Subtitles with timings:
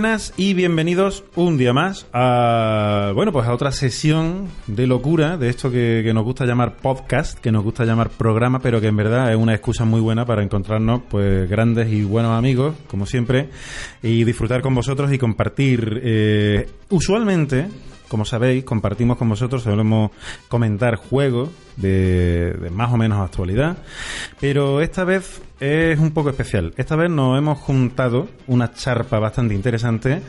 [0.00, 5.50] Buenas y bienvenidos un día más a bueno pues a otra sesión de locura de
[5.50, 8.96] esto que, que, nos gusta llamar podcast, que nos gusta llamar programa, pero que en
[8.96, 13.50] verdad es una excusa muy buena para encontrarnos pues grandes y buenos amigos, como siempre,
[14.02, 17.68] y disfrutar con vosotros y compartir eh, usualmente
[18.10, 20.10] como sabéis, compartimos con vosotros, solemos
[20.48, 23.78] comentar juegos de, de, más o menos actualidad,
[24.40, 26.74] pero esta vez es un poco especial.
[26.76, 30.22] Esta vez nos hemos juntado una charpa bastante interesante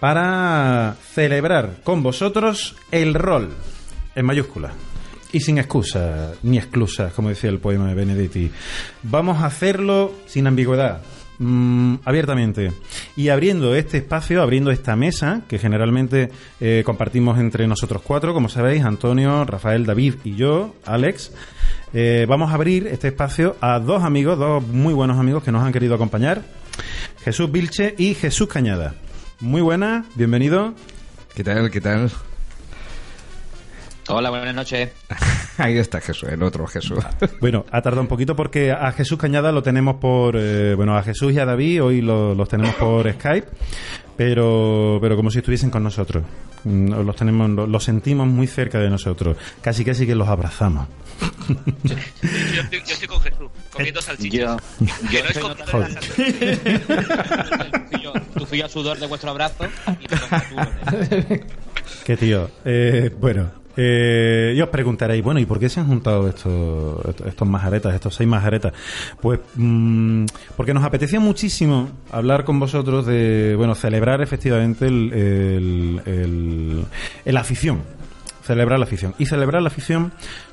[0.00, 3.50] para celebrar con vosotros el rol
[4.14, 4.72] en mayúsculas.
[5.30, 8.50] Y sin excusas, ni exclusas, como decía el poema de Benedetti.
[9.02, 11.02] Vamos a hacerlo sin ambigüedad,
[11.38, 12.72] Mm, abiertamente.
[13.16, 18.48] Y abriendo este espacio, abriendo esta mesa, que generalmente eh, compartimos entre nosotros cuatro, como
[18.48, 21.32] sabéis, Antonio, Rafael, David y yo, Alex,
[21.94, 25.64] eh, vamos a abrir este espacio a dos amigos, dos muy buenos amigos que nos
[25.64, 26.42] han querido acompañar,
[27.22, 28.94] Jesús Vilche y Jesús Cañada.
[29.40, 30.74] Muy buenas, bienvenido.
[31.34, 31.70] ¿Qué tal?
[31.70, 32.10] ¿Qué tal?
[34.10, 34.90] Hola, buenas noches.
[35.58, 36.98] Ahí está Jesús, el otro Jesús.
[37.40, 40.34] Bueno, ha tardado un poquito porque a Jesús Cañada lo tenemos por.
[40.36, 43.48] Eh, bueno, a Jesús y a David hoy lo, los tenemos por Skype,
[44.16, 46.24] pero, pero como si estuviesen con nosotros.
[46.64, 49.36] Mm, Los, tenemos, los sentimos muy cerca de nosotros.
[49.60, 50.88] Casi, casi que los abrazamos.
[51.84, 51.94] Yo,
[52.54, 54.56] yo, estoy, yo estoy con Jesús, comiendo salchichas.
[55.10, 55.38] Que no es.
[58.34, 59.64] Tu frío sudor de vuestro abrazo.
[62.04, 62.50] Qué tío.
[62.64, 63.50] Eh, bueno,
[63.80, 68.14] eh, y os preguntaréis, bueno, ¿y por qué se han juntado estos, estos majaretas, estos
[68.14, 68.72] seis majaretas?
[69.20, 70.24] Pues mmm,
[70.56, 76.84] porque nos apetecía muchísimo hablar con vosotros de, bueno, celebrar efectivamente el, el, el,
[77.24, 77.82] el afición.
[78.42, 79.14] Celebrar la afición.
[79.18, 80.10] Y celebrar la afición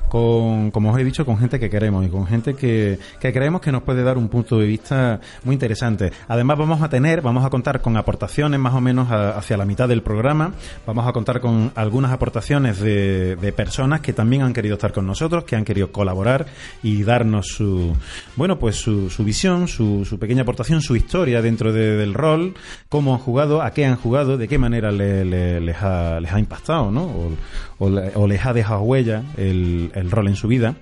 [0.08, 3.60] con, como os he dicho, con gente que queremos y con gente que, que, creemos
[3.60, 6.12] que nos puede dar un punto de vista muy interesante.
[6.28, 9.64] Además vamos a tener, vamos a contar con aportaciones más o menos a, hacia la
[9.64, 10.52] mitad del programa,
[10.86, 15.06] vamos a contar con algunas aportaciones de, de, personas que también han querido estar con
[15.06, 16.46] nosotros, que han querido colaborar
[16.82, 17.96] y darnos su,
[18.36, 22.54] bueno, pues su, su visión, su, su, pequeña aportación, su historia dentro de, del rol,
[22.88, 26.32] cómo han jugado, a qué han jugado, de qué manera le, le, les, ha, les
[26.32, 27.04] ha impactado, ¿no?
[27.04, 27.32] O,
[27.78, 30.76] o, o les ha dejado huella el, el rol en su vida.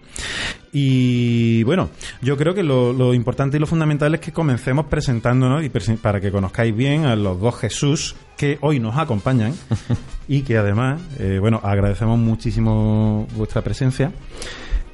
[0.72, 5.64] Y bueno, yo creo que lo, lo, importante y lo fundamental es que comencemos presentándonos
[5.64, 9.54] y presen para que conozcáis bien a los dos Jesús que hoy nos acompañan
[10.28, 14.12] y que además, eh, bueno, agradecemos muchísimo vuestra presencia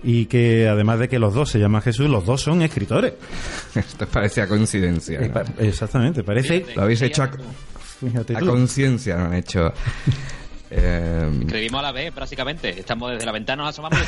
[0.02, 3.14] y que además de que los dos se llaman Jesús, los dos son escritores.
[3.74, 5.20] Esto parece a coincidencia.
[5.20, 5.42] ¿no?
[5.58, 6.66] Exactamente, parece.
[6.74, 7.30] Lo habéis hecho a,
[8.34, 9.72] a conciencia, lo han hecho.
[10.70, 12.68] Eh, Escribimos a la vez, prácticamente.
[12.78, 13.98] Estamos desde la ventana, nos asomamos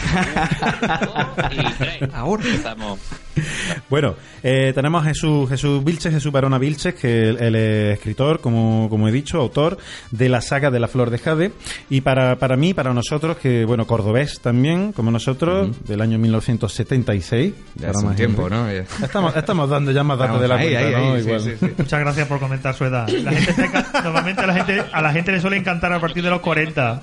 [1.50, 2.02] y, y tres.
[2.14, 2.98] Ahora estamos.
[3.88, 8.40] Bueno, eh, tenemos a Jesús, Jesús Vilches, Jesús Barona Vilches, que él, él, es escritor,
[8.40, 9.76] como, como he dicho, autor
[10.10, 11.52] de la saga de la Flor de Jade.
[11.90, 15.86] Y para, para mí, para nosotros, que bueno, cordobés también, como nosotros, uh -huh.
[15.86, 17.52] del año 1976.
[17.76, 18.68] Ya hace un tiempo, ¿no?
[18.68, 21.12] Estamos, estamos dando ya más datos de la ahí, cuenta, ahí, ¿no?
[21.14, 21.40] ahí, Igual.
[21.40, 21.72] sí, sí, sí.
[21.78, 23.08] Muchas gracias por comentar su edad.
[23.08, 26.22] La gente está, normalmente a la gente, a la gente le suele encantar a partir
[26.22, 27.02] de los 40.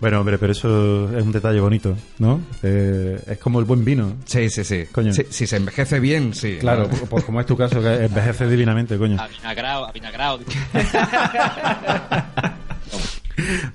[0.00, 2.40] Bueno, hombre, pero eso es un detalle bonito, ¿no?
[2.62, 4.16] Eh, es como el buen vino.
[4.24, 4.84] Sí, sí, sí.
[4.92, 5.12] Coño.
[5.12, 6.58] Si, si se envejece bien, sí.
[6.60, 9.20] Claro, pues, pues como es tu caso, que envejece divinamente, coño.
[9.20, 10.38] Avinagrado, avinagrado.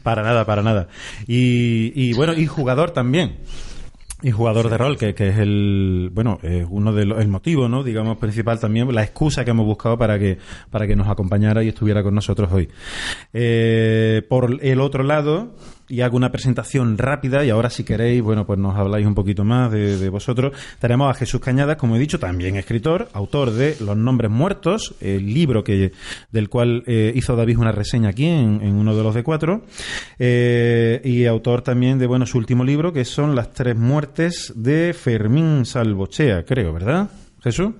[0.04, 0.88] para nada, para nada.
[1.28, 3.40] Y, y bueno, y jugador también
[4.24, 7.68] y jugador de rol que, que es el bueno es uno de los el motivo
[7.68, 10.38] no digamos principal también la excusa que hemos buscado para que
[10.70, 12.70] para que nos acompañara y estuviera con nosotros hoy
[13.34, 15.56] eh, por el otro lado
[15.92, 19.44] y hago una presentación rápida y ahora si queréis, bueno, pues nos habláis un poquito
[19.44, 20.54] más de, de vosotros.
[20.80, 25.34] Tenemos a Jesús Cañadas, como he dicho, también escritor, autor de Los Nombres Muertos, el
[25.34, 25.92] libro que
[26.32, 29.64] del cual eh, hizo David una reseña aquí en, en, uno de los de cuatro,
[30.18, 34.94] eh, y autor también de, bueno, su último libro, que son Las Tres Muertes de
[34.94, 37.10] Fermín Salvochea, creo, ¿verdad,
[37.44, 37.74] Jesús?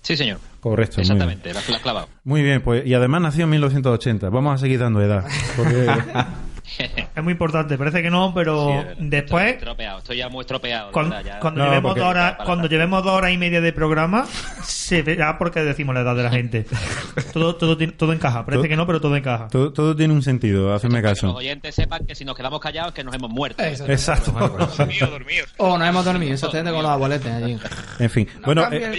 [0.00, 0.38] Sí, señor.
[0.60, 1.00] Correcto.
[1.00, 2.08] Exactamente, la has clavado.
[2.22, 4.30] Muy bien, pues, y además nació en 1980.
[4.30, 5.24] Vamos a seguir dando edad.
[5.56, 5.88] Porque...
[7.16, 9.44] es muy importante, parece que no, pero sí, después.
[9.44, 10.92] Estoy, estropeado, estoy ya muy estropeado.
[10.92, 11.38] Cuando, ya...
[11.40, 12.00] cuando no, llevemos porque...
[12.00, 14.26] dos horas, cuando llevemos dos horas y media de programa,
[14.64, 16.66] se verá porque decimos la edad de la gente.
[17.32, 19.48] todo, todo, todo encaja, parece todo, que no, pero todo encaja.
[19.48, 21.20] Todo, todo tiene un sentido, hacedme caso.
[21.20, 23.62] Que los oyentes sepan que si nos quedamos callados es que nos hemos muerto.
[23.62, 23.92] Exacto.
[23.92, 24.32] Exacto.
[24.78, 25.54] dormidos, dormidos.
[25.58, 27.58] O nos hemos dormido, exactamente con los abueletes allí.
[27.98, 28.68] En fin, no bueno.
[28.70, 28.98] Eh,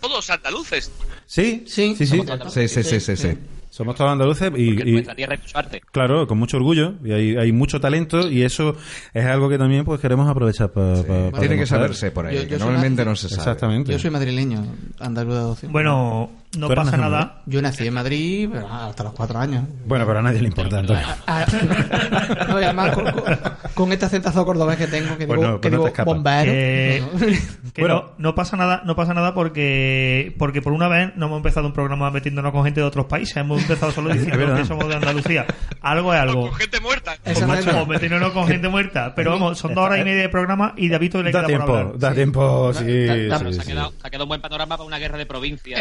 [0.00, 0.92] todos andaluces.
[1.26, 2.22] Sí, sí, sí, sí.
[2.48, 3.38] Sí, sí, sí, sí, sí.
[3.74, 5.80] Somos todos andaluces y, y tierra es su arte.
[5.90, 8.76] claro, con mucho orgullo y hay, hay mucho talento y eso
[9.12, 11.02] es algo que también pues queremos aprovechar para
[11.40, 13.40] Tiene que saberse por ahí, Yo- yo que normalmente no se sabe.
[13.40, 13.90] Exactamente.
[13.90, 14.64] Yo soy madrileño,
[15.00, 15.72] andaluz de adopción.
[15.72, 17.42] Bueno, no pasa nada.
[17.46, 19.64] Yo nací en Madrid pero hasta los cuatro años.
[19.86, 20.82] Bueno, pero a nadie le importa.
[21.26, 21.44] Ah,
[22.48, 23.38] no, y además con, con-
[23.74, 26.50] con este acentazo cordobés que tengo, que Pues digo, no, que pues no digo bombero.
[26.54, 27.02] Eh,
[27.74, 27.94] Que Bueno.
[28.18, 31.66] no, no pasa nada, no pasa nada porque porque por una vez no hemos empezado
[31.66, 34.94] un programa metiéndonos con gente de otros países, hemos empezado solo diciendo que somos de
[34.94, 35.44] Andalucía.
[35.80, 36.42] Algo es algo.
[36.50, 37.16] Con gente muerta.
[37.24, 39.12] Pues, Esa macho, metiéndonos con gente muerta.
[39.16, 41.48] Pero vamos, son dos horas y media de programa y David le Da queda por
[41.48, 41.98] tiempo, hablar.
[41.98, 43.04] da tiempo, sí.
[43.06, 45.18] Da- da- sí, Se ha, quedado, se ha quedado un buen panorama para una guerra
[45.18, 45.80] de provincias.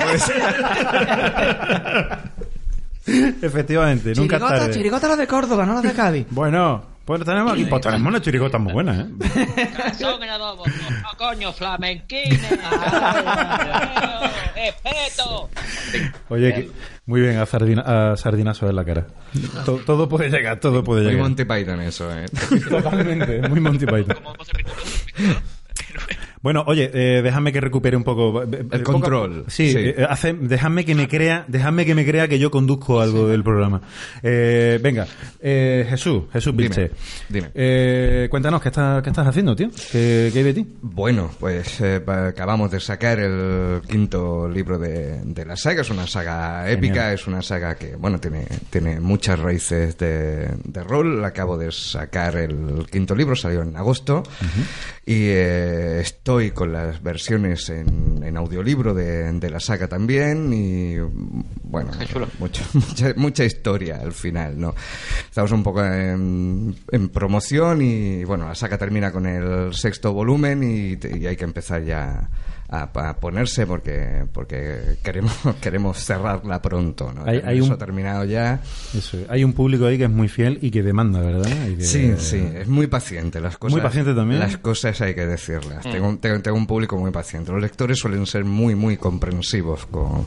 [0.00, 0.32] Pues.
[3.42, 4.72] Efectivamente, nunca Chirigota, tarde.
[4.74, 6.26] chirigota la de Córdoba, no la de Cádiz.
[6.30, 9.06] Bueno, pues tenemos aquí, pues tenemos una chirigota muy buena, ¿eh?
[9.98, 12.38] Son en adobo, no, coño, flamenquina.
[14.54, 15.48] ¡Espeto!
[16.28, 16.70] Oye, que-
[17.06, 19.06] muy bien, a, sardina, a sardinazo en la cara.
[19.64, 21.24] To- todo puede llegar, todo puede Muy llegar.
[21.26, 22.26] Monty Python eso, ¿eh?
[22.68, 24.16] Totalmente, muy Monty Python.
[26.42, 28.42] Bueno, oye, eh, déjame que recupere un poco.
[28.42, 29.78] El control, Sí, sí.
[29.78, 33.44] eh, hace- déjame que me crea, déjame que me crea que yo conduzco algo del
[33.44, 33.82] programa.
[34.22, 35.06] Eh, venga,
[35.40, 36.90] eh, Jesús, Jesús Dime, Vilche.
[37.28, 37.50] dime.
[37.54, 39.68] Eh, cuéntanos, ¿qué, estás ¿qué estás haciendo, tío?
[39.92, 40.66] ¿Qué, qué hay de ti?
[40.80, 45.82] Bueno, pues eh, acabamos de sacar el quinto libro de, de la saga.
[45.82, 47.14] Es una saga épica, Genial.
[47.14, 51.22] es una saga que, bueno, tiene, tiene muchas raíces de, de rol.
[51.22, 54.22] Acabo de sacar el quinto libro, salió en agosto.
[55.10, 60.52] Y eh, estoy con las versiones en, en audiolibro de, de la saga también.
[60.52, 60.98] Y
[61.64, 61.90] bueno,
[62.38, 64.72] mucho- mucha, mucha historia al final, ¿no?
[65.28, 70.62] Estamos un poco en, en promoción y bueno, la saga termina con el sexto volumen
[70.62, 72.30] y, y hay que empezar ya
[72.72, 77.24] a, a ponerse porque porque queremos queremos cerrarla pronto, ¿no?
[77.26, 78.60] Hay- hay eso un- ha terminado ya.
[78.96, 81.50] Eso, hay un público ahí que es muy fiel y que demanda, ¿verdad?
[81.68, 83.72] Y que- Sí, sí, es muy paciente las cosas.
[83.72, 84.40] Muy paciente también.
[84.40, 85.82] Las cosas hay que decirlas.
[85.82, 87.50] Tengo, tengo, tengo un público muy paciente.
[87.52, 90.26] Los lectores suelen ser muy, muy comprensivos con,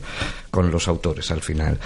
[0.50, 1.78] con los autores al final.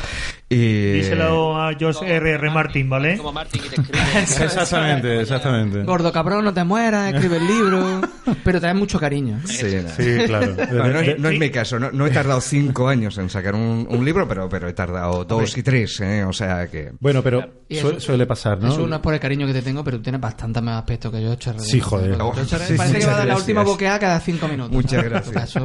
[0.48, 2.30] Y, Díselo a George R.
[2.32, 2.50] R.
[2.50, 3.16] Martin, ¿vale?
[3.18, 4.02] Como Martin y te escribe.
[4.44, 5.82] Exactamente, exactamente.
[5.84, 8.00] Gordo cabrón, no te mueras, escribe el libro.
[8.44, 9.40] Pero te da mucho cariño.
[9.44, 9.78] Sí.
[9.96, 10.47] Sí, claro.
[10.56, 13.54] No, no es, no es mi caso, no, no he tardado cinco años en sacar
[13.54, 16.24] un, un libro, pero, pero he tardado dos y tres, ¿eh?
[16.24, 16.92] o sea que...
[17.00, 18.68] Bueno, pero eso- suele pasar, ¿no?
[18.68, 21.10] Eso no es por el cariño que te tengo, pero tú tienes bastante más aspecto
[21.10, 21.60] que yo, Cherry.
[21.60, 22.16] Sí, joder.
[22.18, 24.72] Parece Sí, que va a dar la última boqueada cada cinco minutos.
[24.72, 25.10] Muchas ¿sabes?
[25.32, 25.62] gracias.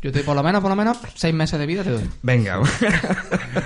[0.00, 2.08] Yo te, por lo menos, por lo menos, seis meses de vida te doy.
[2.22, 2.60] Venga.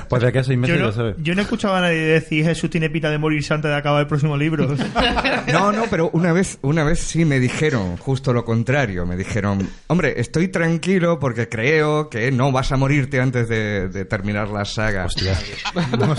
[0.08, 1.14] Pues de aquí a seis meses Yo ya no, sabes.
[1.18, 4.00] yo no he escuchado a nadie decir Jesús tiene pinta de morirse antes de acabar
[4.02, 4.68] el próximo libro.
[5.52, 9.04] No, no, pero una vez, una vez sí me dijeron justo lo contrario.
[9.06, 14.04] Me dijeron, hombre, estoy tranquilo porque creo que no vas a morirte antes de, de
[14.04, 15.06] terminar la saga.
[15.06, 15.36] Hostia.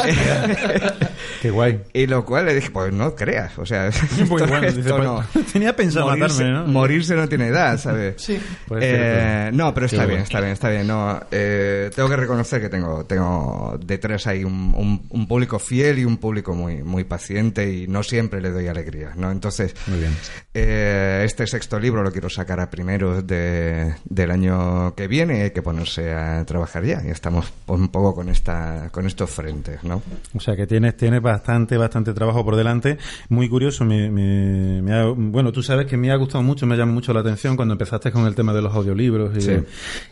[1.42, 1.81] Qué guay.
[1.94, 4.89] Y lo cual le dije, pues no creas, o sea, Muy esto- bueno, esto dice,
[4.94, 5.24] pues, no.
[5.51, 6.68] tenía pensado morirse, matarme, ¿no?
[6.68, 8.16] Morirse no tiene edad, ¿sabes?
[8.21, 8.39] Sí.
[8.68, 10.88] Pues Eh, no, pero Qué está bien, está bien, está bien.
[10.88, 16.00] No, eh, tengo que reconocer que tengo, tengo detrás ahí un, un- un público fiel
[16.00, 19.31] y un público muy, muy paciente y no siempre le doy alegría, ¿no?
[19.31, 20.14] Entonces, Muy bien.
[20.54, 25.42] eh, este sexto libro lo quiero sacar a primeros de, del año que viene y
[25.42, 27.02] hay que ponerse a trabajar ya.
[27.06, 30.02] Y estamos un poco con esta, con estos frentes, ¿no?
[30.36, 32.98] O sea que tienes, tienes bastante, bastante trabajo por delante.
[33.30, 33.86] Muy curioso.
[33.86, 37.14] Me, me- me ha- bueno, tú sabes que me ha gustado mucho, me llama mucho
[37.14, 39.36] la atención cuando empezaste con el tema de los audiolibros.
[39.38, 39.57] Y, Sí.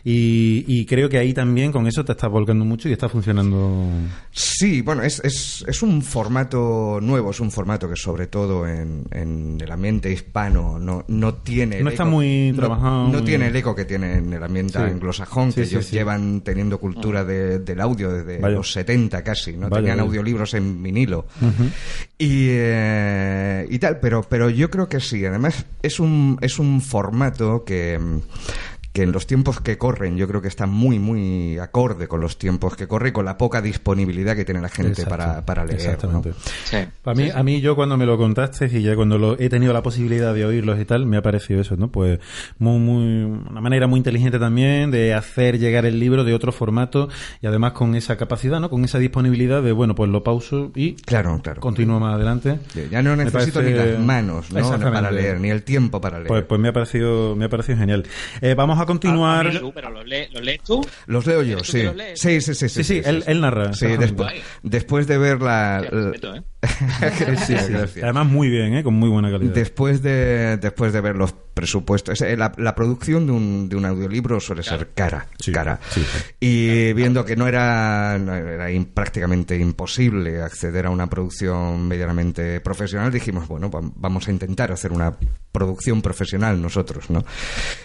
[0.04, 3.86] Y, y creo que ahí también con eso te estás volcando mucho y está funcionando.
[4.30, 9.04] Sí, bueno, es, es, es un formato nuevo, es un formato que sobre todo en,
[9.10, 11.78] en el ambiente hispano no, no tiene...
[11.78, 14.42] el No está eco- muy trabajado, No, muy- tiene el eco que tiene en el
[14.42, 14.78] ambiente Sí.
[14.84, 15.96] anglosajón, que Sí, ellos sí.
[15.96, 19.68] llevan teniendo cultura de- del audio desde los 70 casi, ¿no?
[19.70, 21.26] Tenían audiolibros en vinilo.
[22.18, 25.24] y, eh, y tal, pero, pero yo creo que sí.
[25.24, 27.98] Además, es un, es un formato que...
[28.92, 32.36] que en los tiempos que corren yo creo que está muy muy acorde con los
[32.36, 35.10] tiempos que corre y con la poca disponibilidad que tiene la gente Exacto.
[35.10, 35.80] para, para leer.
[35.80, 36.28] Exactamente.
[36.30, 36.34] ¿no?
[36.64, 36.76] Sí.
[37.04, 39.72] A mí, a mí yo cuando me lo contaste y ya cuando lo, he tenido
[39.72, 41.90] la posibilidad de oírlos y tal, me ha parecido eso, ¿no?
[41.90, 42.18] Pues
[42.58, 47.08] muy, muy, una manera muy inteligente también de hacer llegar el libro de otro formato
[47.40, 48.68] y además con esa capacidad, ¿no?
[48.68, 51.62] Con esa disponibilidad de, bueno, pues lo pauso y Claro, claro.
[51.62, 52.58] continúo más adelante.
[52.90, 54.68] Ya no necesito parece- ni las manos ¿no?
[54.92, 56.28] Para leer, ni el tiempo para leer.
[56.28, 58.04] Pues, pues me ha parecido, me ha parecido genial.
[58.42, 58.81] Eh, vamos a.
[59.08, 60.86] A- a mí Tú, pero ¿lo, lee- lo lees tú?
[61.06, 61.82] los leo yo, ¿Eres tú sí.
[61.82, 62.40] los sí.
[62.40, 63.72] Sí, sí, Sí, sí, él, él narra.
[63.74, 65.80] Sí, después, después de ver la...
[65.80, 66.42] Respeto, ¿eh?
[67.46, 67.72] Sí, sí.
[67.72, 68.02] Gracias.
[68.04, 68.82] Además muy bien, ¿eh?
[68.84, 69.52] Con muy buena calidad.
[69.52, 72.20] Después de, después de ver los presupuestos.
[72.20, 75.78] Es, eh, la, la producción de un, de un audiolibro suele ser cara, Sí, cara.
[75.90, 76.18] sí, sí.
[76.40, 82.60] Y viendo que no era, no era in- prácticamente imposible acceder a una producción medianamente
[82.60, 85.14] profesional, dijimos, bueno, va- vamos a intentar hacer una
[85.52, 87.24] producción profesional nosotros, ¿no?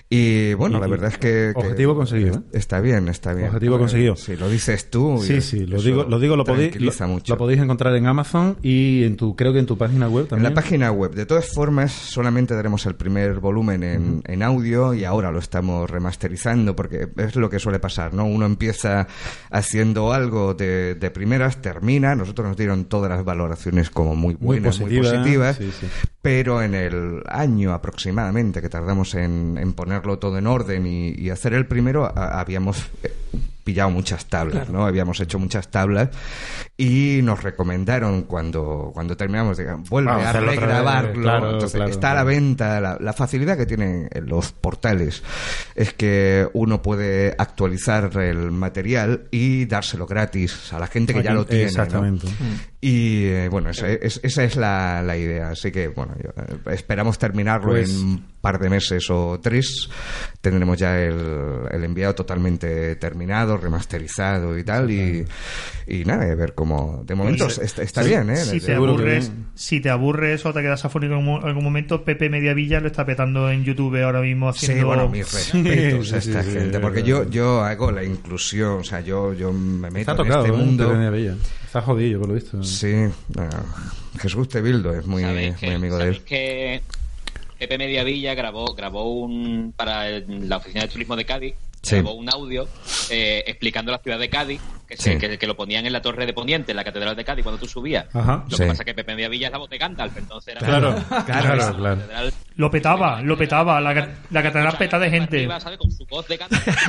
[0.10, 1.52] Y bueno, la verdad es que...
[1.54, 2.42] que objetivo conseguido, ¿eh?
[2.54, 3.50] Está bien, está bien.
[3.50, 4.16] Objetivo conseguido.
[4.16, 5.20] Si lo dices tú...
[5.22, 9.04] Sí, y sí, lo digo, lo digo, lo podéis, lo, podéis encontrar en Amazon y
[9.04, 10.54] en tu, creo que en tu página web En también.
[10.54, 11.14] la página web.
[11.14, 15.90] De todas formas, solamente daremos el primer volumen en, en audio y ahora lo estamos
[15.90, 18.26] remasterizando porque es lo que suele pasar, ¿no?
[18.26, 19.08] Uno empieza
[19.50, 24.60] haciendo algo de, de primeras, termina, nosotros nos dieron todas las valoraciones como muy Muy
[24.60, 25.88] buenas, muy, positivas, positivas, sí, sí.
[26.22, 31.30] pero en el año aproximadamente que tardamos en, en ponerlo todo en orden y, y
[31.32, 32.86] hacer el primero, a- habíamos...
[33.68, 34.86] pillado muchas tablas, ¿no?
[34.86, 36.10] Habíamos hecho muchas tablas
[36.78, 41.22] y nos recomendaron cuando, cuando terminamos, digan, vuelve Vamos a regrabarlo.
[41.22, 42.80] claro, Entonces, claro, está a la venta.
[42.80, 45.22] La, la facilidad que tienen en los portales
[45.76, 51.34] es que uno puede actualizar el material y dárselo gratis a la gente que ya
[51.34, 51.64] lo tiene.
[51.64, 51.70] ¿no?
[51.70, 52.28] Exactamente.
[52.80, 55.50] Y eh, bueno, esa es, esa es la, la idea.
[55.50, 59.89] Así que bueno, yo, eh, esperamos terminarlo Pues- en par de meses o tres.
[60.39, 61.16] Tendremos ya el,
[61.70, 64.89] el enviado totalmente terminado, remasterizado y tal.
[64.89, 65.25] Y,
[65.88, 67.04] y nada, a ver cómo.
[67.06, 68.38] De momento está, está bien, ¿eh?
[68.38, 72.30] Si te, aburres, si te aburres o te quedas afónico en algún- algún momento, Pepe
[72.30, 74.88] Mediavilla lo está petando en YouTube ahora mismo Sí, haciendo...
[74.88, 77.30] bueno, mis respetos Sí, a sí, esta sí, gente, sí, porque sí, yo, sí.
[77.32, 80.66] yo hago la inclusión, o sea, yo, yo me meto Está tocado, en este ¿eh?
[80.66, 80.88] mundo.
[80.94, 81.36] Pepe.
[81.66, 82.63] Está jodido, por lo visto.
[82.63, 82.94] Sí,
[83.36, 83.50] no,
[84.20, 86.22] Jesús Tevildo es muy, ¿Sabéis muy que, amigo de él.
[86.24, 86.82] que
[87.58, 91.56] Pepe Mediavilla grabó, grabó un para la oficina de turismo de Cádiz,
[91.88, 91.96] Sí.
[91.96, 92.67] grabó un audio
[93.10, 95.17] eh, explicando la ciudad de Cádiz, que, se- Sí.
[95.17, 97.60] que, que lo ponían en la torre de Poniente, en la catedral de Cádiz, cuando
[97.60, 98.06] tú subías.
[98.13, 98.44] Ajá.
[98.50, 98.63] Lo Sí.
[98.63, 101.25] que pasa es que Pepe Mediavilla es la voz de Gandalf, entonces era Claro, la
[101.25, 101.96] claro, claro.
[101.98, 103.79] catedral Lo petaba, lo petaba.
[103.82, 103.94] La,
[104.32, 105.38] la catedral peta de gente.
[105.38, 105.77] arriba, ¿sabes?
[105.77, 106.67] Con su voz de Gandalf.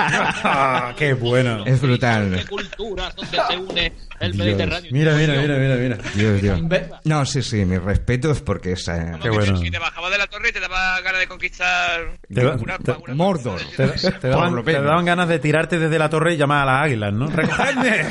[0.50, 1.64] Ah, qué bueno.
[1.66, 2.30] Es brutal.
[2.30, 4.44] De culturas donde se une el Dios.
[4.46, 4.90] Mediterráneo.
[4.92, 5.98] Mira, mira, mira, mira, mira.
[6.14, 6.60] Dios, Dios.
[7.04, 9.18] No, sí, sí, mis respetos porque esa...
[9.20, 9.56] Qué bueno.
[9.58, 12.78] Si te bajabas de la torre y te daba ganas de conquistar Te da- una-
[12.78, 13.60] te- una- Mordor.
[13.76, 14.72] Te, te daban, te.
[14.88, 17.26] Daban ganas de tirarte desde la torre y llamar a las águilas, ¿no?
[17.28, 18.04] ¡Recogedme!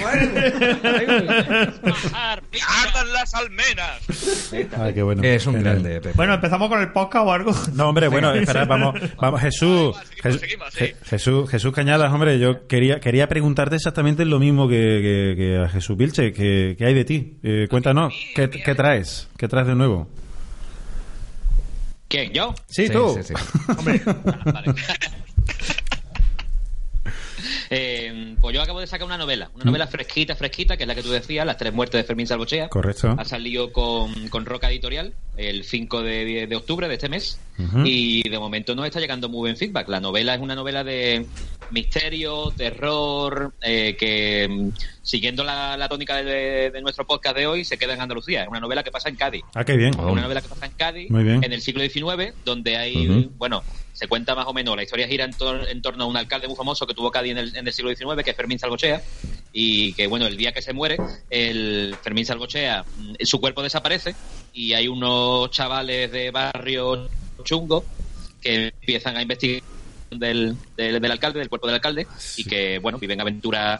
[1.84, 4.72] Bajar, ¡Que ardan las almenas!
[4.78, 5.24] Ah, qué bueno.
[5.24, 5.74] Es un Genial.
[5.82, 6.12] grande, Pepe.
[6.16, 7.52] Bueno, empezamos con el podcast o algo.
[7.74, 10.86] No, hombre, bueno, espera, vamos, vamos, Jesús, Seguimos, Jes- seguimos, sí.
[10.86, 15.58] Je- Jesús, Jesús Cañadas, hombre, yo quería, quería preguntarte exactamente lo mismo que, que- que
[15.66, 17.38] a Jesús Vilche, que, que hay de ti.
[17.44, 19.30] Eh, cuéntanos, ¿qué, qué traes?
[19.38, 20.10] ¿Qué traes de nuevo?
[22.08, 22.32] ¿Quién?
[22.32, 22.56] ¿Yo?
[22.68, 23.20] Sí, Sí, tú.
[23.22, 23.34] sí, sí.
[23.68, 24.74] Ah, vale.
[27.70, 30.96] Eh, pues yo acabo de sacar una novela, una novela fresquita, fresquita, que es la
[30.96, 32.70] que tú decías, Las tres muertes de Fermín Salvochea.
[32.70, 33.16] Correcto.
[33.18, 37.40] Ha salido con, con Roca Editorial el 5 de, de octubre de este mes
[37.84, 39.88] y de momento nos está llegando muy buen feedback.
[39.90, 41.26] La novela es una novela de
[41.72, 44.70] misterio, terror, eh, que mm,
[45.08, 48.42] siguiendo la, la tónica de, de nuestro podcast de hoy se queda en Andalucía.
[48.44, 49.42] Es una novela que pasa en Cádiz.
[49.56, 49.98] Ah, qué bien.
[49.98, 51.42] Una novela que pasa en Cádiz, Muy bien.
[51.46, 55.24] en el siglo XIX, donde hay, bueno, se cuenta más o menos, la historia gira
[55.24, 57.66] en, tor- en torno a un alcalde muy famoso que tuvo Cádiz en el, en
[57.66, 59.02] el siglo XIX, que es Fermín Salvochea,
[59.54, 60.98] y que, bueno, el día que se muere,
[61.30, 64.14] el Fermín Salvochea, mm, su cuerpo desaparece,
[64.54, 67.08] y hay unos chavales de barrio
[67.46, 67.86] chungo
[68.42, 69.64] que empiezan a investigar
[70.12, 73.80] del, del, del alcalde, del cuerpo del alcalde, y que, bueno, viven aventuras...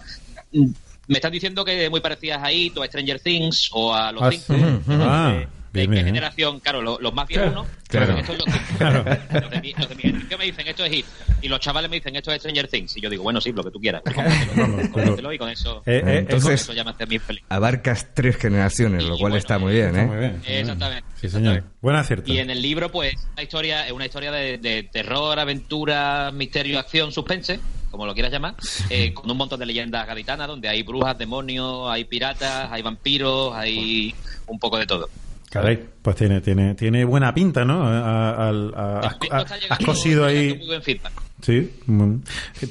[1.08, 4.22] Me están diciendo que muy parecidas a It o a Stranger Things o a Los
[4.24, 4.54] Ah, Cinco.
[4.56, 4.92] sí.
[5.00, 6.06] Ah, ¿De bien, qué bien.
[6.08, 6.60] generación?
[6.60, 7.68] Claro, lo- los, más viejos, ¿no?
[7.88, 8.16] claro.
[8.16, 9.40] Dicen, Esto es los, Cinco.
[9.42, 11.06] los de mi, los de mi generación me dicen esto es Hit.
[11.42, 12.98] Y los chavales me dicen esto es Stranger Things.
[12.98, 14.02] Y yo digo, bueno, sí, lo que tú quieras.
[14.04, 17.44] Cómpratelo, y con eso, Eh, eh, Entonces- eso ya me hace mí feliz.
[17.50, 20.06] Abarcas tres generaciones, lo Y cual bueno, está muy bien, Está ¿eh?
[20.08, 20.42] muy bien.
[20.48, 21.04] Exactamente.
[21.22, 21.64] Sí, señor.
[21.82, 22.32] Buen acierto.
[22.34, 26.80] Y en el libro, pues, una historia, es una historia de, de terror, aventura, misterio,
[26.80, 27.60] acción, suspense,
[27.92, 28.56] como lo quieras llamar,
[28.90, 33.54] eh, con un montón de leyendas gaditanas donde hay brujas, demonios, hay piratas, hay vampiros,
[33.56, 34.14] hay
[34.48, 35.10] un poco de todo.
[35.50, 37.84] Caray, pues tiene, tiene, tiene buena pinta, ¿no?
[37.88, 39.00] A- a- al- a-
[39.70, 40.56] has, cosido ahí.
[40.58, 41.14] muy buen feedback.
[41.40, 42.16] Sí, mm,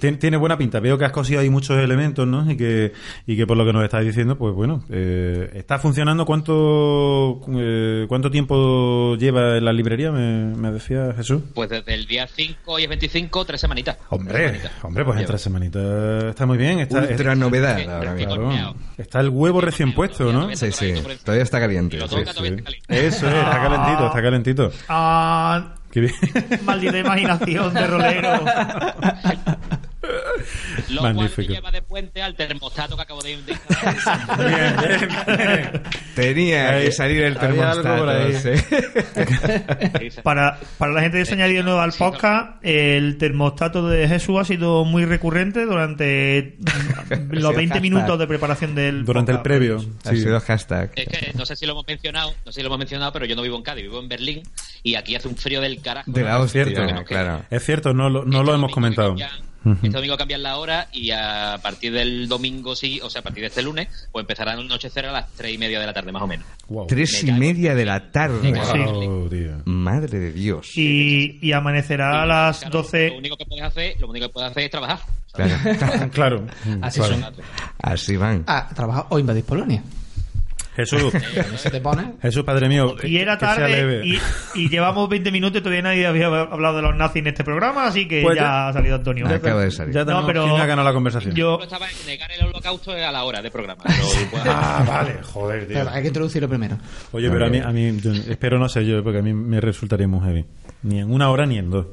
[0.00, 0.80] tiene, tiene buena pinta.
[0.80, 2.50] Veo que has cosido ahí muchos elementos, ¿no?
[2.50, 2.92] Y que,
[3.26, 6.26] y que por lo que nos estás diciendo, pues bueno, eh, está funcionando.
[6.26, 10.10] ¿Cuánto eh, cuánto tiempo lleva en la librería?
[10.10, 11.42] Me, me decía Jesús.
[11.54, 13.96] Pues desde el día 5 y el 25, tres semanitas.
[13.98, 14.72] Tres Hombre, semanitas.
[14.84, 16.80] hombre, pues en tres semanitas está muy bien.
[16.80, 17.86] Está, Ultra novedad es-
[18.20, 20.54] es- claro, está el huevo recién puesto, ¿no?
[20.56, 20.92] Sí, sí,
[21.24, 21.96] todavía está caliente.
[21.96, 22.36] Y lo sí, toca sí.
[22.38, 23.06] todavía está caliente.
[23.06, 24.72] Eso es, está calentito, está calentito.
[24.88, 25.74] Ah.
[26.64, 28.44] Maldita imaginación de rolero.
[30.90, 31.48] Lo cual Magnífico.
[31.48, 34.36] me lleva de puente al termostato que acabo de instalar.
[34.38, 35.38] Bien, bien,
[35.72, 35.82] bien.
[36.14, 38.06] Tenía Ahí- que salir el termostato.
[38.38, 38.50] sí.
[40.22, 44.38] Para, para la gente que se ha añadido nueva al podcast, el termostato de Jesús
[44.40, 46.56] ha sido muy recurrente durante
[47.30, 47.82] los 20 hashtag.
[47.82, 49.84] minutos de preparación del Durante el previo.
[50.04, 50.18] Ha sí.
[50.18, 50.90] sido hashtag.
[50.96, 53.24] Es que no sé si lo hemos mencionado, no sé si lo hemos mencionado, pero
[53.26, 54.42] yo no vivo en Cádiz, vivo en Berlín
[54.82, 56.10] y aquí hace un frío del carajo.
[56.10, 56.40] De la ¿no?
[56.40, 57.04] hostia, cierto.
[57.04, 57.42] Claro.
[57.50, 59.14] Es cierto, no lo, no lo hemos comentado.
[59.66, 59.86] Ujú.
[59.86, 63.42] Este domingo cambian la hora y a partir del domingo sí, o sea, a partir
[63.42, 66.12] de este lunes, pues empezará a anochecer a las tres y media de la tarde,
[66.12, 66.46] más o menos.
[66.68, 66.86] Wow.
[66.86, 68.38] Tres y media de la tarde.
[68.42, 68.52] Sí.
[68.52, 69.62] Wow.
[69.64, 70.68] Madre de Dios.
[70.76, 73.10] Y, y amanecerá a las Claro, Lo 12.
[73.18, 74.98] único que puedes hacer, lo único que puedes hacer es trabajar.
[75.32, 76.10] Claro.
[76.12, 76.46] Claro.
[76.82, 77.14] Así Claro.
[77.14, 77.34] son.
[77.82, 78.44] Así van.
[78.46, 79.82] Ah, trabaja o invadís Polonia.
[80.76, 81.12] Jesús,
[81.56, 82.12] Se te pone.
[82.22, 82.94] Jesús, padre mío.
[83.02, 84.18] Y era tarde y,
[84.54, 87.86] y llevamos 20 minutos y todavía nadie había hablado de los nazis en este programa,
[87.86, 89.26] así que Pues ya, ya- ha salido Antonio.
[89.26, 89.94] Acaba de salir.
[89.94, 91.34] Ya No, pero ha ganado la conversación.
[91.34, 93.82] Yo, estaba en negar el holocausto a la hora de programa.
[93.84, 95.76] pero, Ah, vale, joder, tío.
[95.78, 96.78] Pero hay que introducirlo primero.
[97.12, 99.60] Oye, pero a mí, a mí yo espero no ser yo, porque a mí me
[99.60, 100.44] resultaría muy heavy.
[100.82, 101.86] Ni en una hora ni en dos.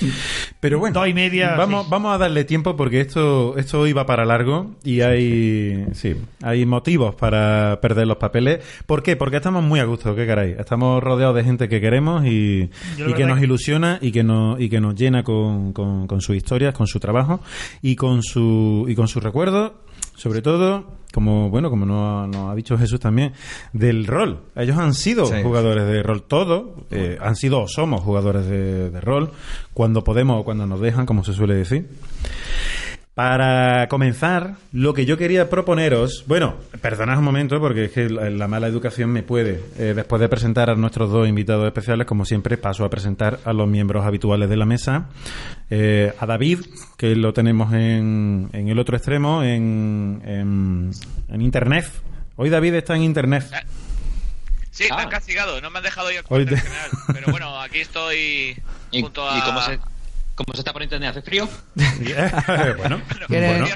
[0.60, 1.88] Pero bueno, Dos y media, vamos, sí.
[1.90, 6.66] vamos a darle tiempo porque esto, esto hoy va para largo y hay, sí, hay
[6.66, 8.60] motivos para perder los papeles.
[8.86, 9.16] ¿Por qué?
[9.16, 10.56] Porque estamos muy a gusto, qué caray.
[10.58, 14.68] Estamos rodeados de gente que queremos y, y que nos ilusiona y que nos, y
[14.68, 17.40] que nos llena con, con, con sus historias, con su trabajo
[17.82, 19.72] y con su, y con sus recuerdos,
[20.18, 20.84] sobre todo,
[21.14, 23.32] como, bueno, como nos ha, nos ha dicho Jesús también,
[23.72, 24.40] del rol.
[24.56, 25.42] Ellos han sido Sí.
[25.42, 29.30] jugadores de rol, todos, eh, han sido o somos jugadores de, de rol,
[29.72, 31.88] cuando podemos o cuando nos dejan, como se suele decir.
[33.18, 38.30] Para comenzar, lo que yo quería proponeros, bueno, perdonad un momento porque es que la,
[38.30, 39.60] la mala educación me puede.
[39.76, 43.52] Eh, después de presentar a nuestros dos invitados especiales, como siempre, paso a presentar a
[43.52, 45.08] los miembros habituales de la mesa.
[45.68, 46.60] Eh, a David,
[46.96, 50.90] que lo tenemos en, en el otro extremo, en, en,
[51.28, 51.90] en Internet.
[52.36, 53.46] Hoy David está en Internet.
[54.70, 55.02] Sí, me Ah.
[55.02, 56.90] han castigado, no me han dejado Hoy te- general.
[57.12, 58.56] Pero bueno, aquí estoy
[58.92, 59.36] ¿Y, junto a...
[59.38, 59.80] y cómo, se,
[60.38, 61.10] cómo se está por internet?
[61.10, 61.48] ¿Hace frío?
[61.74, 63.66] bueno, ¿Quieres, bueno.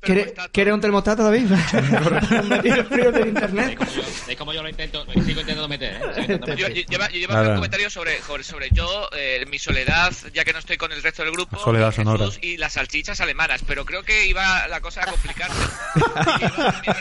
[0.00, 0.50] ¿quieres, termostato.
[0.52, 1.46] ¿quieres un termostato, David?
[2.64, 3.76] El frío del ¿Veis internet.
[3.78, 5.04] como yo, veis como yo lo intento?
[5.06, 5.98] Lo sigo intentando meter, ¿eh?
[6.14, 6.84] Sigo intentando Yo, meter.
[6.84, 7.48] yo, lleva, yo llevo Nada.
[7.48, 11.02] un comentario sobre, sobre, sobre yo, eh, mi soledad, ya que no estoy con el
[11.02, 12.26] resto del grupo, Soledad sonora.
[12.42, 15.60] y las salchichas alemanas, pero creo que iba la cosa a complicarse.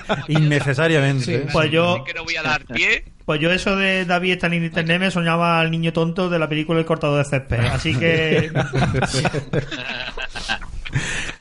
[0.07, 1.25] Como Innecesariamente.
[1.25, 1.47] Sí.
[1.51, 3.03] Pues yo- Así que no voy a dar pie.
[3.29, 6.49] Pues yo eso de David está en internet me soñaba al niño tonto de la
[6.49, 7.59] película El cortador de césped.
[7.59, 8.51] Así que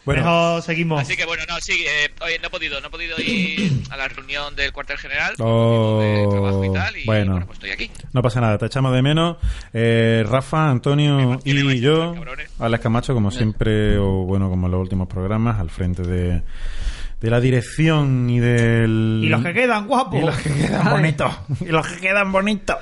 [0.05, 1.01] Bueno, mejor seguimos.
[1.01, 3.97] Así que bueno, no, sí, eh, oye, no he podido, no he podido ir a
[3.97, 7.33] la reunión del cuartel general Oh, de trabajo y tal, y bueno.
[7.33, 7.91] bueno, pues estoy aquí.
[8.13, 9.39] No pasa nada, te echamos de menos.
[9.73, 12.15] Eh, Rafa, Antonio la y yo.
[12.59, 16.43] Alex Camacho, como siempre, o bueno, como en los últimos programas, al frente de,
[17.21, 19.21] de la dirección y del...
[19.25, 20.21] Y los que quedan, guapos.
[20.21, 21.33] Y los que quedan bonitos.
[21.61, 22.77] Y los que quedan bonitos.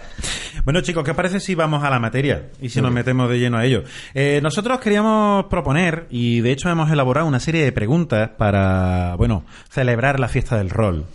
[0.65, 3.57] Bueno, chicos, ¿qué parece si vamos a la materia y si nos metemos de lleno
[3.57, 3.85] a ello?
[4.15, 9.45] Eh, nosotros queríamos proponer, y de hecho hemos elaborado una serie de preguntas para, bueno,
[9.71, 11.07] celebrar la fiesta del rol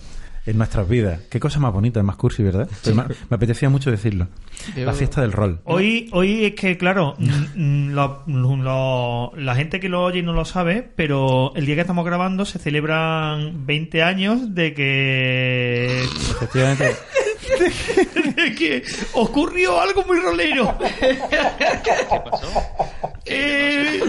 [0.45, 1.19] en nuestras vidas.
[1.29, 2.67] Qué cosa más bonita, más cursi, ¿verdad?
[2.87, 4.27] Me, me apetecía mucho decirlo.
[4.75, 5.61] Yo- La fiesta del rol.
[5.65, 10.33] Hoy, hoy es que, claro, mm, mm, lo- lo- la gente que lo oye no
[10.33, 16.91] lo sabe, pero el día que estamos grabando se celebran 20 años de que, Efectivamente.
[18.35, 18.83] de que
[19.13, 20.77] ocurrió algo muy rolero.
[20.79, 21.17] ¿Qué
[22.29, 22.51] pasó?
[23.25, 23.99] Eh,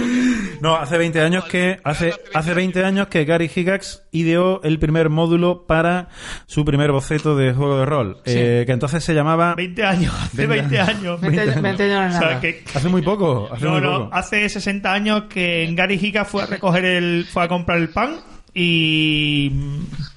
[0.60, 5.10] No, hace 20 años que hace hace 20 años que Gary Gygax ideó el primer
[5.10, 6.08] módulo para
[6.46, 10.46] su primer boceto de juego de rol, eh, que entonces se llamaba 20 años, hace
[10.46, 11.20] 20 años.
[11.20, 14.14] 20 años 20 años O sea, que- hace muy poco, hace no, muy no, poco.
[14.14, 18.16] hace 60 años que Gary Higa fue a recoger el, fue a comprar el pan
[18.54, 19.50] y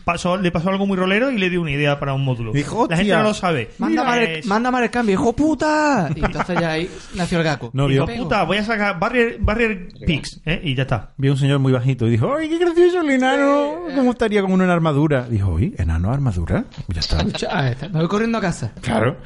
[0.04, 2.52] pasó, le pasó algo muy rolero y le dio una idea para un módulo.
[2.52, 3.70] Dijo, La gente "Hostia, no lo sabe.
[3.80, 6.10] Manda mal, el, Es- manda mal el cambio, hijo puta.
[6.16, 7.70] Y entonces ya ahí nació el gaco.
[7.74, 8.04] No vio.
[8.04, 10.62] Hijo puta, voy a sacar Barrier, Barrier Pix, ¿eh?
[10.64, 11.14] Y ya está.
[11.18, 13.74] Vi a un señor muy bajito y dijo, ¡ay, qué gracioso el enano!
[13.96, 15.28] ¿Cómo estaría con una armadura?
[15.30, 16.66] Dijo, oye, ¿enano armadura?
[16.90, 17.18] Ya está.
[17.50, 17.88] Ah, está.
[17.90, 18.74] Me voy corriendo a casa.
[18.82, 19.18] Claro.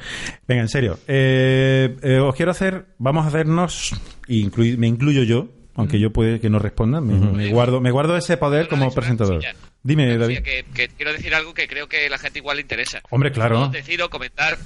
[0.46, 0.98] Venga, en serio.
[1.08, 3.92] Eh, eh, os quiero hacer, vamos a hacernos,
[4.28, 5.48] y me incluyo yo,
[5.80, 8.94] aunque yo puede que no responda, me, me guardo, me guardo ese poder como Una
[8.94, 9.42] presentador.
[9.82, 10.42] Dime, David.
[10.42, 13.00] Que, que quiero decir algo que creo que la gente igual le interesa.
[13.10, 13.60] Hombre, claro.
[13.60, 14.58] Yo decido comentar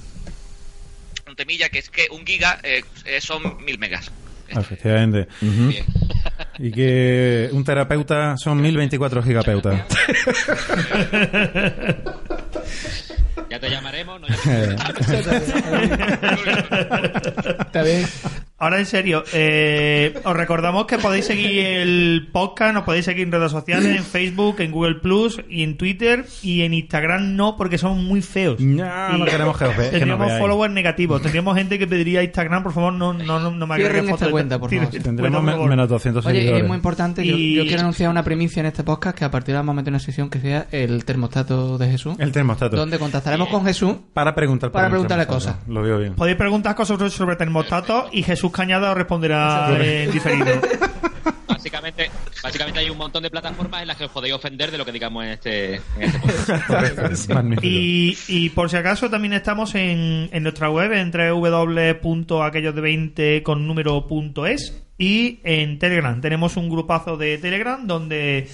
[1.27, 2.83] un temilla que es que un giga eh,
[3.19, 4.11] son mil megas.
[4.47, 5.27] Efectivamente.
[5.41, 5.85] Bien.
[6.57, 9.81] Y que un terapeuta son 1024 gigapeutas.
[13.55, 14.19] Ya te llamaremos.
[14.19, 14.35] No, Ya
[14.93, 15.15] te-
[17.61, 18.05] Está bien.
[18.57, 23.31] ahora en serio, eh, os recordamos que podéis seguir el podcast, nos podéis seguir en
[23.31, 27.77] redes sociales, en Facebook, en Google Plus y en Twitter y en Instagram no, porque
[27.77, 28.59] son muy feos.
[28.59, 30.41] No, no queremos que os Tendríamos veáis.
[30.41, 31.21] followers negativos.
[31.21, 34.25] Tendríamos gente que pediría Instagram, por favor, no, no, no, no me agregues fotos esta
[34.25, 34.87] de- cuenta, por favor.
[34.89, 35.69] Tendremos por favor.
[35.69, 36.61] menos 200 Oye, seguidores.
[36.63, 39.31] es muy importante, yo, Y- yo quiero anunciar una primicia en este podcast que a
[39.31, 42.31] partir de ahora vamos a meter una sesión que sea el termostato de Jesús, El
[42.31, 42.75] termostato.
[42.75, 45.55] donde contactaremos con Jesús Para preguntar Para preguntarle termostato.
[45.57, 45.69] cosas.
[45.73, 46.15] Lo veo bien.
[46.15, 50.47] Podéis preguntar cosas sobre, sobre termostatos y Jesús Cañada os responderá en diferido.
[51.47, 52.11] Básicamente,
[52.43, 54.91] básicamente hay un montón de plataformas en las que os podéis ofender de lo que
[54.91, 57.31] digamos en este, en este podcast.
[57.63, 63.65] Y, y por si acaso también estamos en, en nuestra web en www.aquellos de20 con
[63.65, 66.19] número punto es y en Telegram.
[66.21, 68.47] Tenemos un grupazo de Telegram donde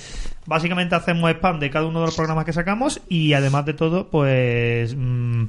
[0.46, 4.10] básicamente hacemos spam de cada uno de los programas que sacamos y además de todo,
[4.10, 4.96] pues...
[4.96, 5.44] mm,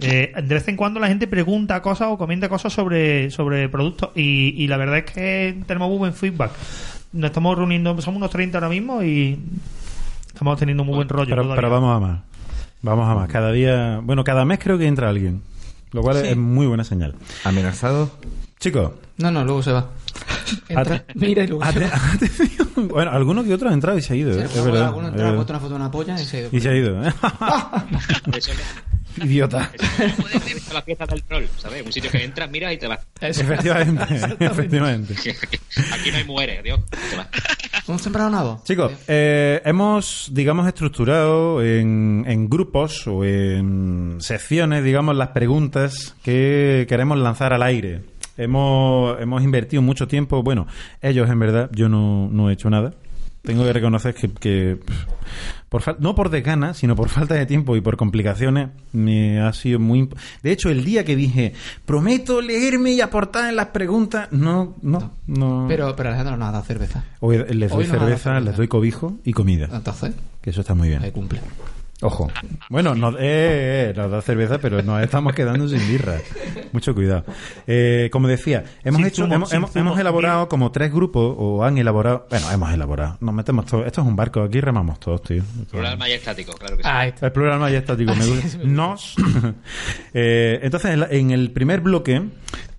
[0.00, 4.10] eh, de vez en cuando la gente pregunta cosas o comenta cosas sobre, sobre productos
[4.16, 6.50] y, y la verdad es que tenemos muy buen feedback.
[7.12, 9.38] Nos estamos reuniendo, somos unos 30 ahora mismo y
[10.26, 11.54] estamos teniendo muy buen rollo.
[11.54, 12.20] Pero vamos a más.
[12.82, 13.28] Vamos a más.
[13.30, 15.42] Cada día, bueno, cada mes creo que entra alguien.
[15.92, 17.14] Lo cual es muy buena señal.
[17.44, 18.10] ¿Amenazado?
[18.58, 19.90] Chicos, No, no, luego se va.
[20.68, 21.90] Entra, mira y luego se va.
[22.14, 22.88] atención.
[22.88, 24.46] bueno, alguno que otro ha entrado y se ha ido, ¿eh?
[24.50, 24.86] Sí, es verdad.
[24.88, 26.48] Alguno ha Eh, puesto una foto de una polla y se ha ido.
[26.52, 27.04] y se ha ido.
[27.06, 27.12] ¿eh?
[29.16, 29.70] Idiota.
[29.96, 31.86] ser la fiesta del troll, ¿sabes?
[31.86, 32.98] Un sitio que entras, miras y te vas.
[33.20, 34.02] efectivamente,
[34.40, 35.14] efectivamente.
[35.92, 36.80] Aquí no hay mujeres, Dios.
[36.90, 37.28] Te vas.
[37.86, 38.62] ¿Un sembrado nabo?
[38.64, 46.84] Chicos, eh, hemos, digamos, estructurado en, en grupos o en secciones, digamos, las preguntas que
[46.88, 48.02] queremos lanzar al aire.
[48.36, 50.66] Hemos, hemos invertido mucho tiempo, bueno,
[51.02, 52.92] ellos en verdad, yo no, no he hecho nada.
[53.42, 54.78] Tengo que reconocer que, que,
[55.68, 59.52] por fal- no por desgana, sino por falta de tiempo y por complicaciones, me ha
[59.52, 60.08] sido muy...
[60.42, 61.52] De hecho, el día que dije,
[61.84, 65.66] prometo leerme y aportar en las preguntas, no, no, no.
[65.68, 67.04] Pero, pero Alejandro no ha dado cerveza.
[67.20, 68.40] Hoy les doy Hoy cerveza, cerveza.
[68.40, 69.68] les doy cobijo y comida.
[69.70, 71.02] Entonces, Que eso está muy bien.
[71.02, 71.40] ahí cumple.
[72.06, 72.30] Ojo.
[72.68, 76.16] Bueno, no, eh, eh, nos da cerveza, pero nos estamos quedando sin birra.
[76.72, 77.24] Mucho cuidado.
[77.66, 79.84] Eh, como decía, hemos Sin hecho, zumo, hemos, sin hemos- zumo.
[79.86, 84.02] hemos elaborado como tres grupos, o han elaborado, bueno, hemos elaborado, nos metemos todos, esto
[84.02, 85.42] es un barco, aquí remamos todos, tío.
[85.70, 86.88] Plural majestático, claro que sí.
[87.06, 87.26] Está.
[87.26, 88.58] el plural majestático, me gusta.
[88.64, 89.16] Nos.
[90.12, 92.22] Eh, entonces, en, la- en el primer bloque,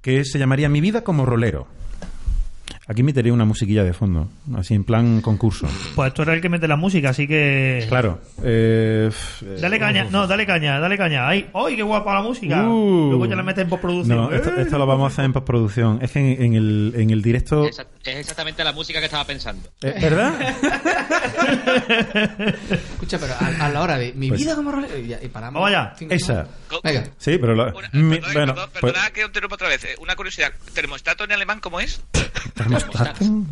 [0.01, 1.67] que se llamaría Mi vida como rolero.
[2.87, 5.67] Aquí metería una musiquilla de fondo, así en plan concurso.
[5.95, 7.83] Pues tú eres el que mete la música, así que.
[7.89, 8.21] Claro.
[8.43, 9.09] Eh,
[9.41, 11.27] eh, Dale caña, no, dale caña, dale caña.
[11.27, 12.61] ¡Ay, ¡ay, qué guapa la música!
[12.69, 13.07] Uh.
[13.09, 14.17] Luego ya la metes en postproducción.
[14.17, 14.61] No, esto, ¡Eh!
[14.61, 15.97] esto lo vamos a hacer en postproducción.
[16.03, 17.65] Es que en, en el, en el directo.
[17.65, 19.67] Es exactamente la música que estaba pensando.
[19.81, 20.33] Eh, ¿Verdad?
[22.93, 24.97] Escucha, pero a, a la hora de mi Pues- vida como rolero.
[24.97, 25.55] Y, ya- y paramos.
[25.61, 25.93] Vamos allá.
[25.97, 26.47] Cinco Esa.
[26.83, 27.03] Venga.
[27.17, 27.55] Sí, pero.
[27.55, 29.83] lo- Una- mi- perdona, bueno, perdona, pues- perdona que interrumpa otra vez.
[29.85, 30.51] eh, Una curiosidad.
[30.73, 32.03] ¿Termostato en alemán cómo es?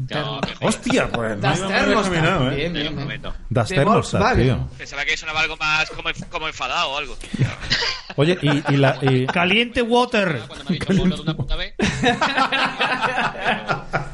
[0.09, 1.39] No, que- Hostia, pues.
[1.41, 2.13] Das no íbamos Thermostat.
[2.13, 2.55] encaminado, ¿eh?
[2.55, 2.95] Bien, te lo bien, bien.
[2.95, 3.33] prometo.
[3.49, 4.55] Das De Thermostat, Volkswagen.
[4.57, 4.67] tío.
[4.77, 7.17] Pensaba que sonaba algo más como, como enfadado o algo.
[8.15, 8.97] Oye, y, y la.
[9.01, 10.41] y- Caliente water.
[10.47, 11.73] Cuando me ha dicho de una puta vez.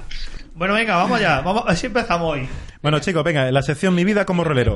[0.60, 1.40] Bueno, venga, vamos allá.
[1.40, 2.50] Vamos, así empezamos hoy.
[2.82, 4.76] Bueno, chicos, venga, en la sección Mi vida como rolero.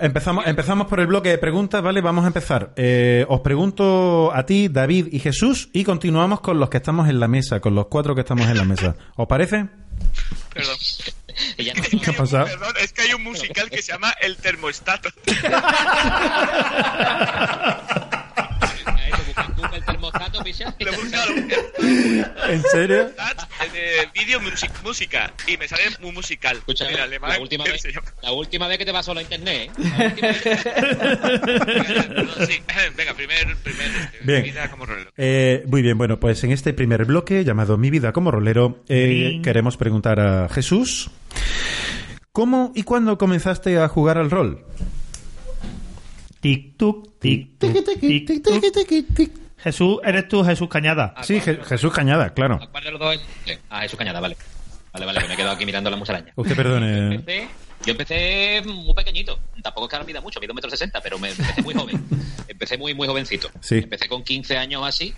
[0.00, 2.00] Empezamos, empezamos por el bloque de preguntas, ¿vale?
[2.00, 2.72] Vamos a empezar.
[2.74, 7.20] Eh, os pregunto a ti, David y Jesús, y continuamos con los que estamos en
[7.20, 8.96] la mesa, con los cuatro que estamos en la mesa.
[9.14, 9.68] ¿Os parece?
[10.52, 10.76] Perdón.
[11.56, 12.46] Ya no- ¿Qué ha pasado?
[12.46, 15.08] Perdón, es que hay un musical que se llama El Termostato.
[18.86, 19.21] Ahí te buscas en
[19.56, 20.74] Google termostato, picha.
[20.78, 21.32] Lo he buscado.
[22.48, 23.10] ¿En serio?
[23.74, 25.32] Eh, Vídeo music, música.
[25.46, 26.56] Y me sale muy musical.
[26.58, 27.30] Escucha, en alemán.
[27.30, 27.82] la última, vez,
[28.22, 29.70] la última vez que te pasó la internet, ¿eh?
[32.96, 34.42] Venga, primer, primer este, Bien.
[34.42, 35.10] vida como rolero.
[35.16, 39.40] Eh, muy bien, bueno, pues en este primer bloque llamado Mi vida como rolero, eh,
[39.42, 41.10] queremos preguntar a Jesús,
[42.32, 44.64] ¿cómo y cuándo comenzaste a jugar al rol?
[46.42, 49.30] Tic, tuc, tic, tuc, tic, tuc.
[49.58, 51.14] Jesús, eres tú, Jesús Cañada.
[51.22, 52.58] Sí, Je- Jesús Cañada, claro.
[52.72, 53.14] ¿Cuál de los dos
[53.46, 53.58] es?
[53.70, 54.36] Ah, Jesús Cañada, vale.
[54.92, 56.32] Vale, vale, que me he quedado aquí mirando la musaraña.
[56.34, 57.14] Usted perdone.
[57.14, 57.48] Empecé-
[57.86, 59.38] yo empecé muy pequeñito.
[59.62, 62.04] Tampoco es que ahora mida mucho, mido un metro sesenta, pero me empecé muy joven.
[62.48, 63.48] Empecé muy, muy jovencito.
[63.60, 63.76] Sí.
[63.78, 65.14] Empecé con 15 años así.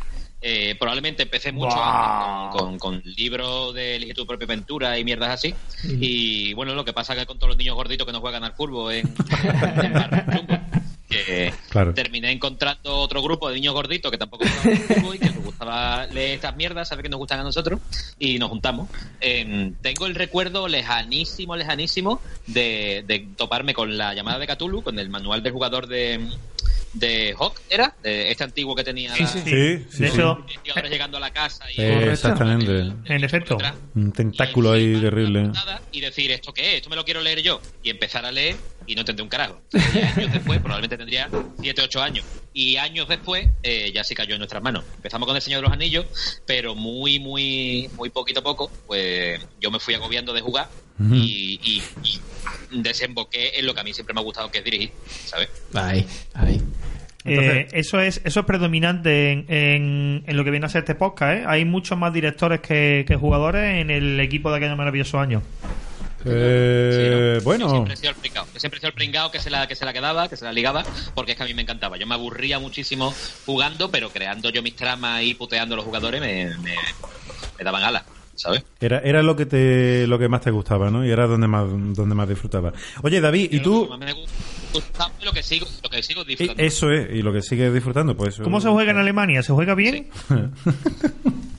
[0.46, 2.44] Eh, probablemente empecé mucho Buah.
[2.48, 5.54] antes con, con, con libros de Elige tu propia aventura y mierdas así.
[5.84, 8.44] Y bueno, lo que pasa es que con todos los niños gorditos que no juegan
[8.44, 10.58] al fútbol en, en Chungo,
[11.14, 11.94] que Claro.
[11.94, 14.44] terminé encontrando otro grupo de niños gorditos que tampoco
[15.14, 17.80] y que nos gustaba leer estas mierdas, saber que nos gustan a nosotros,
[18.18, 18.88] y nos juntamos.
[19.20, 24.98] Eh, tengo el recuerdo lejanísimo, lejanísimo de, de toparme con la llamada de Cthulhu, con
[24.98, 26.28] el manual del jugador de,
[26.92, 27.94] de Hawk, ¿era?
[28.02, 29.10] De este antiguo que tenía.
[29.10, 30.04] la- Sí, sí, de sí.
[30.04, 31.80] hecho, Y ahora llegando a la casa y.
[31.80, 32.92] Eh, exactamente.
[33.12, 33.58] en efecto.
[33.94, 35.50] Un tentáculo ahí terrible.
[35.92, 36.76] Y decir, ¿esto qué es?
[36.76, 37.60] Esto me lo quiero leer yo.
[37.82, 39.60] Y empezar a leer y no entendí un carajo.
[39.72, 41.28] Y años después, probablemente tendría
[41.60, 42.24] 7, 8 años.
[42.56, 44.84] Y años después, eh, ya sí cayó en nuestras manos.
[44.96, 46.06] Empezamos con El Señor de los Anillos,
[46.46, 50.68] pero muy, muy, muy poquito a poco, pues yo me fui agobiando de jugar
[51.12, 51.82] y, y-
[52.72, 54.92] y desemboqué en lo que a mí siempre me ha gustado, que es dirigir,
[55.26, 55.48] ¿sabes?
[55.74, 56.62] Ahí, ahí.
[57.26, 60.94] Eh, eso es eso es predominante en, en, en lo que viene a ser este
[60.94, 61.38] podcast.
[61.40, 61.44] ¿eh?
[61.48, 65.42] Hay muchos más directores que, que jugadores en el equipo de aquellos maravillosos años.
[66.26, 67.38] Eh, Sí, ¿no?
[67.38, 68.46] Yo bueno, siempre he sido el pringao.
[68.52, 70.44] Yo siempre he sido el pringao que se, la, que se la quedaba, que se
[70.44, 70.84] la ligaba,
[71.14, 71.96] porque es que a mí me encantaba.
[71.96, 73.14] Yo me aburría muchísimo
[73.46, 76.74] jugando, pero creando yo mis tramas y puteando a los jugadores me, me,
[77.58, 78.64] me daban alas, ¿sabes?
[78.80, 81.04] era, era lo que te lo que más te gustaba, ¿no?
[81.04, 82.72] Y era donde más donde más disfrutaba.
[83.02, 83.82] Oye, David, ¿y tú?
[83.82, 84.54] Lo que más me gusta
[85.22, 86.62] lo que sigo, lo que sigo disfrutando.
[86.62, 88.38] Eso es, y lo que sigues disfrutando, pues...
[88.38, 89.42] ¿Cómo se juega en Alemania?
[89.42, 90.08] ¿Se juega bien?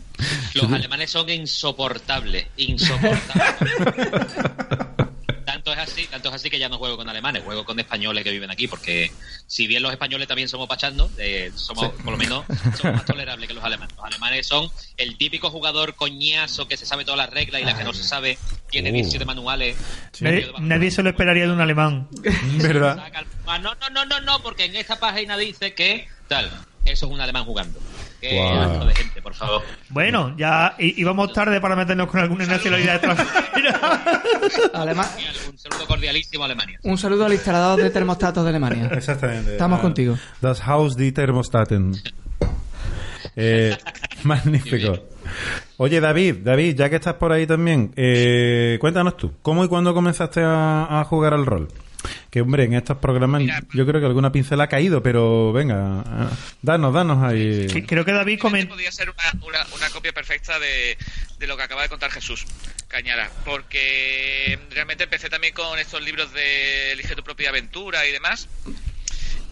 [0.54, 3.73] Los alemanes son insoportables, insoportables.
[5.45, 8.23] tanto es así, tanto es así que ya no juego con alemanes, juego con españoles
[8.23, 9.12] que viven aquí, porque
[9.47, 12.45] si bien los españoles también somos pachando, eh, somos por lo menos
[12.80, 13.95] somos más tolerables que los alemanes.
[13.95, 17.75] Los alemanes son el típico jugador coñazo que se sabe todas las reglas y las
[17.75, 18.38] que no se sabe
[18.69, 18.93] tiene Uh.
[18.93, 19.78] 17 manuales.
[20.19, 22.08] Nadie, nadie se lo esperaría de un alemán.
[22.62, 23.12] ¿Verdad?
[23.47, 26.49] Ah, no, no, no, no, no, porque en esta página dice que tal.
[26.86, 27.80] Eso es un alemán jugando.
[28.30, 28.72] Qué Guau.
[28.72, 29.62] asco de gente, por favor.
[29.90, 33.80] Bueno, ya íbamos tarde para meternos con alguna nacionalidad extranjera.
[34.74, 35.08] Alema-
[35.50, 36.80] Un saludo cordialísimo a Alemania.
[36.84, 38.90] Un saludo al instalador de termostatos de Alemania.
[38.94, 39.52] Exactamente.
[39.54, 40.18] Estamos Ah, contigo.
[40.42, 41.94] Das Haus die Thermostaten.
[43.38, 43.76] Eh,
[44.24, 44.98] magnífico.
[45.78, 49.94] Oye, David, David, ya que estás por ahí también, eh, cuéntanos tú, ¿cómo y cuándo
[49.94, 51.68] comenzaste a, a jugar al rol?
[52.30, 56.04] Que, hombre, en estos programas Mira, yo creo que alguna pincel ha caído, pero venga,
[56.62, 57.68] danos, danos ahí.
[57.88, 58.70] Creo que David Realmente comentó.
[58.72, 60.98] podría ser una, una, una copia perfecta de,
[61.39, 62.46] de lo que acaba de contar Jesús
[62.88, 68.48] Cañara, porque realmente empecé también con estos libros de Elige tu propia aventura y demás.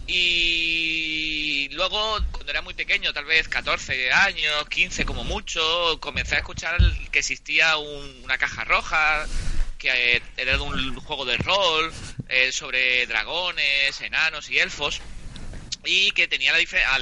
[0.06, 5.60] Y luego, cuando era muy pequeño, tal vez 14 años, 15 como mucho,
[6.00, 6.76] comencé a escuchar
[7.10, 9.26] que existía un- una caja roja,
[9.78, 11.92] que era de un juego de rol
[12.28, 15.00] eh, sobre dragones, enanos y elfos
[15.84, 16.92] y que tenía la diferencia,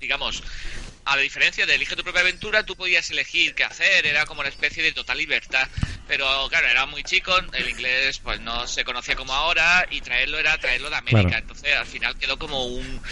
[0.00, 0.42] digamos,
[1.10, 4.40] a la diferencia de elige tu propia aventura, tú podías elegir qué hacer, era como
[4.42, 5.66] una especie de total libertad.
[6.06, 10.38] Pero claro, era muy chico, el inglés pues no se conocía como ahora y traerlo
[10.38, 11.22] era traerlo de América.
[11.22, 11.38] Claro.
[11.42, 13.02] Entonces al final quedó como un...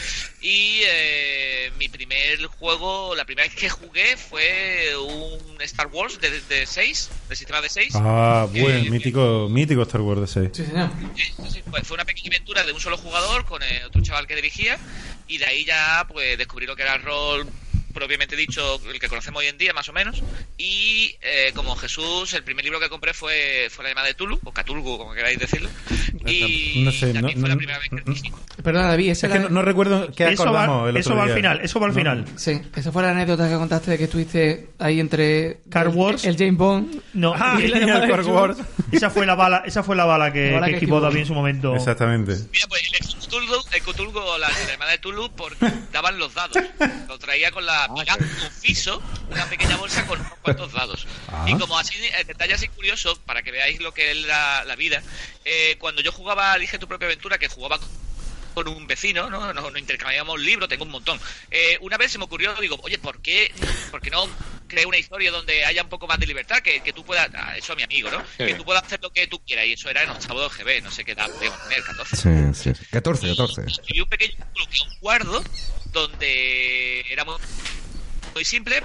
[0.41, 6.41] Y eh, mi primer juego, la primera vez que jugué fue un Star Wars de,
[6.43, 7.95] de 6, de sistema de 6.
[7.97, 10.51] Ah, que- buen, mítico, mítico Star Wars de 6.
[10.55, 10.91] Sí, señor.
[11.17, 14.01] Sí, sí, sí, pues fue una pequeña aventura de un solo jugador con eh, otro
[14.03, 14.79] chaval que dirigía
[15.27, 17.49] y de ahí ya pues descubrí lo que era el rol
[17.93, 20.23] propiamente dicho, el que conocemos hoy en día más o menos
[20.57, 24.39] y eh, como Jesús, el primer libro que compré fue, fue la llamada de Tulu
[24.45, 25.69] o Catulgu, como queráis decirlo
[26.27, 28.63] y No sé, también no- fue la no- primera vez que.
[28.63, 31.17] Perdona, David, esa Es que no, no recuerdo qué Eso acordamos va, el eso otro
[31.17, 31.37] va al día.
[31.37, 31.99] final, eso va al No.
[31.99, 32.25] final.
[32.37, 36.25] Sí, esa fue la anécdota que contaste de que estuviste ahí entre Car Wars.
[36.25, 38.59] el James Bond No, Ah, y- y el Star Wars.
[38.93, 41.01] esa fue la bala, esa fue la bala que, La bala que que esquivó.
[41.01, 41.75] David en su momento.
[41.77, 42.33] Exactamente.
[42.53, 45.57] Mira, pues el Cthulhu, el Cthulhu o la, la llamada de Tulu porque
[45.93, 46.57] daban los dados.
[47.09, 51.07] Lo traía con la amiga confiso, una pequeña bolsa con unos cuantos dados.
[51.29, 51.47] Ah.
[51.49, 54.77] Y como así, el detalle así curioso, para que veáis lo que es la, la
[54.77, 55.03] vida,
[55.45, 57.79] eh, cuando yo jugaba Elige tu propia aventura, que jugaba
[58.55, 59.53] con un vecino, ¿no?
[59.53, 61.21] Nos, nos intercambiábamos libros, tengo un montón.
[61.51, 63.53] Eh, una vez se me ocurrió, digo, oye, ¿por qué,
[63.91, 64.29] por qué no
[64.67, 66.59] creo una historia donde haya un poco más de libertad?
[66.59, 68.23] Que, que tú puedas, ah, eso a mi amigo, ¿no?
[68.37, 69.67] Que tú puedas hacer lo que tú quieras.
[69.67, 72.17] Y eso era en octavo de GB, no sé qué edad podíamos tener, 14.
[72.55, 72.85] Sí, sí.
[72.91, 73.63] 14, 14.
[73.89, 75.45] Y un pequeño que un guardo
[75.93, 77.35] donde era muy,
[78.35, 78.83] muy simple,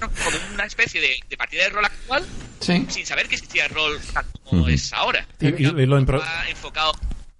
[0.00, 2.26] como una especie de, de partida de rol actual,
[2.60, 2.86] Sí.
[2.88, 5.26] sin saber que existía el rol tal como es ahora.
[5.40, 6.92] Y- y- y lo impro- Estaba enfocado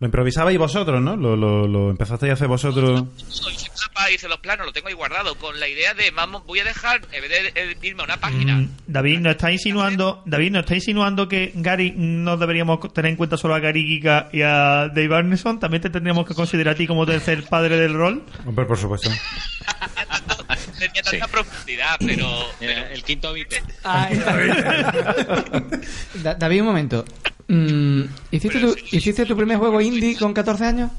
[0.04, 1.16] Lo improvisabais vosotros, ¿no?
[1.16, 3.04] Lo, lo, lo empezasteis a hacer vosotros.
[3.50, 6.44] hice el mapa, hice los planos, lo tengo ahí guardado, con la idea de, vamos,
[6.44, 10.22] voy a dejar, en vez de irme a una página, Mm, David, ¿nos está insinuando,
[10.26, 14.28] David, ¿nos está insinuando que Gary no deberíamos tener en cuenta solo a Gary Giga
[14.30, 15.58] y a Dave Arneson?
[15.58, 18.24] ¿También te tendríamos que considerar a ti como tercer padre del rol?
[18.44, 19.08] Hombre, por supuesto.
[20.78, 22.28] tenía tanta profundidad, pero,
[22.60, 23.54] el quinto beat.
[26.22, 27.06] Da- David, un momento.
[27.48, 30.90] Mm, ¿hiciste, tu, ¿Hiciste tu primer juego indie con 14 años?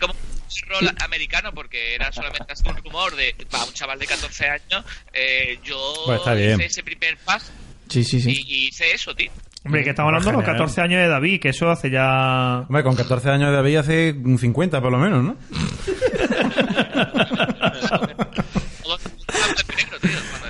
[0.00, 4.06] como un rol americano, porque era solamente hasta un rumor de, para un chaval de
[4.06, 6.54] 14 años, eh, yo Pues está bien.
[6.60, 7.52] hice ese primer paso
[7.88, 8.30] Sí, sí, sí.
[8.46, 9.30] y, y hice eso, tío.
[9.64, 10.56] Hombre, que estamos hablando de los Genial.
[10.58, 12.60] 14 años de David, que eso hace ya...
[12.68, 15.36] Hombre, con 14 años de David hace 50 por lo menos, ¿no?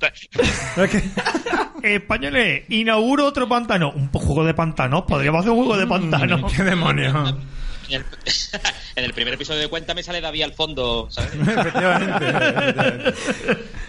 [0.00, 0.12] puta.
[1.82, 3.92] Españoles, inauguro otro pantano.
[3.92, 5.04] Un juego de pantanos.
[5.06, 6.52] Podríamos hacer un juego de pantanos.
[6.56, 7.34] ¿Qué demonios?
[8.94, 11.34] En el, primer episodio de Cuéntame sale David al fondo, ¿sabes?
[11.34, 12.28] efectivamente.
[12.28, 13.14] efectivamente.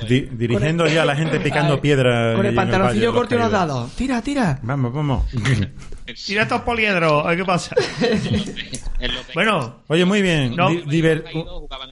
[0.07, 2.33] Di- dirigiendo ya a la gente picando Ay, piedra.
[2.35, 3.91] Con el pantaloncillo corto y los dados.
[3.95, 4.59] Tira, tira.
[4.63, 5.25] Vamos, vamos.
[6.25, 7.23] Tira estos poliedros.
[7.25, 7.75] A ver qué pasa.
[9.33, 10.55] Bueno, Oye, muy bien.
[10.55, 10.69] No.
[10.69, 11.23] Di- diver-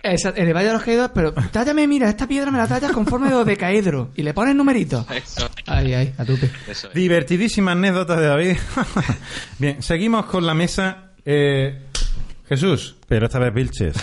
[0.04, 3.28] el Valle de los Caídos, pero tállame, mira, esta piedra me la tallas con forma
[3.30, 4.10] de dodecaedro.
[4.16, 5.08] Y le pones numerito.
[5.16, 6.52] Eso, Ay, ay, a tupe.
[6.68, 6.94] eso es.
[6.94, 8.58] Divertidísima anécdota de David.
[9.58, 11.14] Bien, seguimos con la mesa.
[11.26, 11.82] Eh,
[12.48, 13.96] Jesús, pero esta vez Vilches.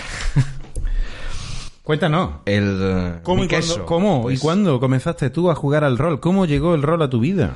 [1.84, 2.40] Cuéntanos.
[2.44, 5.96] El, eh, ¿Cómo, y cuándo, queso, cómo pues- y cuándo comenzaste tú a jugar al
[5.98, 6.18] rol?
[6.18, 7.54] ¿Cómo llegó el rol a tu vida?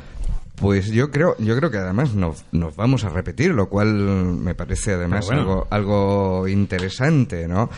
[0.61, 4.55] Pues yo creo, yo creo que además nos, nos vamos a repetir, lo cual me
[4.55, 5.41] parece además bueno.
[5.41, 7.71] algo, algo interesante, ¿no?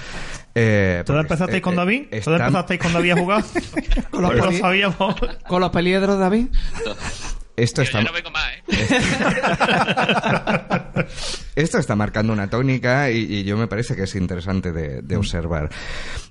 [0.54, 2.02] Eh, ¿todos porque, empezasteis eh, con eh, David?
[2.10, 3.44] ¿Todos está- empezasteis con David a jugar?
[4.10, 5.16] Con los Pues.
[5.48, 6.48] Con los peliedros, David.
[7.56, 8.62] Esto Yo está, ya no vengo más, ¿eh?
[11.54, 15.16] esto está marcando una tónica y, y yo me parece que es interesante de, de
[15.16, 15.68] observar.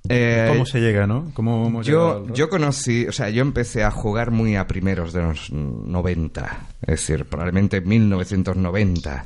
[0.09, 1.31] Eh, ¿Cómo se llega, no?
[1.33, 5.21] ¿Cómo hemos Yo, yo conocí, o sea, yo empecé a jugar muy a primeros de
[5.21, 9.25] los 90, es decir, probablemente 1990.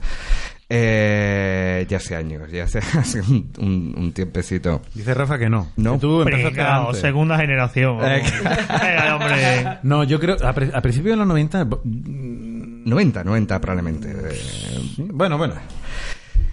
[0.68, 4.82] Eh, ya hace años, ya hace, hace un, un- un tiempecito.
[4.94, 5.68] Dice Rafa que no.
[5.78, 5.94] No.
[5.94, 8.00] Que tú Pringao, segunda generación.
[8.04, 8.24] Eh,
[8.70, 9.78] Ay, hombre.
[9.84, 11.68] No, yo creo, a, pri- a principios de los 90...
[11.84, 14.10] 90, 90 probablemente.
[14.12, 14.40] Eh,
[15.14, 15.56] Bueno, bueno.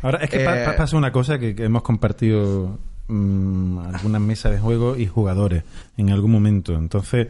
[0.03, 4.21] Ahora, es que pa- Eh, pa- pasa una cosa que, que hemos compartido mm, algunas
[4.21, 5.63] mesas de juego y jugadores
[5.97, 6.75] en algún momento.
[6.75, 7.29] Entonces,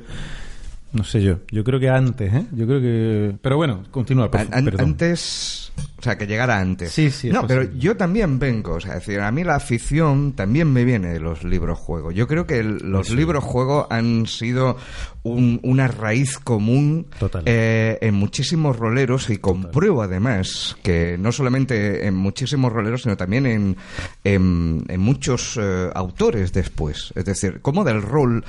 [0.92, 1.38] no sé yo.
[1.50, 2.46] Yo creo que antes, ¿eh?
[2.52, 3.34] Yo creo que...
[3.40, 4.80] Pero bueno, continúa, por An- perdón.
[4.88, 6.92] antes, o sea, que llegara antes.
[6.92, 10.32] Sí, sí, No, pero yo también vengo, o sea, es decir, a mí la afición
[10.32, 12.10] también me viene de los libros juego.
[12.12, 14.76] Yo creo que el- los libros juego han sido
[15.22, 17.06] un- una raíz común
[17.46, 23.46] eh, en muchísimos roleros y compruebo además que no solamente en muchísimos roleros, sino también
[23.46, 23.76] en,
[24.24, 27.12] en, en muchos eh, autores después.
[27.14, 28.44] Es decir, como del rol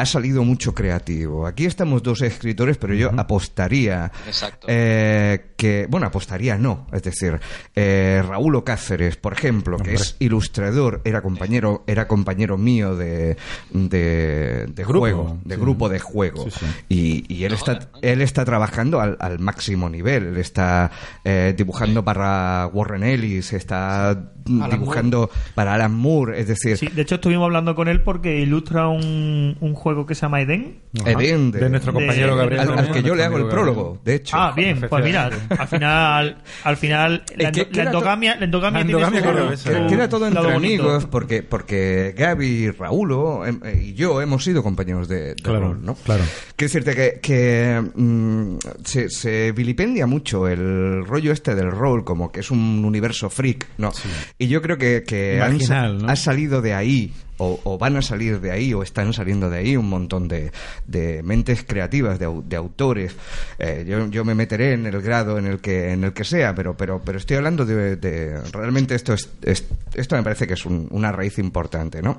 [0.00, 1.46] ha salido mucho creativo.
[1.46, 4.66] Aquí estamos dos escritores, pero yo apostaría Exacto.
[4.70, 6.86] eh, que, bueno, apostaría no.
[6.92, 7.40] Es decir,
[7.74, 9.94] eh, Raúl Ocáceres, por ejemplo, que Hombre.
[9.94, 13.36] es ilustrador, era compañero, era compañero mío de,
[13.72, 15.60] de, de Grupo, juego, de sí.
[15.60, 16.44] grupo de juego.
[16.44, 16.66] Sí, sí.
[16.88, 20.26] Y, y él está, él está trabajando al, al máximo nivel.
[20.28, 20.90] Él está
[21.24, 27.16] eh, dibujando para Warren Ellis, está dibujando para Alan Moore, es decir, Sí, de hecho
[27.16, 30.78] estuvimos hablando con él porque ilustra un, un juego que se llama Eden.
[31.00, 31.10] Ajá.
[31.12, 32.60] Edén de, de- nuestro compañero de- Gabriel.
[32.60, 34.36] al, al que yo le hago el prólogo, de hecho.
[34.36, 38.86] Ah, bien, pues mira, al final, al final la, endo- la endogamia, la endogamia La
[38.86, 39.62] tiene endogamia su- cordobesa.
[39.82, 40.56] su Que era todo entre bonito.
[40.82, 45.34] amigos porque porque Gaby y Raúl em, eh, y yo hemos sido compañeros de, de
[45.36, 45.94] Claro, rol, ¿no?
[45.94, 46.24] claro.
[46.56, 52.30] Quiero decirte que, que, mm, se, se vilipendia mucho el rollo este del rol como
[52.32, 53.92] que es un universo freak, ¿no?
[54.38, 55.58] Y yo creo que, que han
[55.98, 56.08] ¿no?
[56.08, 59.58] ha salido de ahí o, o van a salir de ahí o están saliendo de
[59.58, 60.52] ahí un montón de,
[60.86, 63.14] de mentes creativas de, de autores.
[63.58, 66.54] Eh, yo, yo me meteré en el grado en el que en el que sea
[66.54, 70.54] pero pero pero estoy hablando de, de- realmente esto es, es- esto me parece que
[70.54, 72.18] es un- una raíz importante no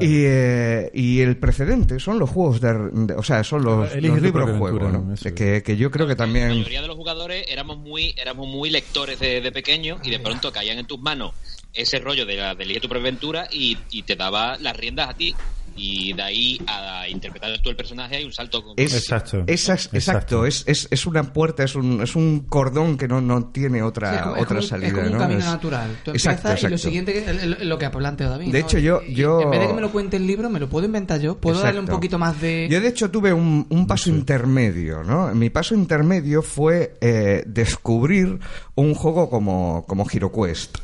[0.00, 4.20] y, eh, y el precedente son los juegos de, de- o sea son los, libros
[4.32, 4.92] propia juego aventura,
[5.30, 5.34] ¿no?
[5.34, 8.68] que, que yo creo que La también mayoría de los jugadores éramos muy, éramos muy
[8.68, 11.32] lectores de, de pequeños y de pronto caían en tus manos
[11.72, 15.14] ese rollo de, la, de tu propia aventura y, y te daba las riendas a
[15.16, 15.36] ti.
[15.78, 18.62] Y de ahí a interpretar tú el personaje hay un salto.
[18.64, 19.44] con- Es, Exacto.
[19.46, 20.46] esas- exacto, Exacto.
[20.46, 24.10] Es, es, es una puerta, es un, es un cordón que no, no tiene otra,
[24.10, 24.86] Sí, es como- es otra salida.
[24.88, 25.18] Es como un ¿no?
[25.18, 25.98] camino Es- natural.
[26.04, 26.88] Tú Exacto, empiezas y lo exacto.
[26.88, 28.52] siguiente que- es lo- lo que ha planteado David.
[28.52, 28.66] De ¿no?
[28.66, 30.86] hecho, yo- yo- En vez de que me lo cuente el libro, me lo puedo
[30.86, 31.38] inventar yo.
[31.38, 31.96] Puedo darle un Exacto.
[31.96, 32.68] poquito más de.
[32.70, 35.32] Yo, de hecho, tuve un, un paso intermedio, ¿no?
[35.34, 38.38] Mi paso intermedio fue eh, descubrir
[38.74, 40.78] un juego como, como HeroQuest.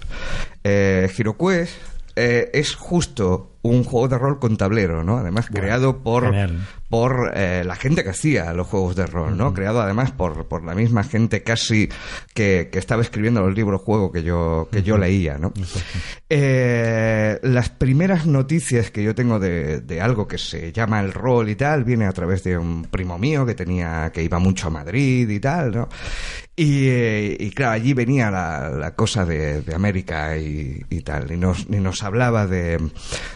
[0.63, 1.73] Eh, HeroQuest
[2.17, 5.17] eh, es justo un juego de rol con tablero, ¿no?
[5.17, 6.59] Además, creado por, genial.
[6.91, 9.55] por eh, la gente que hacía los juegos de rol, ¿no?
[9.55, 11.89] Creado además por, por la misma gente casi
[12.35, 15.51] que, que estaba escribiendo los libros juego que yo, que yo leía, ¿no?
[16.29, 21.49] Eh, las primeras noticias que yo tengo de, de algo que se llama el rol
[21.49, 24.71] y tal viene a través de un primo mío que tenía que iba mucho a
[24.71, 25.89] Madrid y tal, ¿no?
[26.57, 31.33] Y, eh, y claro, allí venía la, la cosa de, de América y, y tal,
[31.33, 32.79] y nos, y nos hablaba de,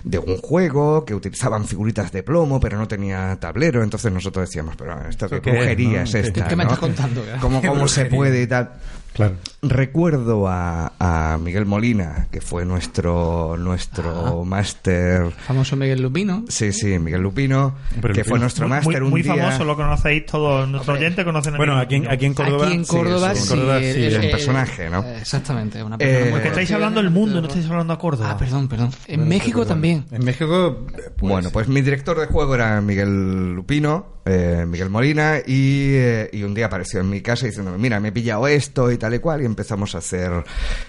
[0.04, 3.82] de de un juego que utilizaban figuritas de plomo, pero no tenía tablero.
[3.82, 6.04] Entonces nosotros decíamos, pero esto qué qué es, brujería no?
[6.04, 6.48] es ¿Qué- esta.
[6.48, 7.24] qué me estás contando?
[7.40, 8.16] ¿Cómo, cómo se brujería.
[8.16, 8.70] puede y tal?
[9.18, 9.34] Claro.
[9.62, 15.32] Recuerdo a, a Miguel Molina, que fue nuestro, nuestro máster.
[15.32, 16.44] Famoso Miguel Lupino.
[16.48, 18.24] Sí, sí, Miguel Lupino, Pero que Lupino.
[18.24, 19.34] fue nuestro muy, máster un muy día.
[19.34, 20.68] famoso, lo conocéis todos.
[20.68, 22.66] Nuestros oyentes conocen a Bueno, aquí, en- aquí en Córdoba.
[22.68, 23.52] Aquí en sí, Córdoba, es sí.
[23.52, 25.02] un- Córdoba, el- sí, el- es un personaje, ¿no?
[25.02, 27.98] eh, Exactamente, una Eh, persona muy Porque estáis hablando del mundo, no estáis hablando a
[27.98, 28.30] Córdoba.
[28.30, 28.90] Ah, perdón, perdón.
[29.08, 30.04] En México también.
[30.12, 30.86] En México.
[30.86, 36.30] pues, Bueno, pues mi director de juego era Miguel Lupino, eh, Miguel Molina, y, eh,
[36.32, 39.07] y un día apareció en mi casa diciéndome, mira, me he pillado esto y tal
[39.14, 40.30] y cual, y empezamos a hacer,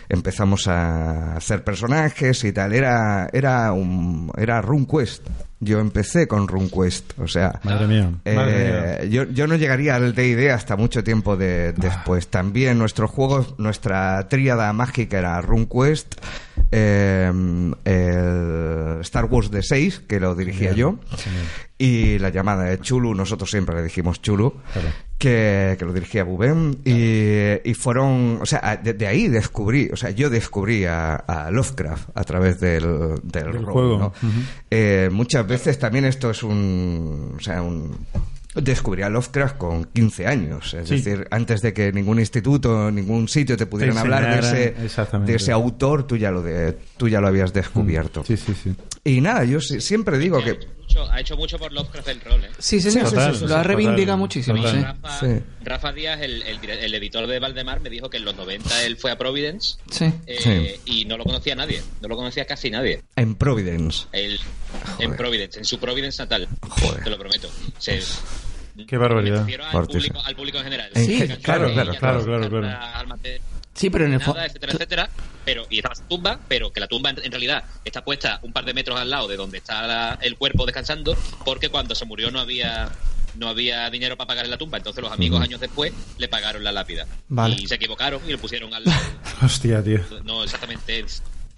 [0.08, 2.74] empezamos a hacer personajes y tal.
[2.74, 5.28] Era, era un, era RuneQuest.
[5.62, 8.12] Yo empecé con RuneQuest, o sea, Madre mía.
[8.24, 9.10] eh, madre mía.
[9.10, 12.30] yo, yo no llegaría al D&D hasta mucho tiempo de- después.
[12.30, 16.16] También nuestros juegos, nuestra tríada mágica era RuneQuest,
[16.72, 17.32] eh,
[17.86, 20.96] el Star Wars de 6, que lo dirigía yo,
[21.78, 24.90] y la llamada de Chulu, nosotros siempre le dijimos Chulu, Claro.
[25.18, 29.96] que, que lo dirigía Bubén, y, y fueron, o sea, de, de ahí descubrí, o
[29.96, 33.98] sea, yo descubrí a, a Lovecraft a través del, del, juego.
[33.98, 34.14] ¿no?
[34.70, 37.98] Eh, muchas veces también esto es un, o sea, un
[38.56, 40.96] descubrí a Lovecraft con 15 años, es Sí.
[40.96, 44.76] decir, antes de que ningún instituto, ningún sitio te pudieran Te hablar de ese,
[45.26, 48.24] de ese autor, tú ya lo de, tú ya lo habías descubierto.
[48.26, 48.76] Sí, sí, sí.
[49.10, 52.44] Y nada, yo si- siempre digo que mucho, ha hecho mucho por Lovecraft el rol,
[52.44, 52.50] ¿eh?
[52.60, 53.08] Sí, señor.
[53.08, 54.76] Sí, total, lo sí, ha reivindicado total, muchísimo, total.
[54.76, 54.82] sí.
[54.84, 55.44] Rafa, Sí.
[55.64, 58.98] Rafa Díaz, el, el el editor de Valdemar, me dijo que en los 90 él
[58.98, 60.12] fue a Providence Sí.
[60.28, 63.02] eh, y no lo conocía nadie, no lo conocía casi nadie.
[63.16, 64.40] en Providence, Él,
[65.00, 67.04] en Providence, en su Providence natal, Joder.
[67.04, 67.50] te lo prometo.
[67.78, 68.02] Se-
[68.88, 69.40] Qué barbaridad.
[69.40, 70.90] Me refiero al público, al público en general.
[70.96, 72.68] En Sí, claro, claro, claro, sabes, claro, claro.
[73.80, 74.42] Sí, pero en el fondo.
[74.42, 75.10] etcétera, etcétera.
[75.46, 78.52] Pero, y estaba su tumba, pero que la tumba en, en realidad está puesta un
[78.52, 81.16] par de metros al lado de donde está la- el cuerpo descansando,
[81.46, 82.90] porque cuando se murió no había
[83.36, 86.62] no había dinero para pagar en la tumba, entonces los amigos años después le pagaron
[86.64, 87.06] la lápida.
[87.30, 87.56] Vale.
[87.58, 89.00] Y se equivocaron y lo pusieron al lado.
[89.44, 90.00] Hostia, tío.
[90.26, 91.06] No exactamente.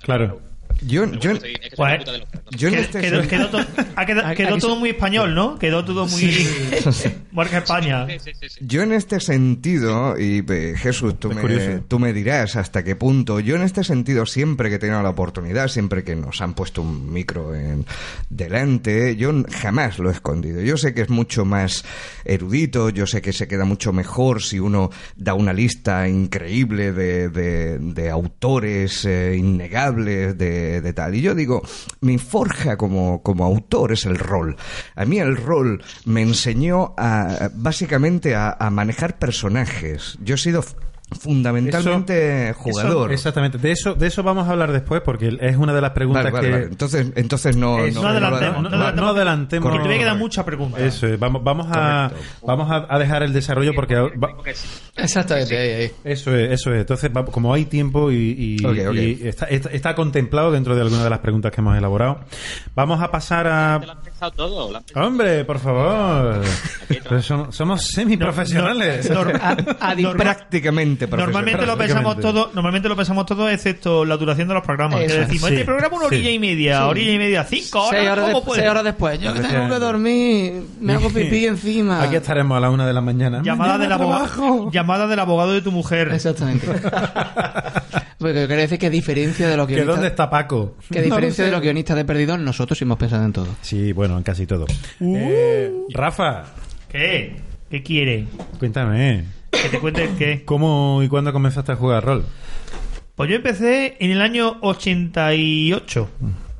[0.03, 0.41] Claro.
[0.82, 3.57] Yo, Pero yo, bueno, soy- es que soy Pues, yo en este quedó, quedó to-
[3.95, 5.57] ha quedado, Aquí- quedó aquí todo muy español, ¿no?
[5.59, 6.47] Quedó todo muy.
[7.32, 8.05] Marca España.
[8.07, 8.59] Sí, sí, sí, sí.
[8.67, 11.84] Yo en este sentido, y eh, Jesús, tú me, curioso.
[11.88, 15.09] tú me dirás hasta qué punto, yo en este sentido siempre que he tenido la
[15.09, 17.86] oportunidad, siempre que nos han puesto un micro en
[18.29, 20.61] delante, yo jamás lo he escondido.
[20.61, 21.84] Yo sé que es mucho más
[22.25, 27.29] erudito, yo sé que se queda mucho mejor si uno da una lista increíble de,
[27.29, 31.15] de- de autores eh, innegables de, de tal.
[31.15, 31.61] Y yo digo,
[31.99, 34.55] mi forja como, como autor es el rol.
[34.95, 40.17] A mí el rol me enseñó a, básicamente a, a manejar personajes.
[40.22, 40.63] Yo he sido
[41.20, 43.12] fundamentalmente Eso- jugador.
[43.12, 43.57] exactamente.
[43.57, 46.34] De eso, de eso vamos a hablar después, porque es una de las preguntas Vale,
[46.34, 46.53] vale, que.
[46.53, 46.66] vale.
[46.66, 49.64] Entonces, entonces no, Es- no adelantemos, no, no no- adelantemos.
[49.70, 50.82] Porque todavía quedan muchas preguntas.
[50.82, 51.20] Eso es.
[51.20, 52.12] Vamos, vamos a,
[52.45, 53.95] vamos a, a dejar el desarrollo porque.
[53.95, 54.68] va- Porque sí.
[54.95, 55.91] Exactamente, ahí, ahí.
[56.03, 56.82] eso es, eso es.
[56.82, 61.09] Entonces, va- como hay tiempo y, y- está, está- está contemplado dentro de algunas de
[61.09, 62.22] las preguntas que hemos elaborado,
[62.76, 63.78] vamos a pasar a.
[63.80, 64.72] ¿Te lo han pensado todo?
[64.72, 65.07] ¿Lo han pensado?
[65.07, 66.41] Hombre, por favor.
[67.22, 69.09] Somos, somos semiprofesionales.
[69.09, 71.93] No, no, A- a di- prácticamente Normalmente lo Prácticamente.
[72.16, 74.99] pensamos todo, normalmente lo pensamos todo excepto la duración de los programas.
[75.02, 76.36] Que decimos, Sí, este programa una orilla sí.
[76.36, 76.84] y media, Sí.
[76.84, 78.60] orilla y media, cinco horas, Seis horas, ¿cómo de- puede?
[78.62, 79.20] seis horas después.
[79.20, 82.02] Yo que tengo que dormir, me hago pipí encima.
[82.04, 83.41] Aquí estaremos a la una de la mañana.
[83.43, 86.10] Llamada del, abogado, llamada del abogado de tu mujer.
[86.14, 86.68] Exactamente.
[88.18, 90.76] Porque quiere decir que a diferencia de los ¿Que dónde está Paco?
[90.91, 93.47] Que a diferencia de los guionistas de Perdidos, nosotros sí hemos pensado en todo.
[93.62, 94.68] Sí, bueno, en casi todo.
[94.99, 95.16] Uh.
[95.18, 96.43] Eh, Rafa,
[96.89, 97.36] ¿Qué?
[97.70, 98.28] ¿Qué quiere?
[98.60, 99.24] cuéntame.
[99.52, 100.43] Que te cuente el qué.
[100.45, 102.26] ¿Cómo y cuándo comenzaste a jugar rol?
[103.16, 106.10] Pues yo empecé en el año 88.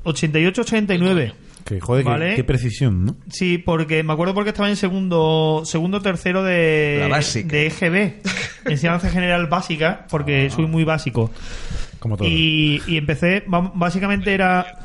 [0.04, 1.34] 88-89.
[1.66, 2.36] Que joder, qué- Vale.
[2.36, 3.16] qué, precisión, ¿no?
[3.30, 7.48] Sí, porque me acuerdo porque estaba en segundo, segundo tercero de, La básica.
[7.56, 8.22] de EGB,
[8.66, 11.32] enseñanza general básica, porque soy muy básico.
[12.00, 12.28] Como todo.
[12.28, 14.80] Y, y empecé, básicamente era,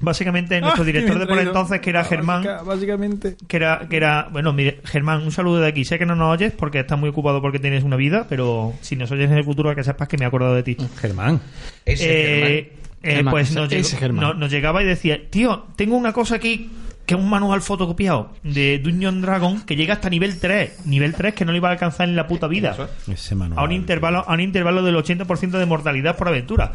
[0.00, 3.36] básicamente nuestro Ah, director que me de por entonces, que era Germán, básica- Básicamente.
[3.46, 5.84] que era, que era, bueno, mire, Germán, un saludo de aquí.
[5.84, 8.96] Sé que no nos oyes porque estás muy ocupado porque tienes una vida, pero si
[8.96, 10.76] nos oyes en el futuro, que sepas que me he acordado de ti.
[11.00, 11.40] Germán.
[11.84, 12.50] Ese Eh, Germán.
[13.02, 14.20] eh, Germán, pues ese- nos, ese llegó- Germán.
[14.24, 16.70] no- nos llegaba y decía, tío, tengo una cosa aquí
[17.06, 20.86] que es un manual fotocopiado de Dungeon Dragon que llega hasta nivel 3.
[20.86, 22.88] Nivel 3 que no le iba a alcanzar en la puta vida.
[23.10, 23.58] Ese manual.
[23.58, 26.72] A un intervalo, a un intervalo del 80% de mortalidad por aventura.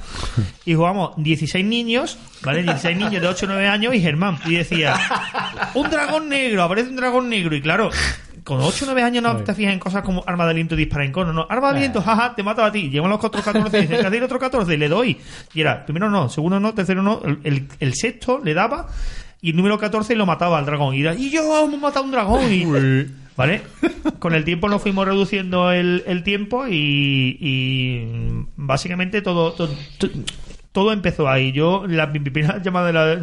[0.65, 2.63] Y jugamos 16 niños, ¿vale?
[2.63, 4.37] 16 niños de 8 o 9 años y Germán.
[4.45, 4.95] Y decía,
[5.73, 7.55] un dragón negro, aparece un dragón negro.
[7.55, 7.89] Y claro,
[8.43, 10.79] con 8 o 9 años no te fijas en cosas como arma de aliento y
[10.79, 11.31] dispara en cono.
[11.31, 12.89] No, arma de aliento, jaja, te mato a ti.
[12.89, 14.77] Llegan los otros 14 y dicen, "¿Qué hacer otro 14?
[14.77, 15.17] Le doy.
[15.53, 17.21] Y era, primero no, segundo no, tercero no.
[17.43, 18.87] El sexto le daba
[19.45, 20.95] y el número 14 lo mataba al dragón.
[20.95, 22.51] Y, era, y yo hemos matado a un dragón.
[22.51, 22.65] Y,
[23.37, 23.61] ¿Vale?
[24.19, 28.07] Con el tiempo nos fuimos reduciendo el, el tiempo y, y
[28.55, 30.07] básicamente todo, todo, to-
[30.71, 31.51] todo empezó ahí.
[31.51, 33.19] Yo, la, primera llamada de la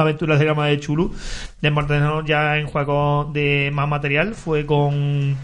[0.00, 1.12] aventura de gama de Chulu,
[1.60, 5.36] de mantenernos ya en juegos de más material, fue con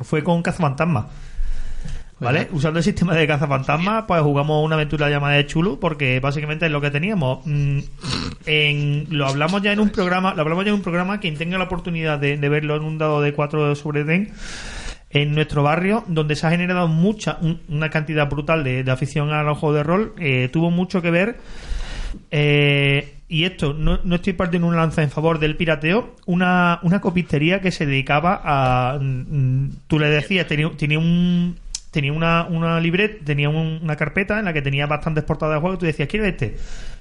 [0.00, 1.08] fue con Cazafantasma.
[2.20, 2.48] ¿Vale?
[2.52, 6.72] Usando el sistema de cazafantasma, pues jugamos una aventura llamada de Chulu, porque básicamente es
[6.72, 7.40] lo que teníamos.
[7.46, 7.78] Mm,
[8.46, 11.56] En, lo hablamos ya en un programa, lo hablamos ya en un programa, quien tenga
[11.58, 14.32] la oportunidad de, de verlo en un dado de 4 sobre den,
[15.10, 19.32] en nuestro barrio, donde se ha generado mucha, un- una cantidad brutal de, de afición
[19.32, 21.36] a los juegos de rol, eh, tuvo mucho que ver
[22.30, 27.00] eh, y esto, no, no estoy partiendo una lanza en favor del pirateo, una, una
[27.00, 28.98] copistería que se dedicaba a...
[29.00, 31.56] mm, Tú le decías, tenía, tenía un...
[31.90, 35.60] Tenía una, una libreta, tenía un- una carpeta en la que tenía bastantes portadas de
[35.60, 36.56] juego y tú decías, ¿quieres este?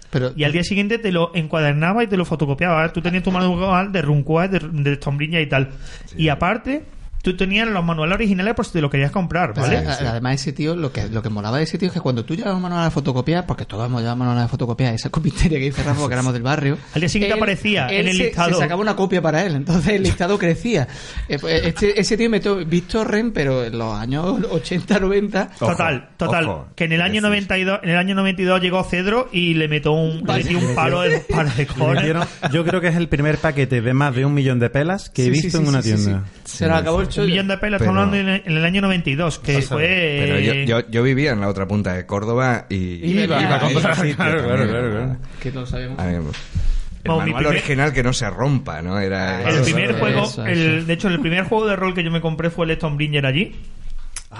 [0.09, 2.91] Pero, Y al día siguiente te lo encuadernaba y te lo fotocopiaba.
[2.91, 4.59] Tú tenías tu manual de Runquoise, de,
[4.91, 5.69] de Stormbringer y tal.
[6.17, 6.81] Y aparte,
[7.21, 9.77] tú tenías los manuales originales por si te lo querías comprar, Pero ¿vale?
[9.77, 12.35] Además, ese tío, lo que, lo que molaba de ese tío es que cuando tú
[12.35, 15.65] llevabas un manual de fotocopiar, porque todos hemos llevado manual de fotocopiar, esa copistería que
[15.65, 16.77] dice Rafa, porque éramos del barrio.
[16.93, 18.49] Al día siguiente él- aparecía él en el se- listado.
[18.53, 20.87] Se sacaba una copia para él, entonces el listado crecía.
[21.27, 25.49] Eh, pues, Este, ese tío metió Víctor Ren, pero en los años 80, 90.
[25.59, 26.45] Total, total.
[26.47, 26.67] ojo.
[26.75, 27.23] que en el año Decís.
[27.23, 31.01] 92, en el año 92 llegó Cedro y le metió un, le metió un palo
[31.01, 32.15] de pares de Le cojones.
[32.51, 35.23] yo creo que es el primer paquete de más de un millón de pelas que
[35.23, 36.23] he Sí, visto sí, en una tienda.
[36.45, 36.57] sí.
[36.57, 37.27] Se nos acabó el Un chollo.
[37.27, 40.17] millón de pelas, Pero- estamos hablando en, en el año 92, que fue...
[40.25, 42.75] Pero yo, yo, yo vivía en la otra punta de Córdoba y
[43.21, 44.15] Iba, iba a comprar, claro, también.
[44.15, 45.17] claro, claro.
[45.39, 45.97] Que no sabemos.
[46.01, 48.99] El mi manual primer- original que no se rompa, ¿no?
[48.99, 50.85] Era El Eso, primer juego, eso, el- eso.
[50.85, 53.55] de hecho, el primer juego de rol que yo me compré fue el Stormbringer allí.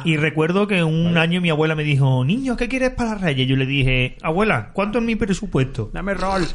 [0.06, 3.48] Y recuerdo que un año mi abuela me dijo, niño, ¿qué quieres para Reyes?
[3.48, 5.90] Yo le dije, abuela, ¿cuánto es mi presupuesto?
[5.92, 6.46] Dame rol.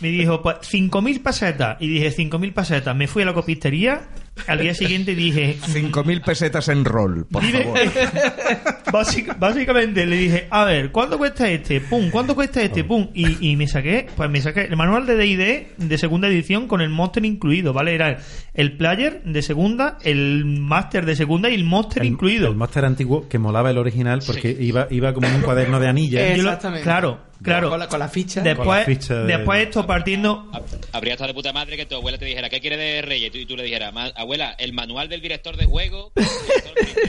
[0.00, 1.76] Me dijo, pues 5.000 pesetas.
[1.80, 2.96] Y dije, 5.000 pesetas.
[2.96, 4.00] Me fui a la copistería.
[4.46, 7.78] Al día siguiente dije, 5.000 pesetas en rol, por Dime- favor.
[8.92, 11.80] Básic- básicamente le dije, a ver, ¿cuánto cuesta este?
[11.80, 12.84] Pum, ¿cuánto cuesta este?
[12.84, 13.08] Pum.
[13.14, 16.80] Y, y me saqué, pues me saqué el manual de D&D de segunda edición con
[16.80, 17.94] el monster incluido, ¿vale?
[17.94, 18.18] Era
[18.56, 22.48] el player de segunda, el master de segunda y el monster El, incluido.
[22.48, 25.88] el máster antiguo que molaba el original porque iba, iba como en un cuaderno de
[25.88, 26.22] anillas.
[26.38, 26.82] Exactamente.
[26.82, 27.68] claro, claro.
[27.70, 28.40] Con la, con la ficha.
[28.40, 30.50] Después, con la ficha de- después esto partiendo...
[30.92, 33.28] Habría estado de puta madre que tu abuela te dijera, ¿qué quiere de Reyes?
[33.28, 36.12] Y tú, y tú le dijeras, "Ma- abuela, el manual del director de juego.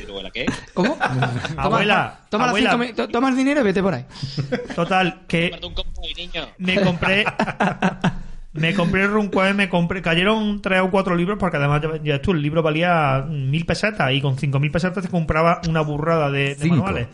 [0.10, 0.46] Abuela, ¿qué?
[0.74, 0.98] ¿Cómo?
[1.58, 2.72] Abuela, toma, abuela.
[2.72, 4.04] cinco to- toma el dinero y vete por ahí.
[4.76, 5.52] Total, que
[6.60, 7.24] me compré
[8.58, 12.22] me compré el Runquoise, me compré cayeron tres o cuatro libros porque además ya, ya
[12.22, 16.30] tú el libro valía mil pesetas y con cinco mil pesetas te compraba una burrada
[16.32, 17.08] de, manuales.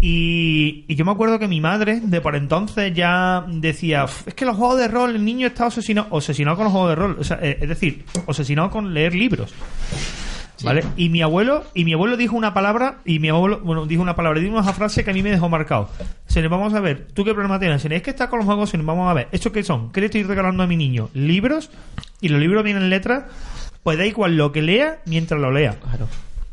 [0.00, 4.34] Y, y yo me acuerdo que mi madre de por entonces ya decía "Uf, es
[4.34, 7.16] que los juegos de rol el niño está obsesionado obsesionado con los juegos de rol
[7.18, 9.54] o sea, eh, es decir obsesionado con leer libros
[10.64, 10.84] ¿Vale?
[10.96, 14.16] Y mi abuelo, y mi abuelo dijo una palabra, y mi abuelo, bueno, dijo una
[14.16, 15.90] palabra, dijo una frase que a mí me dejó marcado.
[16.26, 17.82] Se nos vamos a ver, ¿tú qué problema tienes?
[17.82, 19.28] Si es que está con los juegos, se nos vamos a ver.
[19.32, 19.92] ¿Esto qué son?
[19.92, 21.10] ¿Qué le estoy regalando a mi niño?
[21.14, 21.70] ¿Libros?
[22.20, 23.24] Y los libros vienen en letras,
[23.82, 25.76] pues da igual lo que lea mientras lo lea.
[25.80, 26.08] Claro.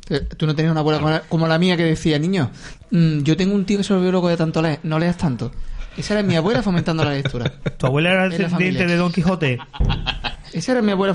[0.09, 2.51] Eh, Tú no tenías una abuela como la, como la mía que decía, niño,
[2.91, 5.51] mm, yo tengo un tío que se volvió loco de tanto leer, no leas tanto.
[5.97, 7.51] Esa era mi abuela fomentando la lectura.
[7.77, 9.57] ¿Tu abuela era descendiente de Don Quijote?
[10.53, 11.13] Esa era mi abuela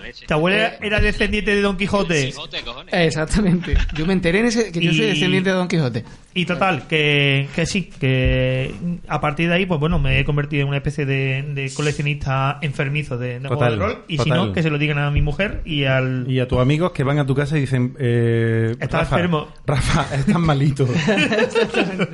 [0.00, 0.26] leche.
[0.26, 2.26] ¿Tu abuela era descendiente de Don Quijote?
[2.26, 2.94] Quijote, cojones.
[2.94, 3.74] Exactamente.
[3.94, 6.04] Yo me enteré en ese que yo soy descendiente de Don Quijote.
[6.36, 8.74] Y total, que, que sí, que
[9.06, 12.58] a partir de ahí, pues bueno, me he convertido en una especie de, de coleccionista
[12.60, 14.04] enfermizo de, de juegos Total, de rol.
[14.08, 14.46] Y si total.
[14.48, 16.26] no, que se lo digan a mi mujer y al.
[16.28, 19.46] Y a tus amigos que van a tu casa y dicen, eh, Estás Rafa, enfermo.
[19.64, 20.88] Rafa, estás malito.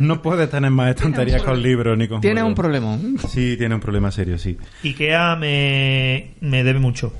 [0.00, 2.60] no puedes tener más estanterías con libros ni con Tienes un juegos".
[2.80, 2.98] problema.
[3.28, 4.58] Sí, tiene un problema serio, sí.
[4.84, 7.12] IKEA me, me debe mucho.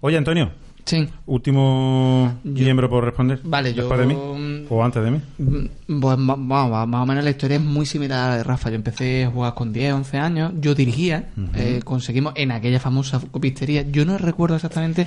[0.00, 0.50] Oye, Antonio,
[0.84, 1.06] Sí.
[1.26, 3.40] último Yo- miembro por responder.
[3.44, 4.14] Vale, yo- ¿Después de mí?
[4.14, 5.20] mm, ¿O antes de mí?
[6.00, 8.68] Pues ma- más o menos la historia es muy similar a la de Rafa.
[8.68, 10.52] Yo empecé a jugar con 10, 11 años.
[10.60, 11.30] Yo dirigía.
[11.54, 13.82] eh, conseguimos en aquella famosa copistería.
[13.90, 15.06] Yo no recuerdo exactamente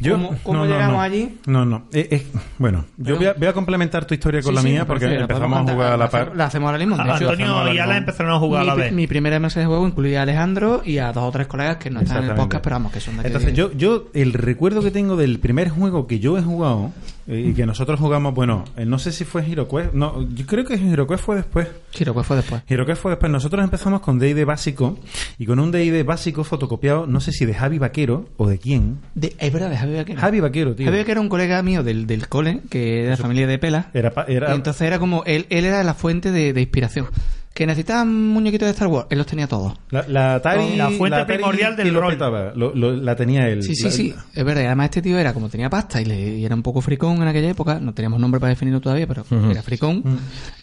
[0.00, 1.00] Yo, cómo, cómo no, llegamos no.
[1.02, 1.38] allí.
[1.46, 1.82] No, no.
[1.92, 2.26] Eh, eh,
[2.58, 5.06] bueno, yo voy a, voy a complementar tu historia con Sí, la sí, mía porque
[5.06, 6.32] la empezamos a jugar a la par.
[6.34, 6.96] La hacemos ahora mismo.
[6.96, 8.92] De hecho, hacemos Antonio y Ala empezaron a jugar a la mi, vez.
[8.92, 11.90] mi primera mesa de juego incluía a Alejandro y a dos o tres colegas que
[11.90, 13.26] no están en el podcast, pero vamos, que son de aquí.
[13.26, 16.90] Entonces, yo, yo, el recuerdo que tengo del primer juego que yo he jugado,
[17.26, 20.64] eh, y que nosotros jugamos, bueno, eh, no sé si fue HeroQuest, no, yo creo
[20.64, 21.68] que HeroQuest fue después.
[21.90, 22.62] Giro, pues fue después.
[22.66, 23.30] HeroQuest fue después.
[23.32, 24.98] Nosotros empezamos con D&D básico
[25.38, 28.98] y con un D&D básico fotocopiado, no sé si de Javi Vaquero o de quién.
[29.14, 30.20] De, es verdad, de Javi Vaquero.
[30.20, 30.86] Javi Vaquero, tío.
[30.86, 33.90] Javi Vaquero era un colega mío del, del cole, que era de familia de Pela.
[33.94, 37.06] Era, pa- era Y entonces era como, él, él era la fuente de, de inspiración.
[37.54, 39.74] Que necesitaban muñequitos de Star Wars, él los tenía todos.
[39.90, 42.16] la, la Atari, La fuente Atari primordial del rol.
[42.54, 43.62] lo- lo- la tenía él.
[43.62, 44.62] Sí, sí, La- sí, es verdad.
[44.62, 47.20] Y además este tío era como tenía pasta y, le, y era un poco fricón
[47.20, 50.02] en aquella época, no teníamos nombre para definirlo todavía, pero era fricón.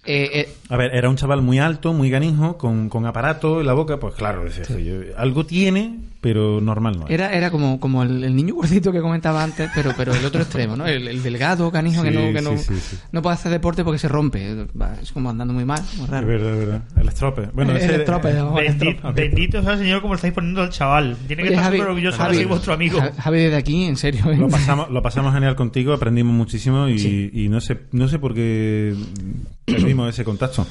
[0.05, 3.67] Eh, eh, A ver, era un chaval muy alto, muy ganijo, con, con aparato en
[3.67, 7.11] la boca, pues claro, decía, "Oye, algo tiene, pero normal no es.
[7.11, 10.41] era, era como, como el, el niño gordito que comentaba antes, pero, pero el otro
[10.41, 10.85] extremo, ¿no?
[10.85, 12.97] El, el delgado, canijo, que, no, que no, sí, sí, sí.
[13.11, 14.65] no puede hacer deporte porque se rompe.
[14.79, 16.27] Va, Es como andando muy mal, muy Es raro.
[16.27, 16.81] verdad, es verdad.
[16.99, 17.49] El estrope.
[17.53, 18.55] Bueno, El ese- estrope, ¿no?
[18.55, 19.15] Bendi- Ok.
[19.15, 21.15] bendito sea el señor como estáis poniendo al chaval.
[21.27, 22.99] Tiene que Oye, estar súper orgulloso Javi, de ser vuestro amigo.
[22.99, 24.29] Ja- Javi, desde aquí, en serio.
[24.31, 24.37] ¿eh?
[24.37, 27.29] Lo pasamos, lo pasamos genial contigo, aprendimos muchísimo y, Sí.
[27.33, 28.93] y no sé no sé por qué
[29.65, 30.65] perdimos ese contacto.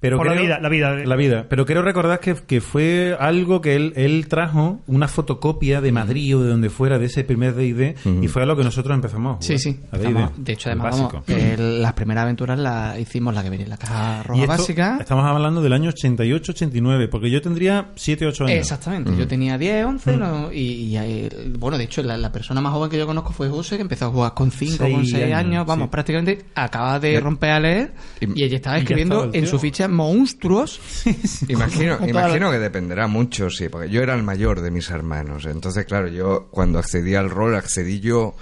[0.00, 0.94] Pero Por la vida, la vida.
[0.94, 1.46] La vida.
[1.48, 6.36] Pero quiero recordar que, que fue algo que él, él trajo, una fotocopia de Madrid
[6.36, 9.38] o de donde fuera de ese primer D&D y fue a lo que nosotros empezamos.
[9.38, 9.80] a Sí, jugar, sí.
[9.92, 13.64] a Estamos- de hecho, además, vamos, el- las primeras aventuras las hicimos la que venía
[13.64, 14.98] en la caja roja Y esto- básica.
[15.00, 18.58] Estamos hablando del año 88-89, porque yo tendría 7 8 años.
[18.58, 21.28] Exactamente, yo tenía 10, 11 no, y, y, eh,
[21.58, 24.06] bueno, de hecho la, la persona más joven que yo conozco fue José, que empezó
[24.06, 25.90] a jugar con 5, Seis con 6 años, años, vamos, sí.
[25.90, 29.88] prácticamente acaba de romper a leer Y- y ella estaba escribiendo estaba en su ficha
[29.88, 30.80] monstruos.
[31.48, 35.44] Imagino, imagino que dependerá mucho, sí, porque yo era el mayor de mis hermanos.
[35.44, 38.34] Entonces, claro, yo cuando accedí al rol, accedí yo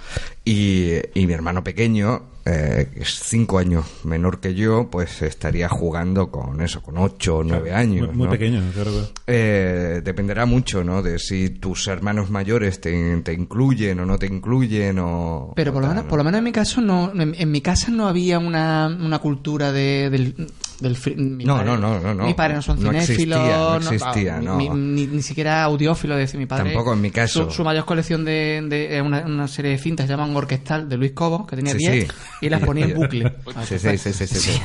[0.45, 5.68] y, y mi hermano pequeño, eh, que es cinco años menor que yo, pues estaría
[5.68, 8.07] jugando con eso, con ocho o nueve años.
[8.07, 8.30] Muy, muy ¿no?
[8.30, 8.93] pequeño, claro.
[8.93, 9.09] claro.
[9.26, 11.03] Eh, dependerá mucho, ¿no?
[11.03, 15.55] De si tus hermanos mayores te, te incluyen o no te incluyen o...
[15.57, 16.09] Pero por o lo tal, menos, ¿no?
[16.09, 19.18] por lo menos en mi caso no, en, en mi casa no había una, una
[19.18, 20.47] cultura de, del,
[20.81, 22.24] del mi No, padre- no, no, no, no.
[22.24, 24.57] Mis padres no son No cinéfilos, existía, no existía, ah, no.
[24.57, 26.64] mi- ni, ni siquiera audiófilo, decir, mi padre.
[26.72, 27.45] Tampoco en mi caso.
[27.47, 30.37] Su, su mayor colección de, de es una, una serie de cintas que se llaman
[30.37, 32.14] Orquestal de Luis Cobos, que tenía Sí, 10 sí.
[32.43, 33.33] y las ponía en bucle.
[33.64, 34.62] Sí, sí, sí, sí, sí, sí.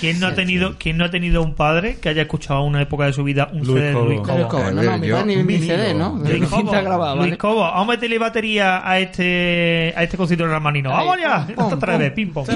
[0.00, 2.82] ¿Quién no, ha tenido, ¿Quién no ha tenido un padre que haya escuchado a una
[2.82, 4.04] época de su vida un Luis CD de Cobo.
[4.04, 4.48] Luis Luis Cobo?
[4.48, 5.74] Cobos, A no, no, mi padre ni, ni vinilo.
[5.76, 6.18] CD, ¿no?
[6.22, 7.38] Luis Ni Cobo, cinta grabada, Luis ¿vale?
[7.38, 10.90] Cobo, vamos a meterle batería a este a este concierto de Ramanino.
[10.90, 11.46] Ahí, ¡Vamos ya!
[11.54, 11.98] pum.
[11.98, 12.46] vez, ping pong.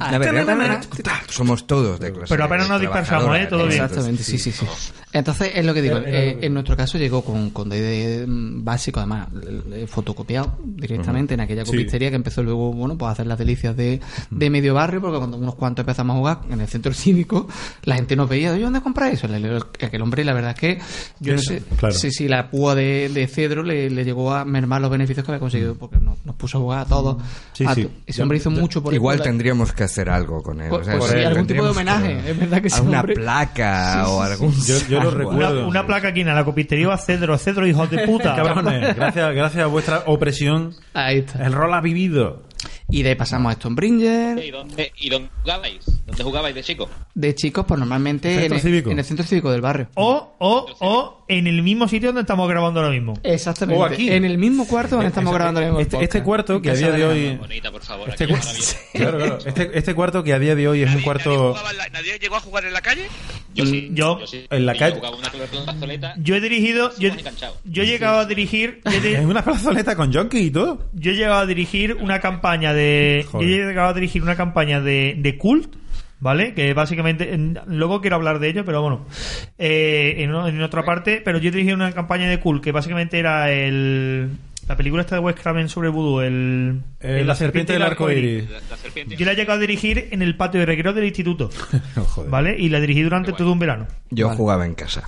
[0.00, 2.26] Ah, somos todos de clase.
[2.28, 3.46] Pero apenas nos dispersamos, ¿eh?
[3.46, 3.82] Todo bien.
[3.82, 4.66] Exactamente, sí, sí, sí.
[5.14, 5.96] Entonces, es lo que digo.
[6.04, 9.28] eh, en nuestro caso llegó con, con D&D básico, además,
[9.72, 11.70] eh, fotocopiado directamente en aquella Sí.
[11.70, 14.00] copistería que empezó luego, bueno, pues a hacer las delicias de,
[14.30, 17.48] de medio barrio, porque cuando unos cuantos empezamos a jugar en el centro cívico,
[17.84, 19.28] la gente nos veía, ¿dónde compráis eso?
[19.28, 19.54] Le- le-
[19.86, 20.78] Aquel hombre, la verdad es que
[21.20, 21.94] yo no sé Claro.
[21.94, 25.30] si, si la púa de, de Cedro le, le llegó a mermar los beneficios que
[25.32, 27.22] había conseguido, porque nos, nos puso a jugar a todos.
[27.52, 27.84] Sí, A sí.
[27.84, 30.72] to- Ese hombre hizo mucho por Igual tendríamos que hacer algo con él.
[30.72, 33.14] O sea, sí, algún tipo de que- homenaje, es verdad que sí, hombre.
[33.14, 34.52] placa o algún.
[34.64, 35.30] Yo- yo lo algo.
[35.30, 35.58] recuerdo.
[35.60, 38.34] Una, una placa aquí en la copistería a Cedro, Cedro, hijos de puta.
[38.36, 41.44] Cabrones, gracias, gracias a vuestra opresión, Ahí está.
[41.46, 42.42] el rol ha vivido.
[42.88, 44.38] Y de ahí pasamos a Stonebringer.
[44.42, 45.84] ¿Y dónde, ¿Y dónde jugabais?
[46.06, 46.88] ¿Dónde jugabais de chico?
[47.14, 48.90] De chicos, pues normalmente en ¿Centro el, cívico?
[48.90, 49.88] en el centro cívico del barrio.
[49.94, 53.14] O, o, o en el mismo sitio donde estamos grabando ahora mismo.
[53.22, 53.80] Exactamente.
[53.80, 54.10] O aquí.
[54.10, 56.24] En el mismo cuarto donde estamos grabando el Este, este podcast.
[56.24, 57.36] cuarto que a día de hoy.
[57.36, 58.08] Bonita, por favor.
[58.10, 58.34] Este, cu-
[58.94, 59.38] claro, claro.
[59.44, 61.54] Este, este cuarto que a día de hoy es un ¿Nadie- cuarto.
[61.92, 63.06] ¿nadie, la- llegó a jugar en la calle?
[63.54, 63.88] Yo sí.
[63.92, 64.46] Yo- sí.
[64.50, 65.00] en la calle-
[66.18, 67.10] Yo he dirigido, yo,
[67.82, 70.86] he llegado a dirigir, yo he, En una plazoleta con jockey y todo.
[70.92, 73.48] yo he llegado a dirigir una campaña de, Joder.
[73.48, 75.74] yo he llegado a dirigir una campaña de, de cult,
[76.24, 76.54] ¿vale?
[76.54, 79.04] Que básicamente, en- luego quiero hablar de ello, pero bueno,
[79.58, 83.52] eh, en, en otra parte, pero yo dirigí una campaña de cult que básicamente era
[83.52, 84.30] el,
[84.66, 88.48] la película esta de Wes Craven sobre vudú, el, el- la serpiente del arco iris.
[88.50, 89.16] La, la serpiente.
[89.16, 91.50] Yo la he llegado a dirigir en el patio de recreo del instituto.
[92.28, 92.56] ¿vale?
[92.58, 93.86] Y la dirigí durante todo un verano.
[94.10, 94.36] Yo Vale.
[94.38, 95.02] jugaba en casa.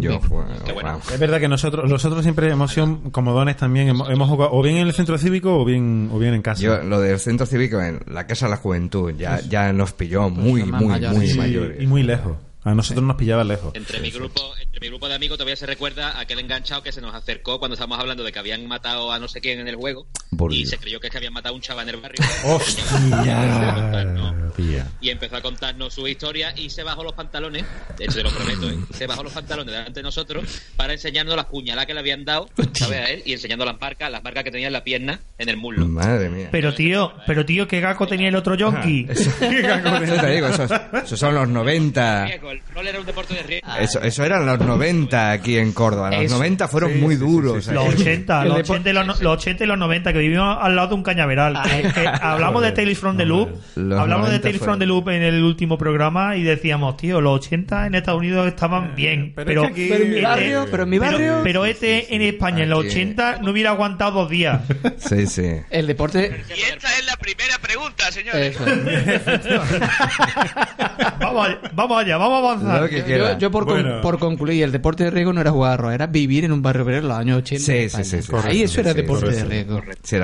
[0.00, 0.50] Yo bueno.
[0.64, 1.00] wow.
[1.12, 3.88] Es verdad que nosotros, nosotros siempre hemos sido comodones también.
[3.88, 6.62] Hemos, hemos jugado o bien en el centro cívico o bien, o bien en casa.
[6.62, 10.30] Yo, lo del centro cívico en la Casa de la Juventud ya, ya nos pilló
[10.30, 11.18] muy, más muy, mayores.
[11.18, 11.82] muy Sí, mayores.
[11.82, 12.36] y muy lejos.
[12.62, 13.74] A nosotros nos pillaba lejos.
[13.74, 17.00] Entre mi grupo, entre mi grupo de amigos todavía se recuerda aquel enganchado que se
[17.00, 19.76] nos acercó cuando estábamos hablando de que habían matado a no sé quién en el
[19.76, 20.06] juego
[20.36, 20.70] Por y Dios.
[20.70, 22.20] se creyó que es que habían matado a un chaval en el barrio.
[22.44, 22.84] Hostia.
[25.00, 27.64] y empezó a contarnos su historia y se bajó los pantalones,
[27.96, 28.78] de hecho te lo prometo, ¿eh?
[28.92, 30.44] se bajó los pantalones delante de nosotros
[30.76, 32.98] para enseñarnos las puñaladas que le habían dado, ¿sabes?
[32.98, 35.56] A él y enseñando las marcas, las marcas que tenía en la pierna, en el
[35.56, 35.86] muslo.
[35.86, 36.48] Madre mía.
[36.50, 39.06] Pero tío, pero tío, qué gaco tenía el otro yonki.
[39.08, 40.70] Eso te digo, esos,
[41.04, 42.28] esos son los 90.
[42.50, 43.68] Riesgo, el rol era un deporte de riesgo.
[43.80, 46.10] Eso, eso eran los 90 aquí en Córdoba.
[46.10, 46.34] Los Eso.
[46.36, 47.64] 90 fueron Sí, muy duros.
[47.64, 47.76] sí, sí.
[47.76, 47.84] aquí.
[47.86, 50.18] Los 80, El los depo- 80, y los, no- los 80 y los 90, que
[50.18, 51.58] vivimos al lado de un cañaveral.
[51.62, 54.86] Que- que hablamos de Tales from the Loop, Los hablamos de 90 Tales from the
[54.86, 58.94] fueron- Loop en el último programa y decíamos, tío, los 80 en Estados Unidos estaban
[58.94, 61.12] bien, pero pero, es que aquí- Pero en mi este- barrio, pero en mi pero-
[61.12, 62.88] barrio, pero este en España en los Aquí.
[62.88, 64.60] 80 no hubiera aguantado dos días.
[64.98, 65.50] Sí, sí.
[65.70, 66.44] el deporte.
[66.56, 68.56] Y esta es la primera pregunta, señores.
[71.20, 72.82] Vamos, allá, vamos allá, vamos avanzar.
[72.82, 73.04] Lo que.
[73.08, 74.00] Yo, yo por, con- Bueno.
[74.00, 76.82] por concluir, el deporte de riesgo no era jugar a era vivir en un barrio
[76.84, 77.64] obrero en los años 80.
[77.64, 78.14] Sí, sí, sí, sí.
[78.16, 79.44] Ahí Correcto, eso era sí, deporte correcto.
[79.44, 79.82] de riesgo.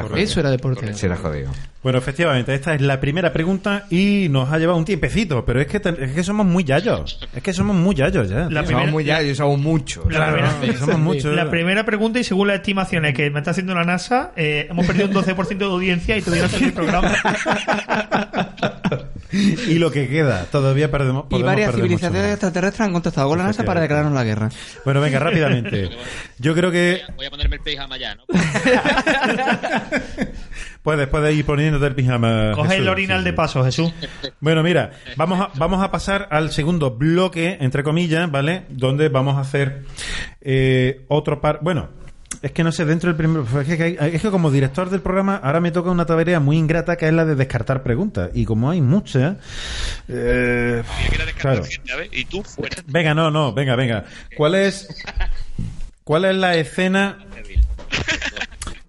[0.09, 0.17] Jodido.
[0.17, 1.31] Eso era deporte de Sí, era riesgo.
[1.31, 1.51] jodido.
[1.87, 5.69] Bueno, efectivamente, esta es la primera pregunta y nos ha llevado un tiempecito, pero es
[5.69, 7.21] que, te- es que somos muy yayos.
[7.33, 8.49] Es que somos muy yayos ya.
[8.51, 10.13] La Somos primera- muy ya, yo somos muchos.
[10.13, 11.37] La primera- somos muchos.
[11.37, 14.85] La primera pregunta, y según las estimaciones que me está haciendo la NASA, eh, hemos
[14.85, 17.15] perdido un 12% de audiencia y todavía no el programa.
[19.31, 21.27] y lo que queda, todavía perdemos.
[21.31, 24.49] Y varias perder civilizaciones mucho extraterrestres han contactado con la NASA para declararnos la guerra.
[24.85, 25.89] Bueno, venga, rápidamente.
[26.41, 28.25] Yo creo que Voy a ponerme el pijama ya, ¿no?
[30.87, 32.53] puedes, puedes ir poniéndote el pijama.
[32.55, 33.93] Coge Jesús, el orinal sí, de paso, Jesús.
[34.39, 38.67] Bueno, mira, vamos a, vamos a pasar al segundo bloque, entre comillas, ¿vale?
[38.69, 39.83] Donde vamos a hacer
[40.41, 41.59] eh, otro par.
[41.61, 41.89] Bueno,
[42.41, 43.43] es que no sé, dentro del primer.
[43.67, 46.57] Es que, hay- es que como director del programa, ahora me toca una tarea muy
[46.57, 48.31] ingrata que es la de descartar preguntas.
[48.35, 49.37] Y como hay muchas.
[50.07, 50.85] eh,
[51.37, 51.65] claro.
[52.13, 52.77] Y tú fuera.
[52.87, 54.05] Venga, no, no, venga, venga.
[54.37, 54.87] ¿Cuál es.
[56.05, 57.19] ¿Cuál es la escena.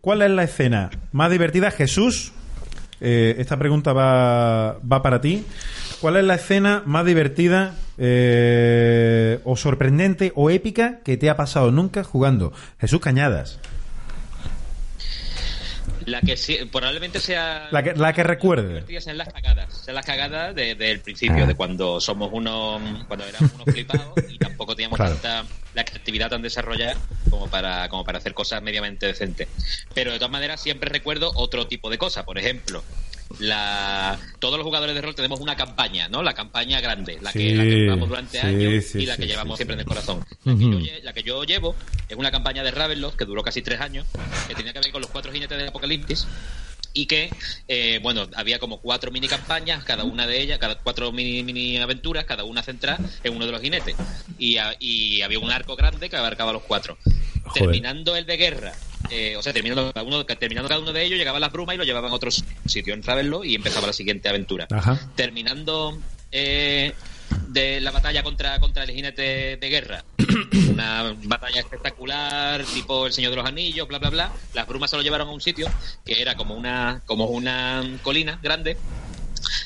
[0.08, 1.70] ¿Cuál es la escena más divertida?
[1.70, 2.32] Jesús,
[3.01, 5.43] eh, esta pregunta va, va para ti.
[5.99, 11.72] ¿Cuál es la escena más divertida eh, o sorprendente o épica que te ha pasado
[11.72, 12.53] nunca jugando?
[12.80, 13.60] Jesús Cañadas.
[16.08, 17.68] La que sí, probablemente sea.
[17.70, 19.01] La que, la que recuerde.
[19.01, 19.74] sean las cagadas.
[19.84, 22.82] Sean las cagadas de- del principio, de cuando somos unos.
[23.08, 25.16] Cuando éramos unos flipados y tampoco teníamos Claro.
[25.16, 25.45] tanta.
[25.74, 26.95] La creatividad tan desarrollada
[27.30, 29.49] como para, como para hacer cosas medianamente decentes.
[29.93, 32.24] Pero de todas maneras, siempre recuerdo otro tipo de cosas.
[32.24, 32.84] Por ejemplo,
[33.40, 36.24] la todos los jugadores de rol tenemos una campaña, ¿no?
[36.24, 39.28] La campaña grande, la, que, la que llevamos durante sí, años sí, y la que
[39.28, 40.26] llevamos siempre en el corazón.
[40.44, 41.76] La, que yo, la que yo llevo
[42.08, 44.06] es una campaña de Ravenloft que duró casi tres años,
[44.48, 46.28] que tenía que ver con los cuatro jinetes del apocalipsis
[46.98, 47.30] y que,
[47.68, 51.78] eh, bueno, había como cuatro mini campañas, cada una de ellas, cada cuatro mini, mini
[51.78, 53.95] aventuras, cada una centrada en uno de los jinetes.
[54.39, 56.98] Y, a- y había un arco grande que abarcaba los cuatro.
[57.43, 57.54] Joder.
[57.64, 58.74] Terminando el de guerra,
[59.12, 61.78] eh, o sea, terminando cada, uno, terminando cada uno de ellos, llegaban las brumas y
[61.78, 64.68] lo llevaban a otro sitio en Ravenloft y empezaba la siguiente aventura.
[64.72, 65.00] Ajá.
[65.16, 65.98] Terminando
[66.32, 66.93] eh,
[67.48, 70.04] de la batalla contra, contra el jinete de guerra,
[70.72, 74.32] una batalla espectacular, tipo el Señor de los Anillos, bla, bla, bla.
[74.54, 75.68] Las brumas se lo llevaron a un sitio
[76.06, 78.78] que era como una, como una colina grande,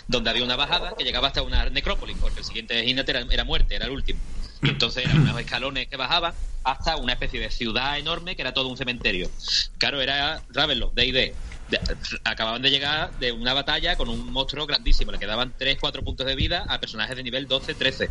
[0.07, 3.43] donde había una bajada que llegaba hasta una necrópolis, porque el siguiente jinete era, era
[3.43, 4.19] muerte, era el último.
[4.63, 6.33] Y entonces eran unos escalones que bajaban
[6.63, 9.29] hasta una especie de ciudad enorme que era todo un cementerio.
[9.77, 11.33] Claro, era Ravenloft, D&D.
[12.23, 15.11] Acababan de llegar de una batalla con un monstruo grandísimo.
[15.11, 18.09] Le quedaban 3-4 puntos de vida a personajes de nivel 12-13.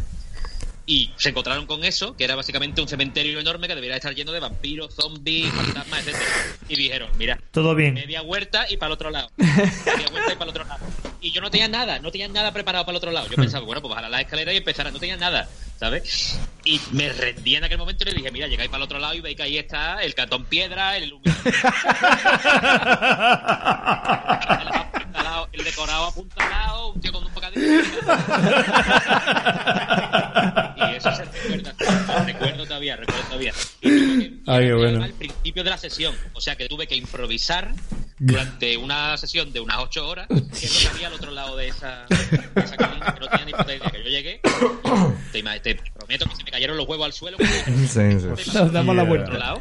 [0.86, 4.32] Y se encontraron con eso, que era básicamente un cementerio enorme que debería estar lleno
[4.32, 6.24] de vampiros, zombies, fantasmas, etcétera.
[6.68, 7.94] Y dijeron, mira, Todo bien.
[7.94, 9.30] media huerta y para el otro lado.
[9.36, 10.84] Media huerta y para el otro lado.
[11.20, 13.28] Y yo no tenía nada, no tenía nada preparado para el otro lado.
[13.28, 14.90] Yo pensaba, bueno, pues bajar a la escalera y empezar.
[14.92, 15.48] No tenía nada,
[15.78, 16.38] ¿sabes?
[16.64, 19.14] Y me rendí en aquel momento y le dije, mira, llegáis para el otro lado
[19.14, 21.12] y veis que ahí está el cantón piedra, el
[25.52, 27.60] el decorado apuntalado, un tío con un bocadillo.
[31.04, 31.74] y eso se recuerda,
[32.26, 33.52] recuerdo todavía, recuerdo todavía.
[33.82, 33.88] Y
[34.46, 35.04] Ay, qué era bueno.
[35.04, 37.72] Al principio de la sesión, o sea que tuve que improvisar
[38.18, 41.56] durante una sesión de unas ocho horas, que es lo que había al otro lado
[41.56, 43.90] de esa, de esa colina, que no tenía ni puta idea.
[43.90, 44.40] Que yo llegué,
[45.32, 47.36] te, te prometo que se me cayeron los huevos al suelo.
[47.90, 48.50] Sí, sí.
[48.54, 49.08] Nos damos la Yeah.
[49.08, 49.54] vuelta.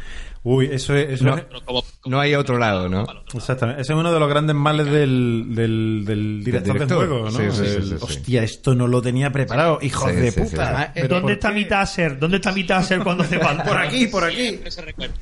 [0.43, 1.09] Uy, eso es.
[1.15, 1.37] Eso No.
[1.37, 3.05] es- como- como- No hay otro lado, ¿no?
[3.33, 3.81] Exactamente.
[3.81, 6.99] Ese es uno de los grandes males del, del, del director, director.
[6.99, 7.31] del juego, ¿no?
[7.31, 7.95] Sí, sí, El, sí, sí.
[7.99, 10.63] Hostia, esto no lo tenía preparado, hijos Sí, de puta.
[10.69, 12.17] Además, ¿Pero ¿Dónde está mi taser?
[12.17, 13.63] ¿Dónde está mi taser cuando hace falta?
[13.65, 14.47] Por aquí, por aquí.
[14.47, 15.15] Siempre se recuerda.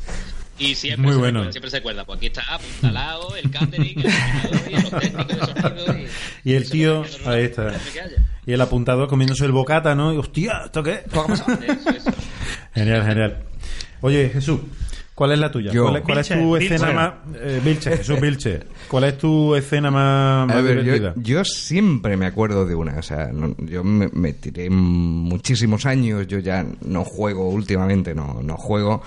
[0.59, 1.39] Y siempre Muy se bueno.
[1.39, 2.05] recuerda, siempre se acuerda.
[2.05, 6.09] Pues aquí está apuntalado, el catering, el y los técnicos de sonido.
[6.43, 7.73] Y, Y el tío, ahí está.
[8.45, 10.13] Y el apuntador comiéndose el bocata, ¿no?
[10.13, 11.03] Y hostia, ¿esto qué?
[11.05, 11.25] Eso,
[11.91, 12.11] eso.
[12.73, 13.37] Genial, genial.
[14.01, 14.59] Oye, Jesús,
[15.17, 15.71] ¿Cuál es la tuya?
[15.71, 17.13] Yo- ¿Cuál, es, cuál es tu Vilche, escena más...
[17.41, 18.59] Eh, Vilche, Jesús Vilche.
[18.87, 21.13] ¿Cuál es tu escena más, más A ver, divertida?
[21.15, 22.99] yo, yo siempre me acuerdo de una.
[22.99, 26.27] O sea, no- yo me, me tiré muchísimos años.
[26.27, 29.01] Yo ya no juego últimamente, no, no juego.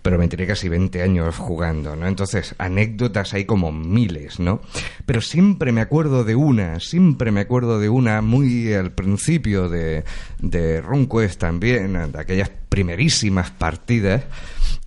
[0.00, 2.06] Pero me tiré casi 20 años jugando, ¿no?
[2.06, 4.60] Entonces, anécdotas hay como miles, ¿no?
[5.06, 10.04] Pero siempre me acuerdo de una, siempre me acuerdo de una muy al principio de,
[10.38, 14.22] de RunQuest también, de aquellas primerísimas partidas.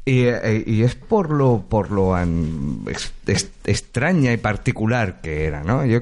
[0.06, 5.46] Y, eh, y es por lo, por lo an- ex- ex- extraña y particular que
[5.46, 5.86] era, ¿no?
[5.86, 6.00] Yo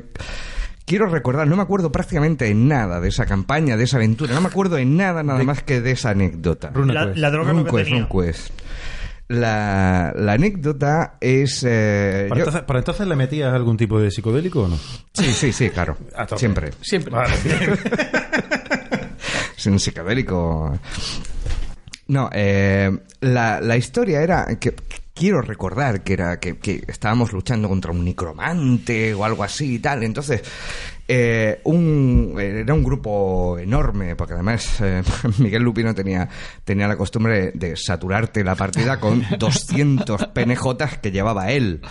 [0.86, 4.42] quiero recordar, no me acuerdo prácticamente en nada de esa campaña, de esa aventura, no
[4.42, 6.72] me acuerdo en nada, nada más que de esa anécdota.
[6.74, 7.18] Runa La, Quest.
[7.18, 8.02] la droga lo que RunQuest, tenía.
[8.04, 8.50] RunQuest.
[9.28, 11.64] La, la anécdota es...
[11.68, 14.78] eh, ¿Para, yo- entonces, para entonces le metías algún tipo de psicodélico o no?
[15.14, 15.98] Sí, sí, sí, claro.
[16.38, 16.72] Siempre.
[16.82, 17.14] Siempre.
[17.14, 17.36] Vale,
[19.56, 20.80] sin psicodélico.
[22.10, 22.92] No, eh,
[23.22, 24.74] la, la historia era que
[25.14, 29.80] quiero recordar que era que, que estábamos luchando contra un necromante o algo así y
[29.80, 30.04] tal.
[30.04, 30.42] Entonces,
[31.08, 35.04] eh, un, era un grupo enorme, porque además eh,
[35.38, 36.28] Miguel Lupino tenía,
[36.64, 41.82] tenía la costumbre de saturarte la partida con 200 penejotas que llevaba él.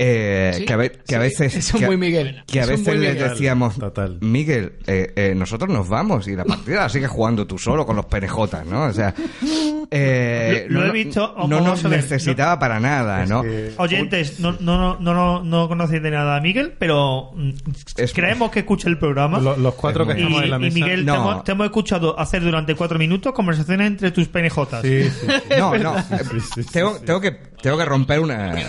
[0.00, 2.42] Eh, Sí, que, a, que veces eso es que a- muy Miguel.
[2.46, 3.28] que a Eso veces muy le Miguel.
[3.30, 4.18] decíamos Total.
[4.20, 7.96] Miguel eh, eh, nosotros nos vamos y la partida la sigues jugando tú solo con
[7.96, 9.12] los penejotas no o sea
[9.90, 14.52] eh, Lo- lo no, he visto, no nos necesitaba para nada no que- Oyentes, no,
[14.60, 17.50] no, no, no, no, no conocéis de nada a Miguel, pero mm,
[17.96, 19.38] Es- creemos que escucha el programa.
[19.40, 20.74] Lo- los cuatro que Es y, estamos en la y mesa.
[20.74, 21.12] Miguel, No.
[21.12, 24.82] te, hemos, te hemos escuchado hacer durante cuatro minutos conversaciones entre tus penejotas.
[24.82, 25.26] Sí, sí.
[25.58, 26.14] no no sí,
[26.54, 27.04] sí, sí, tengo, sí.
[27.04, 27.30] tengo que
[27.62, 28.60] tengo que romper una.
[28.60, 28.66] ¿eh?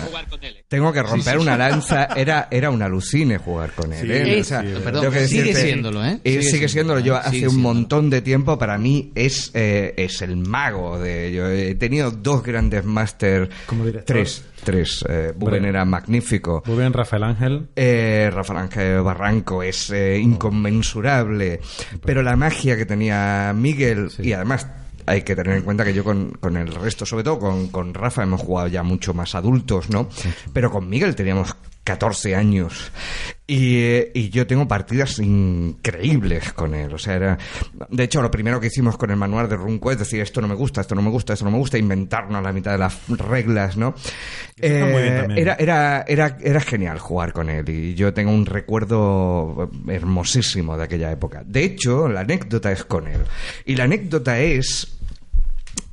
[0.68, 4.42] tengo que romper una lanza era era un alucine jugar con él ¿eh?
[4.84, 6.20] Perdón, tengo que sigue siéndolo, ¿eh?
[6.24, 7.00] Eh, sigue, siéndolo.
[7.00, 11.32] Yo hace Sigue un montón de tiempo, para mí, es, eh, es el mago de
[11.32, 13.48] Yo he tenido dos grandes máster.
[14.04, 14.44] Tres.
[14.64, 15.04] Tres.
[15.08, 16.62] Eh, Buben era magnífico.
[16.66, 17.68] Muy bien, Rafael Ángel.
[17.76, 21.60] Eh, Rafael Ángel Barranco es eh, inconmensurable.
[22.04, 24.22] Pero la magia que tenía Miguel, Sí.
[24.24, 24.66] y además
[25.06, 27.94] hay que tener en cuenta que yo con, con el resto, sobre todo con, con
[27.94, 30.08] Rafa, hemos jugado ya mucho más adultos, ¿no?
[30.52, 31.54] Pero con Miguel teníamos
[31.90, 32.92] 14 años.
[33.48, 36.94] Y, eh, y yo tengo partidas increíbles con él.
[36.94, 37.38] O sea, era.
[37.88, 40.46] De hecho, lo primero que hicimos con el manual de RunQuest es decir, esto no
[40.46, 42.96] me gusta, esto no me gusta, esto no me gusta, inventarnos la mitad de las
[43.08, 43.92] reglas, ¿no?
[44.56, 45.38] está muy bien Eh, también.
[45.40, 50.84] era, era, era, era genial jugar con él y yo tengo un recuerdo hermosísimo de
[50.84, 51.42] aquella época.
[51.44, 53.22] De hecho, la anécdota es con él.
[53.64, 54.99] Y la anécdota es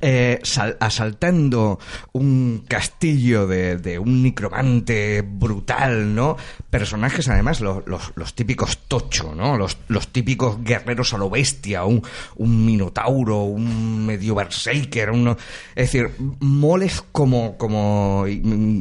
[0.00, 1.78] eh, sal- asaltando
[2.12, 6.36] un castillo de, de un necromante brutal, ¿no?
[6.70, 9.56] Personajes, además, los, los, típicos tocho, ¿no?
[9.56, 9.76] Los,
[10.08, 12.02] típicos guerreros a lo bestia, un,
[12.36, 15.36] un minotauro, un medio berserker, uno...
[15.74, 18.80] Es decir, moles como, como mm,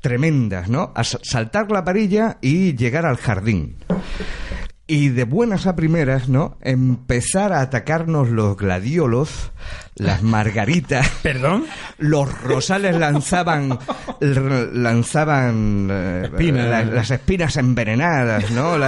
[0.00, 0.92] tremendas, ¿no?
[0.94, 3.76] A sa- saltar la parilla y llegar al jardín.
[4.90, 6.56] Y de buenas a primeras, ¿no?
[6.62, 9.52] Empezar a atacarnos los gladiolos,
[9.94, 11.06] las margaritas.
[11.22, 11.66] ¿Perdón?
[11.98, 13.78] Los rosales lanzaban
[14.72, 16.66] lanzaban eh, Espinas.
[16.68, 18.78] la- las espinas envenenadas, ¿no?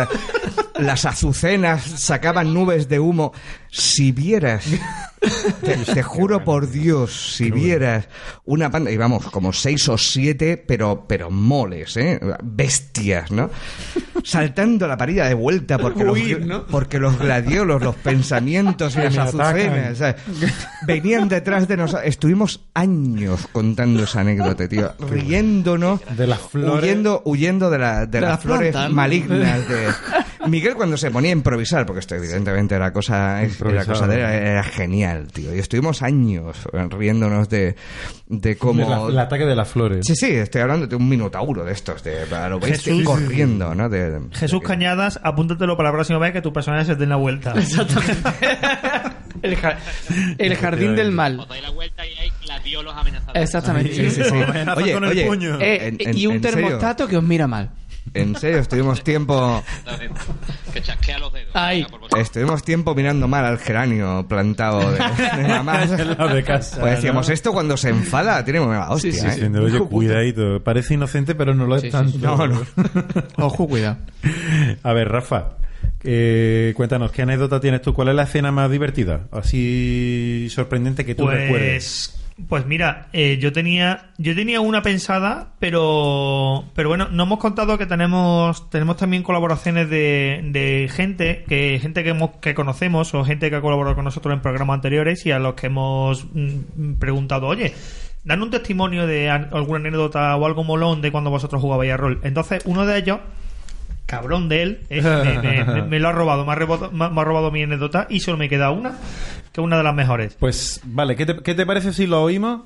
[0.80, 3.32] Las azucenas sacaban nubes de humo.
[3.72, 4.64] Si vieras,
[5.62, 8.08] te, te juro por Dios, si vieras
[8.44, 12.18] una panda, y vamos, como seis o siete, pero, pero moles, ¿eh?
[12.42, 13.48] Bestias, ¿no?
[14.24, 16.66] Saltando la parilla de vuelta porque, Huir, los, ¿no?
[16.66, 20.16] porque los gladiolos, los pensamientos y las azucenas, ¿sabes?
[20.84, 22.06] venían detrás de nosotros.
[22.08, 26.82] Estuvimos años contando esa anécdota, tío, riéndonos, De las flores.
[26.82, 28.96] huyendo, huyendo de, la- de De las las flores plantas, ¿no?
[28.96, 29.68] malignas.
[29.68, 29.86] De...
[30.50, 34.20] Miguel cuando se ponía a improvisar, porque esto evidentemente era cosa, era, cosa de él,
[34.20, 35.54] era, era genial, tío.
[35.54, 36.56] Y estuvimos años
[36.90, 37.76] riéndonos de,
[38.26, 38.88] de cómo...
[38.88, 40.04] La- el ataque de las flores.
[40.06, 43.88] Sí, sí, estoy hablando de un minotauro de estos, de lo bestia, Jesús- corriendo, ¿no?
[43.88, 47.06] De, de- Jesús de- Cañadas, apúntatelo para la próxima vez que tu personaje se dé
[47.06, 47.54] la vuelta.
[49.42, 49.78] El, ja-
[50.38, 51.40] el jardín del mal.
[51.40, 53.42] Os dais la vuelta y hay gladiolos amenazadores.
[53.42, 53.94] Exactamente.
[53.94, 54.34] Sí, sí, sí.
[54.42, 55.58] Amenaza Oye, con el oye, puño.
[55.60, 57.70] Eh, en- en- y un serio, termostato que os mira mal.
[58.14, 59.62] En serio, estuvimos tiempo...
[60.72, 61.50] Que chasquea los dedos.
[61.54, 61.86] Ay.
[62.16, 65.82] Estuvimos tiempo mirando mal al geranio plantado de, de mamá.
[65.98, 67.34] En la de casa, Pues decíamos, ¿no?
[67.34, 69.30] esto cuando se enfada tiene muy mala hostia, Sí, sí, ¿eh?
[69.30, 70.62] Diciendo, oye, cuidadito.
[70.62, 72.12] Parece inocente, pero no lo es Sí, sí, tanto.
[72.12, 72.18] sí.
[72.20, 72.62] No, no.
[73.36, 73.98] Ojo, cuidado.
[74.82, 75.56] A ver, Rafa,
[76.02, 77.94] eh, cuéntanos, ¿qué anécdota tienes tú?
[77.94, 79.26] ¿Cuál es la escena más divertida?
[79.32, 82.16] Así sorprendente que tú recuerdes.
[82.48, 87.78] Pues, mira, eh, yo tenía yo tenía una pensada, pero pero bueno, no hemos contado
[87.78, 93.24] que tenemos tenemos también colaboraciones de, de gente que gente que hemos, que conocemos o
[93.24, 96.94] gente que ha colaborado con nosotros en programas anteriores y a los que hemos mm,
[96.98, 97.74] preguntado, oye,
[98.24, 102.20] dan un testimonio de alguna anécdota o algo molón de cuando vosotros jugabais a rol.
[102.22, 103.20] Entonces, uno de ellos,
[104.10, 107.04] cabrón de él, eh, me, me- me- me lo ha robado, me ha, robado, me
[107.04, 108.90] ha- me ha robado mi anécdota y solo me queda una,
[109.52, 110.36] que es una de las mejores.
[110.40, 112.62] Pues vale, ¿qué te, qué te parece si lo oímos?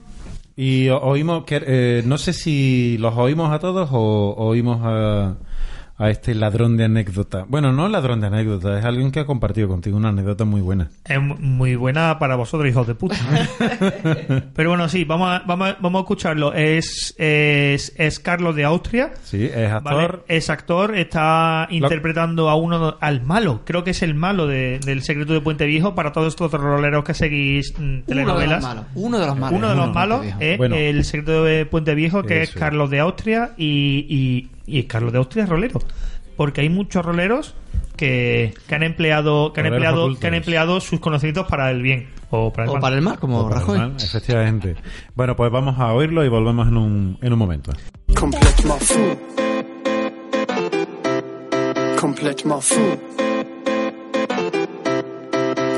[0.57, 5.35] Y oímos, que, eh, no sé si los oímos a todos o oímos a,
[5.97, 7.45] a este ladrón de anécdota.
[7.49, 10.89] Bueno, no ladrón de anécdota, es alguien que ha compartido contigo una anécdota muy buena.
[11.05, 13.17] Es mu- muy buena para vosotros, hijos de puta.
[14.55, 16.53] Pero bueno, sí, vamos a, vamos a, vamos a escucharlo.
[16.53, 19.13] Es, es, es Carlos de Austria.
[19.23, 19.95] Sí, es actor.
[19.95, 20.19] ¿vale?
[20.29, 25.03] Es actor, está interpretando a uno, al malo, creo que es el malo de- del
[25.03, 28.63] secreto de Puente Viejo para todos estos roleros que seguís mm, Uno de los telenovelas.
[28.63, 28.85] malos.
[28.95, 29.59] Uno de los malos.
[29.59, 30.75] Uno de los malos es Bueno.
[30.77, 32.51] el secreto de Puente Viejo, que es.
[32.55, 35.81] Carlos de Austria y, y, y Carlos de Austria es rolero.
[36.37, 37.55] Porque hay muchos roleros
[37.97, 40.21] que, que han empleado que han Roleros empleado ocultos.
[40.21, 42.81] que han empleado sus conocimientos para el bien o para el O mal.
[42.83, 43.79] para el mal, como O Rajoy.
[43.79, 44.75] mal, efectivamente.
[45.15, 47.73] Bueno, pues vamos a oírlo y volvemos en un, en un momento.
[48.19, 49.17] Complètement fou.
[52.01, 52.99] Complètement fou.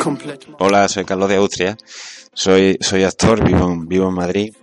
[0.03, 0.57] Complètement.
[0.61, 1.77] Hola, soy Carlos de Austria.
[2.33, 4.55] Soy, soy actor, vivo en, vivo en Madrid.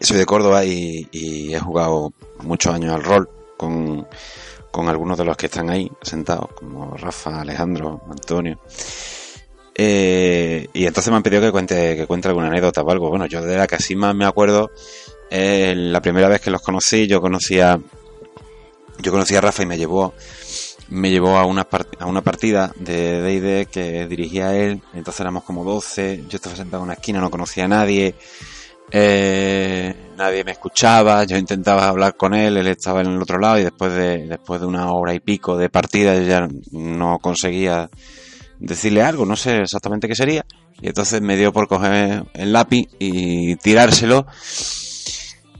[0.00, 2.12] Soy de Córdoba y, y he jugado
[2.42, 4.06] muchos años al rol con,
[4.70, 8.58] con algunos de los que están ahí sentados, como Rafa, Alejandro, Antonio.
[9.74, 13.08] Eh, y entonces me han pedido que cuente, que cuente alguna anécdota o algo.
[13.08, 14.70] Bueno, yo de la que así más me acuerdo,
[15.30, 17.80] la primera vez que los conocí, yo conocía,
[18.98, 20.12] yo conocí a Rafa y me llevó
[20.92, 21.66] me llevó a una,
[21.98, 26.82] a una partida de D&D que dirigía él, entonces éramos como 12, yo estaba sentado
[26.82, 28.14] en una esquina, no conocía a nadie,
[28.90, 33.58] eh, nadie me escuchaba, yo intentaba hablar con él, él estaba en el otro lado
[33.58, 37.90] y después de, después de una hora y pico de partida yo ya no conseguía
[38.60, 40.44] decirle algo, no sé exactamente qué sería,
[40.80, 44.26] y entonces me dio por coger el lápiz y tirárselo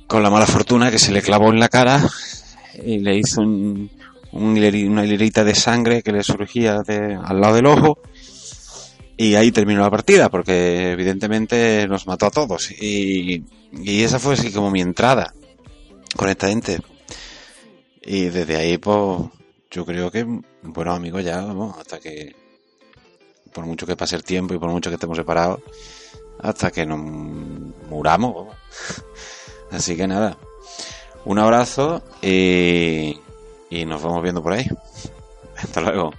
[0.07, 2.09] con la mala fortuna que se le clavó en la cara
[2.85, 3.91] y le hizo un,
[4.31, 6.83] una hilerita de sangre que le surgía
[7.25, 7.99] al lado del ojo
[9.17, 13.45] y ahí terminó la partida porque evidentemente nos mató a todos y,
[13.85, 15.35] esa fue así como mi entrada
[16.17, 16.79] con esta gente
[18.03, 19.31] y desde ahí pues
[19.71, 20.27] yo creo que
[20.63, 22.35] buenos amigos ya vamos hasta que
[23.53, 25.61] por mucho que pase el tiempo y por mucho que estemos separados
[26.39, 28.55] hasta que nos muramos
[29.71, 30.37] así que nada
[31.25, 32.03] un abrazo
[33.73, 34.67] y nos vamos viendo por ahí.
[35.57, 36.13] Hasta luego.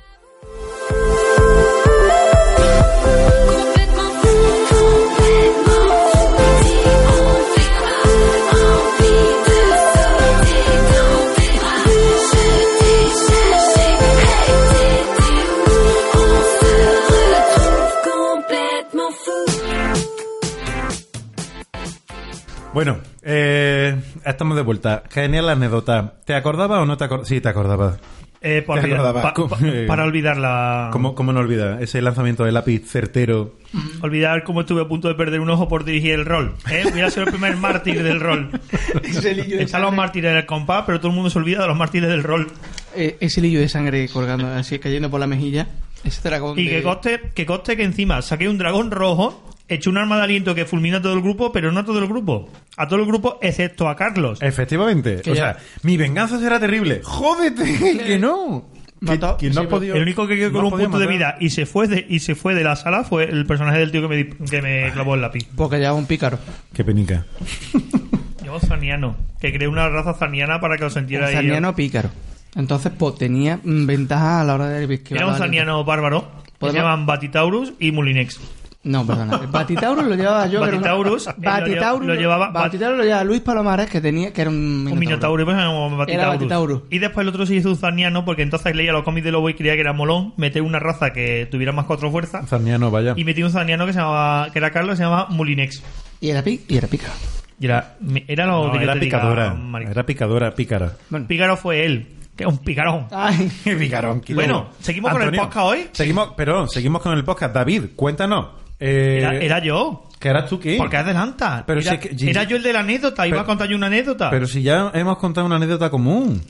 [22.74, 25.04] Bueno, eh, estamos de vuelta.
[25.10, 26.16] Genial la anécdota.
[26.26, 27.28] ¿Te acordabas o no te acordabas?
[27.30, 28.00] Sí, te acordabas.
[28.46, 29.24] Eh, por olvidar- acordabas.
[29.24, 32.86] pa- ¿Cómo- pa- eh, para olvidar la ¿Cómo, ¿Cómo no olvidar ese lanzamiento de lápiz
[32.90, 33.56] certero?
[34.02, 36.54] olvidar cómo estuve a punto de perder un ojo por dirigir el rol.
[36.70, 36.84] ¿eh?
[36.92, 38.52] Hubiera sido el primer mártir del rol.
[39.04, 42.24] Están los mártires del compás, pero todo el mundo se olvida de los mártires del
[42.24, 42.52] rol.
[42.96, 45.68] eh, ese hilillo de sangre colgando así, cayendo por la mejilla.
[46.04, 49.90] Ese dragón Y de- que coste, que coste que encima saqué un dragón rojo, eché
[49.90, 52.08] un arma de aliento que fulmina a todo el grupo, pero no a todo el
[52.08, 52.50] grupo.
[52.78, 54.40] A todo el grupo, excepto a Carlos.
[54.42, 55.22] Efectivamente.
[55.22, 57.02] Que o ya- sea, mi venganza será terrible.
[57.04, 57.64] ¡Jódete!
[58.06, 58.66] ¡Que no!
[59.00, 60.98] Que, Mató- que no sí, ha podido- El único que quedó no con un punto
[61.00, 63.78] de vida y se fue de, y se fue de la sala fue el personaje
[63.80, 65.46] del tío que me, di- que me clavó el lápiz.
[65.58, 66.40] Porque ya un pícaro.
[66.74, 67.26] Qué penica.
[68.46, 71.34] Yo Zaniano, que creé una raza zaniana para que os Un sintierais.
[71.34, 72.10] zarniano pícaro.
[72.56, 76.32] Entonces, pues tenía mm, ventaja a la hora de esquivar Era un zaniano bárbaro.
[76.60, 78.40] Que se llaman Batitaurus y Mulinex.
[78.86, 79.38] No, perdona.
[79.52, 80.60] Batitaurus lo llevaba yo.
[80.64, 84.50] era un- Batitaurus, Batitaurus lo llevaba- Batitaurus lo llevaba Luis Palomares, que tenía que era
[84.50, 86.34] un Un minotauro, pues Batitaurus.
[86.36, 86.82] Batitaurus.
[86.90, 89.50] Y después el otro se hizo un zaniano porque entonces leía los cómics de Lobo
[89.50, 92.48] y creía que era molón meter una raza que tuviera más cuatro fuerzas.
[92.50, 93.14] Zarniano, vaya.
[93.16, 95.82] Y metí un zaniano que se llamaba, que era Carlos, se llamaba Mulinex.
[96.20, 97.14] Y era, pi- y era pícaro.
[97.60, 97.96] Y era,
[98.28, 99.56] era lo No, que era diga, picadora.
[99.90, 100.92] Era picadora, pícara.
[101.10, 103.08] Bueno, Pícaro fue él, que un picarón.
[103.12, 104.22] Ay, Picarón.
[104.34, 104.68] Bueno.
[104.82, 105.88] ¿seguimos con el podcast hoy?
[105.94, 107.56] Seguimos, perdón, seguimos con el podcast.
[107.56, 108.63] David, cuéntanos.
[108.80, 110.10] Eh, Era, era yo.
[110.20, 110.78] ¿Que eras tú qué?
[110.78, 111.64] Porque adelanta.
[111.68, 113.76] Pero era, si es que- era yo el de la anécdota, iba a contar yo
[113.76, 114.30] una anécdota.
[114.30, 116.42] Pero si ya hemos contado una anécdota común.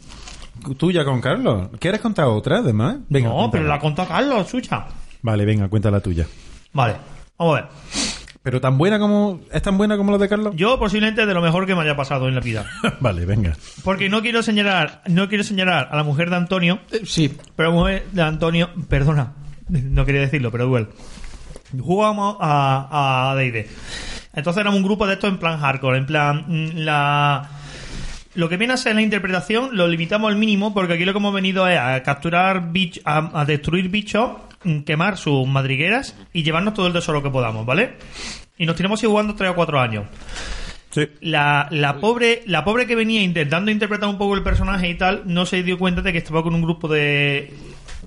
[0.78, 1.70] Tuya con Carlos.
[1.80, 2.98] ¿Quieres contar otra, además?
[3.10, 3.52] Venga, no, cuéntala.
[3.52, 4.86] pero la contó Carlos, sucha.
[5.22, 6.26] Vale, venga, cuenta la tuya.
[6.74, 6.96] Vale,
[7.38, 7.70] vamos a ver.
[8.44, 9.40] ¿Pero tan buena como...
[9.52, 10.54] ¿Es tan buena como la de Carlos?
[10.56, 12.66] Yo posiblemente de lo mejor que me haya pasado en la vida.
[13.00, 13.56] vale, venga.
[13.84, 17.36] Porque no quiero señalar, no quiero señalar a la mujer de Antonio, eh, sí.
[17.56, 19.34] pero la mujer de Antonio, perdona,
[19.70, 20.90] no quería decirlo, pero igual.
[21.80, 23.68] Jugamos a a D&D.
[24.34, 27.50] Entonces éramos un grupo de estos en plan hardcore, en plan mm, la
[28.36, 31.20] lo que viene a ser la interpretación lo limitamos al mínimo porque aquí lo que
[31.20, 34.32] hemos venido es a capturar bichos, a, a destruir bichos,
[34.64, 37.94] mm, quemar sus madrigueras y llevarnos todo el tesoro que podamos, ¿vale?
[38.58, 40.06] Y nos tenemos jugando tres o cuatro años.
[40.90, 41.08] Sí.
[41.22, 45.24] La, la pobre la pobre que venía intentando interpretar un poco el personaje y tal
[45.26, 47.52] no se dio cuenta de que estaba con un grupo de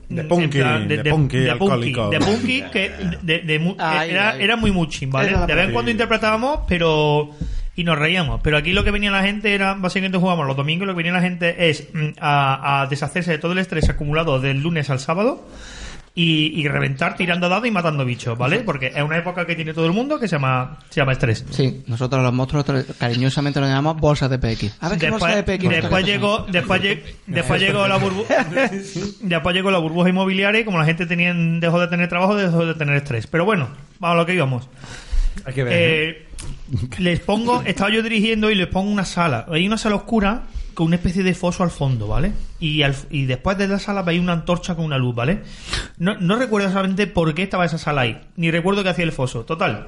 [0.08, 2.92] De punky, de punky de punky, de punky que
[3.22, 4.42] de- de mu- Ay, era, ay.
[4.42, 5.30] era muy muchín, ¿vale?
[5.46, 7.30] De vez en cuando interpretábamos, pero
[7.74, 8.40] y nos reíamos.
[8.42, 11.12] Pero aquí lo que venía la gente era, básicamente jugamos los domingos, lo que venía
[11.12, 15.00] la gente es mm, a, a deshacerse de todo el estrés acumulado del lunes al
[15.00, 15.46] sábado
[16.18, 18.60] y, y reventar tirando dados y matando bichos, ¿vale?
[18.60, 21.44] Porque es una época que tiene todo el mundo que se llama, se llama estrés.
[21.50, 22.64] Sí, nosotros los monstruos
[22.98, 24.78] cariñosamente los llamamos bolsas de PX.
[24.80, 25.68] A ver qué bolsa de Después, PX.
[25.82, 28.44] después llegó, después, lle- después llegó la burbuja,
[29.20, 32.64] después llegó la burbuja inmobiliaria y como la gente tenía, dejó de tener trabajo, dejó
[32.64, 33.26] de tener estrés.
[33.26, 33.68] Pero bueno,
[34.00, 34.68] vamos a lo que íbamos.
[35.44, 35.72] Hay que ver.
[35.74, 36.08] ¿eh?
[36.08, 36.26] Eh,
[36.98, 39.44] les pongo, estaba yo dirigiendo y les pongo una sala.
[39.50, 40.44] Hay una sala oscura
[40.76, 42.32] con una especie de foso al fondo, ¿vale?
[42.60, 45.40] Y, al- y después de la sala veis una antorcha con una luz, ¿vale?
[45.98, 49.12] No, no recuerdo exactamente por qué estaba esa sala ahí, ni recuerdo qué hacía el
[49.12, 49.44] foso.
[49.44, 49.86] Total.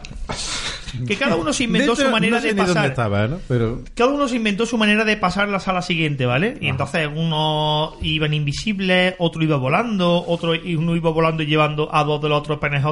[1.07, 2.87] Que cada uno se inventó hecho, su manera no sé de pasar.
[2.87, 3.39] estaba, ¿no?
[3.47, 6.57] Pero Cada uno se inventó su manera de pasar la sala siguiente, ¿vale?
[6.63, 11.95] Y entonces uno iban invisibles, otro iba volando, otro y uno iba volando y llevando
[11.95, 12.87] a dos de los otros PNJ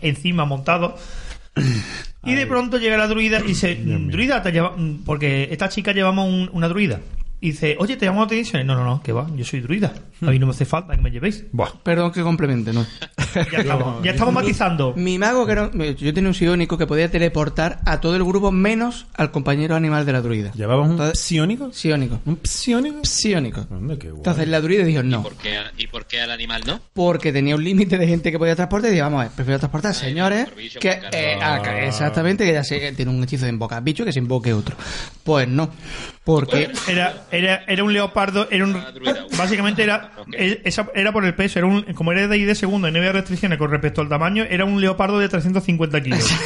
[0.00, 0.92] encima montados.
[2.24, 4.74] Y de pronto llega la druida y dice, druida, te lleva...
[5.04, 7.00] porque esta chica llevamos un- una druida.
[7.42, 8.66] Y dice, oye, te llamamos la atención.
[8.66, 9.94] No, no, no, que va, yo soy druida.
[10.20, 11.44] A mí no me hace falta que me llevéis.
[11.52, 11.70] Buah.
[11.82, 12.86] Perdón que complemente, ¿no?
[13.52, 14.92] Ya estamos, ya estamos matizando.
[14.96, 18.50] Mi mago, que era, yo tenía un psiónico que podía teleportar a todo el grupo
[18.50, 20.50] menos al compañero animal de la druida.
[20.52, 21.72] ¿Llevabas un Entonces- psiónico?
[21.72, 22.20] Psiónico.
[22.26, 23.04] ¿Un psiónico?
[23.04, 23.66] Psiónico.
[23.70, 24.16] Anda, qué guay.
[24.18, 25.22] Entonces la druida dijo no.
[25.22, 26.80] ¿Por qué, ¿Y por qué al animal no?
[26.92, 29.60] Porque tenía un límite de gente que podía transportar y dije, vamos a ver, prefiero
[29.60, 30.90] transportar señores por bicho, que...
[30.94, 34.18] por eh, ah, exactamente, que ya sé, tiene un hechizo de invocar bicho que se
[34.18, 34.74] invoque otro.
[35.22, 35.70] Pues no,
[36.24, 36.70] porque...
[36.88, 38.76] Era, era, era un leopardo, era un,
[39.36, 40.12] básicamente era,
[40.64, 42.98] esa- era por el peso, era un, como era de ahí de segundo y no
[42.98, 46.28] había restricciones con respecto al tamaño, era un leopardo de 350 kilos.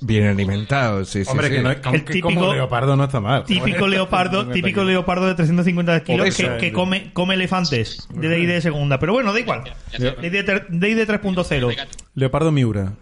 [0.00, 1.30] Bien alimentado, sí, sí.
[1.30, 1.54] Hombre, sí.
[1.54, 3.44] que, no, El que típico- como leopardo no está mal.
[3.44, 6.42] típico leopardo, típico leopardo de 350 kilos Obeso.
[6.54, 8.98] que, que come, come elefantes de ahí de segunda.
[8.98, 9.64] Pero bueno, da igual.
[9.98, 11.86] De ter- ahí de 3.0.
[12.14, 12.92] Leopardo Miura.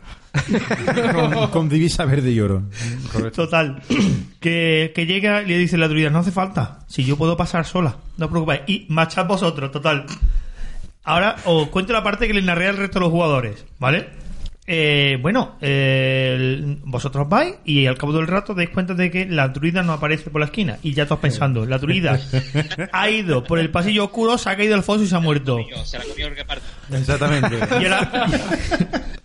[1.15, 2.63] Con, con divisa verde y oro.
[3.13, 3.45] Correcto.
[3.45, 3.83] Total.
[4.41, 6.85] Que, que llega y le dice la druida, no hace falta.
[6.87, 8.61] Si yo puedo pasar sola, no os preocupéis.
[8.69, 10.07] Y marchad vosotros, total.
[11.03, 14.09] Ahora os cuento la parte que le narré al resto de los jugadores, ¿vale?
[14.69, 19.49] Eh, bueno, eh, vosotros vais y al cabo del rato dais cuenta de que la
[19.49, 20.79] druida no aparece por la esquina.
[20.83, 22.19] Y ya estás pensando, la druida
[22.93, 25.59] ha ido por el pasillo oscuro, se ha caído al foso y se ha muerto.
[25.59, 26.29] Comió, se la comió.
[26.93, 27.59] Exactamente.
[27.81, 28.27] Y ahora,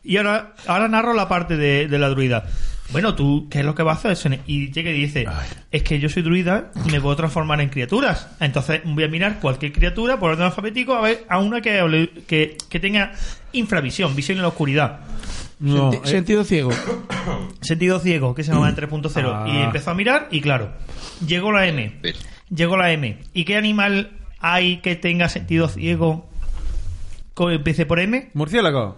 [0.03, 2.45] y ahora, ahora narro la parte de, de la druida.
[2.91, 4.39] Bueno, tú, ¿qué es lo que vas a hacer?
[4.47, 5.25] Y llega y dice,
[5.71, 8.27] es que yo soy druida y me puedo transformar en criaturas.
[8.39, 12.09] Entonces voy a mirar cualquier criatura por orden alfabético a ver a una que, hable-
[12.27, 13.13] que, que tenga
[13.53, 14.99] infravisión, visión en la oscuridad.
[15.59, 16.71] No, Senti- eh, Sentido ciego.
[17.61, 19.23] Sentido ciego, que se llama en 3.0.
[19.25, 19.45] Ah.
[19.47, 20.73] Y empezó a mirar y claro,
[21.25, 21.99] llegó la M.
[22.53, 23.19] Llegó la M.
[23.33, 26.27] ¿Y qué animal hay que tenga sentido ciego?
[27.37, 28.29] empiece por M?
[28.33, 28.97] murciélago.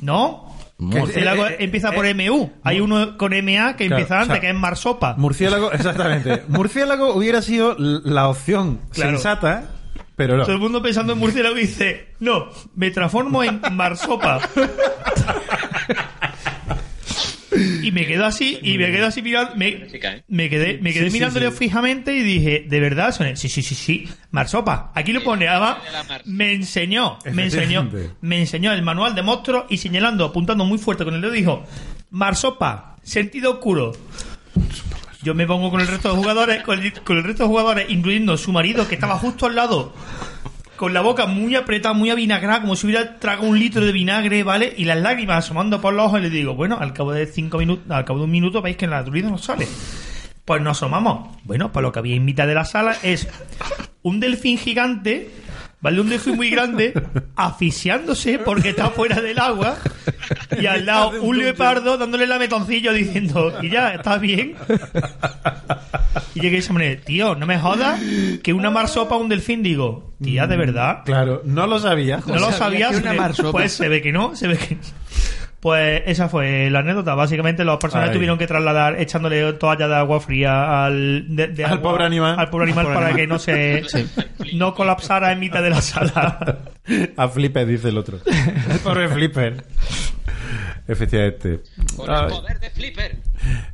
[0.00, 0.51] ¿No?
[0.82, 2.50] Murciélago eh, eh, empieza por eh, MU.
[2.62, 5.14] Hay uno con MA que Claro, empieza antes, o sea, que es Marsopa.
[5.16, 6.42] Murciélago, exactamente.
[6.48, 9.10] Murciélago hubiera sido la opción Claro.
[9.12, 9.70] sensata,
[10.16, 10.42] pero no.
[10.44, 14.40] Todo el mundo pensando en murciélago dice, no, me transformo en Marsopa.
[17.82, 19.86] y me quedo así, y me quedo así mirando, me,
[20.28, 21.56] me quedé, me quedé Sí, mirándole sí.
[21.56, 23.14] fijamente y dije, ¿de verdad?
[23.36, 24.90] Sí, sí, sí, sí, Marsopa.
[24.94, 25.46] Aquí lo pone,
[26.24, 27.90] me enseñó, me enseñó,
[28.20, 31.64] me enseñó el manual de monstruos y señalando, apuntando muy fuerte con el dedo, dijo,
[32.10, 33.92] Marsopa, sentido oscuro.
[35.22, 37.86] Yo me pongo con el resto de jugadores, con el, con el resto de jugadores,
[37.90, 39.94] incluyendo su marido, que estaba justo al lado,
[40.82, 44.42] con la boca muy apretada, muy avinagrada, como si hubiera tragado un litro de vinagre,
[44.42, 44.74] ¿vale?
[44.76, 47.58] Y las lágrimas asomando por los ojos, y le digo, bueno, al cabo de cinco
[47.58, 49.68] minutos, al cabo de un minuto veis que la druida no sale.
[50.44, 51.36] Pues nos asomamos.
[51.44, 53.28] Bueno, pues lo que había en mitad de la sala es
[54.02, 55.30] un delfín gigante,
[55.82, 56.00] ¿vale?
[56.00, 56.94] Un delfín muy grande,
[57.36, 59.76] asfixiándose porque está fuera del agua,
[60.58, 64.54] y al lado un leopardo dándole lametoncillo diciendo, y ya, ¿estás bien?
[66.34, 68.00] Y llegué y se me tío, no me jodas
[68.42, 71.02] que una marsopa un delfín, digo, tía, de verdad.
[71.04, 72.20] Claro, no lo sabía.
[72.26, 72.90] No lo sabía sabías.
[72.92, 73.52] que una marsopa.
[73.52, 74.78] Pues se ve que no, se ve que
[75.62, 77.14] Pues esa fue la anécdota.
[77.14, 78.16] Básicamente los personajes Ay.
[78.16, 82.34] tuvieron que trasladar echándole toalla de agua fría al, de- de Al agua- pobre animal.
[82.36, 83.20] Al pobre animal Al pobre para animal.
[83.20, 83.82] que no se
[84.56, 86.58] no colapsara en mitad de la sala.
[87.16, 88.18] A Flipper, dice el otro.
[88.26, 89.62] El pobre Flipper.
[90.88, 91.60] Efectivamente.
[91.96, 92.22] Con Ay.
[92.24, 93.16] el poder de Flipper.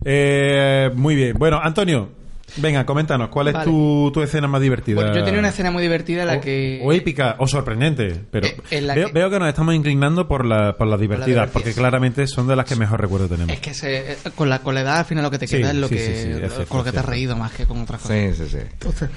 [0.05, 1.39] Eh, muy bien.
[1.39, 2.11] Bueno, Antonio,
[2.57, 5.15] venga, coméntanos, ¿cuál es tu, tu escena más divertida?
[5.15, 6.81] Yo tenía una escena muy divertida la o, que...
[6.83, 10.77] o épica o sorprendente, pero Eh, veo, que- veo que nos estamos inclinando por la,
[10.77, 11.53] por la divertida, divertida.
[11.53, 13.53] porque claramente son de las que mejor recuerdo tenemos.
[13.55, 15.57] Es que se- eh, con, la, con la edad al final lo que te Sí,
[15.59, 17.37] queda es lo sí, que, sí, sí, es cierto, con lo que te has reído
[17.37, 18.17] más que con otras cosas.
[18.37, 18.59] Sí, sí, sí.
[18.73, 19.11] Entonces,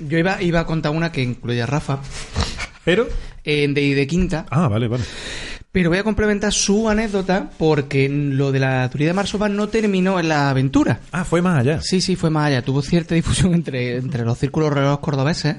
[0.00, 1.98] yo iba, iba a contar una que incluye a Rafa
[2.84, 3.06] Pero...
[3.44, 5.04] en de, de quinta, Ah, vale, vale.
[5.70, 10.18] Pero voy a complementar su anécdota porque lo de la teoría de Marsopan no terminó
[10.18, 11.00] en la aventura.
[11.12, 11.80] Ah, fue más allá.
[11.82, 12.62] Sí, sí, fue más allá.
[12.62, 15.56] Tuvo cierta difusión entre, entre los círculos relojes cordobeses.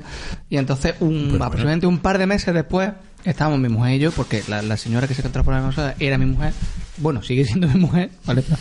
[0.50, 1.46] Y entonces, un, bueno.
[1.46, 2.92] aproximadamente un par de meses después,
[3.24, 6.18] estábamos mi mujer y yo, porque la, la señora que se transformaba en nosotros era
[6.18, 6.54] mi mujer.
[6.98, 8.44] Bueno, sigue siendo mi mujer, ¿vale?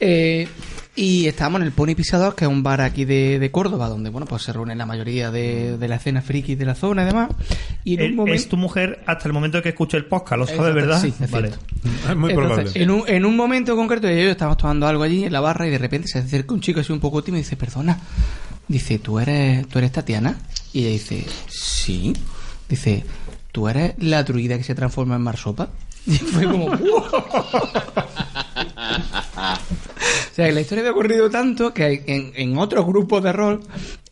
[0.00, 0.48] Eh,
[0.98, 4.10] y estábamos en el Pony Pisador, que es un bar aquí de, de Córdoba, donde,
[4.10, 7.06] bueno, pues se reúnen la mayoría de, de la escena friki de la zona y
[7.06, 7.30] demás.
[7.84, 8.34] Y en un momento...
[8.34, 11.00] Es tu mujer hasta el momento que escuche el podcast, ¿lo sabes, verdad?
[11.00, 11.50] sí, es vale.
[11.50, 12.70] Es muy Entonces, probable.
[12.74, 15.38] En un, en un momento concreto, ella y yo estábamos tomando algo allí en la
[15.38, 17.96] barra y de repente se acerca un chico así un poco tímido y dice, perdona,
[18.66, 20.36] dice, ¿tú eres, ¿tú eres Tatiana?
[20.72, 22.12] Y ella dice, sí.
[22.68, 23.04] Dice,
[23.52, 25.68] ¿tú eres la druida que se transforma en marsopa?
[26.08, 26.72] Y fue como...
[30.38, 33.60] O sea, que la historia había ocurrido tanto que en, en otros grupos de rol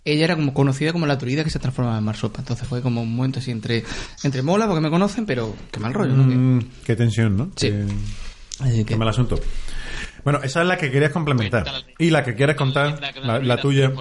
[0.05, 2.41] ella era como conocida como la druida que se transformaba en marsopa.
[2.41, 3.85] Entonces fue como un momento así entre,
[4.25, 6.29] entre mola porque me conocen, pero qué mal rollo, ¿no?
[6.29, 7.53] Que- Mm, qué tensión, ¿no?
[7.55, 7.69] Sí.
[7.71, 7.85] Qué,
[8.59, 9.39] Así qué que- mal asunto.
[10.27, 11.65] Bueno, esa es la que querías complementar.
[11.99, 13.93] Y la que quieres contar, la, la tuya.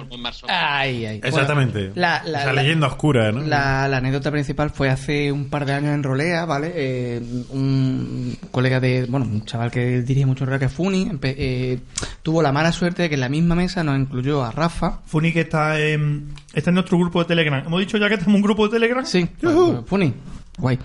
[0.48, 1.20] Ay, ay.
[1.22, 1.78] Exactamente.
[1.90, 3.42] Bueno, la, la- Esa la- leyenda oscura, ¿no?
[3.42, 6.72] La, la anécdota principal fue hace un par de años en Rolea, ¿vale?
[6.74, 11.78] Eh, un colega de, bueno, un chaval que dirige mucho Rolea que es Funi, eh,
[12.24, 14.98] tuvo la mala suerte de que en la misma mesa nos incluyó a Rafa.
[15.06, 17.62] Funi que está en, está en nuestro grupo de Telegram.
[17.64, 19.04] ¿Hemos dicho ya que en un grupo de Telegram?
[19.06, 20.12] Sí, pues, pues, Funi.
[20.58, 20.78] Guay.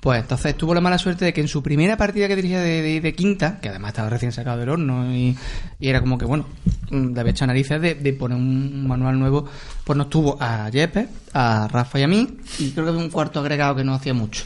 [0.00, 3.14] Pues entonces tuvo la mala suerte de que en su primera partida que dirigía de,
[3.16, 5.36] quinta, que además estaba recién sacado del horno y,
[5.80, 6.46] era como que, bueno,
[6.90, 9.48] mm, le había hecho narices de, de poner un manual nuevo,
[9.84, 13.10] pues nos tuvo a Jeppe, a Rafa y a mí, y creo que había un
[13.10, 14.42] cuarto agregado que no hacía mucho.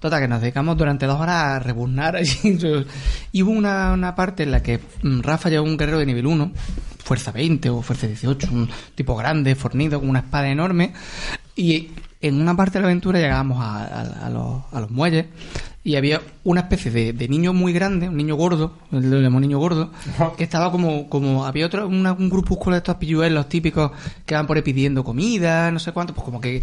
[0.00, 2.58] Total, que nos dedicamos durante dos horas a rebuznar allí.
[3.32, 6.26] Y hubo una, una parte en la que mm, Rafa llevó un guerrero de nivel
[6.26, 6.50] 1,
[7.04, 10.92] fuerza 20 o fuerza 18, un tipo grande, fornido, con una espada enorme,
[11.54, 11.90] y
[12.20, 15.26] en una parte de la aventura llegábamos a, a- a los, a los muelles
[15.84, 19.40] y había una especie de, de niño muy grande, un niño gordo, el le llamamos
[19.42, 19.90] niño gordo,
[20.36, 23.92] que estaba como, como había otro, una- un grupúsculo de estos pilluelos típicos
[24.26, 26.62] que van por ahí pidiendo comida, no sé cuánto, pues como que,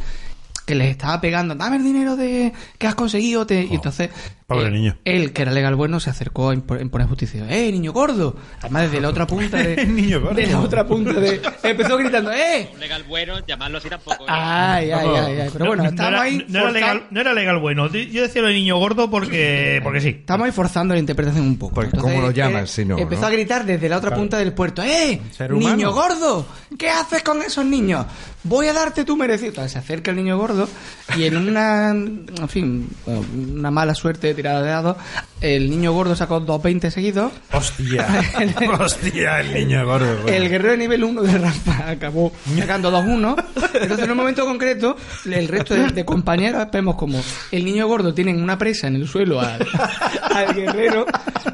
[0.65, 3.63] que les estaba pegando, dame el dinero de que has conseguido, te-".
[3.65, 4.09] y entonces
[4.47, 4.97] pobre eh, niño.
[5.05, 7.45] él, que era legal bueno, se acercó a impo- imponer justicia.
[7.49, 8.35] ¡Eh, niño gordo!
[8.61, 9.85] Además, desde la otra punta de...
[9.87, 10.35] Niño gordo.
[10.35, 11.41] De la otra punta de...
[11.63, 12.69] Empezó gritando, ¡eh!
[12.73, 14.23] Un legal bueno, llamarlo así tampoco.
[14.23, 14.27] ¿eh?
[14.29, 15.49] Ay, ay, ay, ay.
[15.51, 16.45] Pero bueno, no, estamos era, ahí...
[16.47, 17.87] no era legal, no era legal bueno.
[17.87, 20.09] Yo decía lo de niño gordo porque, porque sí.
[20.09, 21.75] Estamos ahí forzando la interpretación un poco.
[21.75, 23.27] Porque ¿cómo lo llamas si no, Empezó no?
[23.27, 24.83] a gritar desde la otra punta del puerto.
[24.83, 25.21] ¡Eh!
[25.49, 26.45] ¡Niño gordo!
[26.77, 28.05] ¿Qué haces con esos niños?
[28.43, 29.49] Voy a darte tu merecido.
[29.49, 30.69] Entonces se acerca el niño gordo
[31.17, 31.89] y en una...
[31.89, 34.97] En fin, una mala suerte tirada de dados,
[35.41, 37.31] el niño gordo sacó 220 seguidos.
[37.51, 38.07] Hostia.
[38.79, 40.05] Hostia, el niño gordo.
[40.23, 40.27] bueno.
[40.37, 43.43] El guerrero de nivel 1 de Rafa acabó sacando 2-1.
[43.73, 44.95] Entonces, en un momento concreto,
[45.25, 47.21] el resto de, de compañeros vemos como
[47.51, 49.65] el niño gordo tiene una presa en el suelo al,
[50.21, 51.05] al guerrero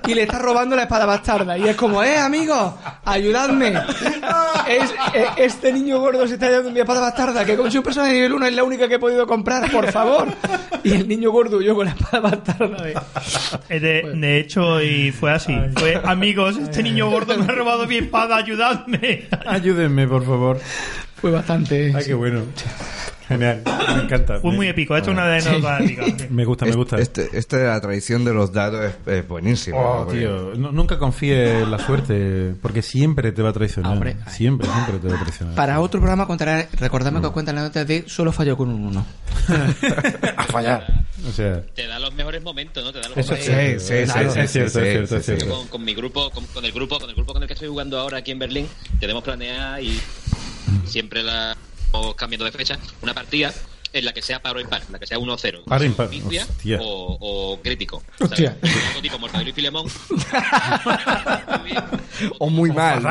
[0.07, 1.57] y le está robando la espada bastarda.
[1.57, 2.73] Y es como, ¡eh, amigos!
[3.05, 3.73] ¡Ayudadme!
[4.67, 8.07] Es- eh, este niño gordo se está llevando mi espada bastarda, que con su persona
[8.07, 10.27] de nivel 1 es la única que he podido comprar, por favor.
[10.83, 12.70] Y el niño gordo huyó con la espada bastarda.
[12.77, 12.93] De-
[13.69, 15.55] Eh, De, de hecho, y fue así.
[15.75, 19.27] Fue, amigos, este niño gordo me ha robado mi espada, ayudadme.
[19.45, 20.59] Ayúdenme, por favor.
[21.21, 21.93] Fue bastante...
[21.95, 22.41] Ay, qué bueno.
[23.27, 23.61] Genial,
[23.95, 24.39] me encanta.
[24.41, 24.97] Fue muy épico.
[24.97, 26.29] Esto es una de las épicas.
[26.31, 26.97] Me gusta, me gusta.
[26.99, 29.77] Este, este de la tradición de los dados es, es buenísimo.
[29.79, 30.05] Oh, ¿no?
[30.05, 33.93] Porque- tío, no- nunca confíe en la suerte, porque siempre te va a traicionar.
[33.93, 34.17] Hombre.
[34.27, 35.55] siempre, siempre te va a traicionar.
[35.55, 38.85] Para otro programa contaré, recordadme que os cuenta la nota de solo falló con un
[38.87, 39.05] 1.
[40.37, 41.05] a fallar.
[41.25, 42.91] O sea, Te da los mejores momentos, ¿no?
[42.91, 45.25] Te da los eso mejores sí, sí, sí, es cierto, sí, es cierto, sí, es
[45.25, 45.47] cierto.
[45.55, 47.69] con, con mi grupo, con, con el grupo, con el grupo con el que estoy
[47.69, 48.67] jugando ahora aquí en Berlín,
[48.99, 49.97] tenemos planeada y
[50.85, 51.57] siempre la
[51.91, 53.53] vamos cambiando de fecha, una partida
[53.93, 55.63] en la que sea paro impar, en la que sea 1-0.
[55.65, 56.09] Paro impar.
[56.79, 58.01] O, o crítico.
[58.19, 58.57] Hostia.
[58.61, 59.87] Algo tipo Mortadelo y Filemón.
[62.39, 63.01] O muy mal.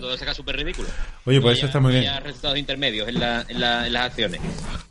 [0.00, 0.88] Todo saca súper ridículo.
[1.24, 2.24] Oye, pues No eso haya- está muy bien.
[2.24, 4.40] resultados intermedios en, la, en, la- en las acciones.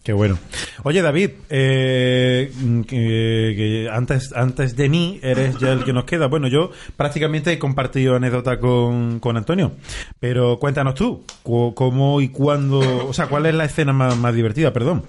[0.04, 0.40] Qué bueno.
[0.84, 2.52] Oye, David, eh,
[2.88, 6.28] que, que antes, antes de mí eres ya el que nos queda.
[6.28, 9.74] Bueno, yo prácticamente he compartido anécdota con, con Antonio,
[10.20, 14.34] pero cuéntanos tú, cu- cómo y cuándo, o sea, cuál es la escena más, más
[14.34, 15.04] divertida, perdón.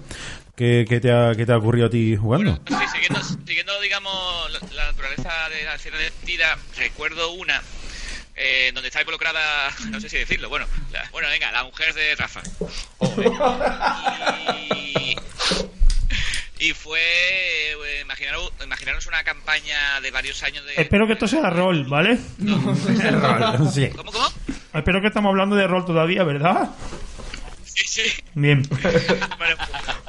[0.55, 2.59] ¿Qué, qué te ha, qué te ha ocurrido a ti jugando?
[2.67, 7.61] Sí, siguiendo, siguiendo, digamos, la, la naturaleza de la escena de tira, recuerdo una
[8.35, 12.15] eh, donde está involucrada, no sé si decirlo, bueno, la- bueno, venga, la mujer de
[12.15, 12.41] Rafa.
[14.75, 15.15] Y,
[16.59, 20.73] y fue, eh, imaginaros, imaginaros una campaña de varios años de...
[20.81, 22.17] Espero que esto sea rol, ¿vale?
[23.73, 23.89] Sí.
[23.95, 24.27] ¿Cómo, cómo?
[24.73, 26.69] Espero que estamos hablando de rol todavía, ¿verdad?
[27.75, 28.23] Sí, sí.
[28.35, 28.67] Bien.
[29.37, 29.57] Bueno,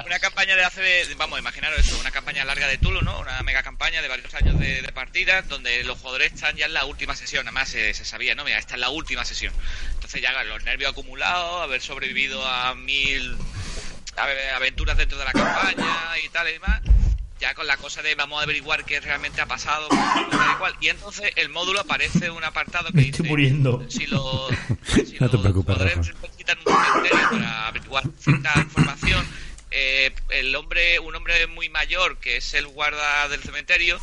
[0.06, 3.18] una campaña de hace, de- vamos, imaginaros eso, una campaña larga de Tulu, ¿no?
[3.20, 6.74] Una mega campaña de varios años de, de partidas, donde los jugadores están ya en
[6.74, 8.44] la última sesión, además se, se sabía, ¿no?
[8.44, 9.52] Mira, esta es la última sesión.
[9.94, 13.36] Entonces ya los nervios acumulados, haber sobrevivido a mil
[14.16, 16.80] ave- aventuras dentro de la campaña y tal y demás,
[17.40, 21.32] ya con la cosa de vamos a averiguar qué realmente ha pasado, tal y entonces
[21.36, 23.84] el módulo aparece un apartado que Me dice estoy muriendo.
[23.88, 24.50] si los,
[25.06, 26.14] si No te preocupes, un
[26.64, 29.26] para averiguar cierta información.
[29.70, 33.98] eh, el hombre, un hombre muy mayor que es el guarda del cementerio,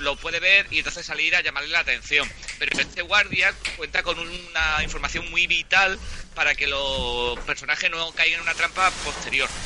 [0.00, 2.28] lo puede ver y entonces salir a llamarle la atención.
[2.58, 5.98] Pero este guardia cuenta con una información muy vital
[6.34, 9.48] para que los personajes no caigan en una trampa posterior.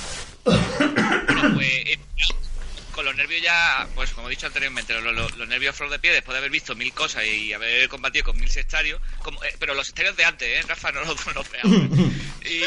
[1.27, 1.99] Bueno, pues
[2.97, 5.91] con los nervios ya, pues como he dicho anteriormente, los, los- los nervios a flor
[5.91, 9.43] de pie después de haber visto mil cosas y haber combatido con mil sectarios, como,
[9.45, 10.67] eh, pero los sectarios de antes, ¿eh?
[10.67, 11.89] Rafa, no los, los de ahora.
[12.47, 12.63] Y,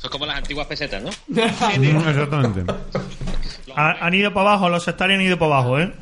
[0.00, 1.10] Son como las antiguas pesetas, ¿no?
[1.34, 2.64] Exactamente.
[3.76, 5.92] Ha- han ido para abajo, los sectarios han ido para abajo, ¿eh?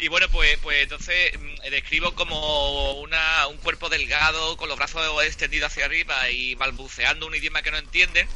[0.00, 5.02] Y bueno, pues, pues entonces mm, describo como una, un cuerpo delgado con los brazos
[5.24, 8.26] extendidos hacia arriba y balbuceando un idioma que no entienden,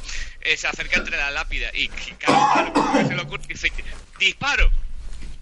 [0.41, 3.71] eh, se acerca entre la lápida y, claro, claro, se le ocurre dice,
[4.19, 4.71] disparo.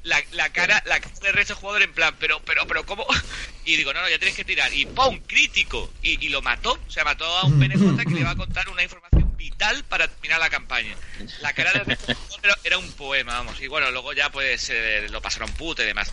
[0.04, 3.06] La, la cara, la cara del resto del jugador en plan, pero, pero, pero, ¿cómo?
[3.66, 4.74] Y digo, no, no, ya tienes que tirar.
[4.74, 5.22] Y ¡pum!
[5.26, 5.90] Crítico.
[6.02, 6.74] Y, y lo mató.
[6.86, 10.08] O sea, mató a un PNJ que le va a contar una información vital para
[10.08, 10.96] terminar la campaña.
[11.42, 11.98] La cara jugador
[12.44, 13.62] era, era un poema, vamos.
[13.62, 16.12] Y bueno, luego ya pues eh, lo pasaron puto y demás.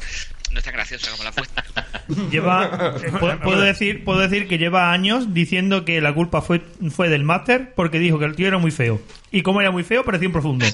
[0.51, 1.45] No es tan graciosa como la fue.
[2.31, 6.61] Lleva, eh, puedo, puedo decir, puedo decir que lleva años diciendo que la culpa fue,
[6.91, 9.01] fue del máster porque dijo que el tío era muy feo.
[9.31, 10.67] Y como era muy feo, parecía un profundo.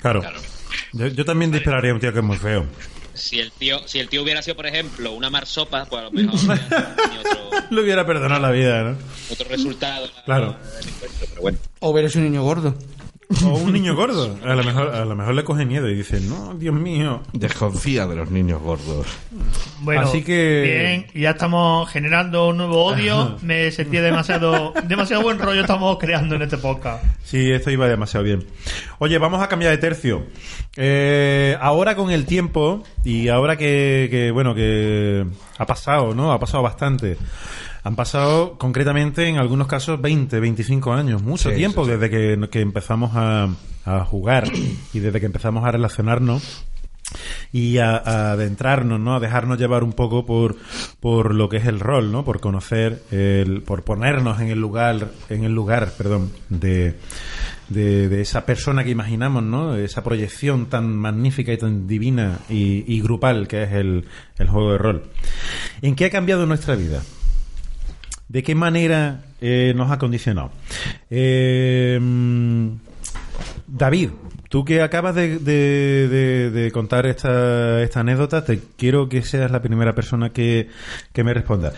[0.00, 0.22] Claro.
[0.92, 2.64] Yo, yo también dispararía a un tío que es muy feo.
[3.16, 6.10] Si el tío, si el tío hubiera sido, por ejemplo, una marsopa, pues a lo
[6.10, 8.98] mejor otro, Le hubiera perdonado la vida, ¿no?
[9.30, 10.08] otro resultado.
[10.24, 10.56] Claro.
[11.28, 11.58] Pero bueno.
[11.80, 12.74] O eres un niño gordo.
[13.44, 14.38] O un niño gordo.
[14.44, 17.22] A lo mejor, a lo mejor le coge miedo y dice, no, Dios mío.
[17.32, 19.06] Desconfía de los niños gordos.
[19.80, 23.36] Bueno, Así que- bien, ya estamos generando un nuevo odio.
[23.42, 27.04] Me sentía demasiado, demasiado buen rollo estamos creando en este podcast.
[27.24, 28.46] Sí, esto iba demasiado bien.
[29.00, 30.26] Oye, vamos a cambiar de tercio.
[30.76, 35.26] Eh, ahora con el tiempo y ahora que, que, bueno, que
[35.58, 36.32] ha pasado, ¿no?
[36.32, 37.16] Ha pasado bastante.
[37.86, 41.96] Han pasado concretamente en algunos casos 20, 25 años, mucho Sí, tiempo sí, sí.
[41.96, 43.48] desde que, que empezamos a,
[43.84, 44.50] a jugar
[44.92, 46.64] y desde que empezamos a relacionarnos
[47.52, 49.14] y a, a adentrarnos, ¿no?
[49.14, 50.56] A dejarnos llevar un poco por,
[50.98, 52.24] por lo que es el rol, ¿no?
[52.24, 56.96] Por conocer, el, por ponernos en el lugar, en el lugar, perdón, de,
[57.68, 59.76] de, de esa persona que imaginamos, ¿no?
[59.76, 64.06] Esa proyección tan magnífica y tan divina y, y grupal que es el,
[64.38, 65.02] el juego de rol.
[65.82, 67.00] ¿En qué ha cambiado nuestra vida?
[68.28, 70.50] ¿De qué manera eh, nos ha condicionado?
[71.10, 71.98] Eh,
[73.68, 74.10] David,
[74.48, 79.94] tú que acabas de, de- contar esta, esta anécdota, te quiero que seas la primera
[79.94, 80.68] persona que,
[81.12, 81.72] que me responda.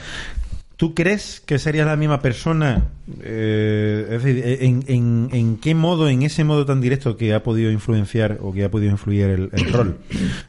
[0.76, 2.84] ¿Tú crees que serías la misma persona?
[3.22, 7.42] eh, es decir, en, en- en qué modo, en ese modo tan directo que ha
[7.42, 9.98] podido influenciar o que ha podido influir el, rol?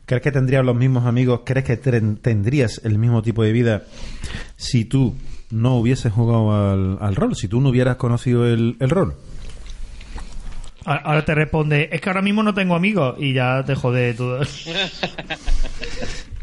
[0.05, 1.41] ¿Crees que tendrías los mismos amigos?
[1.45, 3.83] ¿Crees que tendrías el mismo tipo de vida
[4.55, 5.15] si tú
[5.51, 7.35] no hubieses jugado al, al rol?
[7.35, 9.15] Si tú no hubieras conocido el, el rol.
[10.85, 14.41] Ahora te responde, es que ahora mismo no tengo amigos y ya te jode todo.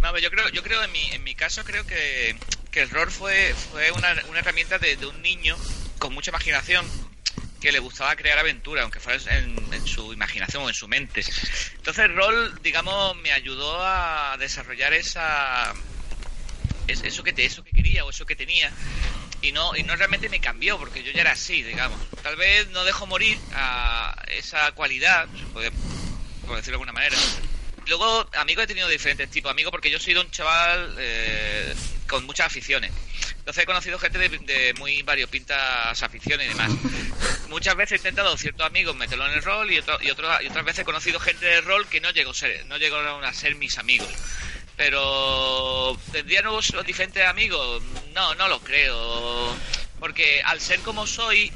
[0.02, 2.36] No, pero yo creo, yo creo en mi, en mi caso creo que,
[2.70, 5.56] que el rol fue, fue una, una herramienta de, de un niño
[5.98, 6.86] con mucha imaginación
[7.60, 11.24] que le gustaba crear aventuras, aunque fuera en, en su imaginación o en su mente.
[11.76, 15.74] Entonces el rol, digamos, me ayudó a desarrollar esa
[16.88, 18.70] es- eso que te, eso que quería o eso que tenía
[19.42, 21.98] y no y no realmente me cambió porque yo ya era así, digamos.
[22.22, 25.62] Tal vez no dejo morir a esa cualidad, por
[26.56, 27.16] decirlo de alguna manera.
[27.86, 31.72] Luego, amigos he tenido diferentes tipos amigos porque yo he sido un chaval eh,
[32.08, 32.90] con muchas aficiones.
[33.38, 36.72] Entonces he conocido gente de, de muy variopintas aficiones y demás.
[37.48, 40.48] Muchas veces he intentado ciertos amigos meterlo en el rol y, otro- y, otro- y
[40.48, 43.54] otras veces he conocido gente de rol que no llegó ser, no llegaron a ser
[43.54, 44.08] mis amigos.
[44.77, 47.82] Pero ¿tendría nuevos o diferentes amigos?
[48.15, 49.55] No, no lo creo.
[49.98, 51.51] Porque al ser como soy,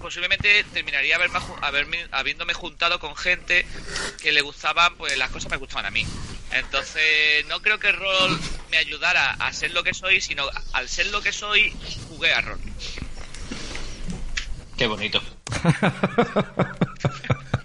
[0.00, 3.66] posiblemente terminaría haberme haberme- habiéndome juntado con gente
[4.22, 6.06] que le gustaban pues las cosas que me gustaban a mí.
[6.52, 10.88] Entonces, no creo que el rol me ayudara a ser lo que soy, sino al
[10.88, 11.74] ser lo que soy,
[12.08, 12.58] jugué a rol.
[14.78, 15.22] Qué bonito.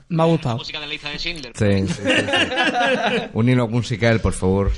[0.10, 0.58] Me ha gustado.
[0.58, 1.54] Música de la lista de Schindler.
[1.56, 3.22] Sí, sí, sí, sí.
[3.34, 4.72] Un hilo musical, por favor.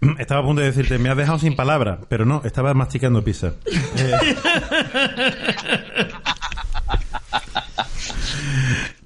[0.18, 3.54] Estaba a punto de decirte, me has dejado sin palabras, pero no, estaba masticando pizza.
[3.66, 4.36] Eh,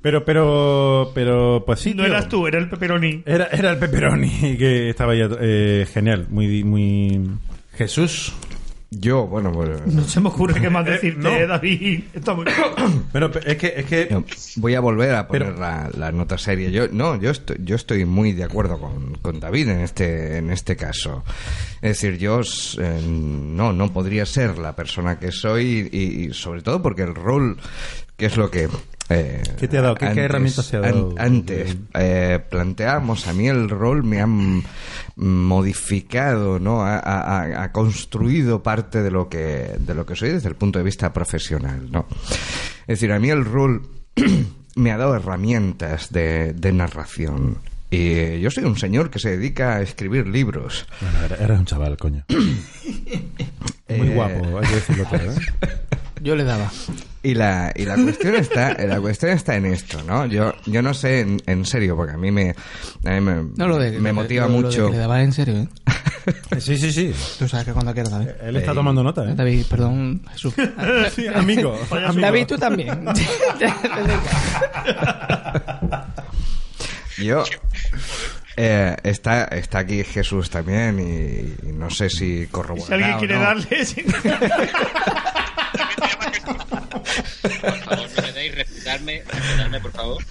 [0.02, 1.94] pero, pero, pero, pues sí.
[1.94, 2.12] No tío.
[2.12, 3.22] eras tú, era el pepperoni.
[3.24, 7.22] Era, era el pepperoni que estaba ya eh, genial, muy, muy.
[7.72, 8.34] Jesús.
[9.00, 9.84] Yo, bueno, pues...
[9.86, 11.46] No se me ocurre qué más Eh, decirte, no.
[11.46, 12.04] David.
[12.14, 12.44] Está muy...
[13.12, 14.22] Bueno, es que, es que
[14.56, 16.68] Voy a volver a poner Pero- la, la nota seria.
[16.70, 20.50] Yo no, yo estoy, yo estoy muy de acuerdo con, con David en este en
[20.50, 21.24] este caso.
[21.82, 22.40] Es decir, yo
[22.78, 27.14] eh, no no podría ser la persona que soy y, y sobre todo porque el
[27.14, 27.56] rol
[28.16, 28.68] que es lo que
[29.10, 29.96] eh, ¿Qué te ha dado?
[29.96, 31.10] ¿Qué- qué herramientas te ha dado?
[31.18, 34.62] an- antes eh, planteamos a mí el rol me han
[35.16, 36.82] modificado, ¿no?
[36.82, 40.84] Ha, ha- construido parte de lo que de lo que soy desde el punto de
[40.84, 42.06] vista profesional, ¿no?
[42.86, 43.82] Es decir, a mí el rol
[44.76, 47.58] me ha dado herramientas de, de narración.
[47.90, 50.86] Y yo soy un señor que se dedica a escribir libros.
[51.00, 52.24] Bueno, eres un chaval, coño.
[53.88, 55.34] Muy Eh, guapo, hay que decirlo todo, ¿eh?
[56.22, 56.70] Yo le daba.
[57.24, 60.26] Y la, y la cuestión está, la cuestión está en esto, ¿no?
[60.26, 62.50] Yo, yo no sé, en, en serio, porque a mí me,
[63.04, 64.86] a mí me, No lo de me lo- motiva lo- lo de mucho.
[64.88, 65.68] que le daba en serio, ¿eh?
[66.60, 67.14] Sí, sí, sí.
[67.38, 68.28] Tú sabes que cuando quieras, David.
[68.42, 69.34] Él está tomando nota, ¿eh?
[69.34, 70.54] David, perdón, Jesús.
[71.16, 71.78] Sí, amigo.
[71.90, 72.20] amigo.
[72.20, 73.04] David, tú también.
[77.18, 77.44] Yo
[78.56, 83.18] eh, está, está aquí Jesús también y, y no sé si corroborará Si alguien o
[83.18, 83.40] quiere no.
[83.40, 83.86] darle...
[87.42, 90.24] Por favor, no me deis respetarme, respetarme, por favor.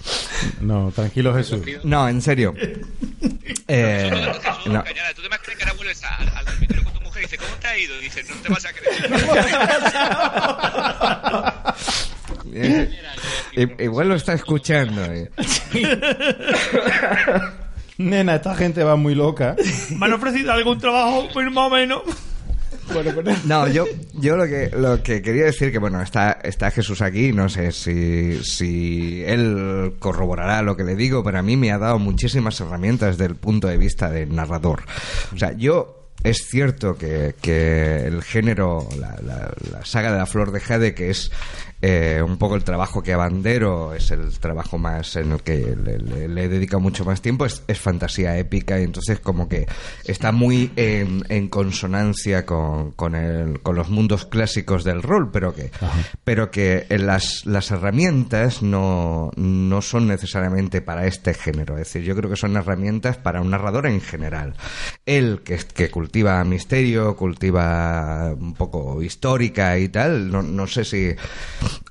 [0.60, 1.60] No, tranquilo, Jesús.
[1.84, 2.54] No, en serio.
[3.68, 4.10] Eh,
[4.66, 4.82] no.
[4.84, 7.54] Tú te imaginas que ahora vuelves a- al, dormitorio con tu mujer y dices, ¿cómo
[7.60, 7.96] te ha ido?
[8.00, 9.10] Y dices, no te vas a creer.
[12.56, 12.90] Eh,
[13.56, 15.02] i- igual lo está escuchando.
[15.04, 15.30] eh.
[17.98, 19.56] Nena, esta gente va muy loca.
[19.90, 22.02] Me han ofrecido algún trabajo, pues más o menos.
[23.46, 23.84] No, yo,
[24.14, 27.72] yo lo que lo que quería decir que bueno está está Jesús aquí, no sé
[27.72, 32.60] si si él corroborará lo que le digo, pero a mí me ha dado muchísimas
[32.60, 34.82] herramientas desde el punto de vista del narrador.
[35.34, 40.26] O sea, yo es cierto que, que el género, la, la- la saga de la
[40.26, 41.30] flor de Jade, que es
[41.86, 45.98] eh, un poco el trabajo que abandero, es el trabajo más en el que le,
[45.98, 49.66] le- le he dedicado mucho más tiempo, es, es fantasía épica y entonces como que
[50.04, 55.54] está muy en, en consonancia con, con, el- con los mundos clásicos del rol, pero
[55.54, 55.70] que,
[56.24, 61.74] pero que en las, las herramientas no, no son necesariamente para este género.
[61.76, 64.54] Es decir, yo creo que son herramientas para un narrador en general.
[65.04, 71.14] Él que, que cultiva misterio, cultiva un poco histórica y tal, no, no sé si,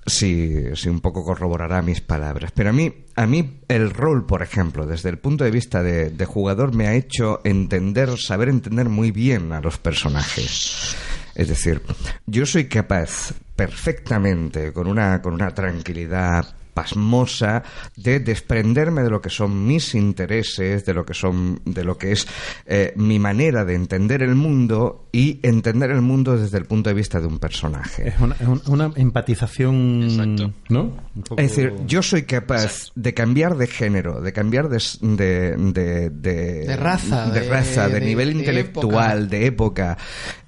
[0.06, 2.52] si, si un poco corroborará mis palabras.
[2.54, 6.10] Pero a mí, a mí el rol, por ejemplo, desde el punto de vista de,
[6.10, 10.96] de jugador, me ha hecho entender, saber entender muy bien a los personajes.
[11.36, 11.82] Es decir,
[12.26, 17.64] yo soy capaz perfectamente, con una, con una tranquilidad pasmosa
[17.96, 22.12] de desprenderme de lo que son mis intereses, de lo que son, de lo que
[22.12, 22.28] es
[22.66, 26.95] eh, mi manera de entender el mundo y entender el mundo desde el punto de
[26.95, 28.07] vista de un personaje.
[28.07, 28.35] Es una,
[28.65, 30.02] una empatización.
[30.03, 30.53] Exacto.
[30.69, 30.81] ¿No?
[31.15, 34.98] Un poco- Es decir, yo soy capaz de cambiar de género, de cambiar de, s-
[35.02, 39.98] de, de, de, De raza, de, de- raza, de de- nivel de intelectual, de época.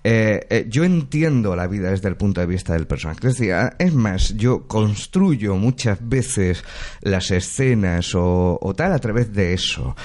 [0.04, 3.20] Eh, eh, yo entiendo la vida desde el punto de vista del personaje.
[3.28, 6.64] Es decir, ah, es más, yo construyo muchas veces
[7.02, 9.96] las escenas o, o tal a través de eso.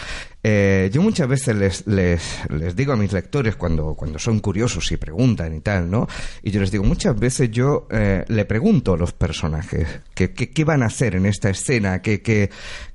[0.42, 4.90] Eh, yo muchas veces les, les, les digo a mis lectores cuando, cuando son curiosos
[4.90, 6.06] y preguntan y tal, ¿no?
[6.42, 10.50] Y yo les digo, muchas veces yo eh, le pregunto a los personajes que, que-
[10.50, 12.48] qué van a hacer en esta escena, que, que,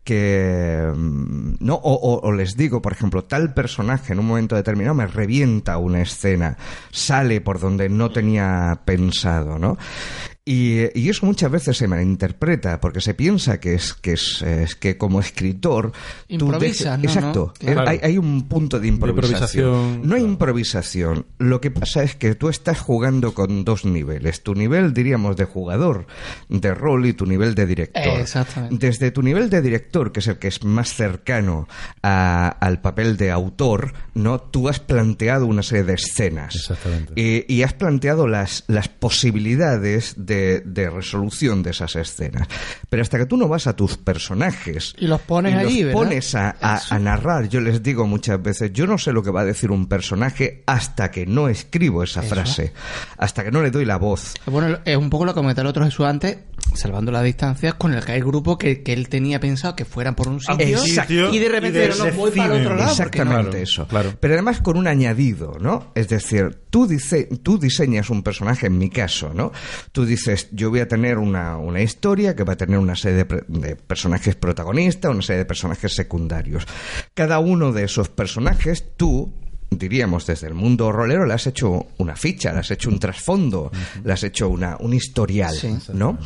[0.04, 5.06] que mm, no, o les digo, por ejemplo, tal personaje en un momento determinado me
[5.08, 6.58] revienta una escena,
[6.92, 9.78] sale por donde no tenía pensado, ¿no?
[10.48, 14.76] Y, y eso muchas veces se malinterpreta porque se piensa que es que es, es
[14.76, 15.92] que como escritor
[16.38, 17.04] tú dejes- ¿no?
[17.04, 17.74] exacto ¿no?
[17.74, 17.90] Claro.
[17.90, 20.32] hay, hay un punto de improvisación, improvisación, no hay claro.
[20.34, 25.36] improvisación lo que pasa es que tú estás jugando con dos niveles tu nivel diríamos
[25.36, 26.06] de jugador
[26.48, 28.86] de rol y tu nivel de director Exactamente.
[28.88, 31.68] desde tu nivel de director que es el que es más cercano
[32.04, 34.40] a, al papel de autor, ¿no?
[34.40, 36.56] Tú has planteado una serie de escenas.
[36.56, 37.14] Exactamente.
[37.16, 40.35] Y, y has planteado las, las posibilidades de,
[40.66, 42.48] de resolución de esas escenas.
[42.90, 45.94] Pero hasta que tú no vas a tus personajes Y los pones y allí, los
[45.94, 49.32] pones a, a- a narrar, yo les digo muchas veces, yo no sé lo que
[49.32, 52.36] va a decir un personaje hasta que no escribo esa Eso.
[52.36, 52.74] frase,
[53.18, 54.34] hasta que no le doy la voz.
[54.46, 56.38] Bueno, es un poco lo que comentaba el otro Jesús antes,
[56.74, 60.16] salvando las distancias, con el que hay grupo que, que él tenía pensado que fueran
[60.16, 62.86] por un sitio y de repente Y de- no, voy para el otro lado.
[62.86, 63.88] no- Exactamente eso.
[63.88, 64.14] claro.
[64.20, 65.92] Pero además con un añadido, ¿no?
[65.96, 69.52] Es decir, tú, dice, tú diseñas un personaje, en mi caso, ¿no?
[69.92, 73.18] Tú dices, yo voy a tener una, una historia que va a tener una serie
[73.20, 76.66] de, pre- de personajes protagonistas, una serie de personajes secundarios.
[77.14, 79.34] Cada uno de esos personajes, tú
[79.70, 83.72] diríamos desde el mundo rolero le has hecho una ficha, le has hecho un trasfondo,
[84.04, 85.78] le has hecho una, un historial, Sí.
[85.94, 86.18] ¿no?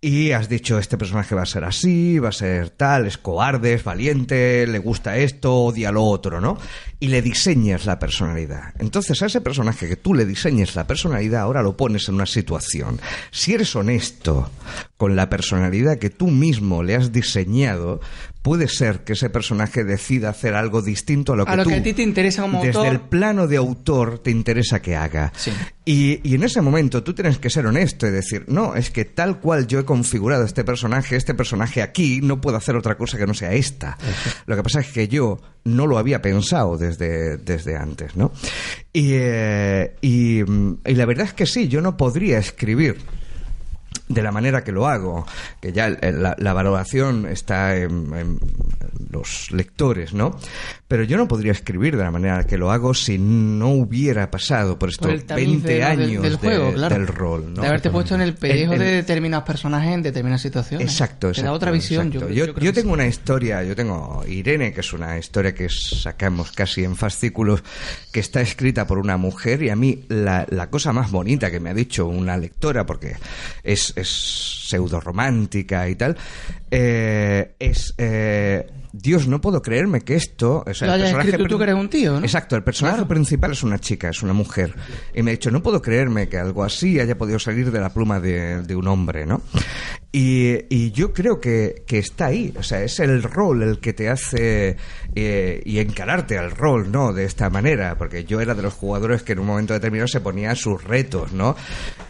[0.00, 3.72] Y has dicho, este personaje va a ser así, va a ser tal, es cobarde,
[3.74, 6.58] es valiente, le gusta esto, odia lo otro, ¿no?
[7.00, 8.74] Y le diseñas la personalidad.
[8.78, 12.26] Entonces a ese personaje que tú le diseñes la personalidad, ahora lo pones en una
[12.26, 13.00] situación.
[13.32, 14.48] Si eres honesto
[14.96, 18.00] con la personalidad que tú mismo le has diseñado,
[18.46, 21.70] puede ser que ese personaje decida hacer algo distinto a lo que A lo tú,
[21.70, 22.92] que a ti te interesa como desde autor.
[22.92, 25.32] el plano de autor, te interesa que haga.
[25.34, 25.50] Sí.
[25.84, 29.04] Y, y en ese momento tú tienes que ser honesto y decir, no, es que
[29.04, 33.18] tal cual yo he configurado este personaje, este personaje aquí no puedo hacer otra cosa
[33.18, 33.98] que no sea esta.
[34.46, 38.30] Lo que pasa es que yo no lo había pensado desde, desde antes, ¿no?
[38.92, 42.98] Y, eh, y, mm, y la verdad es que sí, yo no podría escribir
[44.08, 45.26] de la manera que lo hago,
[45.60, 48.38] que ya el- la, la valoración está en, en
[49.10, 50.38] los lectores, ¿no?
[50.88, 54.78] Pero yo no podría escribir de la manera que lo hago si no hubiera pasado
[54.78, 56.94] por estos Por el tamiz 20 de- del- años del, juego, de- claro.
[56.94, 57.62] del rol, ¿no?
[57.62, 60.86] De haberte puesto en el pellejo El- el- de determinados personajes en determinadas situaciones.
[60.88, 61.40] Exacto, exacto.
[61.42, 62.06] Te da otra visión.
[62.08, 62.28] exacto.
[62.32, 62.94] Yo, Yo, tengo sí.
[62.94, 67.62] una historia, yo tengo Irene, que es una historia que sacamos casi en fascículos,
[68.12, 71.58] que está escrita por una mujer y a mí la, la cosa más bonita que
[71.60, 73.16] me ha dicho una lectora, porque
[73.64, 76.16] es, es pseudo romántica y tal,
[76.70, 77.94] eh, es...
[77.98, 78.66] eh,
[78.98, 80.64] Dios, no puedo creerme que esto...
[80.66, 82.20] O sea, Lo el personaje tú que eres un tío, ¿no?
[82.20, 83.08] Exacto, el personaje Claro.
[83.08, 84.74] principal es una chica, es una mujer.
[85.14, 87.90] Y me ha dicho, no puedo creerme que algo así haya podido salir de la
[87.90, 89.42] pluma de, de un hombre, ¿no?
[90.12, 93.92] Y, y yo creo que, que está ahí, o sea, es el rol el que
[93.92, 94.78] te hace
[95.18, 97.14] eh, y encararte al rol, ¿no?
[97.14, 100.20] De esta manera, porque yo era de los jugadores que en un momento determinado se
[100.20, 101.56] ponían sus retos, ¿no?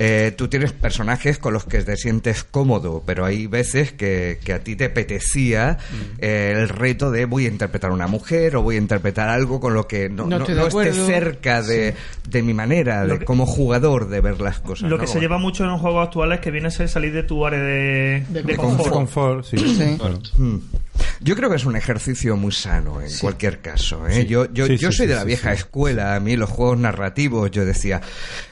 [0.01, 4.53] Eh, tú tienes personajes con los que te sientes cómodo, pero hay veces que, que
[4.53, 5.79] a ti te apetecía
[6.19, 9.61] eh, el reto de voy a interpretar a una mujer o voy a interpretar algo
[9.61, 11.95] con lo que no, No no- estoy de no esté cerca de,
[12.29, 14.91] de mi manera, de que- como jugador de ver las cosas.
[14.91, 15.01] Lo ¿no?
[15.01, 17.47] que se lleva mucho en los juegos actuales que viene a ser salir de tu
[17.47, 18.91] área de, de De confort.
[18.93, 19.57] Confort, sí.
[19.59, 19.97] Sí.
[19.97, 20.19] claro.
[20.39, 20.57] Mm.
[21.21, 24.07] Yo creo que es un ejercicio muy sano en cualquier caso.
[24.07, 24.13] ¿eh?
[24.23, 24.27] Sí.
[24.27, 25.57] Yo, yo, Sí, yo sí, soy sí, de la sí, vieja sí.
[25.59, 26.15] escuela.
[26.15, 28.01] A mí los juegos narrativos, yo decía,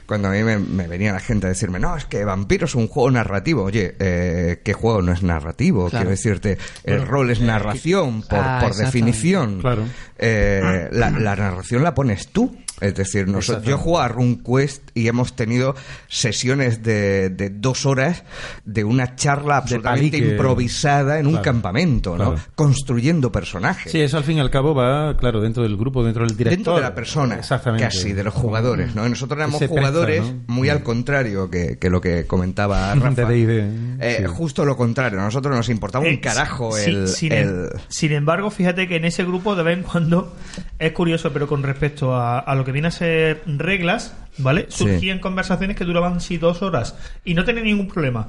[0.05, 2.75] cuando a mí me, me venía la gente a decirme, no, es que Vampiro es
[2.75, 3.63] un juego narrativo.
[3.63, 5.89] Oye, eh, ¿qué juego no es narrativo?
[5.89, 6.03] Claro.
[6.05, 9.59] Quiero decirte, el rol es narración por, Ah, por definición.
[9.61, 9.83] Claro.
[10.17, 12.55] Eh, la, la narración la pones tú.
[12.81, 15.75] Es decir, nosotros, yo juego a RuneQuest y hemos tenido
[16.09, 18.23] sesiones de, de dos horas
[18.65, 22.31] de una charla absolutamente improvisada en un Claro, campamento, ¿no?
[22.33, 22.41] claro.
[22.55, 23.91] Construyendo personajes.
[23.91, 26.57] Sí, eso al fin y al cabo va, claro, dentro del grupo, dentro del director.
[26.57, 27.85] Dentro de la persona, Exactamente.
[27.85, 29.07] casi, de los jugadores, ¿no?
[29.07, 30.33] Nosotros éramos Ese jugadores ¿no?
[30.47, 33.27] muy al contrario que, que lo que comentaba De Rafa.
[33.33, 34.25] Eh, sí.
[34.27, 38.51] Justo lo contrario, a nosotros nos importaba un Eh, carajo el, sin, el- sin embargo,
[38.51, 40.35] fíjate que en ese grupo de vez en cuando
[40.79, 44.65] es curioso, pero con respecto a, a lo que viene a ser reglas, ¿vale?
[44.69, 44.79] Sí.
[44.83, 48.27] Surgían conversaciones que duraban sí dos horas y no tenía ningún problema.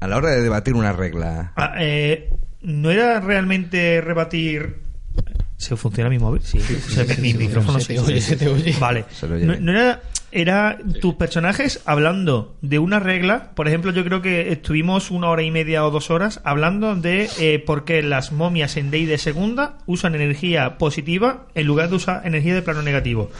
[0.00, 1.52] a la hora de debatir una regla.
[1.56, 2.30] Ah, eh,
[2.62, 4.76] no era realmente rebatir.
[5.56, 6.40] ¿Se funciona mi móvil?
[6.44, 8.76] Sí, se ve- mi micrófono se se, te oye, se te oye.
[8.78, 9.04] Vale.
[9.10, 10.00] Se lo oye No, no era,
[10.30, 13.50] era tus personajes hablando de una regla.
[13.54, 17.28] Por ejemplo, yo creo que estuvimos una hora y media o dos horas hablando de
[17.38, 21.96] eh, por qué las momias en Day de segunda usan energía positiva en lugar de
[21.96, 23.30] usar energía de plano negativo.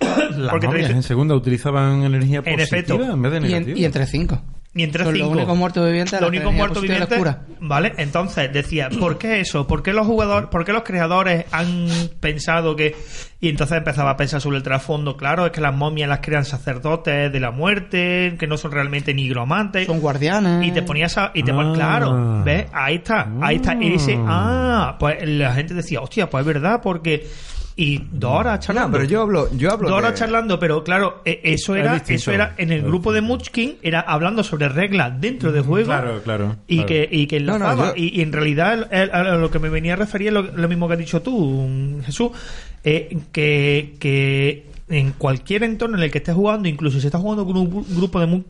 [0.00, 2.94] Las Porque momias en segunda utilizaban energía En positiva efecto.
[3.12, 3.70] en vez de Y, negativa.
[3.72, 4.42] en- y entre cinco.
[4.72, 5.26] Y entre Son cinco.
[5.30, 7.18] los únicos muertos vivientes Los únicos muertos vivientes.
[7.58, 9.66] Vale, entonces decía, ¿por qué eso?
[9.66, 11.88] ¿Por qué los jugadores, por qué los creadores han
[12.20, 12.94] pensado que.
[13.42, 15.16] Y entonces empezaba a pensar sobre el trasfondo.
[15.16, 19.14] Claro, es que las momias las crean sacerdotes de la muerte, que no son realmente
[19.14, 19.86] nigromantes.
[19.86, 20.66] Son guardianes.
[20.66, 21.72] Y te ponías a, y te Ah.
[21.74, 22.66] claro, ¿ves?
[22.72, 23.74] Ahí está, ahí está.
[23.74, 27.26] Y dice, ah, pues la gente decía, hostia, pues es verdad, porque
[27.76, 28.88] y dos horas charlando.
[28.88, 31.80] No, pero yo hablo, yo hablo dos horas de- charlando, pero claro, eh, eso Es
[31.82, 35.86] era, eso era en el grupo de Munchkin, era hablando sobre reglas dentro de juego.
[35.86, 36.56] Claro, claro.
[36.66, 36.88] Y claro.
[36.88, 39.58] que, y que No, no, yo- y, y en realidad el- el- a lo que
[39.58, 42.30] me venía a referir es lo, lo mismo que has dicho tú, mm, Jesús,
[42.84, 47.46] eh, que, que en cualquier entorno en el que estés jugando, incluso si estás jugando
[47.46, 48.44] con un gru- grupo de Moon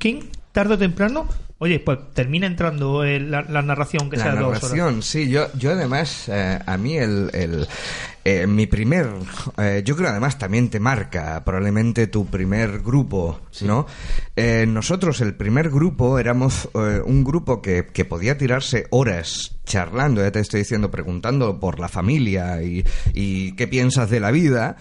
[0.53, 4.41] tarde o temprano, oye, pues termina entrando el- la, la narración que la sea de
[4.41, 4.63] dos horas.
[4.65, 7.69] narración, sí, yo, yo además, eh, a mí el, el,
[8.25, 9.07] eh, mi primer,
[9.59, 13.87] eh, yo creo además también te marca probablemente tu primer grupo, ¿no?
[14.35, 20.21] Eh, nosotros, el primer grupo, éramos eh, un grupo que, que podía tirarse horas charlando,
[20.23, 22.85] ya te estoy diciendo, preguntando por la familia y,
[23.15, 24.77] y qué piensas de la vida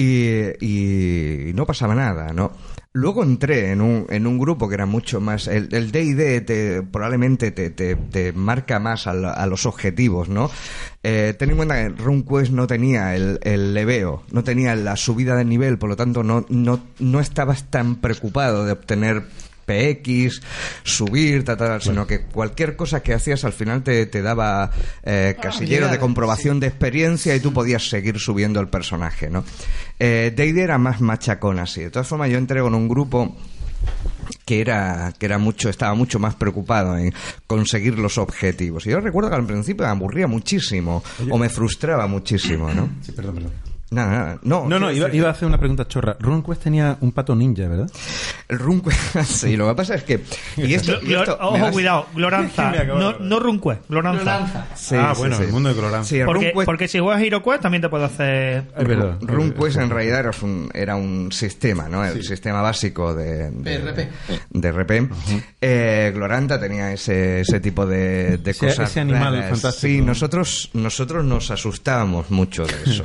[0.00, 2.52] y, no pasaba nada, ¿no?
[2.92, 5.46] Luego entré en un, en un grupo que era mucho más.
[5.46, 10.50] El D&D te, probablemente te, te, te marca más a, la- los objetivos, ¿no?
[11.02, 15.36] Eh, ten en cuenta que RuneQuest no tenía el, el leveo, no tenía la subida
[15.36, 19.22] de nivel, por lo tanto no, no, no estabas tan preocupado de obtener
[19.68, 20.40] PX,
[20.82, 24.70] subir, tal, tal, sino que cualquier cosa que hacías al final te, te daba
[25.02, 29.44] eh, casillero de comprobación de experiencia y tú podías seguir subiendo el personaje, ¿no?
[29.98, 31.82] Eh, Deide era más machacón así.
[31.82, 33.36] De todas formas, yo entré con un grupo
[34.44, 37.12] que era que era mucho estaba mucho más preocupado en
[37.46, 42.06] conseguir los objetivos y yo recuerdo que al principio me aburría muchísimo o me frustraba
[42.06, 43.52] muchísimo no Sí, perdón, perdón.
[43.90, 46.16] Nada nada no No, no, iba, iba a hacer una pregunta chorra.
[46.20, 47.90] RuneQuest tenía un pato ninja, ¿verdad?
[48.48, 50.22] el RuneQuest sí lo que pasa es que
[50.56, 52.72] y esto, y esto ojo, vas- cuidado, Gloranza.
[52.84, 54.66] No, no Runquest, Gloranza.
[54.74, 55.42] Sí, ah, sí, bueno, sí.
[55.44, 56.14] el mundo de Gloranza.
[56.24, 58.64] Porque, RuneQuest- porque si juegas HeroQuest también te puede hacer.
[58.76, 59.16] Es verdad.
[59.20, 62.04] RuneQuest en realidad era un, era un sistema, ¿no?
[62.04, 64.08] El sistema básico de, de PRP.
[64.50, 65.10] De RP.
[65.60, 68.90] Eh, Gloranta tenía ese, ese tipo de, de cosas.
[68.90, 69.50] ese animal raras.
[69.50, 69.80] fantástico.
[69.88, 73.04] Sí, nosotros, nosotros nos asustábamos mucho de eso.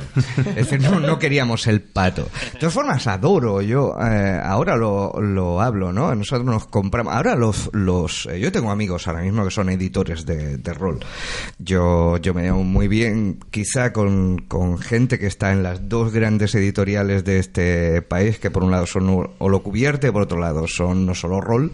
[0.56, 2.28] es no, no queríamos el pato.
[2.52, 3.94] De todas formas, adoro yo.
[4.00, 6.14] eh, ahora lo, lo hablo, ¿no?
[6.14, 7.14] Nosotros nos compramos.
[7.14, 7.70] Ahora los.
[7.72, 11.00] los eh, yo tengo amigos ahora mismo que son editores de, de rol.
[11.58, 16.12] Yo, yo me llevo muy bien, quizá con, con gente que está en las dos
[16.12, 21.06] grandes editoriales de este país, que por un lado son Holocubierte, por otro lado son
[21.06, 21.72] No Solo Rol.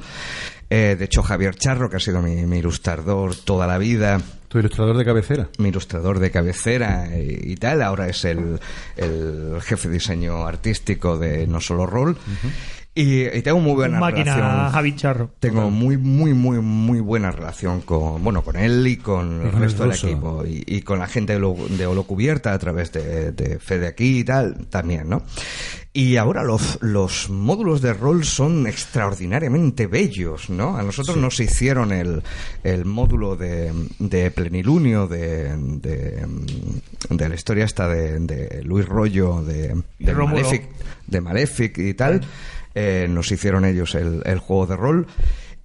[0.68, 4.20] Eh, de hecho, Javier Charro, que ha sido mi ilustrador toda la vida,
[4.51, 5.48] Tu ilustrador de cabecera.
[5.59, 8.59] mi ilustrador de cabecera y, y tal, ahora es el,
[8.97, 12.16] el jefe de diseño artístico de No Solo Rol.
[12.93, 14.72] y, y tengo muy buena máquina relación.
[14.72, 15.31] Javi Charro.
[15.39, 19.85] Tengo muy, muy, muy, muy buena relación con, bueno, con él y con el resto
[19.85, 20.44] del equipo.
[20.44, 24.18] Y, y con la gente de, Holo- de Holocubierta a través de, de Fede aquí
[24.18, 25.22] y tal, también, ¿no?
[25.93, 30.77] Y ahora los, los módulos de rol son extraordinariamente bellos, ¿no?
[30.77, 32.23] A nosotros nos hicieron el,
[32.62, 36.25] el módulo de, de plenilunio de, de,
[37.09, 40.15] de la historia esta de, de Luis Rollo, de, de.
[40.15, 42.21] Malefic, de y tal.
[42.77, 45.07] Eh, nos hicieron ellos el, el juego de rol.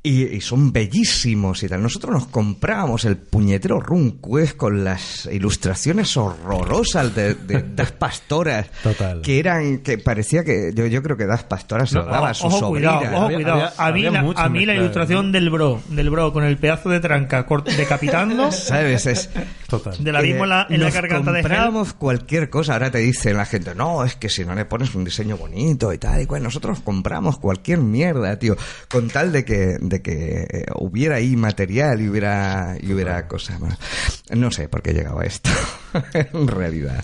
[0.07, 1.82] Y, y son bellísimos y tal.
[1.82, 8.68] Nosotros nos comprábamos el puñetero RuneQuest con las ilustraciones horrorosas de, de Das Pastoras.
[8.84, 9.22] Total.
[9.22, 12.34] Que eran, que parecía que, yo, yo creo que Das Pastoras se lo daba a
[12.36, 12.98] su ojo, sobrina.
[12.99, 13.61] cuidado, ojo, Había- cuidado.
[13.61, 14.02] había- a mí,
[14.34, 15.32] la, a mí la ilustración ¿no?
[15.32, 17.45] del bro, del bro con el pedazo de tranca
[17.76, 18.52] decapitando.
[18.52, 19.07] ¿Sabes?
[19.07, 19.30] Es,
[19.77, 20.03] Total.
[20.03, 21.43] De la misma en la, en la garganta de Hell.
[21.45, 22.73] comprábamos cualquier cosa.
[22.73, 25.91] Ahora te dice la gente, no, es que si no le pones un diseño bonito
[25.93, 28.56] y tal, y cual, nosotros compramos cualquier mierda, tío,
[28.89, 33.60] con tal de que, de que eh, hubiera ahí material y hubiera, y hubiera cosas
[33.60, 33.77] más.
[34.31, 35.49] No sé por qué he llegado a esto,
[36.14, 37.03] en realidad.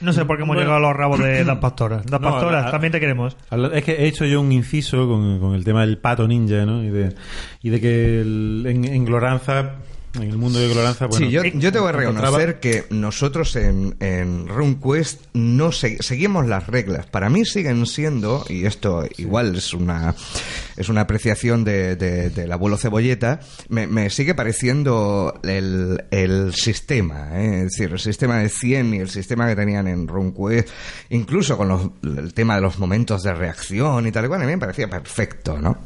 [0.00, 0.60] No sé por qué hemos Bueno.
[0.70, 2.08] llegado a los rabos de las pastoras.
[2.08, 3.36] Las No, pastoras, a- también te queremos.
[3.72, 6.84] Es que he hecho yo un inciso con, con el tema del pato ninja, ¿no?
[6.84, 7.14] Y de,
[7.62, 9.72] y de que el- en, en Gloranza,
[10.22, 13.56] en el mundo de Gloranza, bueno, sí, yo, yo te voy a reconocer que nosotros
[13.56, 17.06] en, en RuneQuest no se- seguimos las reglas.
[17.06, 20.14] Para mí siguen siendo, y esto igual es una
[20.76, 27.30] es una apreciación de, de- del abuelo Cebolleta, me, me sigue pareciendo el, el sistema,
[27.40, 27.56] ¿eh?
[27.66, 30.68] es decir, el sistema de 100 y el sistema que tenían en RuneQuest,
[31.10, 34.44] incluso con los- el tema de los momentos de reacción y tal y cual, a
[34.46, 35.78] mí me parecía perfecto, ¿no?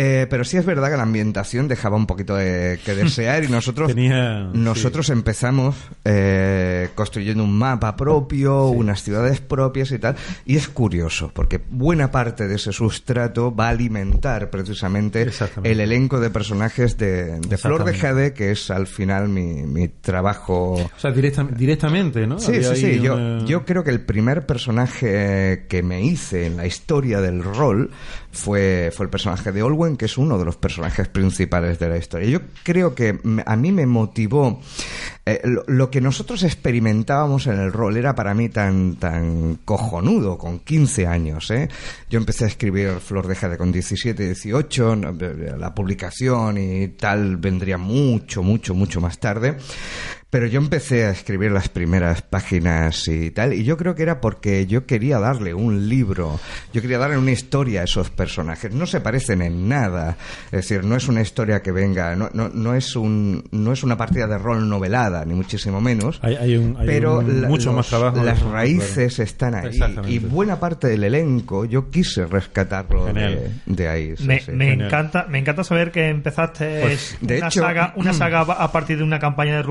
[0.00, 3.48] Eh, pero sí es verdad que la ambientación dejaba un poquito de, que desear y
[3.58, 10.14] nosotros Tenía- nosotros empezamos eh, construyendo un mapa propio, unas ciudades propias y tal.
[10.46, 15.28] Y es curioso, porque buena parte de ese sustrato va a alimentar precisamente
[15.64, 17.94] el elenco de personajes de, de Flor de.
[17.94, 22.38] Jade, que es al final mi, mi trabajo O sea, directa- directamente, ¿no?
[22.38, 23.00] Sí, Había sí, sí.
[23.00, 27.42] Yo, una- yo creo que el primer personaje que me hice en la historia del
[27.42, 27.90] rol
[28.30, 31.96] fue, fue el personaje de Olwen Que es uno de los personajes principales de la
[31.96, 32.28] historia.
[32.28, 34.60] Yo creo que a mí me motivó
[35.26, 40.38] eh, lo, lo que nosotros experimentábamos en el rol era para mí tan tan cojonudo
[40.38, 41.68] con 15 años, ¿eh?
[42.08, 46.88] Yo empecé a escribir Flor de Jade con 17, 18, no, eh, la publicación y
[46.88, 49.56] tal vendría mucho, mucho, mucho más tarde.
[50.30, 54.20] Pero yo empecé a escribir las primeras páginas y tal, y yo creo que era
[54.20, 56.38] porque yo quería darle un libro,
[56.74, 58.74] yo quería darle una historia a esos personajes.
[58.74, 62.50] No se parecen en nada, es decir, no es una historia que venga, no, no,
[62.50, 66.18] no es un, no es una partida de rol novelada, ni muchísimo menos.
[66.22, 68.22] Hay, hay un, hay pero un- la- mucho los- más trabajo.
[68.22, 68.52] las Claro.
[68.52, 73.06] raíces están ahí y buena parte del elenco yo quise rescatarlo
[73.64, 74.14] de, ahí.
[74.18, 74.52] sí, Me, sí.
[74.52, 74.88] me Genial.
[74.88, 78.98] encanta, me encanta saber que empezaste Pues, de una, hecho- saga, una saga a partir
[78.98, 79.62] de una campaña de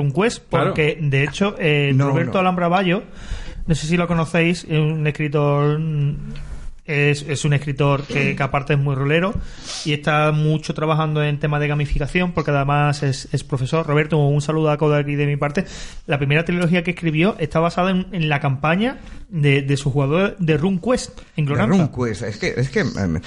[0.49, 0.67] Claro.
[0.67, 2.39] porque de hecho eh, No, Roberto no.
[2.39, 3.03] Alhambra Bayo,
[3.65, 5.79] no sé si lo conocéis, es un escritor
[6.87, 9.33] es, es un escritor que, que aparte es muy rolero
[9.83, 13.85] y está mucho trabajando en temas de gamificación porque además es, es profesor.
[13.85, 15.65] Roberto, un saludo a Coda aquí de mi parte.
[16.05, 18.99] La primera trilogía que escribió está basada en, en la campaña
[19.29, 21.71] de, de su jugador de RuneQuest en Gloranza.
[21.75, 23.19] RuneQuest, es que, es que em,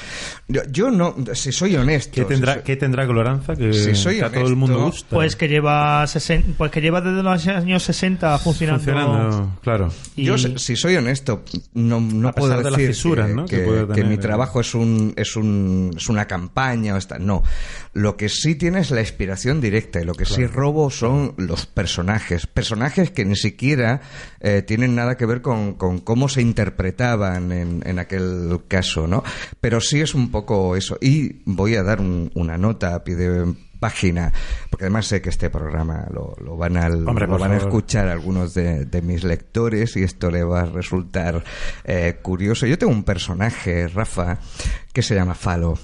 [0.49, 3.55] yo, yo no, si soy honesto, ¿Qué tendrá, si soy- ¿Qué tendrá Gloranza?
[3.55, 5.15] Que, Si soy que a todo el mundo gusta.
[5.15, 8.83] Pues que lleva sesen- pues que lleva desde los años 60 funcionando.
[8.83, 9.93] Funcionando, claro.
[10.17, 11.45] Y- Yo, si soy honesto,
[11.75, 13.45] no, no puedo de las decir fisuras, que, ¿no?
[13.47, 16.97] que que- puede que tener, mi trabajo es un, es un es una campaña o
[16.97, 17.19] esta.
[17.19, 17.43] No,
[17.93, 21.67] lo que sí tiene es la inspiración directa y lo que sí robo son los
[21.67, 24.01] personajes, personajes que ni siquiera
[24.41, 29.23] eh, tienen nada que ver con, con cómo se interpretaban en, en aquel caso, ¿no?
[29.61, 30.97] Pero sí es un poco eso.
[31.01, 34.31] Y voy a dar un- una nota a pie de página,
[34.69, 38.09] porque además sé que este programa lo, lo van, al, Hombre, lo van a escuchar
[38.09, 41.43] algunos de, de mis lectores y esto le va a resultar
[41.85, 42.67] eh, curioso.
[42.67, 44.39] Yo tengo un personaje, Rafa,
[44.93, 45.79] que se llama Falo.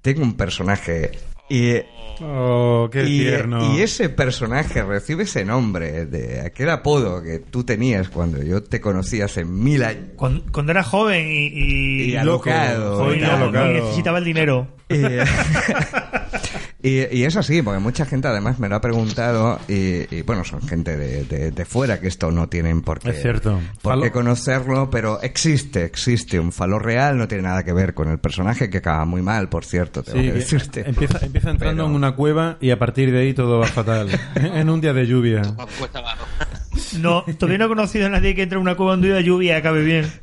[0.00, 1.12] Tengo un personaje
[1.56, 1.82] y,
[2.24, 3.74] Oh, qué y, tierno.
[3.74, 8.80] y ese personaje recibe ese nombre de aquel apodo que tú tenías cuando yo te
[8.80, 10.10] conocí hace mil años.
[10.16, 13.70] Cuando, cuando era joven y, y, Y alocado, joven y y loco, alocado.
[13.70, 14.68] y necesitaba el dinero.
[14.88, 14.94] Y,
[16.82, 20.44] y- y es así, porque mucha gente además me lo ha preguntado y, y, bueno,
[20.44, 23.60] son gente de, de- de fuera que esto no tienen por qué, Es cierto.
[23.82, 28.08] por qué conocerlo, pero existe, existe un falo real, no tiene nada que ver con
[28.10, 30.88] el personaje que acaba muy mal, por cierto, tengo Sí, que que decirte.
[30.88, 34.08] empieza, empieza entrando Pero- en una cueva y a partir de ahí todo va fatal.
[34.34, 35.42] en un día de lluvia.
[36.98, 39.24] No, todavía no he conocido a nadie que entre en una cueva en día de
[39.24, 40.10] lluvia y acabe bien.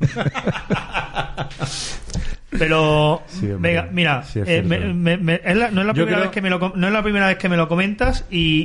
[2.58, 5.92] Pero, Sí, venga, mira, Sí, es eh, me- me- me- es la- no, es la
[5.94, 8.24] primera creo- vez que me lo, no es la primera vez que me lo comentas
[8.30, 8.64] y,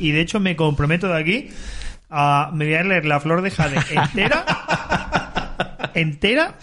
[0.00, 1.48] y- y de hecho me comprometo de aquí
[2.10, 4.44] a me voy a leer la flor de jade entera
[5.94, 6.54] entera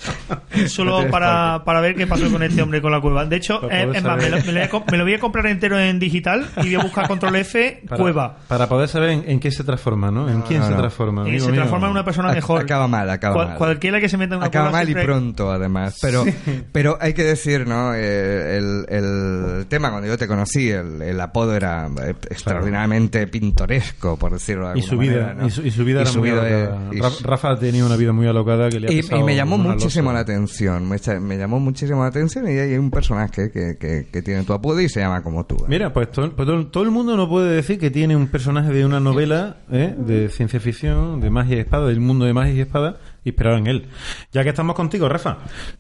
[0.68, 3.26] solo para, para ver qué pasó con este hombre con la cueva.
[3.26, 5.04] De hecho, Para eh, es más, me lo, me lo voy a com- me lo
[5.04, 8.38] voy a comprar entero en digital y voy a buscar control F Para, cueva.
[8.48, 10.30] Para poder saber en, en qué se transforma, ¿no?
[10.30, 10.78] En No, quién no, se no.
[10.78, 11.24] transforma.
[11.26, 11.60] Y amigo se mío.
[11.62, 12.62] transforma en una persona mejor.
[12.62, 13.58] Acaba mal, acaba Cual- mal.
[13.58, 15.98] Cualquiera que se meta en una Acaba cueva mal y siempre- pronto, además.
[16.02, 16.26] Pero,
[16.72, 17.94] pero hay que decir, ¿no?
[17.96, 24.18] Eh, el, el tema, cuando yo te conocí, el, el apodo era eh, extraordinariamente pintoresco,
[24.18, 25.48] por decirlo de Y alguna su vida, manera, ¿no?
[25.48, 26.82] y su, y su vida Y era su muy vida, alocada.
[26.92, 29.24] y Ra- su- Rafa ha tenido una vida muy alocada que le ha y, y
[29.24, 33.52] me llamó muchísimo la atención, me, me llamó muchísimo la atención y hay un personaje
[33.52, 35.56] que, que, que tiene tu apodo y se llama como tú.
[35.56, 35.66] ¿eh?
[35.68, 38.72] Mira, pues, todo, pues todo- todo el mundo no puede decir que tiene un personaje
[38.74, 39.96] de una novela ¿eh?
[39.98, 43.68] de ciencia ficción, de magia y espada, del mundo de magia y espada, inspirado en
[43.68, 43.86] él.
[44.32, 45.38] Ya que estamos contigo, Rafa,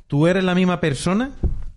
[0.07, 1.31] ¿tú eres la misma persona?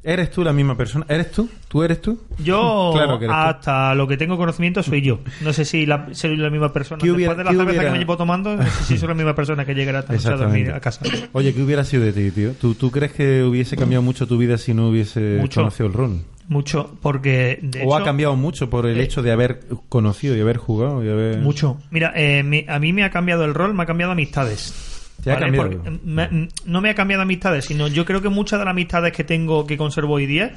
[0.04, 1.06] ¿Eres tú la misma persona?
[1.08, 1.48] ¿Eres tú?
[1.66, 2.20] ¿Tú eres tú?
[2.38, 3.42] Yo, Claro que eres tú.
[3.42, 5.20] hasta lo que tengo conocimiento, soy yo.
[5.40, 7.00] No sé si la, soy la misma persona.
[7.02, 9.08] ¿Qué hubiera- Después de la cerveza hubiera- que me llevo tomando, no sé si soy
[9.08, 11.00] la misma persona que llegará a dormir a casa.
[11.32, 12.52] Oye, ¿qué hubiera sido de ti, tío?
[12.52, 15.60] ¿Tú, ¿Tú crees que hubiese cambiado mucho tu vida si no hubiese Mucho.
[15.62, 16.20] conocido el rol?
[16.46, 20.36] Mucho, porque de ¿O hecho, ha cambiado mucho por el eh, hecho de haber conocido
[20.36, 21.38] y haber jugado y haber...
[21.38, 21.78] Mucho.
[21.90, 24.93] Mira, eh, mi- a mí me ha cambiado el rol, me ha cambiado amistades.
[25.24, 25.70] ¿Te ha cambiado?
[25.70, 29.12] Porque, me- no me ha cambiado amistades, sino yo creo que muchas de las amistades
[29.12, 30.52] que tengo, que conservo hoy día,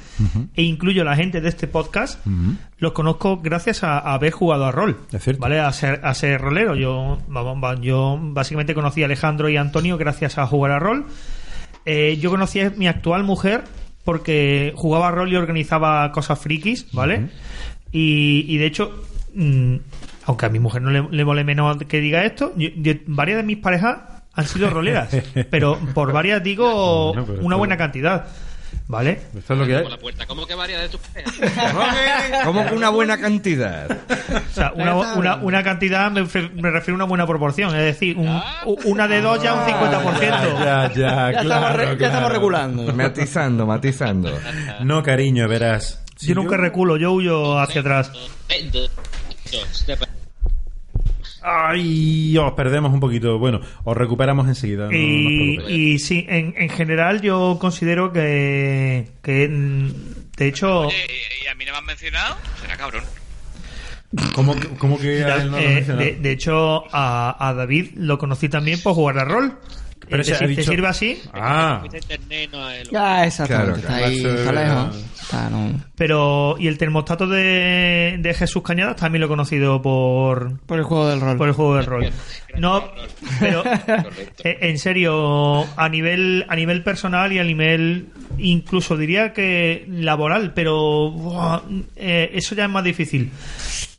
[0.54, 2.24] e incluyo la gente de este podcast,
[2.78, 4.98] los conozco gracias a, a haber jugado a rol.
[5.12, 5.40] Es cierto.
[5.42, 5.60] ¿Vale?
[5.60, 6.74] A ser, a ser rolero.
[6.76, 11.06] Yo, vamos, yo básicamente conocí a Alejandro y a Antonio gracias a jugar a rol.
[11.84, 13.64] Eh, yo conocí a mi actual mujer
[14.04, 17.28] porque jugaba a rol y organizaba cosas frikis, ¿vale?
[17.92, 19.04] y, y de hecho,
[19.34, 19.76] mm,
[20.26, 23.38] aunque a mi mujer no le, le mole menos que diga esto, yo- yo- varias
[23.38, 23.98] de mis parejas
[24.38, 25.08] han sido roleras,
[25.50, 28.26] pero por varias digo pero una buena cantidad.
[28.86, 29.20] ¿Vale?
[29.36, 29.84] Esto es lo que hay.
[30.26, 31.00] ¿Cómo que varía de tus?
[32.44, 33.90] Como que una buena cantidad.
[33.90, 37.68] O sea, una, una, una cantidad me, me refiero a una buena proporción.
[37.76, 38.40] Es decir, un-
[38.84, 40.20] una de dos ya un 50%.
[40.20, 42.06] Ya, ya, Ya, estamos, claro, re- ya claro.
[42.06, 42.94] estamos regulando.
[42.94, 44.38] Matizando, matizando.
[44.80, 46.02] No, cariño, verás.
[46.20, 48.10] Yo nunca reculo, yo huyo hacia atrás.
[51.50, 53.38] Ay, os perdemos un poquito.
[53.38, 54.86] Bueno, os recuperamos enseguida.
[54.86, 60.96] no- Y, sí, en, en general yo considero que, que de hecho, Oye,
[61.40, 62.36] ¿y, y a mí no me han mencionado?
[62.60, 63.04] Será cabrón.
[64.34, 67.90] ¿Cómo, que- cómo que a él no lo eh, de, de hecho a, a David
[67.96, 69.58] lo conocí también por jugar a rol.
[70.08, 71.20] Pero Eh, se ¿Te, ha te dicho- sirve así?
[71.34, 72.48] Ah, Ah, exactamente.
[72.88, 74.38] Claro, está ahí, claro.
[74.38, 75.04] está lejos.
[75.20, 80.58] Está, no- Pero, y el termostato de, de Jesús Cañadas también lo he conocido por,
[80.60, 81.36] Por el juego del rol.
[81.36, 82.10] por el juego de rol.
[82.56, 82.84] No,
[83.40, 83.62] pero
[84.44, 88.06] eh, en serio, a nivel a nivel personal y a nivel
[88.38, 91.60] incluso diría que laboral, pero buah,
[91.96, 93.30] eh, eso ya es más difícil.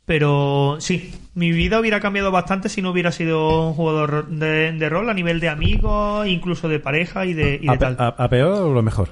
[0.06, 4.88] Pero sí, mi vida hubiera cambiado bastante si no hubiera sido un jugador de, de
[4.88, 7.96] rol a nivel de amigos, incluso de pareja y de, y de a, tal.
[7.98, 9.08] a- a peor o lo mejor.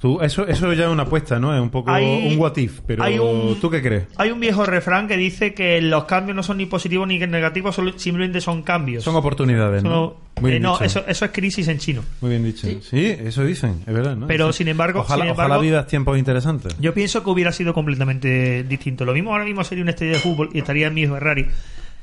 [0.00, 1.54] Tú, eso, eso ya es una apuesta, ¿no?
[1.54, 4.04] Es un poco Hay- un what if, pero hay un- ¿tú qué crees?
[4.16, 7.74] Hay un viejo refrán que dice que los cambios no son ni positivos ni negativos,
[7.76, 9.02] solo- simplemente son cambios.
[9.04, 9.88] Son oportunidades, ¿no?
[9.90, 10.84] Solo- Muy eh, bien no, dicho.
[10.84, 12.02] eso, eso es crisis en chino.
[12.20, 12.66] Muy bien dicho.
[12.82, 14.26] Sí, eso dicen, es verdad, ¿no?
[14.26, 14.58] Pero, Sí.
[14.58, 16.76] sin embargo- ojalá, sin embargo- ojalá vivas tiempos interesantes.
[16.80, 19.04] Yo pienso que hubiera sido completamente distinto.
[19.06, 21.46] Lo mismo ahora mismo sería un estadio de fútbol y estaría en mi Ferrari.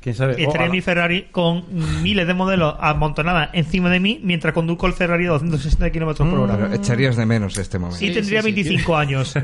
[0.02, 0.41] ¿Quién sabe?
[0.41, 0.68] En Ojalá.
[0.69, 1.64] mi Ferrari con
[2.02, 6.40] miles de modelos amontonadas encima de mí mientras conduzco el Ferrari a 260 kilómetros por
[6.40, 6.57] hora.
[6.57, 8.03] Pero echarías de menos este momento.
[8.03, 9.36] Y tendría 25 años.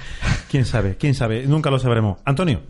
[0.50, 0.96] ¿Quién sabe?
[0.98, 1.46] ¿Quién sabe?
[1.46, 2.18] Nunca lo sabremos.
[2.24, 2.62] Antonio,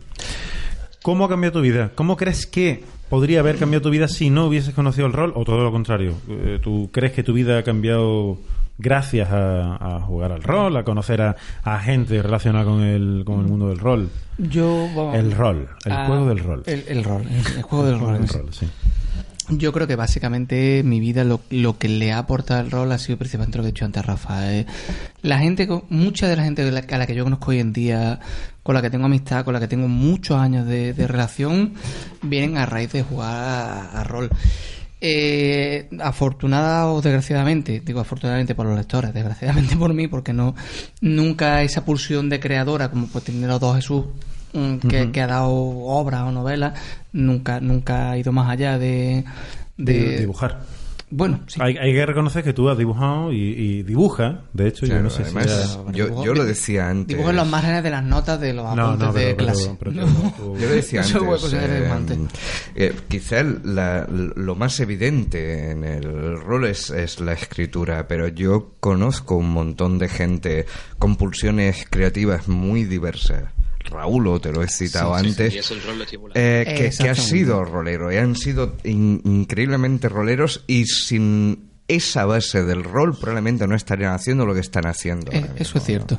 [1.01, 1.91] ¿cómo ha cambiado tu vida?
[1.95, 5.45] ¿Cómo crees que podría haber cambiado tu vida si no hubieses conocido el rol o
[5.45, 6.15] todo lo contrario?
[6.27, 8.39] Eh, ¿Tú crees que tu vida ha cambiado
[8.77, 13.39] gracias a, a jugar al rol, a conocer a, a gente relacionada con el, con
[13.41, 14.09] el mundo del rol?
[14.37, 16.63] Yo, El rol, el ah, juego del rol.
[16.65, 18.27] El, el rol, el, el juego del El rol.
[18.27, 18.37] sí.
[18.37, 18.67] rol, sí.
[19.49, 22.97] Yo creo que básicamente mi vida lo, lo que le ha aportado el rol ha
[22.97, 24.53] sido principalmente lo que he dicho antes, Rafa.
[24.53, 24.65] eh.
[25.21, 27.71] La gente, mucha de la gente a la, a la que yo conozco hoy en
[27.71, 28.19] día,
[28.61, 31.75] con la que tengo amistad, con la que tengo muchos años de, de relación,
[32.21, 34.29] vienen a raíz de jugar a, a rol.
[34.99, 40.55] Eh, afortunada o desgraciadamente, digo afortunadamente por los lectores, desgraciadamente por mí, porque no
[41.01, 44.05] nunca esa pulsión de creadora como pues tiene los dos Jesús
[44.53, 46.79] mm, que, que ha dado obras o novelas,
[47.13, 49.23] nunca nunca ha ido más allá de,
[49.77, 50.61] de De dibujar.
[51.09, 51.59] Bueno, sí.
[51.61, 54.41] Hay, hay que reconocer que tú has dibujado y, y dibuja.
[54.53, 55.97] De hecho, yo no sé además, si...
[55.97, 57.07] ya- yo, yo lo decía antes.
[57.15, 59.75] Dibujo en los márgenes de las notas de los apuntes no, de pero- clase.
[59.79, 60.33] pero- No.
[60.37, 61.01] tú- Yo lo decía
[61.93, 62.27] antes, eh,
[62.75, 68.73] eh, quizá la- lo más evidente en el rol es, es la escritura, pero yo
[68.79, 70.65] conozco un montón de gente
[70.99, 73.43] con pulsiones creativas muy diversas.
[73.89, 75.53] Raúl, te lo he citado antes.
[76.35, 77.21] Eh, que, que ha Exactamente.
[77.21, 83.65] sido rolero y han sido in- increíblemente roleros y sin esa base del rol probablemente
[83.67, 85.31] no estarían haciendo lo que están haciendo.
[85.31, 86.17] Eh, eso es cierto.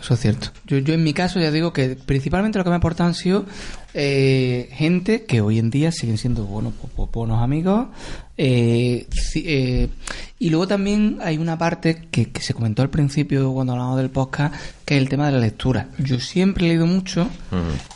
[0.00, 0.48] Eso es cierto.
[0.66, 3.46] Yo, yo en mi caso ya digo que principalmente lo que me aportan han sido
[3.94, 7.88] eh, gente que hoy en día siguen siendo bueno, bu- bu- buenos amigos.
[8.36, 9.88] eh, eh,
[10.38, 14.10] y luego también hay una parte que, que se comentó al principio cuando hablamos del
[14.10, 14.54] podcast,
[14.84, 15.88] que es el tema de la lectura.
[15.98, 17.28] Yo siempre he leído mucho,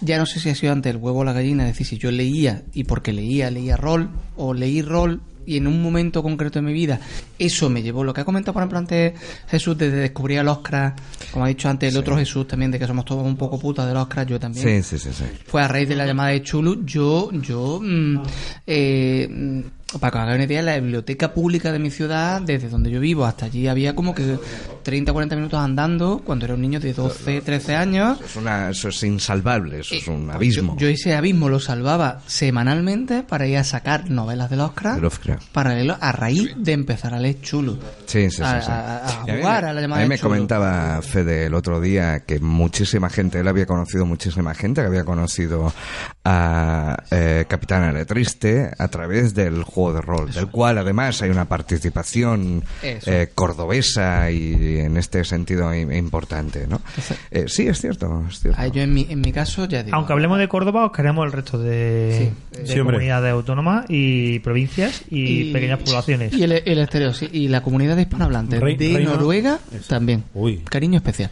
[0.00, 1.98] ya no sé si ha sido antes el huevo o la gallina, es decir, si
[1.98, 6.58] yo leía y porque leía, leía rol o leí rol y en un momento concreto
[6.58, 7.00] de mi vida
[7.38, 9.12] eso me llevó lo que ha comentado por ejemplo antes
[9.48, 10.94] Jesús de descubrir al Oscar
[11.32, 13.86] como ha dicho antes el otro Jesús también de que somos todos un poco putas
[13.86, 15.24] del Oscar yo también Sí, sí, sí, sí.
[15.46, 18.22] fue a raíz de la llamada de Chulu yo yo mm,
[18.66, 19.62] eh,
[20.00, 23.00] para que os hagáis una idea la biblioteca pública de mi ciudad desde donde yo
[23.00, 24.38] vivo hasta allí había como que
[24.82, 28.70] 30 40 minutos andando cuando era un niño de 12 13 años Eso es, una,
[28.70, 30.74] eso es insalvable, eso es un Eh, abismo.
[30.78, 35.00] yo, yo ese abismo lo salvaba semanalmente para ir a sacar novelas del Oscar De
[35.00, 35.48] Lovecraft.
[35.52, 37.78] paralelo a raíz de empezar a leer Chulu.
[38.06, 38.42] Sí, sí, sí.
[38.42, 38.70] A- sí.
[38.70, 40.30] a- mí jugar me- a la llamada A mí de me chulo.
[40.30, 45.04] comentaba Fede el otro día que muchísima gente, él había conocido muchísima gente que había
[45.04, 45.72] conocido
[46.24, 51.46] a eh, Capitán Aletriste a través del juego de rol, del cual además hay una
[51.46, 53.10] participación Eso.
[53.10, 56.82] eh, cordobesa y en este sentido im- importante, ¿no?
[57.30, 58.58] Eh, sí, es cierto, es cierto.
[58.60, 59.96] Ah, yo en mi, en mi caso ya digo.
[59.96, 62.96] Aunque hablemos de Córdoba, os queremos el resto de, de Sí, hombre.
[62.96, 66.32] comunidades autónomas y provincias y, pequeñas poblaciones.
[66.34, 67.28] Y el, el exterior, sí.
[67.32, 69.88] Y la comunidad de hispanohablantes de reino- Noruega Eso.
[69.88, 70.24] también.
[70.34, 70.58] Uy.
[70.68, 71.30] Cariño especial.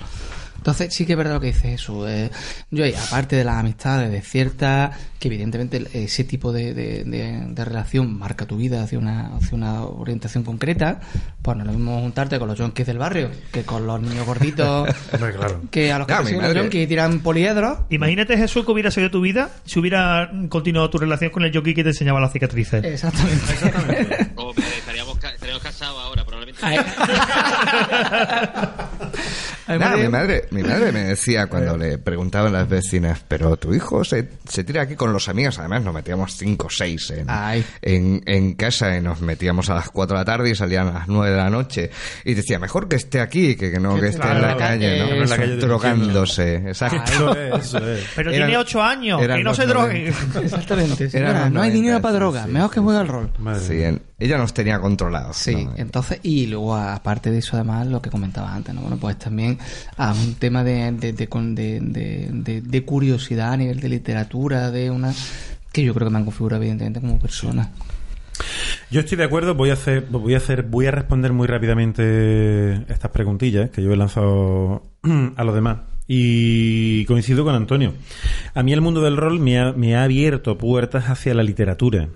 [0.61, 2.05] Entonces sí que es verdad lo que dice Jesús.
[2.07, 2.31] eh,
[2.71, 7.65] yo, aparte de las amistades de cierta, que evidentemente ese tipo de, de- de- de
[7.65, 11.01] relación marca tu vida hacia una, hacia una orientación concreta,
[11.41, 14.27] pues no es lo mismo juntarte con los yonkis del barrio que con los niños
[14.27, 15.63] gorditos Hombre, claro.
[15.71, 17.79] que a los que mi persiguen los yonkis tiran poliedros.
[17.89, 21.73] Imagínate, Jesús, que hubiera sido tu vida si hubiera continuado tu relación con el jockey
[21.75, 22.85] que te enseñaba las cicatrices.
[22.85, 24.31] Exactamente.
[24.37, 26.61] Hombre, estaríamos, estaríamos casados ahora, probablemente.
[29.79, 30.03] Madre.
[30.03, 34.29] mi madre, mi madre me decía cuando le preguntaban las vecinas, pero tu hijo se,
[34.49, 37.65] se tira aquí con los amigos, además nos metíamos cinco o seis en, Ay.
[37.83, 40.93] en, en casa y nos metíamos a las 4 de la tarde y salían a
[40.93, 41.91] las 9 de la noche.
[42.25, 45.09] Y decía, mejor que esté aquí que, que no que esté en la calle, ¿no?
[45.11, 46.55] en la calle drogándose.
[46.57, 47.33] Exacto.
[47.33, 48.05] Eso es, eso es.
[48.17, 50.11] Pero Eran- tiene ocho años, eran que no se drogue.
[50.11, 50.41] 90.
[50.41, 51.03] Exactamente.
[51.05, 52.81] Era señora, los no hay 90, dinero para sí, droga, sí, mejor que sí.
[52.85, 53.31] juegue al rol.
[53.61, 55.37] Sí, en- ella nos tenía controlados.
[55.37, 55.73] Sí, ¿no?
[55.77, 58.83] entonces, y luego aparte de eso, además, lo que comentaba antes, ¿no?
[58.83, 59.59] Bueno, pues también
[59.97, 65.13] a un tema de, de, de, de, curiosidad a nivel de literatura, de una.
[65.73, 67.71] que yo creo que me han configurado, evidentemente, como persona.
[68.91, 73.83] Yo estoy de acuerdo, voy a hacer, voy a responder muy rápidamente estas preguntillas que
[73.83, 74.83] yo he lanzado
[75.37, 75.79] a los demás.
[76.13, 77.95] Y coincido con Antonio.
[78.55, 82.09] A mí el mundo del rol me ha, me ha abierto puertas hacia la literatura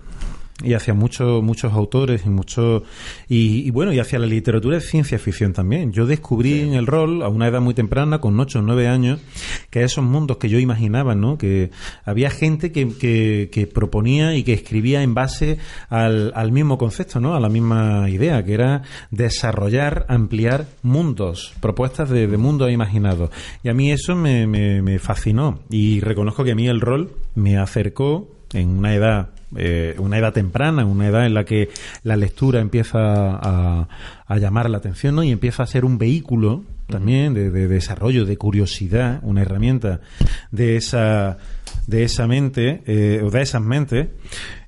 [0.62, 2.82] y hacia muchos muchos autores y muchos
[3.28, 5.92] y, y bueno y hacia la literatura de ciencia ficción también.
[5.92, 9.20] Yo descubrí en el rol a una edad muy temprana con 8 o 9 años
[9.70, 11.70] que esos mundos que yo imaginaba no que
[12.04, 15.58] había gente que, que, que proponía y que escribía en base
[15.88, 22.10] al, al mismo concepto no a la misma idea que era desarrollar ampliar mundos propuestas
[22.10, 23.30] de, de mundos imaginados.
[23.62, 25.60] Y a mí eso me, me, me fascinó.
[25.70, 30.32] Y reconozco que a mí el rol me acercó en una edad eh, una edad
[30.32, 31.70] temprana, una edad en la que
[32.02, 33.88] la lectura empieza a,
[34.38, 35.22] llamar la atención ¿no?
[35.22, 40.00] y empieza a ser un vehículo también de, de desarrollo, de curiosidad, una herramienta
[40.50, 41.38] de esa
[41.86, 44.08] de esa mente eh, o de esas mentes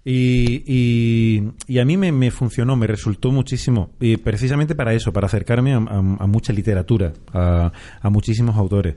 [0.05, 1.43] y,
[1.81, 6.53] a mí me, funcionó, me resultó muchísimo y precisamente para eso, para acercarme a, mucha
[6.53, 7.73] literatura, a
[8.09, 8.95] muchísimos autores.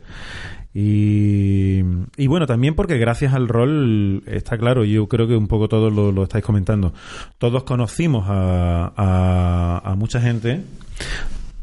[0.73, 1.81] Y,
[2.27, 6.23] bueno, también porque gracias al rol, está claro, yo creo que un poco todos lo,
[6.23, 6.93] estáis comentando,
[7.37, 10.63] todos conocimos a mucha gente,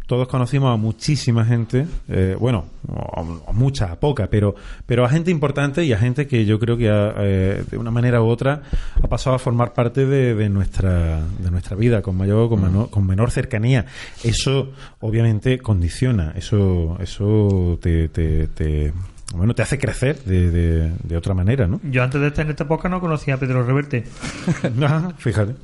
[0.07, 3.21] todos conocimos a muchísima gente, eh, bueno, a,
[3.51, 4.55] a mucha, a poca, pero,
[4.87, 7.91] pero a gente importante y a gente que yo creo que ha, eh, de una
[7.91, 8.63] manera u otra
[9.03, 12.63] ha pasado a formar parte de, de nuestra, de nuestra vida con mayor o con,
[12.63, 13.87] menor, con menor cercanía.
[14.23, 18.93] Eso obviamente condiciona, eso, eso te, te, te-
[19.35, 21.81] bueno, te hace crecer de, de, de otra manera, ¿no?
[21.83, 24.05] Yo antes de estar en esta época no conocía a Pedro Reverte.
[24.83, 25.57] Ajá, Fíjate.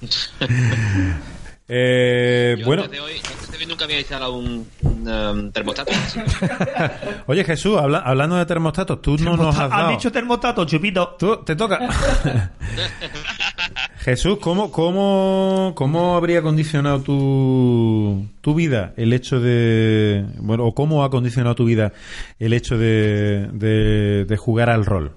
[1.66, 5.50] Eh, Yo bueno, antes de hoy, antes de hoy nunca había instalado un, un, um,
[5.50, 5.92] termostato.
[7.26, 9.90] oye Jesús, habla- hablando de termostatos, tú no nos has ¿Has dado.
[9.92, 11.16] dicho termostato, chupito?
[11.18, 11.78] Tú, te toca.
[14.00, 20.26] Jesús, ¿cómo, cómo, ¿cómo habría condicionado tu, tu vida el hecho de.
[20.36, 21.92] Bueno, o cómo ha condicionado tu vida
[22.38, 25.12] el hecho de, de, de jugar al rol?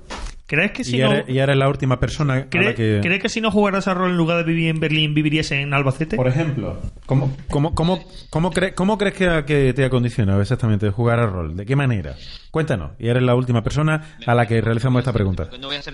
[0.48, 1.08] ¿Crees que si y, no...
[1.08, 3.00] ahora, y ahora es la última persona a ¿Cree- la que.
[3.04, 5.74] ¿Crees que si no jugaras a rol en lugar de vivir en Berlín, vivirías en
[5.74, 6.16] Albacete?
[6.16, 11.20] Por ejemplo, ¿cómo, cómo, cómo, cómo, cre- cómo crees que, te ha condicionado exactamente jugar
[11.20, 11.58] al rol?
[11.58, 12.16] ¿De qué manera?
[12.50, 12.92] Cuéntanos.
[12.98, 15.50] Y eres la última persona a la que realizamos esta pregunta.
[15.60, 15.94] No voy a hacer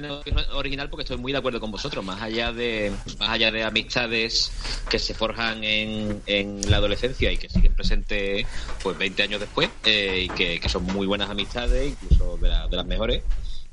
[0.53, 2.05] original porque estoy muy de acuerdo con vosotros.
[2.05, 4.51] Más allá de más allá de amistades
[4.88, 8.45] que se forjan en, en la adolescencia y que siguen presentes
[8.84, 12.67] pues 20 años después eh, y que, que son muy buenas amistades, incluso de, la-
[12.67, 13.23] de las mejores.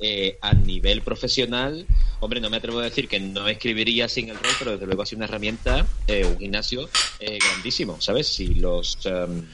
[0.00, 1.86] Eh, a nivel profesional,
[2.20, 5.02] hombre, no me atrevo a decir que no escribiría sin el rol, pero desde luego
[5.02, 8.28] ha sido una herramienta, eh, un gimnasio eh, grandísimo, ¿sabes?
[8.28, 9.46] Si los em,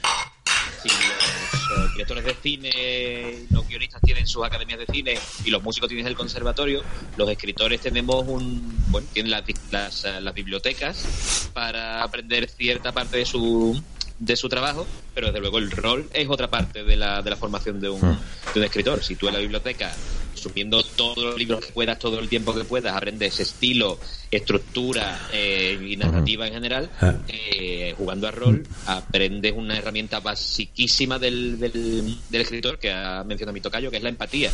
[0.82, 5.62] si los eh, directores de cine, los guionistas tienen sus academias de cine y los
[5.62, 6.82] músicos tienen el conservatorio,
[7.16, 13.18] los escritores tenemos un, bueno, tienen las, las, eh, las bibliotecas para aprender cierta parte
[13.18, 13.80] de su
[14.18, 17.36] de su trabajo, pero desde luego el rol es otra parte de la, de la
[17.36, 19.04] formación de un, de un escritor.
[19.04, 19.94] Si tú en la biblioteca,
[20.36, 23.98] subiendo todos los libros que puedas, todo el tiempo que puedas, aprendes estilo,
[24.30, 26.90] estructura eh, y narrativa en general,
[27.28, 33.52] eh, jugando a rol, aprendes una herramienta basiquísima del, del, del escritor que ha mencionado
[33.54, 34.50] mi tocayo, que es la empatía.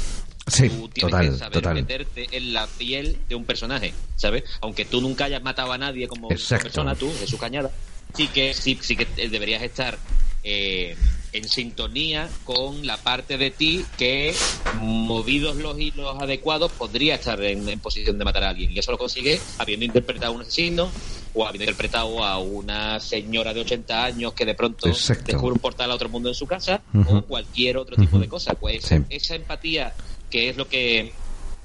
[0.47, 1.75] Sí, Tú tienes total, que saber total.
[1.75, 4.45] meterte en la piel de un personaje, ¿sabes?
[4.61, 6.65] Aunque tú nunca hayas matado a nadie como Exacto.
[6.65, 7.71] persona, tú, Jesús Cañada,
[8.15, 9.97] sí que, sí, sí que deberías estar
[10.43, 10.97] eh,
[11.33, 14.35] en sintonía con la parte de ti que,
[14.81, 18.71] movidos los hilos adecuados, podría estar en, en posición de matar a alguien.
[18.73, 20.91] Y eso lo consigues habiendo interpretado a un asesino,
[21.35, 25.25] o habiendo interpretado a una señora de 80 años que de pronto Exacto.
[25.33, 28.55] descubre un portal a otro mundo en su casa o cualquier otro tipo de cosa.
[28.55, 28.97] Pues Sí.
[29.09, 29.95] esa empatía
[30.29, 31.13] que es lo que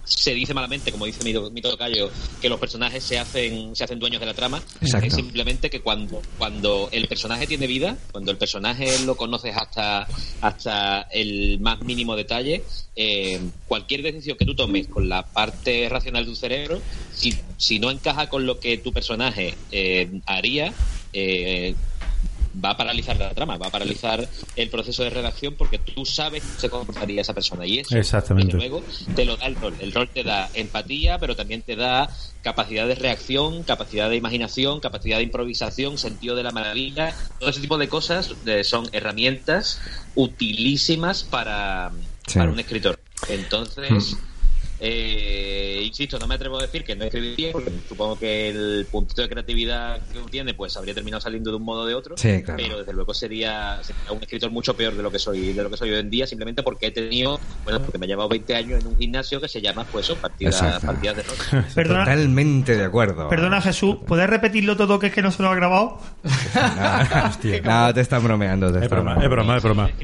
[0.07, 2.09] se dice malamente, como dice mi, mi tocayo,
[2.41, 5.07] que los personajes se hacen, se hacen dueños de la trama, Exacto.
[5.07, 10.07] es simplemente que cuando, cuando el personaje tiene vida, cuando el personaje lo conoces hasta,
[10.41, 12.63] hasta el más mínimo detalle,
[12.95, 16.81] eh, cualquier decisión que tú tomes con la parte racional de tu cerebro,
[17.13, 20.73] si, si no encaja con lo que tu personaje eh, haría,
[21.11, 21.75] eh,
[22.63, 26.43] va a paralizar la trama, va a paralizar el proceso de redacción porque tú sabes
[26.43, 28.55] cómo se comportaría esa persona y eso Exactamente.
[28.57, 28.83] desde luego
[29.15, 29.75] te lo da el rol.
[29.79, 32.09] El rol te da empatía, pero también te da
[32.41, 37.13] capacidad de reacción, capacidad de imaginación, capacidad de improvisación, sentido de la maravilla.
[37.39, 39.79] Todo ese tipo de cosas eh, son herramientas
[40.15, 41.91] utilísimas para,
[42.27, 42.39] Sí.
[42.39, 42.99] para un escritor.
[43.29, 44.17] Entonces,
[44.79, 49.21] eh, insisto, no me atrevo a decir que no escribiría, porque supongo que el puntito
[49.21, 52.17] de creatividad que uno tiene, pues habría terminado saliendo de un modo o de otro.
[52.17, 52.61] Sí, claro.
[52.61, 55.69] Pero desde luego sería, sería un escritor mucho peor de lo que soy, de lo
[55.69, 58.55] que soy hoy en día, simplemente porque he tenido, bueno, porque me he llevado 20
[58.55, 61.23] años en un gimnasio que se llama, pues eso, partidas, de.
[61.73, 63.29] Perdona, Totalmente de acuerdo.
[63.29, 65.99] perdona Jesús, ¿puedes repetirlo todo que es que no se lo ha grabado?
[67.63, 68.71] No, te están bromeando.
[68.71, 69.89] Te Es broma, es broma, es broma.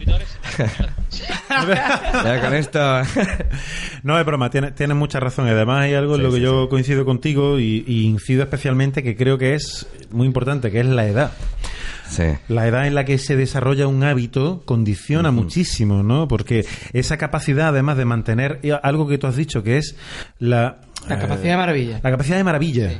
[2.42, 3.02] Con esto.
[4.04, 5.48] No, es broma, tienes tiene mucha razón.
[5.48, 9.16] Y además hay algo en lo que yo coincido contigo y, y incido especialmente que
[9.16, 11.32] creo que es muy importante, que es la edad.
[12.10, 12.24] Sí.
[12.48, 16.28] La edad en la que se desarrolla un hábito condiciona muchísimo, ¿no?
[16.28, 19.96] Porque esa capacidad, además de mantener algo que tú has dicho, que es
[20.40, 20.78] la...
[21.10, 22.00] La capacidad de maravilla.
[22.02, 22.92] La capacidad de maravilla.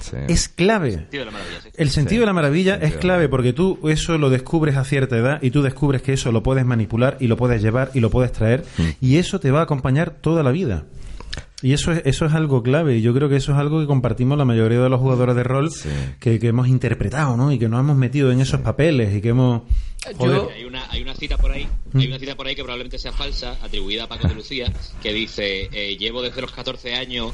[0.00, 0.16] Sí.
[0.28, 0.92] Es clave.
[0.92, 1.68] Sentido de la maravilla, sí.
[1.76, 2.20] El sentido Sí.
[2.20, 5.50] de la maravilla Sentido es clave porque tú eso lo descubres a cierta edad y
[5.52, 8.64] tú descubres que eso lo puedes manipular y lo puedes llevar y lo puedes traer
[8.78, 8.82] Mm.
[9.00, 10.84] y eso te va a acompañar toda la vida.
[11.62, 13.86] Y eso es, eso es algo clave y yo creo que eso es algo que
[13.86, 15.88] compartimos la mayoría de los jugadores de rol Sí.
[16.20, 17.52] que, que hemos interpretado, ¿no?
[17.52, 19.62] Y que nos hemos metido en esos papeles y que hemos...
[20.18, 20.36] Joder.
[20.36, 21.98] Yo- Hay una, hay una cita por ahí, Mm.
[21.98, 25.12] hay una cita por ahí que probablemente sea falsa, atribuida a Paco de Lucía, que
[25.12, 27.32] dice, eh, llevo desde los 14 años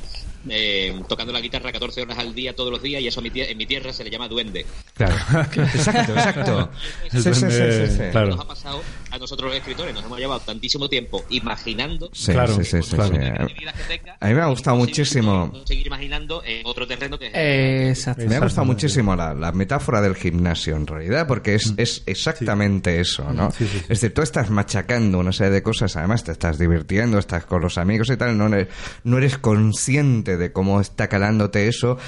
[0.51, 3.31] eh, tocando la guitarra 14 horas al día todos los días y eso a mi
[3.35, 4.67] en mi tierra se le llama duende.
[4.95, 5.15] Claro.
[5.53, 6.71] Exacto, exacto.
[7.13, 8.03] El Sí, sí, sí, duende, sí, sí.
[8.13, 8.29] claro.
[8.29, 8.81] Nos ha pasado
[9.11, 12.97] a nosotros los escritores, nos hemos llevado tantísimo tiempo imaginando Sí, Claro, sí, sí, sí,
[12.97, 15.53] tenga, A mí me ha gustado muchísimo.
[15.65, 18.25] Seguir imaginando en otro terreno que es Eh, exacto.
[18.27, 23.01] Me ha gustado muchísimo la, la metáfora del gimnasio, en realidad, porque es, es exactamente
[23.01, 23.51] eso, ¿no?
[23.51, 23.79] Sí, sí, sí.
[23.83, 27.63] Es decir, tú estás machacando una serie de cosas, además te estás divirtiendo, estás con
[27.63, 28.69] los amigos y tal, no eres,
[29.05, 31.99] no eres consciente de cómo está calándote eso,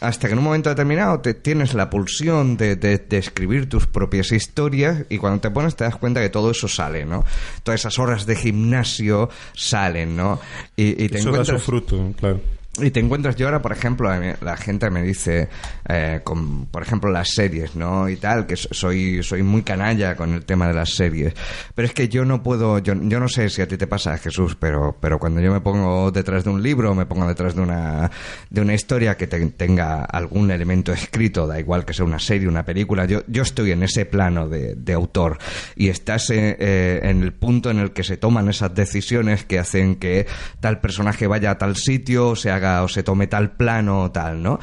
[0.00, 3.86] hasta que en un momento determinado te tienes la pulsión de, de- de escribir tus
[3.86, 7.24] propias historias y cuando te pones te das cuenta que todo eso sale, ¿no?
[7.62, 10.40] Todas esas horas de gimnasio salen, ¿no?
[10.76, 11.62] Y, y te Eso da su encuentras...
[11.62, 12.40] fruto, claro.
[12.78, 15.48] Y te encuentras, yo ahora, por ejemplo, la gente me dice,
[15.88, 18.06] eh, con, por ejemplo, las series, ¿no?
[18.08, 21.32] Y tal, que so- soy, soy muy canalla con el tema de las series.
[21.74, 24.18] Pero es que yo no puedo, yo, yo no sé si a ti te pasa,
[24.18, 27.62] Jesús, pero, pero cuando yo me pongo detrás de un libro, me pongo detrás de
[27.62, 28.10] una,
[28.50, 32.46] de una historia que te- tenga algún elemento escrito, da igual que sea una serie,
[32.46, 35.38] una película, yo, yo estoy en ese plano de, de autor.
[35.76, 39.58] Y estás eh, eh, en el punto en el que se toman esas decisiones que
[39.58, 40.26] hacen que
[40.60, 44.42] tal personaje vaya a tal sitio, se haga o se tome tal plano o tal,
[44.42, 44.58] ¿no?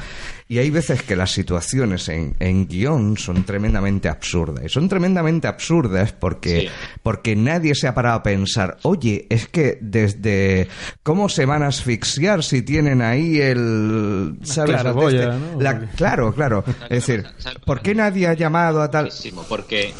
[0.46, 4.64] Y hay veces que las situaciones en, en guion son tremendamente absurdas.
[4.64, 6.68] Y son tremendamente absurdas porque, Sí.
[7.02, 10.68] porque nadie se ha parado a pensar, oye, es que desde
[11.02, 14.36] cómo se van a asfixiar si tienen ahí el...
[14.42, 14.84] ¿Sabes?
[14.84, 15.60] ¿no?
[15.60, 16.62] la- claro, claro.
[16.90, 17.24] Es decir,
[17.64, 19.10] ¿por qué nadie ha llamado a tal...
[19.48, 19.94] Porque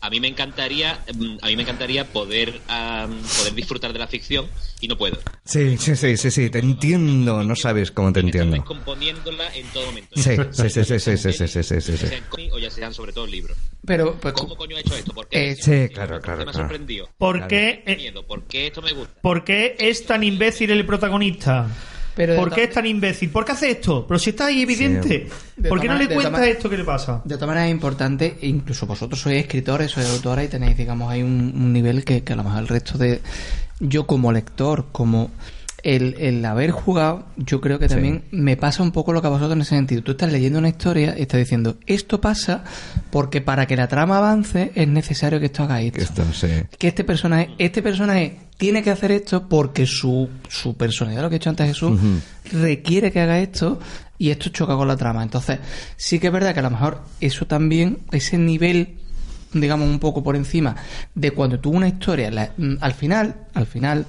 [0.00, 4.06] a mí me encantaría mm, a mí me encantaría poder am, poder disfrutar de la
[4.06, 4.46] ficción
[4.80, 8.28] y no puedo Sí, sí, sí, sí, sí, te entiendo, no sabes cómo te Estoy
[8.28, 8.56] entiendo.
[8.56, 12.58] descomponiéndola en todo momento Sí, sí, sí, sí, sí, sí, sí, sí, sí, sí, o
[12.58, 15.12] ya sean sobre todo libros Pero, pues, ¿cómo coño ha hecho esto?
[15.12, 15.50] ¿por qué?
[15.50, 16.58] Eh, sí, claro, ¿Por qué claro, me ha claro.
[16.68, 18.26] sorprendido ¿Por qué, ¿Qué eh, miedo?
[18.26, 19.20] ¿por qué esto me gusta?
[19.20, 21.68] ¿Por qué es tan imbécil el protagonista?
[22.26, 23.30] Pero ¿Por qué es tan imbécil?
[23.30, 24.06] ¿Por qué hace esto?
[24.06, 25.28] Pero si está ahí evidente.
[25.56, 27.22] De ¿Por qué no le de cuenta toma- esto que le pasa?
[27.24, 31.22] De todas maneras es importante, incluso vosotros sois escritores, sois autores y tenéis, digamos, ahí
[31.22, 33.20] un, un nivel que, que a lo mejor el resto de...
[33.80, 35.30] Yo como lector, como
[35.82, 37.94] el, el haber jugado, yo creo que Sí.
[37.94, 40.02] también me pasa un poco lo que a vosotros en ese sentido.
[40.02, 42.64] Tú estás leyendo una historia y estás diciendo, esto pasa
[43.10, 45.96] porque para que la trama avance es necesario que esto haga esto.
[45.96, 46.48] Que esto, sí.
[46.78, 51.36] que este personaje, este personaje tiene que hacer esto porque su, su personalidad, lo que
[51.36, 51.98] he hecho antes Jesús,
[52.52, 53.80] requiere que haga esto
[54.18, 55.22] y esto choca con la trama.
[55.22, 55.60] Entonces,
[55.96, 58.98] sí que es verdad que a lo mejor eso también, ese nivel
[59.52, 60.76] digamos, un poco por encima
[61.14, 64.06] de cuando tú una historia, la- mm, al final, al final,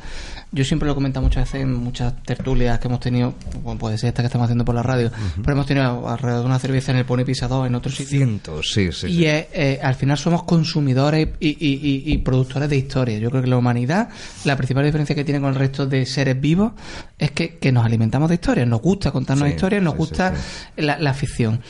[0.52, 3.98] yo siempre lo he comentado muchas veces en muchas tertulias que hemos tenido, como puede
[3.98, 5.10] ser esta que estamos haciendo por la radio,
[5.42, 8.10] pero hemos tenido alrededor de una cerveza en el Pone Pisador, en otros sitios.
[8.10, 9.08] Cientos, sí, sí.
[9.08, 9.26] Y sí.
[9.26, 13.18] es, eh, al final somos consumidores y, y- y- y productores de historia.
[13.18, 14.10] Yo creo que la humanidad,
[14.44, 16.74] la principal diferencia que tiene con el resto de seres vivos
[17.18, 18.68] es que, que nos alimentamos de historias.
[18.68, 20.34] Nos gusta contarnos Sí, historias, nos sí, gusta
[20.78, 21.62] la ficción.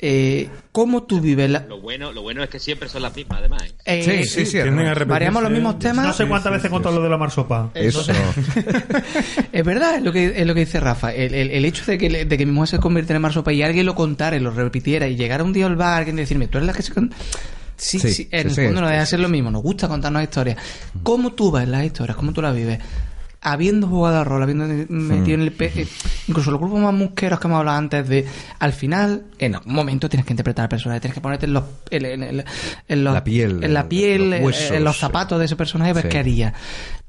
[0.00, 1.60] Eh, ¿Cómo tú vives la...
[1.60, 3.62] Lo bueno, lo bueno es que siempre son las mismas, además.
[3.62, 3.74] ¿eh?
[4.06, 4.58] eh, Sí, sí, sí.
[5.06, 6.04] Variamos los mismos temas.
[6.06, 7.70] No sé cuántas sí, veces sí, contó lo de la marsopa.
[7.74, 8.04] Eso.
[9.52, 11.12] Es verdad, es lo que, es lo que dice Rafa.
[11.14, 13.62] El, el- el hecho de que, de que mi mujer se convirtiera en marsopa y
[13.62, 16.48] alguien lo contara y lo repitiera y llegara un día al bar alguien y decirme,
[16.48, 16.92] tú eres la que se...
[16.92, 17.12] con-".
[17.76, 19.50] Sí, sí, Sí, en sí, el fondo no sí, deja de sí, ser lo mismo.
[19.50, 20.56] Nos gusta contarnos historias.
[21.02, 22.16] ¿Cómo tú ves las historias?
[22.16, 22.78] ¿Cómo tú las vives?
[23.46, 25.52] Habiendo jugado a rol, habiendo metido en el...
[25.52, 25.86] pe- eh,
[26.28, 28.26] incluso los grupos más musqueros que hemos hablado antes de...
[28.58, 31.64] Al final, en algún momento tienes que interpretar al personaje, tienes que ponerte en los...
[31.90, 32.44] En, en-
[32.88, 35.56] en- los- La piel, En la piel, los en- huesos, en los zapatos de ese
[35.56, 36.08] personaje, ver Sí.
[36.08, 36.54] qué haría.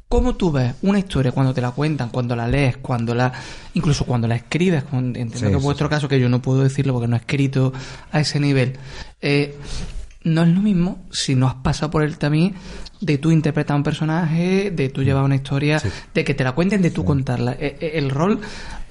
[0.08, 3.34] ¿Cómo tú ves una historia cuando te la cuentan, cuando la lees, cuando la
[3.74, 4.84] incluso cuando la escribes?
[4.92, 7.20] Entiendo Sí, que en sí, vuestro caso, que yo no puedo decirlo porque no he
[7.20, 7.74] escrito
[8.12, 8.78] a ese nivel,
[9.22, 9.58] eh,
[10.24, 12.54] no es lo mismo si no has pasado por el tamiz
[13.06, 15.80] de tú interpretar un personaje, de tú llevar una historia,
[16.14, 17.52] de que te la cuenten, de tú contarla.
[17.54, 18.40] Eh, eh, el rol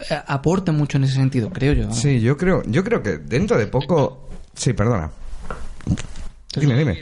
[0.08, 1.92] eh, aporta mucho en ese sentido, creo yo.
[1.92, 4.28] Sí, yo creo, yo creo que dentro de poco.
[4.54, 5.10] Sí, perdona.
[6.60, 6.92] Dime, dime.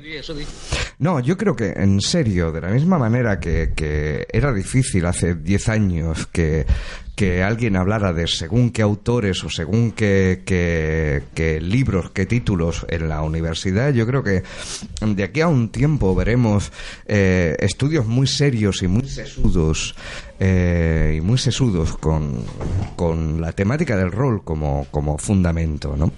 [0.98, 5.34] No, yo creo que en serio, de la misma manera que, que era difícil hace
[5.34, 6.64] 10 años que,
[7.16, 12.86] que alguien hablara de según qué autores o según qué, qué- qué libros, qué títulos
[12.88, 14.42] en la universidad, yo creo que
[15.04, 16.70] de aquí a un tiempo veremos
[17.06, 19.94] eh, estudios muy serios y muy sesudos
[20.38, 22.44] eh, y muy sesudos con,
[22.96, 26.12] con la temática del rol como, como fundamento, ¿no?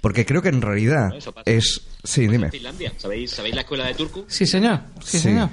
[0.00, 1.50] Porque creo que en realidad Eso pasa.
[1.50, 1.82] es...
[2.02, 2.46] Sí, dime.
[2.46, 4.24] En Finlandia, ¿sabéis, ¿sabéis la escuela de Turku?
[4.28, 4.80] Sí, señor.
[5.04, 5.18] Sí, Sí.
[5.20, 5.50] señor.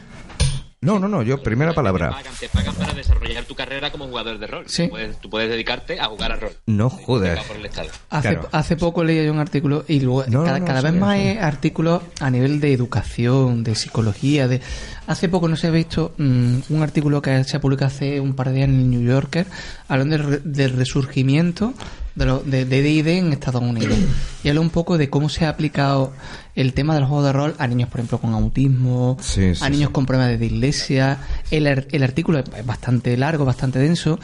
[0.79, 2.11] No, no, no, yo, primera Te palabra.
[2.11, 4.65] pagan, te pagan para desarrollar tu carrera como jugador de rol.
[4.67, 4.83] Sí.
[4.83, 6.51] Tú, puedes, tú puedes dedicarte a jugar a rol.
[6.67, 7.89] No Estado.
[8.11, 8.49] Hace, Claro.
[8.51, 11.09] hace poco leí yo un artículo y luego No, cada, no, cada sí, vez más
[11.15, 14.61] hay artículos a nivel de educación, de psicología, de
[15.07, 18.35] hace poco no sé he visto mm, un artículo que se ha publicado hace un
[18.35, 19.47] par de días en el New Yorker
[19.87, 21.73] hablando del, re- del resurgimiento
[22.17, 23.97] de lo- de de D&D en Estados Unidos
[24.43, 26.11] y habla un poco de cómo se ha aplicado
[26.55, 29.69] el tema del juego de rol a niños por ejemplo con autismo Sí, sí, a
[29.69, 29.93] niños sí.
[29.93, 31.19] con problemas de dislexia
[31.51, 34.19] el, el artículo es bastante largo bastante denso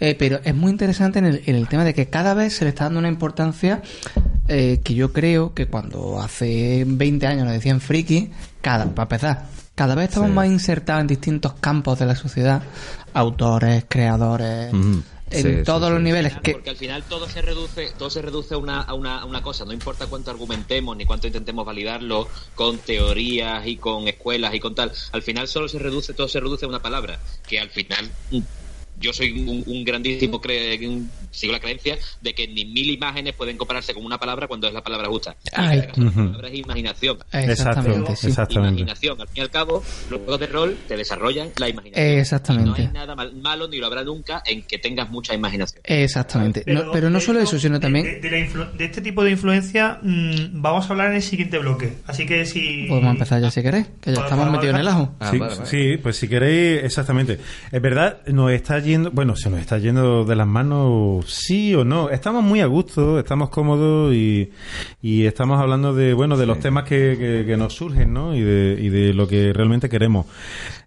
[0.00, 2.64] eh, pero es muy interesante en el, en el tema de que cada vez se
[2.64, 3.82] le está dando una importancia
[4.48, 8.30] eh, que yo creo que cuando hace 20 años nos decían friki,
[8.60, 10.34] cada, para empezar, cada vez estamos Sí.
[10.34, 12.62] más insertados en distintos campos de la sociedad,
[13.12, 14.72] autores, creadores.
[15.30, 15.92] En Sí, todos sí.
[15.92, 16.32] los niveles.
[16.32, 19.20] Claro, que Porque al final todo se reduce, todo se reduce a una, a, una,
[19.20, 19.64] a una cosa.
[19.64, 24.74] No importa cuánto argumentemos ni cuánto intentemos validarlo con teorías y con escuelas y con
[24.74, 24.92] tal.
[25.12, 27.18] Al final solo se reduce, todo se reduce a una palabra.
[27.46, 28.10] Que al final
[29.00, 33.34] yo soy un, un grandísimo cre- un- sigo la creencia de que ni mil imágenes
[33.34, 35.36] pueden compararse con una palabra cuando es la palabra justa.
[35.52, 35.82] Ay.
[35.96, 37.18] la palabra es imaginación.
[37.32, 38.28] Exactamente, sí.
[38.28, 38.80] exactamente.
[38.80, 39.20] Imaginación.
[39.20, 42.18] Al fin y al cabo, los juegos de rol te desarrollan la imaginación.
[42.18, 42.80] Exactamente.
[42.82, 45.82] Y no hay nada mal- malo ni lo habrá nunca en que tengas mucha imaginación.
[45.84, 46.62] Exactamente.
[46.66, 48.04] No- pero no solo eso, sino también...
[48.06, 48.36] De, de la
[48.76, 51.92] de este tipo de influencia mm, vamos a hablar en el siguiente bloque.
[52.06, 52.86] Así que si.
[52.88, 55.14] Podemos empezar ya si queréis, que ya estamos metidos en el ajo.
[55.20, 55.32] Ah,
[55.64, 57.38] sí, pues si queréis, exactamente.
[57.70, 61.84] Es verdad, nos está yendo, bueno, se nos está yendo de las manos, sí o
[61.84, 62.08] no.
[62.08, 64.50] Estamos muy a gusto, estamos cómodos y,
[65.02, 68.34] y estamos hablando de, bueno, de los temas que, que- que nos surgen, ¿no?
[68.34, 70.26] Y de, y de lo que realmente queremos.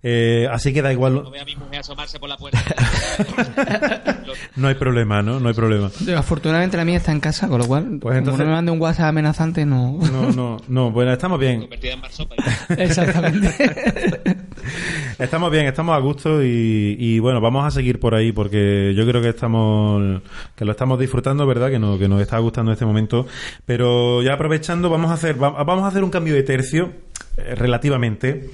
[0.02, 2.60] Eh, así que da No igual, veo a mi mujer asomarse por la puerta.
[4.56, 5.40] no hay problema, ¿no?
[5.40, 5.92] No hay problema.
[6.18, 8.82] Afortunadamente la mía está en casa, con lo cual, Pues como no me mande un
[8.82, 10.00] WhatsApp amenazante, no...
[10.12, 11.62] No, no, no, bueno, estamos bien.
[11.62, 12.00] Convertida en.
[12.78, 14.38] Exactamente.
[15.18, 19.22] Estamos bien, estamos a gusto y, bueno, vamos a seguir por ahí porque yo creo
[19.22, 20.22] que estamos
[20.56, 21.70] que lo estamos disfrutando, ¿verdad?
[21.70, 23.28] Que, no, que nos está gustando este momento.
[23.66, 26.92] Pero ya aprovechando, vamos a hacer va- vamos a hacer un cambio de tercio
[27.38, 28.50] eh, relativamente.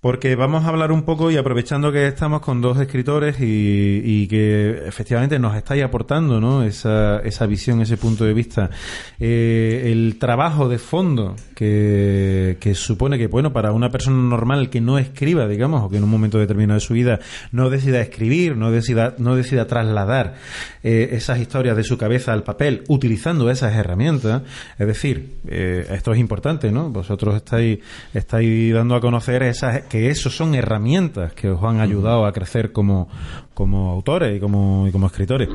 [0.00, 4.86] Porque vamos a hablar un poco y aprovechando que estamos con dos escritores y, que
[4.86, 6.62] efectivamente nos estáis aportando ¿no?
[6.62, 8.70] esa, esa visión, ese punto de vista,
[9.18, 14.80] eh, el trabajo de fondo que, que supone que, bueno, para una persona normal que
[14.80, 17.20] no escriba, digamos, o que en un momento determinado de su vida
[17.52, 20.36] no decida escribir, no decida, no decida trasladar
[20.82, 24.42] eh, esas historias de su cabeza al papel utilizando esas herramientas,
[24.78, 26.88] es decir, eh, esto es importante, ¿no?
[26.88, 27.80] Vosotros estáis,
[28.14, 32.72] estáis dando a conocer esas, que eso son herramientas que os han ayudado a crecer
[32.72, 33.08] como,
[33.52, 35.48] como autores y como, y como escritores.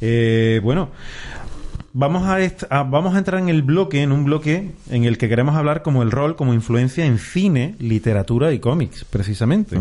[0.00, 0.90] Eh, bueno,
[1.92, 2.36] vamos a,
[2.70, 5.82] a- vamos a entrar en el bloque, en un bloque en el que queremos hablar
[5.82, 9.76] como el rol, como influencia en cine, literatura y cómics, precisamente.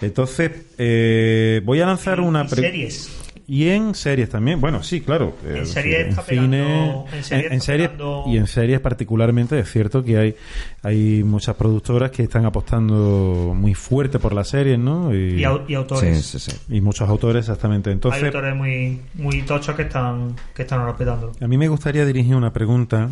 [0.00, 3.10] Entonces, eh, voy a lanzar una Y series.
[3.48, 4.60] Y en series también.
[4.60, 5.36] Bueno, sí, claro.
[5.44, 8.46] eh, En series sí, está pegando- en series en- en está series pegando- y en
[8.48, 10.34] series particularmente es cierto que hay
[10.82, 15.14] hay muchas productoras que están apostando muy fuerte por las series, ¿no?
[15.14, 16.24] Y, Y, au- y autores.
[16.26, 16.56] Sí, sí, sí.
[16.76, 17.90] y muchos autores exactamente.
[17.90, 21.30] Hay Entonces, autores muy, muy tochos que están, que están respetando.
[21.40, 23.10] a mí me gustaría dirigir una pregunta,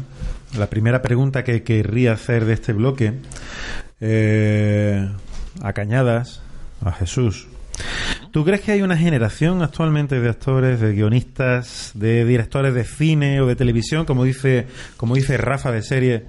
[0.58, 3.12] la primera pregunta que querría hacer de este bloque,
[4.00, 5.08] eh,
[5.62, 6.42] a Cañadas,
[6.84, 7.46] a Jesús.
[8.34, 13.40] ¿Tú crees que hay una generación actualmente de actores, de guionistas, de directores de cine
[13.40, 14.66] o de televisión, como dice,
[14.96, 16.24] como dice Rafa de serie,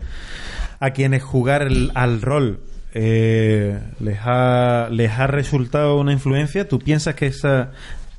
[0.79, 2.59] a quienes jugar el- al rol
[2.93, 6.67] eh, les, ha, les ha resultado una influencia?
[6.69, 7.71] ¿Tú piensas que esa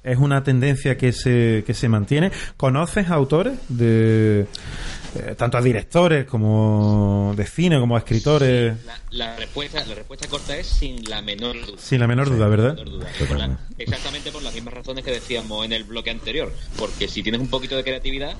[0.02, 2.32] es una tendencia que se, que se mantiene?
[2.56, 4.46] ¿Conoces autores de
[5.16, 8.76] eh, tanto a directores como de cine como a escritores?
[8.84, 11.78] La, la respuesta, la respuesta corta es sin la menor duda.
[11.78, 12.76] Sin la menor duda, ¿verdad?
[12.76, 13.26] Sin la menor duda.
[13.28, 16.52] Por la- exactamente por las mismas razones que decíamos en el bloque anterior.
[16.78, 18.34] Porque si tienes un poquito de creatividad,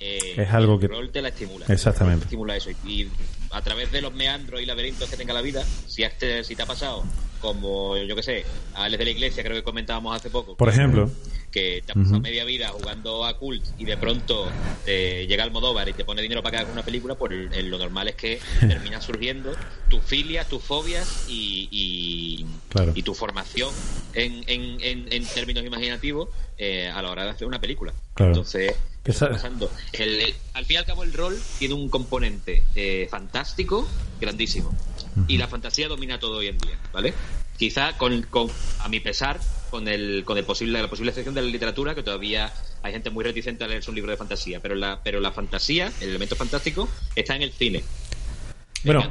[0.00, 1.66] eh, Es algo que- el rol te la estimula.
[1.68, 2.20] Exactamente.
[2.20, 2.70] Te estimula eso.
[2.86, 3.08] Y
[3.50, 6.54] a través de los meandros y laberintos que tenga la vida, si, has te, si
[6.56, 7.04] te ha pasado,
[7.40, 8.44] como yo que sé,
[8.74, 10.56] a Alex de la Iglesia, creo que comentábamos hace poco.
[10.56, 11.06] Por que- ejemplo.
[11.06, 14.50] que te ha pasado media vida jugando a Cult y de pronto
[14.84, 17.68] te llega Almodóvar y te pone dinero para que hagas una película, pues el- el-
[17.68, 19.52] lo normal es que termina surgiendo
[19.88, 22.92] tus filias, tus fobias y, y, Claro.
[22.94, 23.74] y tu formación
[24.14, 27.92] en, en, en, en términos imaginativos eh, a la hora de hacer una película.
[28.14, 28.32] Claro.
[28.32, 29.70] Entonces, Que está sa- pasando.
[29.92, 33.88] El- el- al fin y al cabo, el rol tiene un componente eh, fantástico,
[34.20, 34.72] grandísimo.
[35.26, 37.12] Y la fantasía domina todo hoy en día, ¿vale?
[37.58, 38.48] Quizá con, con
[38.78, 39.40] a mi pesar,
[39.70, 42.52] con el con el posible la posible excepción de la literatura, que todavía
[42.82, 45.92] hay gente muy reticente a leerse un libro de fantasía, pero la pero la fantasía,
[46.00, 47.82] el elemento fantástico, está en el cine.
[48.82, 49.02] Bueno,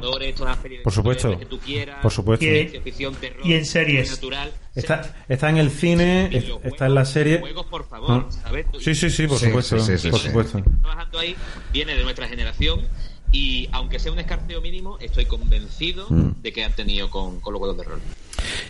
[0.82, 1.38] por supuesto.
[1.38, 2.44] que tú quieras, Por supuesto.
[2.44, 4.08] Y- ficción, terror, y en series.
[4.08, 7.38] sobrenatural, Está, está en el cine, es- videojuegos, está en la serie.
[7.38, 8.32] juegos, por favor, Ah.
[8.42, 8.66] ¿sabes?
[8.80, 9.78] Sí, sí, sí, por Sí, supuesto.
[9.78, 10.26] sí, sí, por sí.
[10.26, 10.60] supuesto.
[10.82, 11.36] trabajando ahí
[11.72, 12.80] viene de nuestra generación
[13.30, 16.42] y aunque sea un escarceo mínimo, estoy convencido Mm.
[16.42, 18.00] de que han tenido con, con los juegos de rol.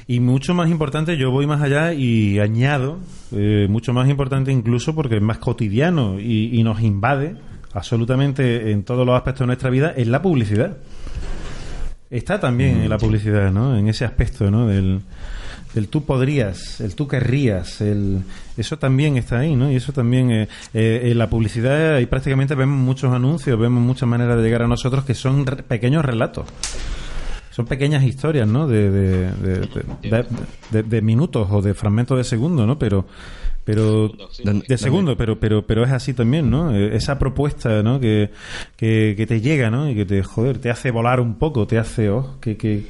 [0.06, 2.98] Y mucho más importante, yo voy más allá y añado,
[3.32, 7.36] eh, mucho más importante incluso porque es más cotidiano y, y nos invade
[7.72, 10.78] absolutamente en todos los aspectos de nuestra vida, es la publicidad.
[12.10, 13.76] Está también en la publicidad, ¿no?
[13.76, 14.66] En ese aspecto, ¿no?
[14.66, 15.00] Del,
[15.74, 18.22] del tú podrías, el tú querrías, el,
[18.56, 19.70] eso también está ahí, ¿no?
[19.70, 24.08] Y eso también, eh, eh, en la publicidad, y prácticamente vemos muchos anuncios, vemos muchas
[24.08, 26.46] maneras de llegar a nosotros que son re- pequeños relatos.
[27.50, 28.68] Son pequeñas historias, ¿no?
[28.68, 32.78] De, de, de, minutos o de fragmentos de segundo, ¿no?
[32.78, 33.06] Pero,
[33.64, 34.08] pero
[34.44, 36.74] de segundo, pero, pero, pero es así también, ¿no?
[36.74, 37.98] Eh, Esa propuesta, ¿no?
[37.98, 38.30] Que,
[38.76, 39.90] que, que te llega, ¿no?
[39.90, 42.84] Y que te, joder, te hace volar un poco, te hace, oh, que, que,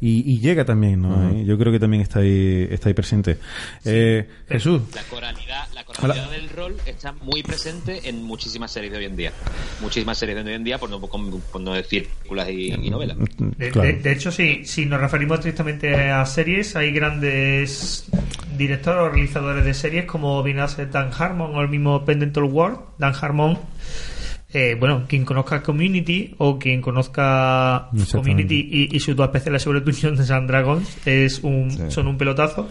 [0.00, 1.30] y, y llega también, ¿no?
[1.30, 3.38] Eh, Yo creo que también está ahí, está ahí presente.
[3.84, 8.98] Eh, Jesús, La coralidad, la coralidad del rol está muy presente en muchísimas series de
[8.98, 9.32] hoy en día.
[9.80, 13.16] Muchísimas series de hoy en día, por no, por no decir películas y, y novelas.
[13.38, 13.88] De, claro.
[13.88, 18.04] de- de hecho, si, si nos referimos estrictamente a series, hay grandes
[18.56, 22.44] directores o realizadores de series como viene a ser Dan Harmon o el mismo Pendental
[22.44, 22.78] World.
[22.98, 23.58] Dan Harmon,
[24.58, 27.90] eh, bueno, quien conozca Community o quien conozca.
[28.12, 31.82] Community y, y sus dos especiales sobre Dungeons and Dragons es un, Sí.
[31.90, 32.68] son un pelotazo.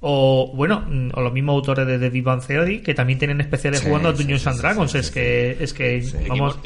[0.00, 3.40] O, bueno, mm, o los mismos autores de The Big Bang Theory que también tienen
[3.40, 4.90] especiales Sí, jugando a Dungeons sí, and Dragons.
[4.90, 6.58] sí, es sí, que, es que, vamos.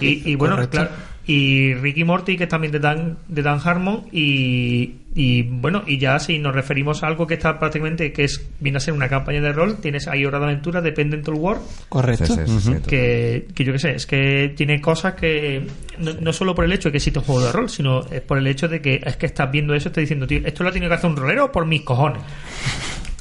[0.00, 0.76] Y, y bueno, Correcto.
[0.78, 0.90] claro.
[1.28, 4.06] Y Ricky Morty, que es también de Dan, de Dan Harmon.
[4.10, 8.48] Y, y bueno, y ya si nos referimos a algo que está prácticamente, que es
[8.60, 11.60] viene a ser una campaña de rol, tienes ahí Hora de Aventura de Pendental World.
[11.90, 12.24] Correcto.
[12.24, 15.66] Sí, sí, sí, sí, Que, que yo qué sé, es que tiene cosas que
[15.98, 18.22] no, no solo por el hecho de que existe un juego de rol, sino es
[18.22, 20.62] por el hecho de que es que estás viendo eso y estás diciendo, tío, esto
[20.62, 22.22] lo ha tenido que hacer un rolero por mis cojones.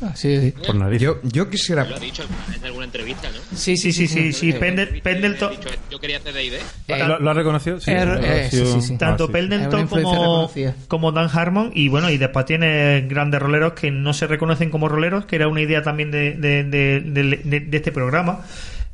[0.02, 0.52] Ah, sí, sí.
[0.66, 1.02] por nariz.
[1.02, 2.24] Yo, yo quisiera Lo ha dicho
[2.56, 3.58] en alguna entrevista, ¿no?
[3.58, 4.52] Sí, sí, sí, sí, sí.
[4.52, 5.54] En Pendel- Pendleton,
[5.90, 6.60] Yo quería hacer D&D.
[6.88, 7.80] Eh, ¿Lo, lo ha reconocido?
[7.80, 8.98] Sí, ha eh, sí, sí, sí.
[8.98, 9.34] tanto Ah, sí.
[9.34, 10.52] Pendleton Es como,
[10.88, 14.88] como Dan Harmon y bueno y después tiene grandes roleros que no se reconocen como
[14.88, 18.46] roleros que era una idea también de, de, de- de- de- de este programa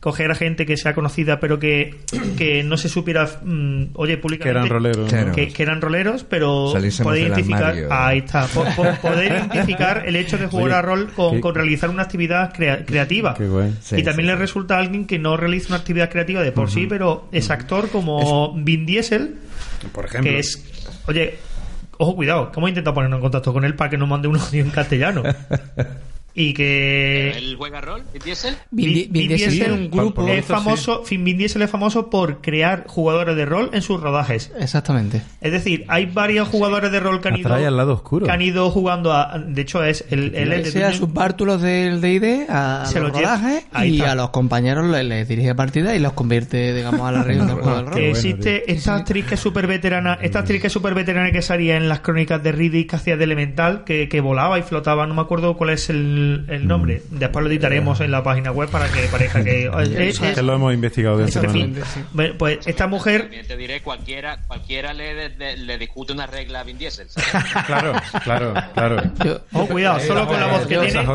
[0.03, 1.95] coger a gente que sea conocida pero que,
[2.37, 4.97] que no se supiera mm, oye Que públicamente eran roleros.
[5.05, 5.07] ¿no?
[5.07, 5.31] Claro.
[5.31, 6.73] que, que eran roleros pero
[7.15, 11.39] identificar ahí está po- po- poder identificar el hecho de jugar Oye, a rol con,
[11.39, 13.47] con realizar una actividad crea- creativa Qué.
[13.81, 14.39] Sí, y también sí, le sí.
[14.39, 17.89] resulta a alguien que no realiza una actividad creativa de por sí pero es actor
[17.89, 19.35] como Vin Diesel
[19.93, 20.29] Por ejemplo.
[20.31, 21.35] que es oye
[21.97, 24.35] ojo cuidado que hemos intentado ponernos en contacto con él para que nos mande un
[24.37, 25.23] audio en castellano
[26.35, 28.03] y que ¿El juega rol?
[28.71, 30.27] Vin, Di- Vin Diesel un grupo.
[30.27, 34.51] es famoso, Fin- Vin Diesel es famoso por crear jugadores de rol en sus rodajes.
[34.59, 35.21] Exactamente.
[35.41, 38.25] Es decir, hay varios jugadores de rol que han ido, al lado oscuro.
[38.25, 39.37] que han ido jugando a.
[39.37, 42.99] De hecho, es el, el, el de sea a sus bártulos del D&D, a, Se
[42.99, 44.11] los rodajes y está.
[44.13, 47.57] a los compañeros les, les dirige partida y los convierte, digamos, a la región del
[47.57, 47.95] juego del rol.
[47.95, 51.41] que existe esta actriz que es súper veterana, esta actriz que es súper veterana que
[51.43, 55.05] salía en las crónicas de Riddick que hacía de Elemental, que, que volaba y flotaba,
[55.05, 57.01] no me acuerdo cuál es el, el nombre.
[57.11, 59.69] Después lo editaremos en la página web para que parezca que
[59.99, 61.75] es- es- Que lo hemos investigado de fin.
[62.13, 66.25] Bueno, Pues esta mujer También te diré, cualquiera, cualquiera le, de- de- le discute una
[66.27, 67.07] regla a Vin Diesel.
[67.09, 67.45] ¿sabes?
[67.65, 67.93] Claro,
[68.23, 69.01] claro, claro.
[69.53, 71.05] Oh, cuidado, solo con la voz que tiene.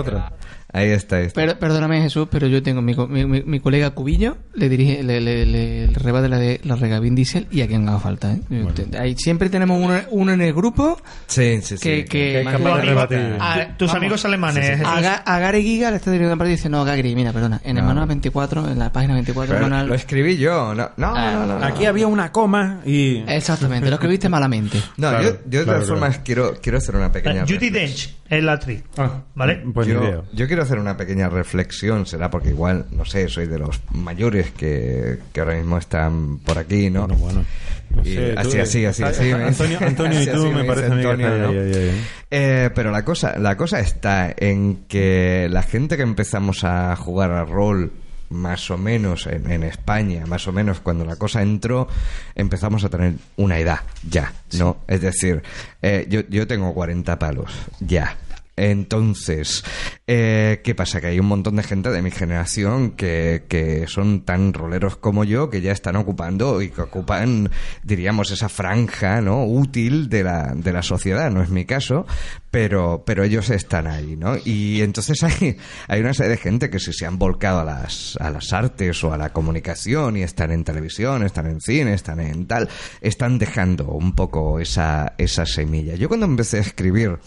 [0.70, 1.40] Ahí está, ahí está.
[1.40, 5.03] Per- perdóname Jesús, pero yo tengo mi, co- mi, mi- mi colega Cubillo, le dirige,
[5.03, 7.99] le, le, le, le rebate la de la rega Vin Diesel y a quien haga
[8.01, 8.32] falta.
[8.35, 8.40] ¿eh?
[8.74, 11.82] Te- ahí siempre tenemos uno, uno en el grupo Sí, sí, sí.
[11.82, 13.19] que, que, es que- capaz de amigo- rebatir.
[13.40, 14.66] a- tus vamos, amigos alemanes.
[14.69, 14.86] Jesús.
[14.86, 17.32] A, Ga- a Gary Giga le está dirigiendo una parte y dice, no, Gagri, mira,
[17.32, 19.86] perdona, en el manual 24, en la página 24, Pero manual...
[19.89, 20.74] Lo escribí yo.
[20.74, 21.65] No, no, Ah, no, no, no.
[21.65, 23.24] Aquí había una coma y...
[23.27, 24.78] Exactamente, lo escribiste malamente.
[24.99, 27.43] No, Claro, yo, yo de claro, todas formas quiero, quiero hacer una pequeña...
[27.45, 27.70] Eh, Judy.
[27.70, 28.82] Dench es la actriz.
[28.99, 29.62] Ah, ¿Vale?
[29.73, 33.59] Pues yo, yo quiero hacer una pequeña reflexión, será porque igual, no sé, soy de
[33.59, 37.06] los mayores que, que ahora mismo están por aquí, ¿no?
[37.06, 37.44] Bueno, bueno.
[37.90, 39.22] No Y sé, tú- así, así, así, así.
[39.35, 41.48] me Antonio, Antonio y tú me dice parece a mí que Antonio, ¿no?
[41.48, 42.05] ahí, ahí, ahí.
[42.30, 47.30] Eh, pero la cosa, la cosa está en que la gente que empezamos a jugar
[47.32, 47.90] a rol
[48.30, 51.89] más o menos en, en España, más o menos cuando la cosa entró,
[52.35, 54.76] empezamos a tener una edad ya, ¿no?
[54.86, 55.43] Es decir,
[55.80, 58.18] eh, yo, yo tengo 40 palos, ya.
[58.59, 59.64] Entonces,
[60.06, 61.01] eh, ¿qué pasa?
[61.01, 65.24] Que hay un montón de gente de mi generación que, que son tan roleros como
[65.24, 67.51] yo, que ya están ocupando y que ocupan,
[67.82, 69.44] diríamos, esa franja ¿no?
[69.44, 71.30] útil de la, de la sociedad.
[71.30, 72.06] No es mi caso,
[72.51, 74.37] pero, pero ellos están ahí, ¿no?
[74.45, 75.57] Y entonces hay,
[75.87, 79.03] hay una serie de gente que si se han volcado a las, a las artes
[79.05, 82.69] o a la comunicación y están en televisión, están en cine, están en tal,
[83.01, 85.95] están dejando un poco esa, esa semilla.
[85.95, 87.19] Yo cuando empecé a escribir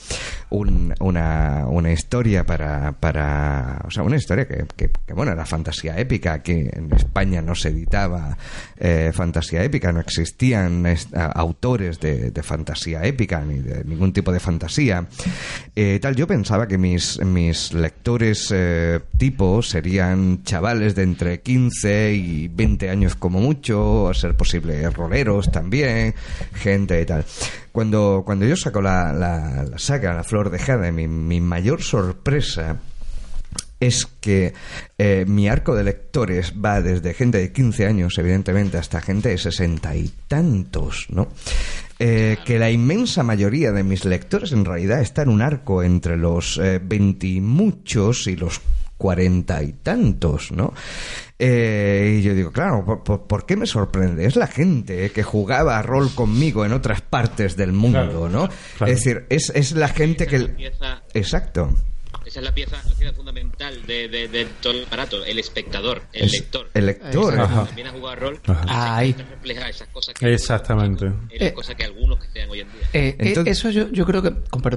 [0.50, 5.46] un- una, una historia para, para, o sea, una historia que, que- que, bueno, era
[5.46, 8.38] fantasía épica, que en España no se editaba
[8.78, 10.86] eh, fantasía épica, no existían
[11.36, 15.08] autores de, de fantasía épica ni de ningún tipo de fantasía.
[15.76, 22.14] Eh, tal, yo pensaba que mis, mis lectores eh, tipo serían chavales de entre 15
[22.14, 26.14] y 20 años como mucho, a ser posible roleros también,
[26.54, 27.26] gente y tal.
[27.72, 32.78] Cuando, cuando yo saco la, la, saga, la flor de jade, mi, mi mayor sorpresa
[33.82, 34.54] es que
[34.98, 39.38] eh, mi arco de lectores va desde gente de 15 años, evidentemente, hasta gente de
[39.40, 41.28] sesenta y tantos, ¿no?
[42.04, 46.18] Eh, que la inmensa mayoría de mis lectores en realidad está en un arco entre
[46.18, 48.60] los eh, veintimuchos y los
[48.98, 50.74] cuarenta y tantos, ¿no?
[51.38, 54.26] Eh, y yo digo, claro, ¿por, por, por qué me sorprende?
[54.26, 58.50] Es la gente que jugaba a rol conmigo en otras partes del mundo, Claro, ¿no?
[58.78, 58.92] claro.
[58.92, 60.72] Es decir, es, es la gente que...
[61.14, 61.70] Exacto.
[62.32, 66.02] Esa es la pieza, la pieza fundamental de, de, de todo el aparato, el espectador,
[66.14, 66.70] el Es- lector.
[66.74, 67.38] El lector.
[67.38, 67.66] Ajá.
[67.66, 68.40] También a jugar rol
[68.70, 69.12] Ahí.
[69.12, 71.08] reflejada esas cosas que Exactamente.
[71.08, 71.54] en las Eh.
[71.54, 72.82] cosas que algunos que sean hoy en día.
[72.94, 74.32] Eh, eh, Entonces- eso yo, yo creo que,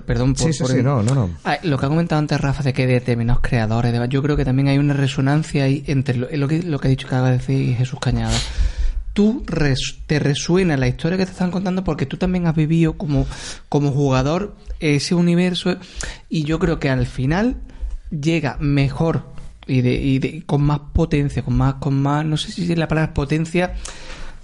[0.04, 1.30] perdón por, Sí, sí, por sí, no, no, no.
[1.44, 4.36] Ah, lo que ha comentado antes Rafa de que de determinados creadores, de- yo creo
[4.36, 7.14] que también hay una resonancia ahí entre lo, lo que, lo que ha dicho que
[7.14, 8.36] acaba de decir Jesús Cañada.
[9.12, 12.94] Tú res- te resuena la historia que te están contando porque tú también has vivido
[12.94, 13.28] como,
[13.68, 15.76] como jugador ese universo
[16.28, 17.56] y yo creo que al final
[18.10, 19.22] llega mejor
[19.66, 22.86] y, de, y de- con más potencia, con más, con más, no sé si la
[22.88, 23.74] palabra es potencia,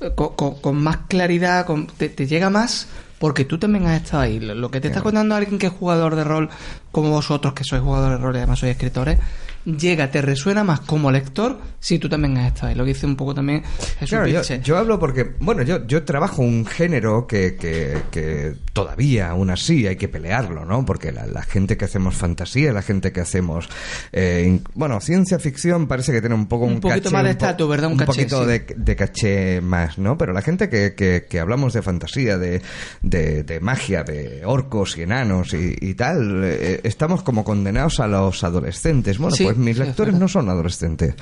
[0.00, 2.88] eh, con, con- con más claridad, con- te, te llega más
[3.18, 4.40] porque tú también has estado ahí.
[4.40, 6.48] Lo, lo que te está contando alguien que es jugador de rol,
[6.90, 9.18] como vosotros que sois jugadores de rol y además sois escritores,
[9.64, 12.74] llega, te resuena más como lector si tú también has estado ahí.
[12.74, 13.62] Lo que dice un poco también
[13.98, 14.26] Jesús Claro,
[14.62, 19.86] yo, hablo porque, bueno, yo, yo trabajo un género que, que, que todavía aún así
[19.86, 20.84] hay que pelearlo, ¿no?
[20.84, 23.68] Porque la, la gente que hacemos fantasía, la gente que hacemos,
[24.12, 27.30] eh, bueno, ciencia ficción parece que tiene un poco un, Un poquito caché, más de
[27.30, 27.86] estatus, ¿verdad?
[27.86, 28.50] Un Un, caché, poquito sí.
[28.50, 30.16] de, de caché más, ¿no?
[30.18, 32.62] Pero la gente que, que, que hablamos de fantasía, de,
[33.02, 38.06] de, de magia, de orcos y enanos y, y tal, eh, estamos como condenados a
[38.06, 39.18] los adolescentes.
[39.18, 41.14] Bueno, Sí, pues mis sí, es lectores no son adolescentes.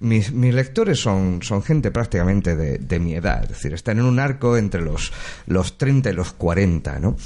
[0.00, 4.04] Mis, mis lectores son, son gente prácticamente de, de mi edad, es decir, están en
[4.04, 5.12] un arco entre los,
[5.46, 7.16] los 30 y los 40, ¿no?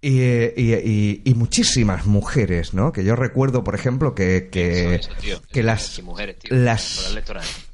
[0.00, 2.92] Y, y- y- y muchísimas mujeres, ¿no?
[2.92, 5.42] Que yo recuerdo, por ejemplo, que, que, Eso, eso, tío.
[5.50, 6.56] que las, mujeres, tío.
[6.56, 7.16] las,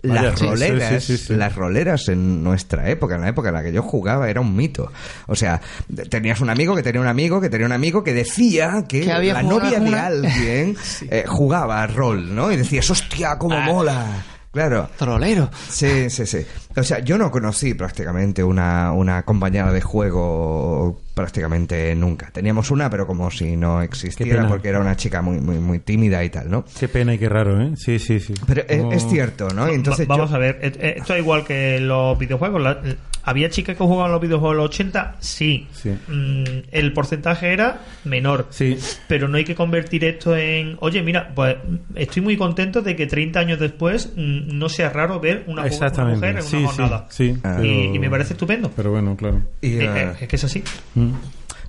[0.01, 1.34] las sí, roleras, sí, sí, sí.
[1.34, 4.56] las roleras en nuestra época, en la época en la que yo jugaba, era un
[4.56, 4.90] mito.
[5.26, 5.60] O sea,
[6.09, 9.12] tenías un amigo que tenía un amigo que tenía un amigo que decía que, Que
[9.12, 10.76] había la novia de alguien
[11.10, 12.51] eh, jugaba rol, ¿no?
[12.51, 13.66] Y decías, hostia, cómo Ah.
[13.66, 14.06] mola.
[14.55, 14.89] Claro.
[14.97, 15.51] Trolero.
[15.68, 16.39] Sí, sí, sí.
[16.76, 22.31] O sea, yo no conocí prácticamente una, una compañera de juego prácticamente nunca.
[22.32, 26.24] Teníamos una, pero como si no existiera, porque era una chica muy, muy, muy tímida
[26.24, 26.64] y tal, ¿no?
[26.78, 27.72] Qué pena y qué raro, ¿eh?
[27.76, 28.35] Sí, sí, sí.
[28.47, 29.68] Pero es, Como- es cierto, ¿no?
[29.68, 32.60] Entonces Va- vamos yo- a ver, et- eh, esto es igual que los videojuegos.
[32.62, 35.16] la- eh, ¿Había chicas que jugaban los videojuegos en los 80?
[35.20, 35.66] Sí.
[35.72, 35.90] Sí.
[36.09, 38.48] Mm, el porcentaje era menor.
[38.51, 38.76] Sí.
[39.09, 40.76] Pero no hay que convertir esto en.
[40.80, 41.56] Oye, mira, pues
[41.94, 46.16] estoy muy contento de que 30 años después mm, no sea raro ver una, Exactamente.
[46.18, 47.06] mujer en sí, una sí, jornada.
[47.10, 47.36] sí.
[47.42, 47.55] Ah.
[47.60, 48.70] pero- Y, y me parece estupendo.
[48.76, 49.40] Pero bueno, claro.
[49.62, 50.62] y, eh, eh, es que es así.
[50.94, 51.12] Mm.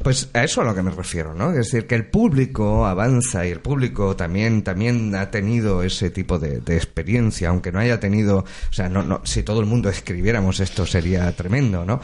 [0.06, 1.50] Pues a eso a lo que me refiero, ¿no?
[1.50, 6.38] Es decir, que el público avanza y el público también, también ha tenido ese tipo
[6.38, 10.60] de, experiencia, aunque no haya tenido, o sea, no, no, si todo el mundo escribiéramos
[10.60, 12.02] esto sería tremendo, ¿no?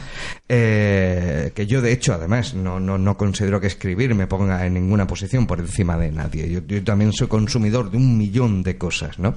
[0.48, 4.74] Eh, que yo de hecho además no, no, no considero que escribir me ponga en
[4.74, 6.50] ninguna posición por encima de nadie.
[6.50, 9.36] Yo, yo también soy consumidor de un millón de cosas, ¿no?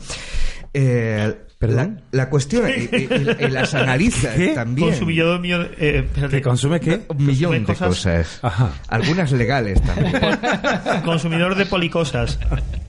[0.74, 2.02] Eh, ¿Perdón?
[2.12, 4.50] La, la cuestión, y, y- y- y las analizas ¿Qué?
[4.50, 4.90] también.
[4.90, 5.62] Consumidor mío.
[5.78, 6.36] Eh, espérate.
[6.38, 7.02] ¿Que consume qué?
[7.08, 8.40] Un millón de Consume cosas.
[8.42, 8.72] Ajá.
[8.90, 10.20] Algunas legales también.
[11.06, 12.40] Consumidor de policosas.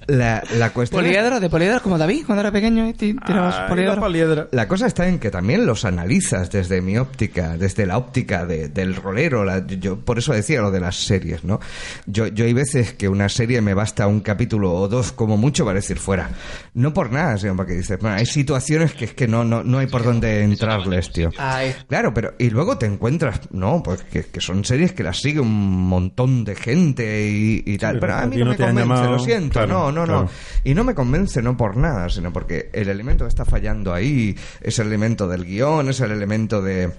[0.09, 1.03] La, la cuestión.
[1.03, 4.01] Poliedro, de poliedro, como David, cuando era pequeño, y ti- tirabas la poliedro.
[4.01, 4.49] poliedra.
[4.53, 8.69] La cosa está en que también los analizas desde mi óptica, desde la óptica de-
[8.69, 9.45] del rolero.
[9.45, 11.59] la- yo por eso decía lo de las series, ¿no?
[12.07, 15.65] Yo, yo hay veces que una serie me basta un capítulo o dos como mucho
[15.65, 16.31] para decir fuera.
[16.75, 19.79] No por nada, sino porque dices, bueno, hay situaciones que es que no, no, no
[19.79, 21.31] hay por dónde entrarles, tío.
[21.37, 21.75] Ay.
[21.89, 25.41] Claro, pero y luego te encuentras, no, pues que, que son series que las sigue
[25.41, 27.99] un montón de gente y, y tal.
[27.99, 29.96] pero pero a a mí no, no me convence, llamado- lo siento, claro, no, no,
[30.05, 30.23] claro.
[30.25, 30.31] no.
[30.65, 34.37] Y no me convence no por nada, sino porque el elemento que está fallando ahí
[34.61, 36.93] es el elemento del guion, es el elemento de...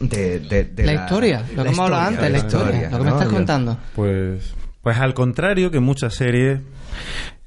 [0.00, 3.10] de, de- de La historia, lo que hemos hablado antes, la historia, lo que me
[3.10, 3.16] ¿no?
[3.16, 3.78] estás contando.
[3.94, 6.60] Pues, pues al contrario que muchas series,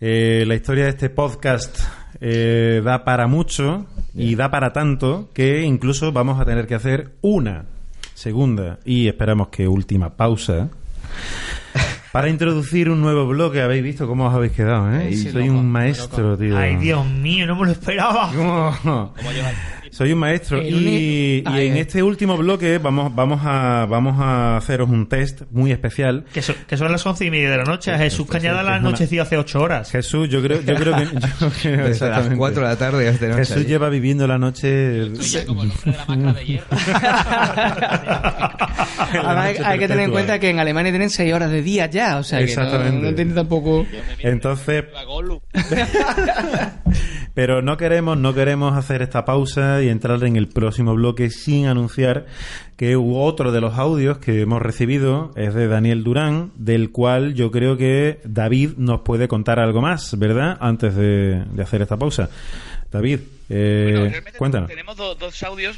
[0.01, 1.79] eh, la historia de este podcast
[2.21, 7.11] eh, da para mucho y da para tanto que incluso vamos a tener que hacer
[7.21, 7.65] una
[8.13, 10.69] segunda y esperamos que última pausa
[12.15, 13.61] para introducir un nuevo bloque.
[13.61, 15.09] Habéis visto cómo os habéis quedado, ¿eh?
[15.11, 16.57] Sí, Soy loco, un maestro, tío.
[16.57, 18.31] Ay, Dios mío, no me lo esperaba.
[18.33, 19.13] ¿Cómo?
[19.95, 21.79] Soy un maestro El y, y en eh.
[21.79, 26.57] este último bloque vamos vamos a vamos a haceros un test muy especial Que, son-
[26.67, 27.93] que son las once y media de la noche.
[27.93, 29.89] A Jesús Cañada la una- anochecido hace ocho horas.
[29.89, 31.05] Jesús, yo creo, yo creo que.
[31.39, 32.27] yo creo Desde las.
[32.27, 33.37] 4 de la tarde hasta noche.
[33.45, 35.11] Jesús lleva viviendo la noche.
[35.47, 36.67] Como el hombre de la máscara de hierro.
[39.23, 42.17] Además, hay, que tener en cuenta que en Alemania tienen 6 horas de día ya,
[42.17, 43.11] o sea que no, Exactamente.
[43.11, 43.85] no tiene tampoco...
[44.19, 44.83] Entonces.
[47.35, 51.67] Pero no queremos, no queremos hacer esta pausa y entrar en el próximo bloque sin
[51.67, 52.25] anunciar
[52.77, 57.51] que otro de los audios que hemos recibido es de Daniel Durán, del cual yo
[57.51, 60.57] creo que David nos puede contar algo más, ¿verdad?
[60.59, 62.29] Antes de, de hacer esta pausa.
[62.91, 64.69] David, eh, Bueno, cuéntanos.
[64.69, 65.77] Tenemos do- dos audios.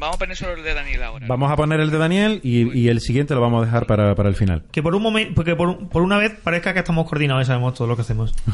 [0.00, 1.26] Vamos a poner solo el de Daniel ahora.
[1.28, 4.14] Vamos a poner el de Daniel y, y el siguiente lo vamos a dejar para,
[4.16, 4.64] para el final.
[4.72, 7.86] Que por un momento, porque por una vez parezca que estamos coordinados y sabemos todo
[7.86, 8.34] lo que hacemos.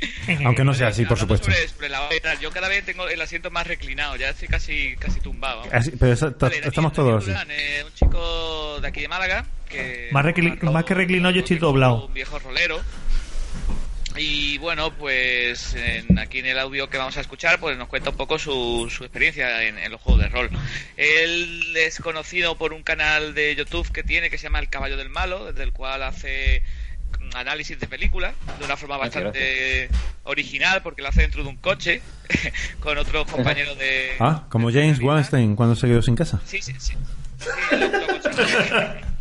[0.44, 1.46] Aunque no sea así, por supuesto.
[1.50, 2.38] Sobre, sobre la hora y tal.
[2.40, 4.16] Yo cada vez tengo el asiento más reclinado.
[4.16, 5.62] Ya estoy casi, casi tumbado.
[5.72, 7.34] Así- pero Vale, estamos todos así.
[7.50, 9.44] Eh, un chico de aquí de Málaga.
[9.68, 12.06] Que Más recli- marcado- más que reclinado, yo estoy doblado.
[12.06, 12.80] Un viejo rolero.
[14.16, 18.10] Y bueno, pues en- aquí en el audio que vamos a escuchar, pues nos cuenta
[18.10, 20.50] un poco su, su experiencia en, en los juegos de rol.
[20.96, 24.96] Él es conocido por un canal de YouTube que tiene que se llama El Caballo
[24.96, 26.62] del Malo, desde el cual hace
[27.34, 29.88] análisis de películas de una forma Gracias, bastante
[30.24, 32.02] original porque lo hace dentro de un coche
[32.80, 35.00] con otros compañeros de Ah, como de James.
[35.00, 36.40] Weinstein cuando se quedó sin casa.
[36.44, 36.94] Sí, sí, sí.
[37.38, 39.08] Sí, lo, lo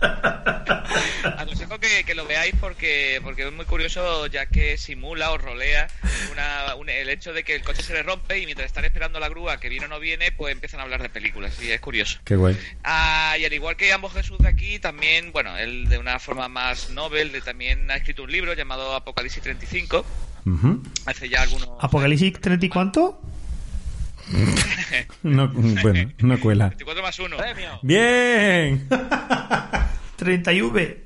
[1.38, 1.78] aconsejo.
[1.78, 5.88] Que, que lo veáis porque, porque es muy curioso ya que simula o rolea
[6.32, 9.20] una, un- el hecho de que el coche se le rompe y mientras están esperando
[9.20, 11.80] la grúa que viene o no viene, pues empiezan a hablar de películas y es
[11.80, 12.18] curioso.
[12.24, 12.56] Qué guay.
[12.82, 16.48] Ah, y al igual que ambos Jesús de aquí, también, bueno, él de una forma
[16.48, 20.04] más novel, de, también ha escrito un libro llamado Apocalipsis 35,
[20.46, 20.82] Ujú.
[21.04, 21.68] hace ya algunos...
[21.80, 23.20] ¿Apocalipsis 30 y cuánto?
[25.22, 26.68] No, bueno, no cuela.
[26.68, 27.36] 24 más 1.
[27.82, 28.88] ¡Bien!
[30.16, 31.04] 30 y V.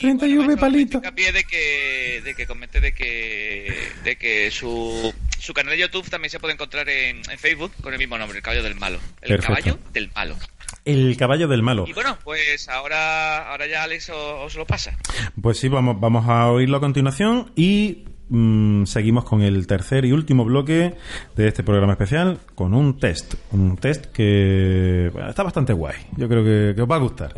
[0.00, 0.98] 30 y V, palito.
[0.98, 3.72] hincapié de que, de que comente de que,
[4.04, 7.92] de que su, su canal de YouTube también se puede encontrar en, en Facebook con
[7.92, 8.98] el mismo nombre, El Caballo del Malo.
[9.22, 9.46] El Perfecto.
[9.54, 10.36] Caballo del Malo.
[10.84, 11.84] El caballo del malo.
[11.86, 14.16] Y bueno, pues ahora, ahora ya Alex os,
[14.46, 14.96] os lo pasa.
[15.40, 20.12] Pues sí, vamos, vamos a oírlo a continuación y mm, seguimos con el tercer y
[20.12, 20.94] último bloque
[21.36, 23.34] de este programa especial con un test.
[23.52, 25.96] Un test que bueno, está bastante guay.
[26.16, 27.34] Yo creo que, que os va a gustar.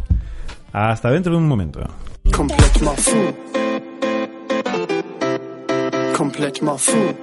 [0.72, 1.80] Hasta dentro de un momento.
[2.32, 3.34] Complètement fou.
[6.16, 7.14] Complètement fou.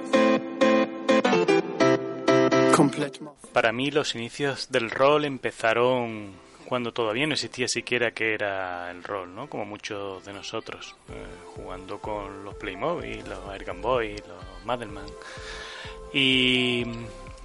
[2.76, 3.50] Complètement fou.
[3.52, 6.32] Para mí los inicios del rol empezaron
[6.68, 9.48] cuando todavía no existía siquiera que era el rol, ¿no?
[9.48, 11.14] Como muchos de nosotros, eh,
[11.56, 15.06] jugando con los Playmobil, los Air Gun Boy, los Madelman.
[16.12, 16.84] Y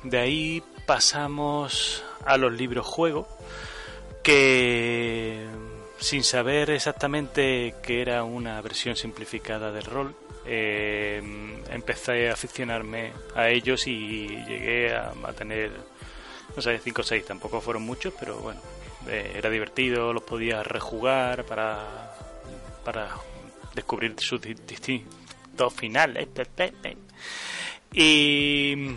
[0.04, 3.26] de ahí pasamos a los libros juego,
[4.24, 5.48] que
[6.00, 11.22] sin saber exactamente que era una versión simplificada del rol, eh,
[11.70, 15.72] empecé a aficionarme a ellos y llegué a, a tener,
[16.58, 18.60] no sé, 5 o 6, tampoco fueron muchos, pero bueno,
[19.08, 22.14] eh, era divertido, los podía rejugar para,
[22.84, 23.10] para
[23.76, 26.28] descubrir sus di- distintos finales.
[27.94, 28.96] Y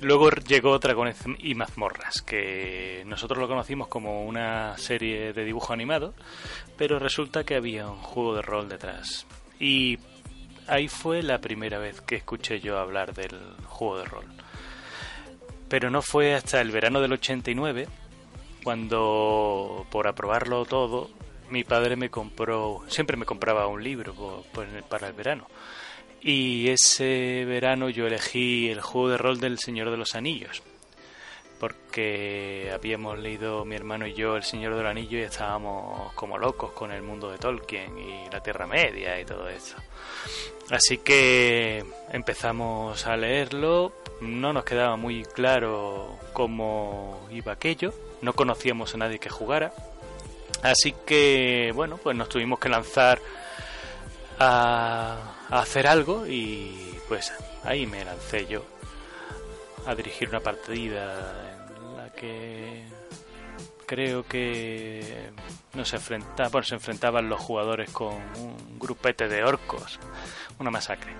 [0.00, 6.14] luego llegó Dragones y mazmorras, que nosotros lo conocimos como una serie de dibujo animado,
[6.76, 9.26] pero resulta que había un juego de rol detrás.
[9.58, 9.98] Y
[10.66, 14.26] ahí fue la primera vez que escuché yo hablar del juego de rol.
[15.68, 17.88] Pero no fue hasta el verano del 89
[18.66, 21.08] cuando, por aprobarlo todo,
[21.50, 24.42] mi padre me compró, siempre me compraba un libro
[24.88, 25.46] para el verano.
[26.20, 30.64] Y ese verano yo elegí el juego de rol del Señor de los Anillos.
[31.60, 36.72] Porque habíamos leído mi hermano y yo El Señor del Anillo y estábamos como locos
[36.72, 39.76] con el mundo de Tolkien y la Tierra Media y todo eso.
[40.72, 48.94] Así que empezamos a leerlo, no nos quedaba muy claro cómo iba aquello, no conocíamos
[48.94, 49.72] a nadie que jugara,
[50.62, 53.20] así que bueno, pues nos tuvimos que lanzar
[54.38, 57.32] a, hacer algo y pues
[57.64, 58.64] ahí me lancé yo
[59.86, 62.84] a dirigir una partida en la que
[63.86, 65.30] creo que
[65.74, 69.98] no se enfrenta, bueno, se enfrentaban los jugadores con un grupete de orcos,
[70.58, 71.12] una masacre.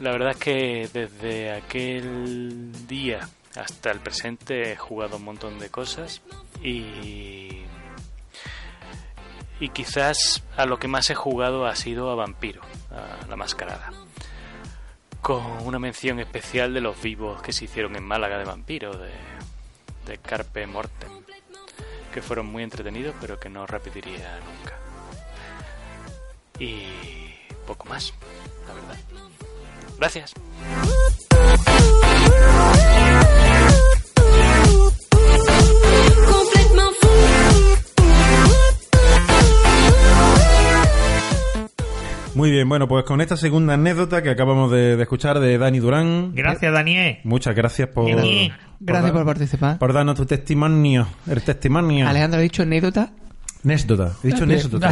[0.00, 5.70] La verdad es que desde aquel día hasta el presente he jugado un montón de
[5.70, 6.22] cosas
[6.62, 7.64] y
[9.58, 12.60] y quizás a lo que más he jugado ha sido a Vampiro,
[12.90, 13.90] a la mascarada.
[15.22, 19.12] Con una mención especial de los vivos que se hicieron en Málaga de Vampiro, de,
[20.06, 21.10] de Carpe Mortem,
[22.12, 24.76] que fueron muy entretenidos pero que no repetiría nunca.
[26.58, 26.86] Y
[27.66, 28.12] poco más,
[28.66, 28.98] la verdad.
[29.98, 30.34] Gracias.
[42.36, 45.78] Muy bien, bueno, pues con esta segunda anécdota que acabamos de, de escuchar de Dani
[45.78, 46.32] Durán.
[46.34, 47.18] Gracias, Daniel.
[47.24, 48.04] Muchas gracias por.
[48.78, 49.78] Gracias dar- por participar.
[49.78, 51.08] por darnos tu testimonio.
[51.26, 52.06] El testimonio.
[52.06, 53.10] Alejandro ha dicho anécdota.
[53.64, 54.12] Anécdota.
[54.22, 54.90] He dicho anécdota.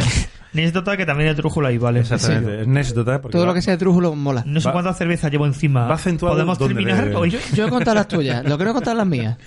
[0.53, 2.01] Anécdota que también es trújula ahí, ¿vale?
[2.01, 2.61] Exactamente.
[2.61, 3.21] Anécdota.
[3.21, 4.43] porque Todo va- lo que sea trújulo mola.
[4.45, 5.87] No sé cuántas cervezas llevo encima.
[5.87, 7.15] va acentuado ¿Podemos donde terminar debe.
[7.15, 7.29] hoy?
[7.31, 9.37] Yo, yo he contado las tuyas, lo que no he contado las mías.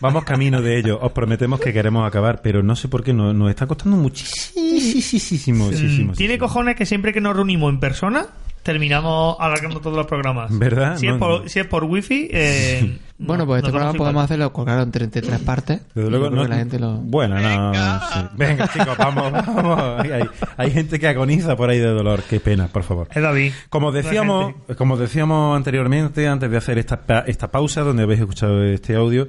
[0.00, 0.98] Vamos camino de ello.
[1.00, 5.64] Os prometemos que queremos acabar, pero no sé por qué nos, nos está costando muchísimo.
[5.66, 8.26] muchísimo, Mm, Tiene cojones que siempre que nos reunimos en persona
[8.62, 10.56] terminamos alargando todos los programas.
[10.58, 10.96] ¿Verdad?
[10.98, 11.48] Si, No, es, por, no.
[11.48, 12.28] si es por wifi.
[12.32, 15.80] Eh, Bueno, pues este programa podemos hacerlo colgado entre, entre tres partes.
[15.94, 16.96] Desde luego, no, la gente lo...
[16.98, 17.72] Bueno, no,
[18.12, 18.20] sí.
[18.36, 20.00] Venga, chicos, vamos, vamos.
[20.00, 20.28] Hay, hay-
[20.58, 22.22] hay gente que agoniza por ahí de dolor.
[22.28, 23.08] Qué pena, por favor.
[23.14, 23.52] Es David.
[23.70, 28.62] Como decíamos, como decíamos anteriormente, antes de hacer esta, pa- esta pausa donde habéis escuchado
[28.64, 29.28] este audio,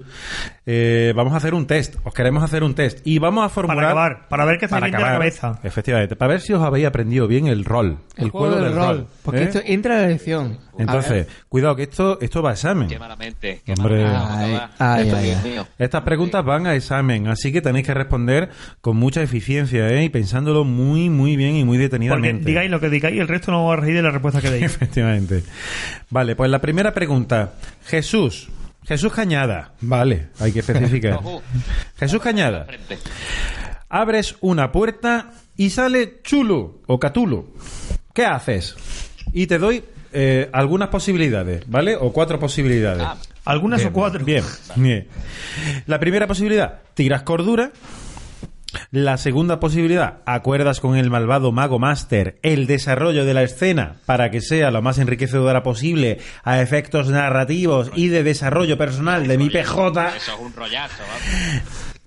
[0.65, 1.95] eh, vamos a hacer un test.
[2.03, 4.81] Os queremos hacer un test y vamos a formular Para acabar, para ver que estáis
[4.81, 5.59] para de la acabar, cabeza.
[5.63, 9.07] Efectivamente, para ver si os habéis aprendido bien el rol, el, juego del rol.
[9.23, 9.43] Porque ¿eh?
[9.43, 10.57] esto entra a la elección.
[10.77, 12.87] Entonces, cuidado que esto esto va a examen.
[12.87, 13.61] Qué malamente.
[13.65, 14.03] Qué Hombre.
[14.03, 14.61] malamente.
[14.79, 15.49] Ay, ay, Esto, ay, Dios ay.
[15.51, 15.67] mío.
[15.79, 18.49] Estas preguntas van a examen, así que tenéis que responder
[18.81, 20.03] con mucha eficiencia ¿eh?
[20.03, 22.45] y pensándolo muy, muy bien y muy Porque detenidamente.
[22.45, 24.63] digáis lo que digáis, el resto no vamos a reír de la respuesta que deis.
[24.65, 25.43] Efectivamente.
[26.09, 27.53] Vale, pues la primera pregunta.
[27.85, 28.49] Jesús.
[28.85, 29.73] Jesús Cañada.
[29.81, 31.19] Vale, hay que especificar.
[31.99, 32.67] Jesús Cañada.
[33.89, 37.47] Abres una puerta y sale Chulu o Catulo.
[38.13, 38.75] ¿Qué haces?
[39.33, 39.83] Y te doy
[40.19, 41.95] eh, algunas posibilidades, ¿vale?
[41.95, 43.03] O cuatro posibilidades.
[43.05, 44.25] Ah, Algunas Bien, o cuatro.
[44.25, 44.43] Bien,
[44.75, 45.07] bien.
[45.85, 47.71] La primera posibilidad, tiras cordura.
[48.89, 54.31] La segunda posibilidad, acuerdas con el malvado mago Master el desarrollo de la escena para
[54.31, 59.51] que sea lo más enriquecedora posible a efectos narrativos y de desarrollo personal de mi
[59.51, 60.15] PJ.
[60.17, 61.03] Eso es un rollazo.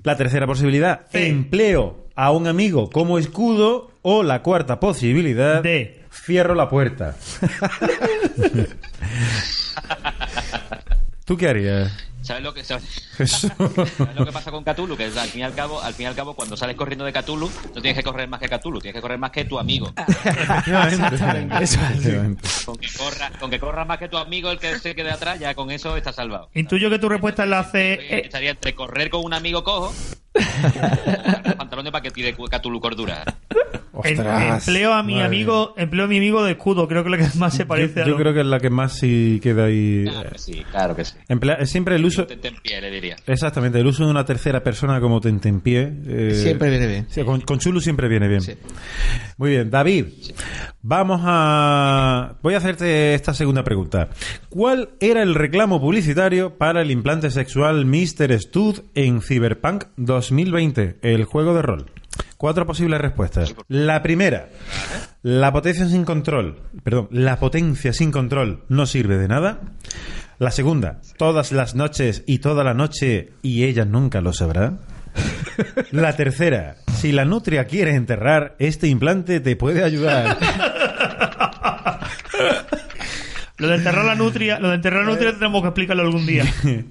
[0.03, 3.89] La tercera posibilidad, empleo a un amigo como escudo.
[4.03, 6.00] O la cuarta posibilidad, De.
[6.25, 7.17] Cierro la puerta.
[11.25, 11.93] ¿Tú qué harías?
[12.23, 12.85] ¿Sabes lo que sabes,
[13.17, 13.51] Jesús?
[13.97, 14.97] sabes lo que pasa con Cthulhu?
[14.97, 17.05] Que es, al fin y al cabo, al fin y al cabo, cuando sales corriendo
[17.05, 19.59] de Cthulhu, no tienes que correr más que Cthulhu, tienes que correr más que tu
[19.59, 19.93] amigo.
[19.97, 21.63] Efectivamente.
[21.63, 22.49] Efectivamente.
[22.67, 25.41] Con que corra, con que corras más que tu amigo, el que se quede atrás,
[25.41, 26.51] ya con eso estás salvado.
[26.55, 27.95] Intuyo que tu respuesta es la C.
[27.95, 29.93] Eh, eh, Estaría entre correr con un amigo cojo
[30.35, 33.25] o pantalones para que tire Cthulhu cordura.
[33.93, 34.67] Ostras.
[34.69, 36.87] empleo a mi Madre amigo, empleo a mi amigo de escudo.
[36.89, 38.47] Creo que es lo que más se parece yo, a yo lo- creo que es
[38.47, 40.05] la que más sí queda ahí.
[40.07, 41.15] Claro que sí, claro que sí.
[41.29, 42.27] Emplea- siempre el uso.
[42.27, 43.17] Te en pie, le diría.
[43.27, 45.93] Exactamente, el uso de una tercera persona como tentempié.
[46.07, 47.07] eh, Siempre viene bien.
[47.11, 48.41] sí, con, con Chulu siempre viene bien.
[48.43, 48.53] Sí.
[49.37, 50.07] Muy bien, David.
[50.83, 52.37] Vamos a.
[52.43, 54.09] Voy a hacerte esta segunda pregunta.
[54.49, 58.39] ¿Cuál era el reclamo publicitario para el implante sexual Mr.
[58.41, 61.91] Stud en Cyberpunk 2020, el juego de rol?
[62.41, 63.55] Cuatro posibles respuestas.
[63.69, 64.49] La primera,
[65.23, 69.61] la potencia sin control, perdón, la potencia sin control no sirve de nada.
[70.39, 74.79] La segunda, todas las noches y toda la noche y ella nunca lo sabrá.
[75.91, 80.39] La tercera, si la nutria quiere enterrar, este implante te puede ayudar.
[83.61, 86.45] Lo de enterrar la nutria, lo de enterrar la nutria tenemos que explicarlo algún día.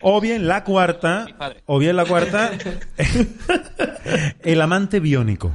[0.00, 1.26] O bien la cuarta,
[1.66, 2.52] o bien la cuarta,
[4.42, 5.52] el amante biónico.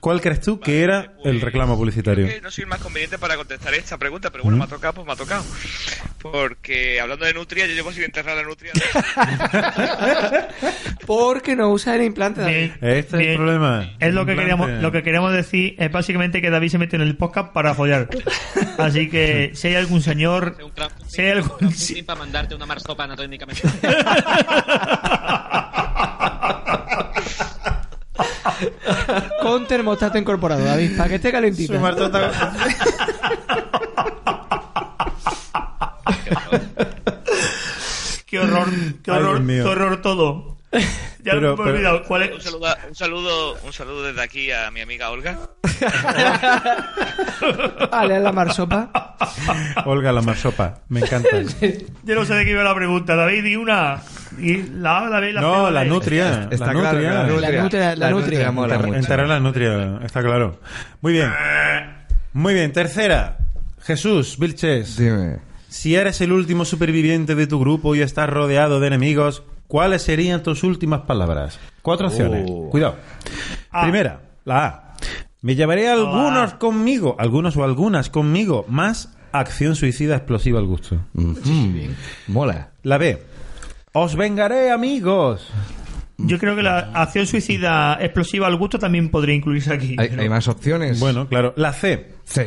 [0.00, 2.24] ¿Cuál crees tú que era el reclamo publicitario?
[2.24, 4.66] Creo que no soy el más conveniente para contestar esta pregunta, pero bueno, me ha
[4.66, 5.44] tocado, pues me ha tocado.
[6.22, 8.72] Porque hablando de nutria, yo llevo sin enterrar la nutria.
[11.06, 12.40] Porque no usa el implante.
[12.40, 12.54] David.
[12.54, 13.90] Bien, Este es el problema.
[13.98, 14.36] Es lo que Implante.
[14.36, 17.74] queríamos, lo que queríamos decir es básicamente que David se mete en el podcast para
[17.74, 18.08] follar.
[18.78, 20.56] Así que si hay algún señor,
[21.08, 21.74] si hay algún
[22.06, 23.62] para mandarte una marsopa anatómicamente.
[29.42, 31.72] Con termostato incorporado, David, para que esté calentito.
[38.26, 38.68] qué horror,
[39.02, 40.59] qué horror, qué horror todo.
[41.22, 44.50] Ya Pero- me he pero- olvidado cuál Un saludo, un saludo, un saludo desde aquí
[44.52, 45.38] a mi amiga Olga.
[47.90, 49.16] Vale, la marsopa.
[49.84, 51.28] Olga la marsopa, me encanta.
[52.04, 53.16] Yo no sé de qué iba la pregunta.
[53.16, 54.00] David, di una.
[54.38, 55.46] Y la A, la B y la C.
[55.46, 56.48] No, la nutria.
[56.50, 57.12] Está la claro nutria.
[57.12, 58.10] la nutria, La nutria- la
[59.40, 60.60] nutria, está claro.
[61.00, 61.32] Muy bien.
[62.32, 63.38] Muy bien, tercera.
[63.82, 65.38] Jesús Vilches, Dime.
[65.68, 70.42] si eres el último superviviente de tu grupo y estás rodeado de enemigos, ¿cuáles serían
[70.42, 71.58] tus últimas palabras?
[71.80, 72.44] Cuatro opciones.
[72.50, 72.68] Oh.
[72.68, 72.96] Cuidado.
[73.70, 73.82] A.
[73.84, 74.94] Primera, la A.
[75.40, 76.58] Me llevaré a algunos A.
[76.58, 81.00] conmigo, algunos o algunas conmigo, más acción suicida explosiva al gusto.
[81.14, 81.94] Mhm.
[82.26, 82.72] Mola.
[82.82, 83.22] La B.
[83.92, 85.48] Os vengaré, amigos.
[86.18, 89.96] Yo creo que la acción suicida explosiva al gusto también podría incluirse aquí.
[89.98, 91.00] ¿Hay, pero- hay más opciones?
[91.00, 91.54] Bueno, claro.
[91.56, 92.08] La C.
[92.24, 92.42] Sí.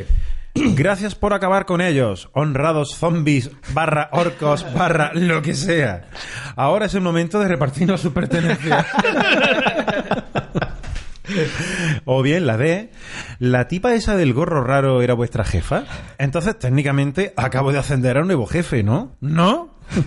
[0.75, 6.09] Gracias por acabar con ellos, honrados zombies, barra orcos, barra lo que sea.
[6.55, 8.85] Ahora es el momento de repartirnos sus pertenencias.
[12.05, 12.91] o bien la D,
[13.39, 15.83] la tipa esa del gorro raro era vuestra jefa.
[16.17, 19.15] Entonces, técnicamente, acabo de ascender a un nuevo jefe, ¿no?
[19.21, 19.73] ¿No?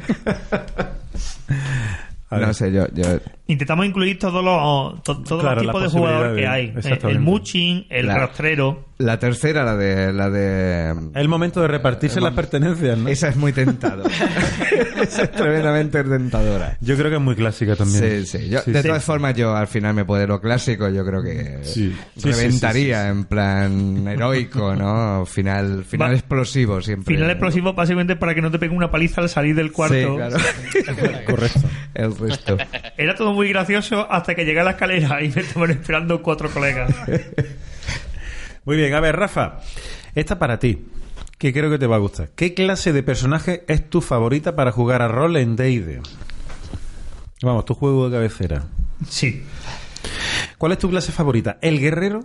[2.29, 2.39] A.
[2.39, 3.05] No sé, yo, yo
[3.47, 6.67] Intentamos incluir todos los, to- todos Claro, los tipos de jugador que hay.
[6.67, 7.11] Eh, exactamente.
[7.13, 8.85] El muching, el La- rastrero.
[8.99, 10.11] La tercera, la de...
[10.13, 13.09] La de El momento de repartirse las pertenencias, ¿no?
[13.11, 14.09] Esa es muy tentadora.
[15.03, 16.79] Esa es tremendamente tentadora.
[16.81, 18.25] Yo creo que es muy clásica también.
[18.25, 18.49] Sí, sí.
[18.49, 18.89] Yo, Sí, de sí.
[18.89, 20.89] todas formas, yo al final me puedo lo clásico.
[20.89, 21.95] Yo creo que Sí.
[22.17, 25.27] Sí, reventaría sí, sí, sí, en plan heroico, ¿no?
[25.27, 27.15] Final, final Va- explosivo siempre.
[27.15, 29.95] Final explosivo básicamente para que no te pegue una paliza al salir del cuarto.
[29.95, 30.37] Sí, claro.
[31.27, 31.61] Correcto.
[31.93, 32.57] El resto.
[32.97, 36.49] Era todo muy gracioso hasta que llegué a la escalera y me estaban esperando cuatro
[36.49, 36.91] colegas.
[38.67, 39.61] Muy bien, a ver, Rafa,
[40.15, 40.87] esta para ti,
[41.39, 42.31] que creo que te va a gustar.
[42.35, 46.01] ¿Qué clase de personaje es tu favorita para jugar a rol en D&D?
[47.43, 48.65] Vamos, tu juego de cabecera.
[49.09, 49.43] Sí.
[50.59, 51.59] ¿Cuál es tu clase favorita?
[51.63, 52.25] ¿El guerrero?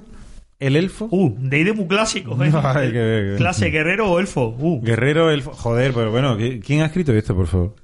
[0.59, 1.07] ¿El elfo?
[1.11, 2.51] Uh, de muy clásico, ¿eh?
[2.63, 2.93] Ay, qué-
[3.31, 4.55] qué- Clase guerrero o elfo.
[4.59, 4.79] Uh.
[4.81, 5.51] Guerrero, elfo...
[5.53, 7.75] Joder, pero bueno, ¿qui- ¿quién ha escrito esto, por favor?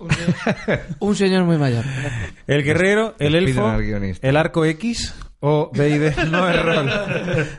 [0.99, 1.83] Un señor muy mayor.
[2.47, 3.71] ¿El guerrero, el elfo,
[4.21, 5.13] el arco X
[5.47, 6.89] o D&D no es rol?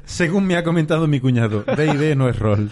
[0.05, 2.71] Según me ha comentado mi cuñado, D&D no es rol.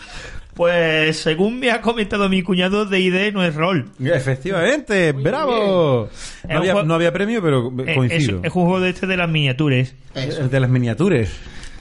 [0.54, 3.90] Pues según me ha comentado mi cuñado, de ID no es rol.
[4.02, 6.08] Efectivamente, bravo.
[6.48, 8.38] No había, juego- no había premio, pero Eh, coincido.
[8.38, 9.94] Es, es un juego de este de las miniaturas.
[10.14, 11.28] El de las miniaturas.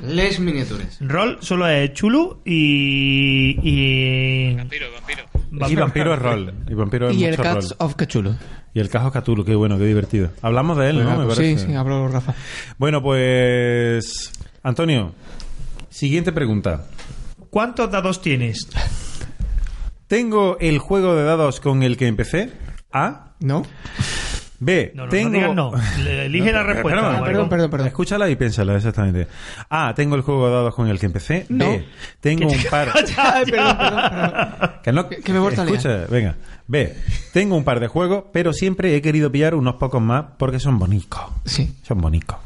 [0.06, 0.98] Les miniaturas.
[1.00, 3.58] Rol solo es Chulu y.
[3.64, 4.56] y.
[4.56, 5.70] Vampiro, vampiro.
[5.72, 6.54] Y vampiro es rol.
[6.70, 7.78] Y vampiro es Y el mucho Cats rol.
[7.80, 8.36] of Cthulhu.
[8.76, 10.32] Y el Cajo Catulo, qué bueno, qué divertido.
[10.42, 11.18] Hablamos de él, ¿no?
[11.18, 11.66] Me sí, parece.
[11.68, 12.36] sí, hablo Rafa.
[12.78, 14.34] Bueno, pues.
[14.64, 15.14] Antonio,
[15.90, 16.86] siguiente pregunta.
[17.50, 18.68] ¿Cuántos dados tienes?
[20.08, 22.52] ¿Tengo el juego de dados con el que empecé?
[22.92, 23.36] A.
[23.40, 23.64] ¿No?
[24.60, 24.92] B.
[24.96, 25.30] No, no, tengo.
[25.30, 25.72] no digas no.
[26.04, 27.02] Le- Elige la respuesta.
[27.02, 27.26] Maricón.
[27.26, 27.88] Perdón, perdón, perdón.
[27.88, 29.28] Escúchala y piénsala, exactamente.
[29.70, 29.94] A.
[29.96, 31.46] Tengo el juego de dados con el que empecé.
[31.50, 31.66] No.
[31.70, 31.86] B.
[32.20, 32.90] Tengo un par.
[33.18, 34.72] Ay, perdón, perdón, perdón.
[34.84, 35.48] Que no, Que- me.
[35.50, 36.36] Escucha, venga.
[36.68, 36.96] B.
[37.34, 40.80] Tengo un par de juegos, pero siempre he querido pillar unos pocos más porque son
[40.80, 41.20] bonitos.
[41.46, 41.76] Sí.
[41.84, 42.38] Son bonitos.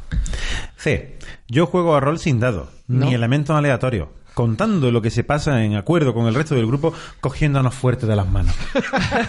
[0.76, 1.16] C.
[1.48, 5.76] Yo juego a rol sin dados, ni elementos aleatorios, contando lo que se pasa en
[5.76, 8.54] acuerdo con el resto del grupo, cogiéndonos fuerte de las manos.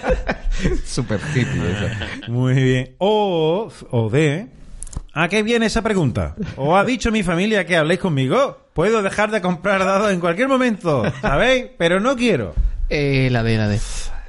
[0.86, 2.32] Super hippie eso.
[2.32, 2.96] Muy bien.
[3.00, 4.48] O, o D.
[5.14, 6.36] ¿A qué viene esa pregunta?
[6.56, 8.58] ¿O ha dicho mi familia que habléis conmigo?
[8.74, 11.66] Puedo dejar de comprar dados en cualquier momento, ¿sabéis?
[11.78, 12.54] Pero no quiero.
[12.90, 13.80] Eh, la D, la D.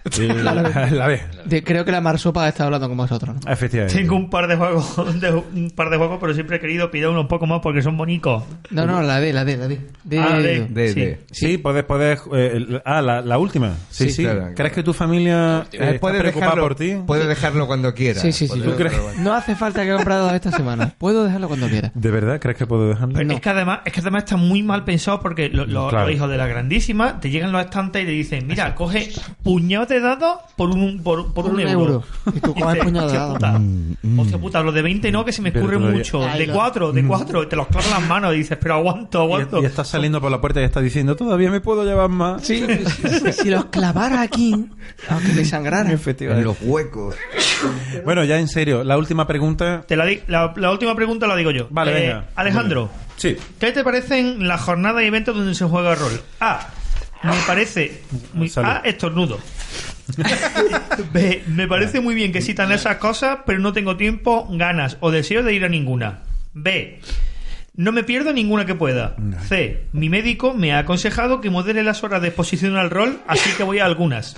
[0.05, 0.53] la,
[0.91, 1.21] la B.
[1.45, 3.37] De- creo que la Marsopa está hablando con vosotros.
[3.45, 3.53] ¿no?
[3.53, 3.99] Efectivamente.
[3.99, 7.11] Tengo un par de juegos, de- un par de juegos, pero siempre he querido pillar
[7.11, 8.43] unos poco más porque son bonitos.
[8.71, 9.79] No, no, la D, la D, la D.
[10.05, 10.67] De- Ah, D.
[10.69, 11.01] De, Sí.
[11.01, 11.21] de.
[11.31, 12.21] Sí, puedes, puedes.
[12.35, 13.75] eh, ah, la, la última.
[13.91, 14.13] Sí, sí.
[14.13, 14.75] Sí, claro, ¿Crees claro.
[14.75, 16.95] que tu familia eh, está puede preocupada dejarlo, por ti?
[17.07, 18.21] puede dejarlo cuando quiera.
[18.21, 18.61] Sí, sí, sí.
[18.61, 18.95] ¿Tú crees?
[19.19, 20.95] No hace falta que comprar dados esta semana.
[20.99, 21.91] Puedo dejarlo cuando quiera.
[21.95, 23.15] ¿De verdad crees que puedo dejarlo?
[23.15, 26.07] Pero Es que además, es que además está muy mal pensado porque lo- lo- Claro.
[26.07, 29.11] los hijos de la grandísima te llegan los estantes y te dicen, mira, coge
[29.43, 32.03] puñado de dados por un, por, por un, euro.
[32.35, 35.79] Y tú de puta, Mm, hostia puta, los de 20 no, que se me escurre
[35.79, 36.27] mucho.
[36.27, 36.55] Ay, De no.
[36.55, 39.59] 4, de 4, te los clavan las manos y dices, pero aguanto, aguanto.
[39.61, 42.43] Y, y estás saliendo por la puerta y estás diciendo, todavía me puedo llevar más.
[42.45, 42.67] Sí,
[43.33, 44.69] si los clavara aquí,
[45.09, 45.89] aunque me sangrara.
[45.89, 46.45] En Efectivamente.
[46.45, 47.15] los huecos.
[48.05, 49.83] Bueno, ya en serio, la última pregunta.
[49.87, 51.67] Te la, di- la, la última pregunta la digo yo.
[51.71, 52.25] Vale, Eh, venga.
[52.35, 53.37] Alejandro, Sí.
[53.61, 56.21] ¿qué te parecen las jornadas y eventos donde se juega rol?
[56.41, 56.67] A.
[57.23, 58.02] Me parece.
[58.33, 58.68] Muy, Salud.
[58.68, 58.78] A.
[58.84, 59.39] Estornudo.
[61.12, 61.42] B.
[61.47, 65.42] Me parece muy bien que citan esas cosas, pero no tengo tiempo, ganas o deseo
[65.42, 66.23] de ir a ninguna.
[66.52, 67.01] B.
[67.75, 69.17] No me pierdo ninguna que pueda.
[69.49, 69.86] C.
[69.92, 73.62] Mi médico me ha aconsejado que modere las horas de exposición al rol, así que
[73.62, 74.36] voy a algunas.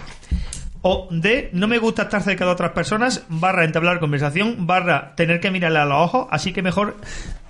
[0.82, 1.50] O D.
[1.52, 5.78] No me gusta estar cerca de otras personas, barra entablar conversación, barra tener que mirarle
[5.78, 6.96] a los ojos, así que mejor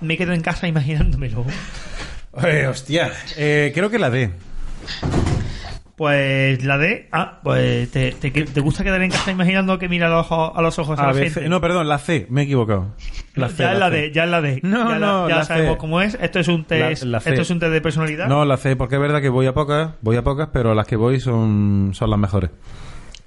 [0.01, 1.45] me quedo en casa imaginándomelo.
[2.43, 3.11] Eh, hostia.
[3.37, 4.31] Eh, creo que la D.
[5.95, 7.07] Pues la D.
[7.13, 10.51] Ah, pues te, te, te gusta quedar en casa imaginando que mira a los ojos
[10.53, 11.41] a, los ojos a A, la gente.
[11.43, 11.47] C.
[11.49, 12.27] No, perdón, la C.
[12.29, 12.87] Me he equivocado.
[13.35, 13.95] La C, ya es la C.
[13.95, 14.59] D, ya es la D.
[14.63, 15.77] No, ya la- no, ya la sabemos C.
[15.77, 16.17] cómo es.
[16.21, 17.03] Esto es un test.
[17.03, 18.27] La- esto es un test de personalidad.
[18.27, 20.85] No, la C, porque es verdad que voy a pocas, voy a pocas, pero las
[20.85, 22.49] que voy son, son las mejores.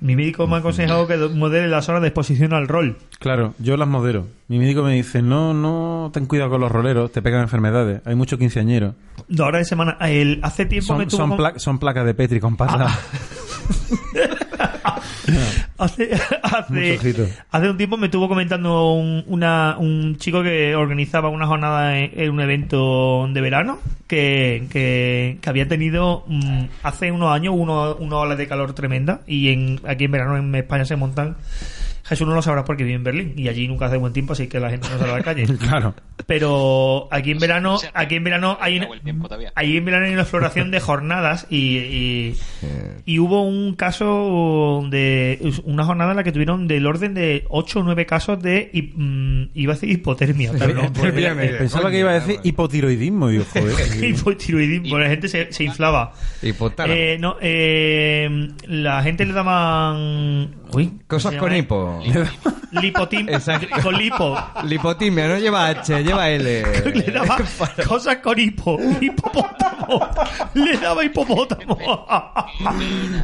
[0.00, 2.98] Mi médico me ha aconsejado que modere las horas de exposición al rol.
[3.18, 4.28] Claro, yo las modero.
[4.46, 8.00] Mi médico me dice, no, no, ten cuidado con los roleros, te pegan enfermedades.
[8.04, 8.94] Hay mucho quinceañero.
[9.28, 9.96] Dos horas de semana.
[10.00, 12.56] El, hace tiempo me Son, tuvo son, con- pla- son placas de Petri con.
[15.78, 16.10] hace,
[16.42, 16.98] hace,
[17.50, 22.10] hace un tiempo me estuvo comentando un, una- un chico que organizaba una jornada en,
[22.14, 27.94] en un evento de verano que, que, que había tenido mm, hace unos años uno,
[27.96, 31.36] una ola de calor tremenda y en, aquí en verano en España se montan
[32.08, 34.46] Jesús no lo sabrá porque vive en Berlín y allí nunca hace buen tiempo así
[34.46, 35.94] que la gente no sale a la calle claro.
[36.26, 38.80] pero aquí en verano aquí en verano hay
[39.22, 39.52] todavía.
[39.54, 42.36] Ahí en verano hay una exploración de jornadas y, y,
[43.04, 47.80] y hubo un caso de una jornada en la que tuvieron del orden de 8
[47.80, 51.12] o 9 casos de mm, iba a decir hipotermia, pero no, pues,
[51.58, 53.28] Pensaba que iba a decir hipotiroidismo.
[53.28, 54.04] Digo, joder.
[54.04, 56.12] hipotiroidismo, la gente se, se inflaba.
[56.42, 62.00] Eh, no, eh, la gente le daban uy, ¿cómo Cosas con hipo.
[62.72, 63.68] lipotim Exacto.
[63.82, 66.62] con lipo Lipotimia, no lleva H, lleva L.
[66.94, 67.38] le daba
[67.88, 70.00] cosas con hipo hipopótamo
[70.54, 71.78] le daba hipopótamo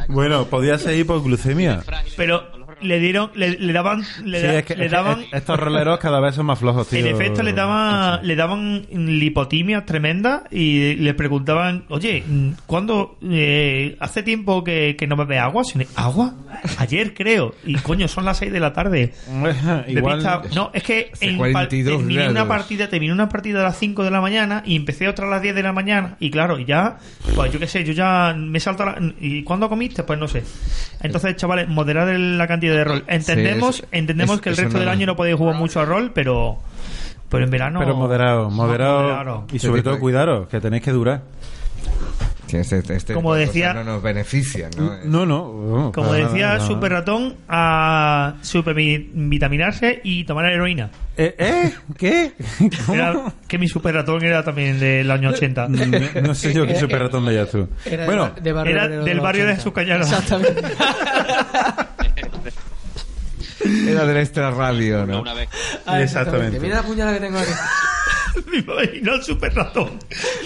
[0.07, 1.83] Bueno, podía ser hipoglucemia.
[2.17, 5.25] pero le dieron le, le daban le, Sí, da- es que, le es que daban
[5.31, 6.99] estos roleros cada vez son más flojos, tío.
[6.99, 12.23] en efecto le daban le daban lipotimias tremendas y le preguntaban oye
[12.65, 15.63] ¿cuándo eh, hace tiempo que, que no bebe agua?
[15.63, 16.33] Si no- ¿agua?
[16.77, 19.13] ayer creo y coño son las 6 de la tarde
[19.87, 20.23] Igual.
[20.55, 24.03] No, es que en 42 pa- terminé una partida, terminé una partida a las 5
[24.03, 26.65] de la mañana y empecé otra a las 10 de la mañana y claro, y
[26.65, 26.97] ya,
[27.35, 30.03] pues yo qué sé, yo ya me salto la- ¿Y cuándo comiste?
[30.03, 30.43] Pues no sé.
[31.01, 33.03] Entonces, chavales, moderar el- la cantidad de rol.
[33.07, 35.79] Entendemos, Sí, es- entendemos es- que el resto no- del año no podéis jugar mucho
[35.79, 36.57] a rol, pero
[37.29, 39.01] pero en verano Pero moderado, moderado.
[39.01, 39.47] moderado.
[39.51, 41.21] Y sobre todo, cuidaros, que tenéis que durar.
[42.47, 44.91] Sí, este- este Como decía- no nos benefician, ¿no?
[45.03, 45.51] No, no.
[45.85, 46.65] no, Como decía no.
[46.67, 50.91] Super Ratón, a supervitaminarse y tomar heroína.
[51.17, 51.35] ¿Eh?
[51.39, 51.73] ¿Eh?
[51.97, 52.33] ¿Qué?
[52.93, 55.67] Era- que mi Super Ratón era también del año 80.
[55.67, 57.67] No, no sé yo qué super ratón veías tú.
[57.83, 59.63] Era Bueno, de barrio Era del barrio de 80.
[59.63, 60.07] sus cañanos.
[60.11, 60.61] Exactamente.
[63.87, 65.21] Era de la extra radio, ¿no?
[65.21, 65.49] Una vez.
[65.85, 66.59] Ah, Exactamente.
[66.59, 67.51] Mira la puñalada que tengo aquí.
[68.51, 69.97] Me imagino al Super Ratón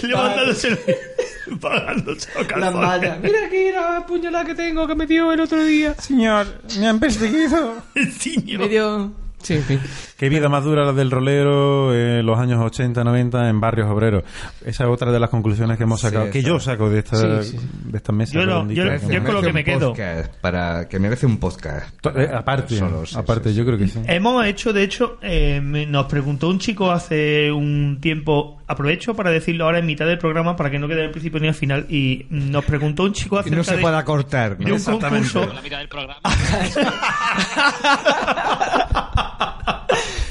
[0.02, 3.18] levantándose el- pagándose Las mallas.
[3.20, 5.94] Mira aquí la puñalada que tengo que me dio el otro día.
[5.94, 6.46] señor,
[6.78, 7.74] me han perseguido.
[7.94, 8.58] El ciño.
[8.60, 9.12] Me dio...
[9.42, 9.80] Sí, en fin.
[10.18, 14.22] Qué vida más dura la del rolero en los años 80, 90 en barrios obreros.
[14.64, 16.48] Esa es otra de las conclusiones que hemos Sí, sacado, que eso.
[16.48, 17.58] yo saco de esta, Sí, sí.
[17.84, 18.34] de estas mesas.
[18.34, 19.94] Yo lo- yo yo con lo que me quedo.
[20.40, 21.94] Para, que merece un podcast.
[22.16, 24.00] Eh, aparte, Solo, sí, aparte, sí, yo creo que sí.
[24.06, 29.64] Hemos hecho, de hecho, eh, nos preguntó un chico hace un tiempo, aprovecho para decirlo
[29.64, 32.26] ahora en mitad del programa para que no quede al principio ni al final, y
[32.30, 34.74] nos preguntó un chico acerca no se de, pueda cortar, de ¿no?
[34.74, 35.46] un concurso.
[35.52, 36.20] La mitad del programa.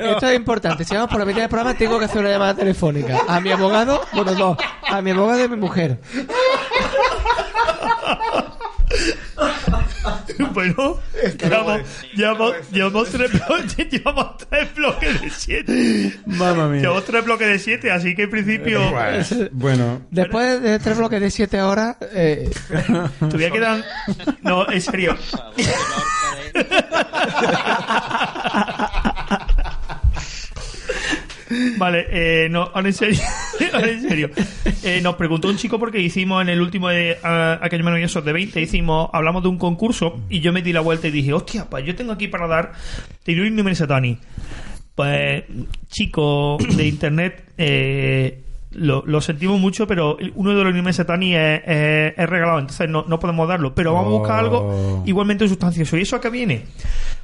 [0.00, 0.84] Esto es importante.
[0.84, 3.22] Si vamos por la mitad del programa, tengo que hacer una llamada telefónica.
[3.26, 4.58] A mi abogado, bueno, dos.
[4.88, 5.98] A mi abogado y a mi mujer.
[10.52, 11.00] bueno,
[11.40, 11.80] llevamos,
[12.14, 16.20] llevamos, llevamos tres bloques, llevamos tres bloques de siete.
[16.26, 16.82] Mamma mía.
[16.82, 18.80] Llevamos tres bloques de siete, así que en principio
[19.52, 22.50] Bueno, Después de tres bloques de siete horas, eh,
[23.18, 23.84] todavía quedan...
[24.42, 25.16] No, en serio.
[31.76, 33.20] Vale, eh, no, ahora en serio,
[33.60, 34.30] en serio.
[34.82, 39.10] Eh, nos preguntó un chico porque hicimos en el último de maravillosos de 20, hicimos,
[39.12, 41.94] hablamos de un concurso y yo me di la vuelta y dije, hostia, pues yo
[41.94, 42.72] tengo aquí para dar
[43.22, 44.18] Tirui Numen Satani.
[44.94, 45.42] Pues,
[45.88, 48.43] chico de internet, eh,
[48.74, 52.88] lo, lo sentimos mucho, pero uno de los Numen Satani es, es- es regalado, entonces
[52.88, 53.74] no, no podemos darlo.
[53.74, 55.02] Pero vamos a buscar algo Oh.
[55.06, 55.96] igualmente sustancioso.
[55.96, 56.64] ¿Y eso a qué viene?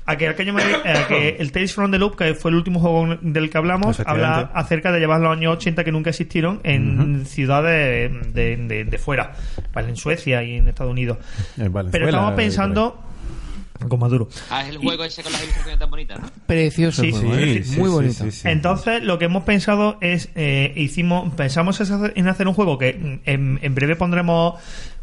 [0.06, 2.80] A que, aquello me- a que el Tales from the Loop, que fue el último
[2.80, 7.26] juego del que hablamos, habla acerca de llevar los años 80 que nunca existieron en
[7.26, 9.32] ciudades de, de- de fuera,
[9.72, 11.18] vale, en Suecia y en Estados Unidos.
[11.56, 13.02] en Pero estamos eh, pensando
[13.88, 14.28] con Maduro.
[14.50, 16.28] Ah, es el juego ese con las ilustraciones tan bonitas, ¿no?
[16.46, 17.02] precioso.
[17.02, 17.34] Sí, juego.
[17.34, 17.62] ¿eh?
[17.62, 18.24] Sí, sí, Muy sí, bonito.
[18.24, 18.48] sí, sí.
[18.48, 21.80] Entonces, lo que hemos pensado es, eh, hicimos, pensamos
[22.14, 24.54] en hacer un juego que mm, en, en breve pondremos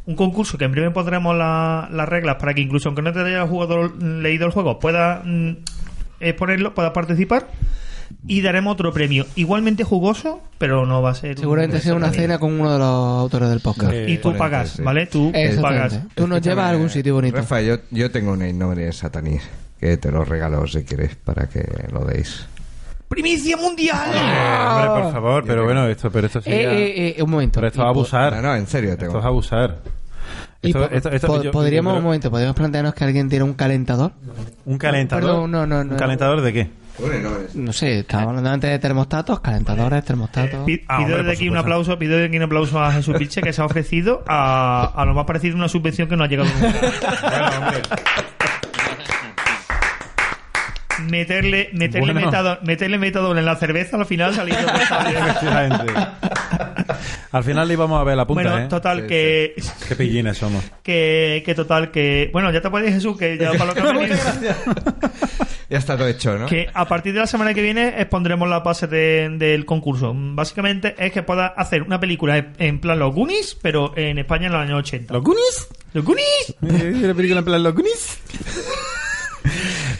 [0.06, 3.20] un concurso que en breve pondremos la- las reglas para que incluso aunque no te
[3.20, 5.52] haya jugado, leído el juego, puedas mm,
[6.20, 7.48] exponerlo, puedas participar
[8.28, 12.12] y daremos otro premio igualmente jugoso, pero no va a ser un- Seguramente sea una
[12.12, 13.94] cena con uno de los autores del podcast.
[13.94, 14.82] Eh, y tú pagas, sí.
[14.82, 15.08] ¿vale?
[15.08, 16.00] Tú pagas.
[16.16, 17.38] Tú nos llevas a algún sitio bonito.
[17.38, 19.42] Rafa, yo, yo tengo una Ignoria Satanis
[19.80, 22.46] que te lo regalo si quieres para que lo deis.
[23.08, 24.12] ¡Primicia mundial!
[24.14, 26.74] Eh, hombre, por favor, pero bueno, esto, pero esto Eh, sería...
[26.74, 27.54] eh, eh, un momento.
[27.56, 28.34] pero esto es abusar.
[28.36, 29.20] No, no, en serio, Esto tengo.
[29.20, 29.78] es abusar.
[30.62, 33.44] Y Esto- po- esto- esto- po- yo- podríamos, un momento, podríamos plantearnos que alguien tiene
[33.46, 34.12] un calentador.
[34.66, 35.24] ¿Un calentador?
[35.24, 35.92] Perdón, no, no, no.
[35.94, 36.70] ¿Un calentador de qué?
[37.54, 40.66] No sé, estábamos hablando antes de termostatos, calentadores, termostatos.
[40.66, 43.16] Pi- Ah, pido hombre, desde aquí un aplauso, pido desde aquí un aplauso a Jesús
[43.20, 46.24] Piche que se ha ofrecido a, a lo más parecido a una subvención que no
[46.24, 46.74] ha llegado nunca.
[51.10, 52.26] meterle meterle Bueno.
[52.26, 55.94] metador, meterle metador en la cerveza al final saliendo Efectivamente.
[57.38, 58.68] Al final le íbamos a ver la punta, bueno ¿eh?
[58.68, 59.56] total Sí, que,
[59.88, 60.64] Qué pillines somos.
[60.84, 63.80] que que total que bueno ya te puedes Jesús que ya para lo que
[64.14, 64.56] has venido.
[65.70, 66.46] Ya está todo hecho, ¿no?
[66.46, 70.14] que a partir de la semana que viene expondremos las bases de- del concurso.
[70.16, 74.54] Básicamente es que puedas hacer una película en plan Los Goonies, pero en España en
[74.54, 75.14] los años 80.
[75.14, 75.68] ¿Los Goonies?
[75.92, 76.56] ¿Los Goonies?
[77.02, 78.18] ¿La película en plan Los Goonies?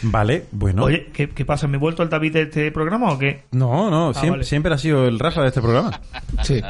[0.02, 0.84] Vale, bueno.
[0.84, 1.66] Oye, ¿qué, qué pasa?
[1.66, 3.44] ¿Me he vuelto al David de este programa o qué?
[3.50, 4.44] No, no, siempre, vale.
[4.44, 6.00] siempre ha sido el Rafa de este programa.
[6.44, 6.62] Sí.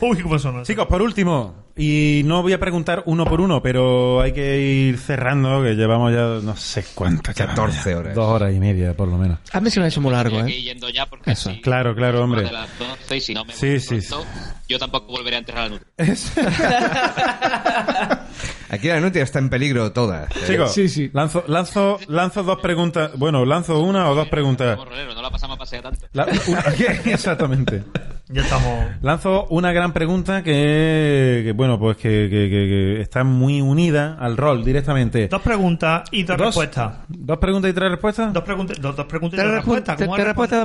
[0.00, 0.62] Uy, cómo son.
[0.64, 4.98] Chicos, por último, y no voy a preguntar uno por uno, pero hay que ir
[4.98, 7.32] cerrando, que llevamos ya no sé cuánto.
[7.32, 7.98] llevamos 14 ya.
[7.98, 8.14] horas.
[8.14, 9.38] Dos horas y media, por lo menos.
[9.52, 10.62] A mí se me ha hecho muy largo, ¿eh?
[10.62, 11.50] yendo ya porque Eso.
[11.50, 12.42] si- Claro, claro, hombre.
[12.42, 14.26] de las 12 y si no me Sí, sí, pronto,
[14.68, 15.88] yo tampoco volveré a entrar a la nutria.
[18.70, 20.28] Aquí la Nutria está en peligro toda.
[20.46, 21.08] Chicos, Sí, sí.
[21.14, 23.12] Lanzo, lanzo, lanzo dos preguntas.
[23.16, 24.72] Bueno, lanzo una o dos preguntas.
[24.76, 26.06] Somos roleros, no la pasamos a pasear tanto.
[26.12, 26.60] La- una-
[27.06, 27.84] Exactamente.
[28.28, 28.90] Ya estamos.
[29.00, 34.16] Lanzo una gran pregunta que, que, bueno, pues que, que- que- que está muy unida
[34.20, 35.26] al rol directamente.
[35.26, 36.98] Dos preguntas y dos, Dos- respuestas.
[37.08, 38.32] ¿Dos preguntas y tres respuestas?
[38.32, 39.96] Dos, preguntas dos, dos preguntas y ¿Te dos respu- respuestas.
[39.96, 40.58] te- ¿Cómo te has respuesta a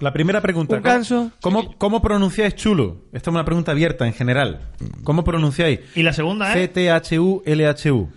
[0.00, 0.76] la primera pregunta.
[0.76, 1.30] Un ¿cómo-.
[1.40, 3.02] ¿Cómo, cómo pronunciáis chulo?
[3.12, 4.60] Esta es una pregunta abierta en general.
[5.04, 5.80] ¿Cómo pronunciáis?
[5.94, 6.54] Y la segunda es.
[6.54, 8.08] C-T-H-U-L-H-U.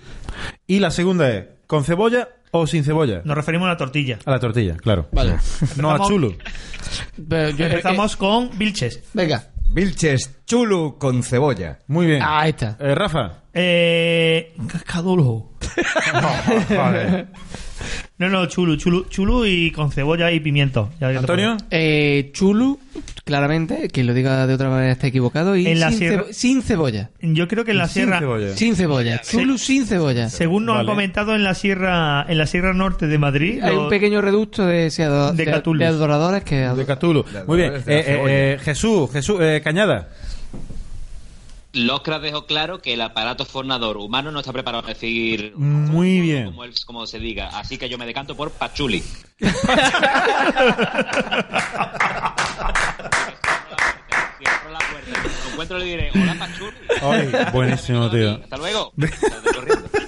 [0.67, 3.21] Y la segunda es, ¿con cebolla o sin cebolla?
[3.25, 4.17] Nos referimos a la tortilla.
[4.25, 5.07] A la tortilla, claro.
[5.11, 5.35] Vale.
[5.77, 6.33] No a chulo.
[7.29, 9.03] Pero yo- Empezamos con Vilches.
[9.13, 9.49] Venga.
[9.69, 11.79] Vilches chulu con cebolla.
[11.87, 12.21] Muy bien.
[12.23, 12.77] Ahí está.
[12.79, 13.43] Eh, Rafa.
[13.53, 15.51] Eh, cascadulo.
[18.17, 20.89] No, no, chulo, chulo, chulo y con cebolla y pimiento.
[21.01, 21.57] Ya- ya te Antonio.
[21.69, 22.79] Eh, chulu,
[23.25, 25.57] claramente, quien lo diga de otra manera está equivocado.
[25.57, 27.09] Y En la sin, sierra- cebo- sin cebolla.
[27.21, 28.55] Yo creo que en la Sin sierra, cebolla.
[28.55, 29.21] Sin cebolla.
[29.21, 30.29] Chulu sin cebolla.
[30.29, 30.89] según nos Vale.
[30.89, 34.21] han comentado en la sierra, en la sierra norte de Madrid, Hay lo- un pequeño
[34.21, 36.55] reducto de, de, De de, adoradores que...
[36.55, 37.25] De Catulo.
[37.47, 37.73] Muy bien.
[37.73, 38.33] de la Eh, eh, cebolla.
[38.33, 40.07] eh, Jesús, Jesús, eh, Cañada.
[41.75, 46.45] Locra dejó claro que el aparato fornador humano no está preparado para decir Muy bien.
[46.45, 47.49] como, él- como se diga.
[47.57, 49.03] Así que yo me decanto por Pachuli.
[54.37, 55.21] Cierro la puerta.
[55.21, 56.77] Cuando encuentro le diré, hola Pachuli.
[57.01, 58.31] Ay, buenísimo, tío.
[58.43, 58.93] Hasta luego.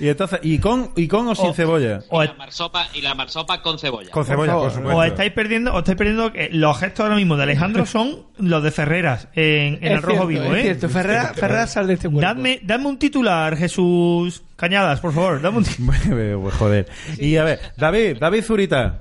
[0.00, 2.00] Y entonces, ¿y con, y con o sin O- cebolla?
[2.08, 4.10] o, Y la marsopa, y la marsopa con cebolla.
[4.10, 4.96] Con cebolla, por, supuesto.
[4.98, 8.62] o estáis perdiendo, o estáis perdiendo que los gestos ahora mismo de Alejandro son los
[8.62, 10.62] de Ferreras en, el rojo vivo, es ¿eh?
[10.62, 10.88] cierto.
[10.88, 12.26] Ferrera, Ferrera, sal de este cuerpo.
[12.26, 15.40] Dadme, dadme un titular, Jesús Cañadas, por favor.
[15.42, 16.00] Dame un titular.
[16.40, 16.88] Pues, joder.
[17.18, 19.00] Y a ver, David, David Zurita.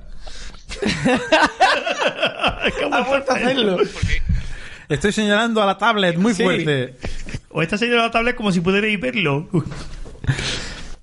[2.91, 3.77] Ha vuelto a hacerlo.
[4.89, 6.43] Estoy señalando a la tablet muy Sí.
[6.43, 6.95] fuerte.
[7.49, 9.47] O está señalando la tablet como si pudierais verlo.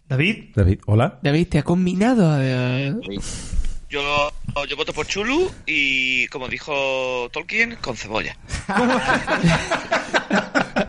[0.08, 1.18] David, David, hola.
[1.22, 2.36] David, te ha combinado.
[2.40, 2.94] eh,
[3.90, 4.00] Yo,
[4.68, 8.36] yo voto por Chulu y, como dijo Tolkien, con cebolla.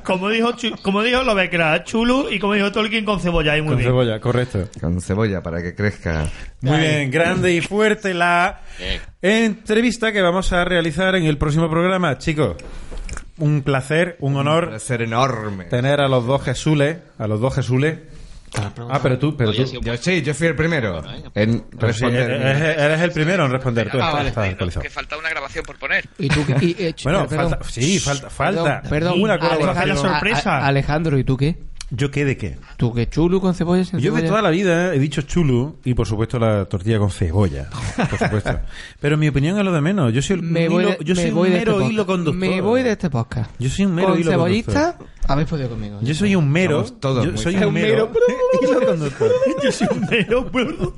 [0.03, 3.53] como dijo, como dijo Lovecraft, chulo y como dijo Tolkien con cebolla.
[3.53, 3.89] Ahí muy Con bien.
[3.89, 4.67] cebolla, correcto.
[4.79, 6.29] Con cebolla para que crezca.
[6.61, 8.61] Muy bien, grande y fuerte la
[9.21, 12.17] entrevista que vamos a realizar en el próximo programa.
[12.17, 12.57] Chicos,
[13.37, 15.65] un placer, un honor Va ser enorme.
[15.65, 17.99] tener a los dos Jesules, a los dos Jesules.
[18.89, 19.67] Ah, pero tú, pero Oye, tú.
[19.67, 21.03] sí, Yo sí, yo fui el primero
[21.35, 22.31] en Pero sí, responder.
[22.31, 23.89] eres, eres el primero en responder.
[23.91, 24.29] Tú Ah, estás, vale.
[24.29, 24.83] estás Bueno, actualizado.
[24.83, 26.09] que falta una grabación por poner.
[26.17, 26.55] ¿Y tú qué?
[26.65, 27.49] Y, eh, Bueno, perdón.
[27.51, 28.63] falta, sí, falta, falta.
[28.81, 29.21] Perdón, perdón.
[29.21, 29.89] Una Alejandro, colaboración.
[29.89, 30.51] la sorpresa.
[30.51, 31.57] A- a- Alejandro, ¿y tú qué?
[31.91, 32.57] ¿Yo qué de qué?
[32.77, 33.09] ¿Tú qué?
[33.09, 34.27] ¿Chulu con cebolla sin Yo de cebolla?
[34.29, 37.67] toda la vida he dicho chulo y por supuesto la tortilla con cebolla,
[38.09, 38.59] por supuesto.
[38.99, 40.13] Pero mi opinión es lo de menos.
[40.13, 41.91] Yo soy, el Me hilo- voy de, yo me soy voy un este mero podcast.
[41.91, 42.35] hilo conductor.
[42.39, 43.51] Me voy de este podcast.
[43.57, 45.07] Yo soy un mero Con hilo cebollista, conductor.
[45.31, 45.99] habéis podido conmigo.
[46.01, 46.83] Yo soy un mero.
[46.83, 48.11] Todos yo soy un mero.
[48.61, 49.31] hilo conductor.
[49.63, 50.95] Yo soy un mero, bro.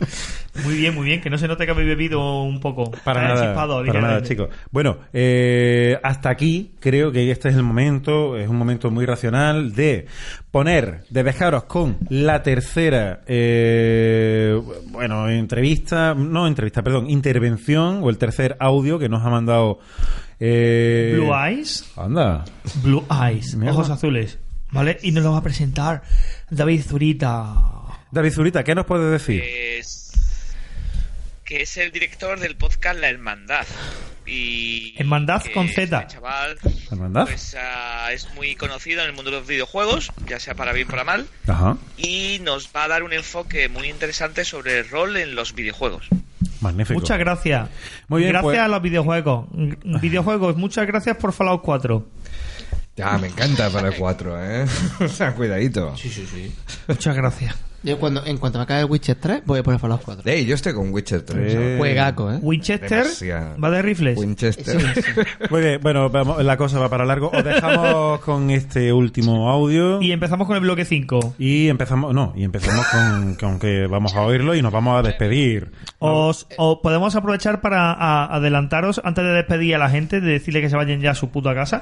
[0.63, 1.21] Muy bien, muy bien.
[1.21, 2.91] Que no se note que habéis bebido un poco.
[3.03, 4.49] Para nada, chispado, para nada, chicos.
[4.71, 9.73] Bueno, eh, hasta aquí creo que este es el momento, es un momento muy racional
[9.73, 10.07] de
[10.51, 18.17] poner, de dejaros con la tercera, eh, bueno, entrevista, no entrevista, perdón, intervención o el
[18.17, 19.79] tercer audio que nos ha mandado.
[20.39, 21.91] Eh, Blue Eyes.
[21.95, 22.45] Anda.
[22.83, 23.55] Blue Eyes.
[23.69, 24.39] Ojos azules.
[24.71, 24.97] ¿Vale?
[25.03, 26.01] Y nos lo va a presentar
[26.49, 27.53] David Zurita.
[28.09, 29.41] David Zurita, ¿qué nos puedes decir?
[29.43, 30.00] Es,
[31.51, 33.65] que es el director del podcast La Hermandad.
[34.25, 35.81] Y Hermandad con Z.
[35.99, 36.57] este chaval
[36.89, 37.25] ¿Hermandad?
[37.25, 40.87] pues, ah, es muy conocido en el mundo de los videojuegos, ya sea para bien
[40.87, 41.75] o para mal, Ajá.
[41.97, 46.07] y nos va a dar un enfoque muy interesante sobre el rol en los videojuegos.
[46.61, 46.97] Magnífico.
[47.01, 47.67] Muchas gracias.
[48.07, 49.47] Muy bien, Gracias pues- a los videojuegos.
[49.51, 52.07] Videojuegos, muchas gracias por Fallout 4.
[52.95, 54.65] Ya, me encanta el 4, ¿eh?
[55.01, 55.93] o sea, cuidadito.
[56.87, 57.70] Muchas gracias.
[57.83, 60.23] Yo cuando, en cuanto me acabe el Witcher 3, voy a poner Fallout 4.
[60.31, 61.53] Ey, yo estoy con Witcher 3.
[61.55, 62.37] Eh, Juegaco, ¿eh?
[62.41, 63.59] Winchester Demasiado.
[63.59, 64.17] va de rifles.
[64.19, 64.77] Winchester.
[65.49, 67.31] Muy bien, bueno, vamos, la cosa va para largo.
[67.33, 69.99] Os dejamos con este último audio.
[70.01, 71.35] Y empezamos con el bloque 5.
[71.39, 75.01] Y empezamos, no, y empezamos con, con que vamos a oírlo y nos vamos a
[75.01, 75.71] despedir.
[75.97, 76.47] Os,
[76.83, 80.75] podemos aprovechar para a- adelantaros antes de despedir a la gente, de decirle que se
[80.75, 81.81] vayan ya a su puta casa.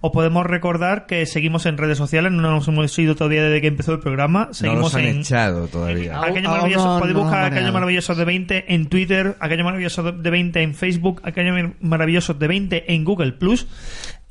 [0.00, 3.66] Os podemos recordar que seguimos en redes sociales, no nos hemos ido todavía desde que
[3.66, 4.48] empezó el programa.
[4.52, 6.20] Seguimos en echado todavía.
[6.20, 7.72] Aquello Aún- maravilloso, aún no- podéis no buscar Aquello.
[7.72, 12.92] Maravilloso de 20 en Twitter, Aquello Maravilloso de 20 en Facebook, Aquello Maravilloso de 20
[12.94, 13.66] en Google Plus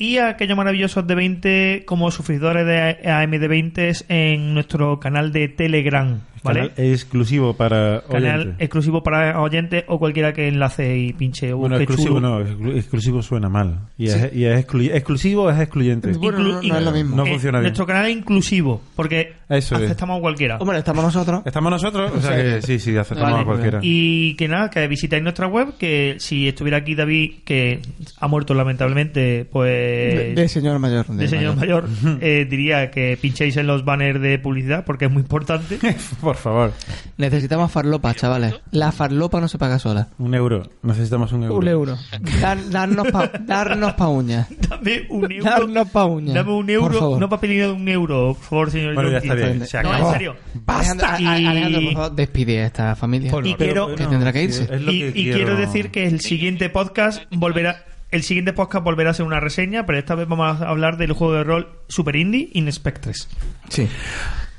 [0.02, 6.70] y Aquello Maravilloso de 20 como sufridores de AMD20 en nuestro canal de Telegram, ¿vale?
[6.70, 8.56] Canal exclusivo para Canal oyentes.
[8.62, 11.54] exclusivo para oyentes o cualquiera que enlace y pinche.
[11.54, 12.22] Bueno, exclusivo chulo.
[12.22, 13.80] no, exclu- exclusivo suena mal.
[13.98, 16.12] Y, es, y es exclu- exclusivo es excluyente.
[16.14, 17.16] Bueno, no- no es lo mismo.
[17.16, 17.70] No Eh, funciona bien.
[17.70, 19.84] Nuestro canal es inclusivo porque Eso es.
[19.84, 20.58] aceptamos a cualquiera.
[20.58, 21.44] Hombre, estamos nosotros.
[21.46, 22.12] ¿Estamos nosotros?
[22.16, 23.44] O sea que sí, sí, aceptamos Vale.
[23.44, 23.80] a cualquiera.
[23.84, 27.82] Y que nada, que visitáis nuestra web, que si estuviera aquí David, que
[28.20, 29.91] ha muerto lamentablemente, pues
[30.36, 31.06] De señor mayor.
[31.08, 31.88] de señor mayor,
[32.22, 35.78] eh, diría que pinchéis en los banners de publicidad porque es muy importante.
[36.22, 36.74] Por favor.
[37.18, 38.56] Necesitamos farlopa, chavales.
[38.72, 40.08] La farlopa no se paga sola.
[40.18, 40.64] Un euro.
[40.84, 41.56] Necesitamos un euro.
[41.58, 41.98] Un euro.
[42.42, 44.48] Dar- darnos pa, darnos pa uñas.
[44.70, 45.44] Dame un euro.
[45.50, 46.34] Darnos pa uñas.
[46.36, 47.00] Dame un Por euro.
[47.00, 47.20] favor.
[47.20, 48.94] No para pedir un euro, por favor, señor.
[48.96, 49.66] Bueno, ya está bien.
[49.68, 50.08] Se No, acabó.
[50.08, 50.36] en serio.
[50.68, 53.32] Alejandro, Y- Alejandro, por favor, despide a esta familia.
[53.44, 54.68] Y quiero- que tendrá que irse.
[54.68, 57.86] Que y quiero decir que el siguiente podcast volverá.
[58.12, 61.14] El siguiente podcast volverá a ser una reseña, pero esta vez vamos a hablar del
[61.14, 63.30] juego de rol Super Indie Inspectres.
[63.70, 63.88] Sí.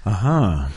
[0.04, 0.68] Ajá.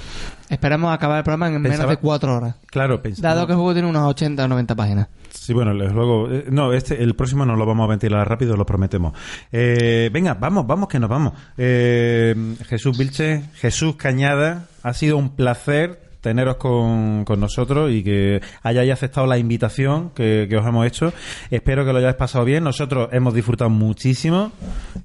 [0.49, 2.55] Esperamos acabar el programa en menos de cuatro horas.
[2.67, 3.33] Claro, pensaba.
[3.33, 5.07] Dado que el juego tiene unas 80 o 90 páginas.
[5.31, 6.29] Sí, bueno, les- luego.
[6.31, 9.13] eh, no, este, el próximo no lo vamos a ventilar rápido, lo prometemos.
[9.51, 11.33] Eh, venga, vamos, vamos, que nos vamos.
[11.57, 12.35] Eh,
[12.67, 18.91] Jesús Vilche, Jesús Cañada, ha sido un placer teneros con, con nosotros y que hayáis
[18.91, 21.13] aceptado la invitación que, que os hemos hecho.
[21.51, 22.63] Espero que lo hayáis pasado bien.
[22.63, 24.51] Nosotros hemos disfrutado muchísimo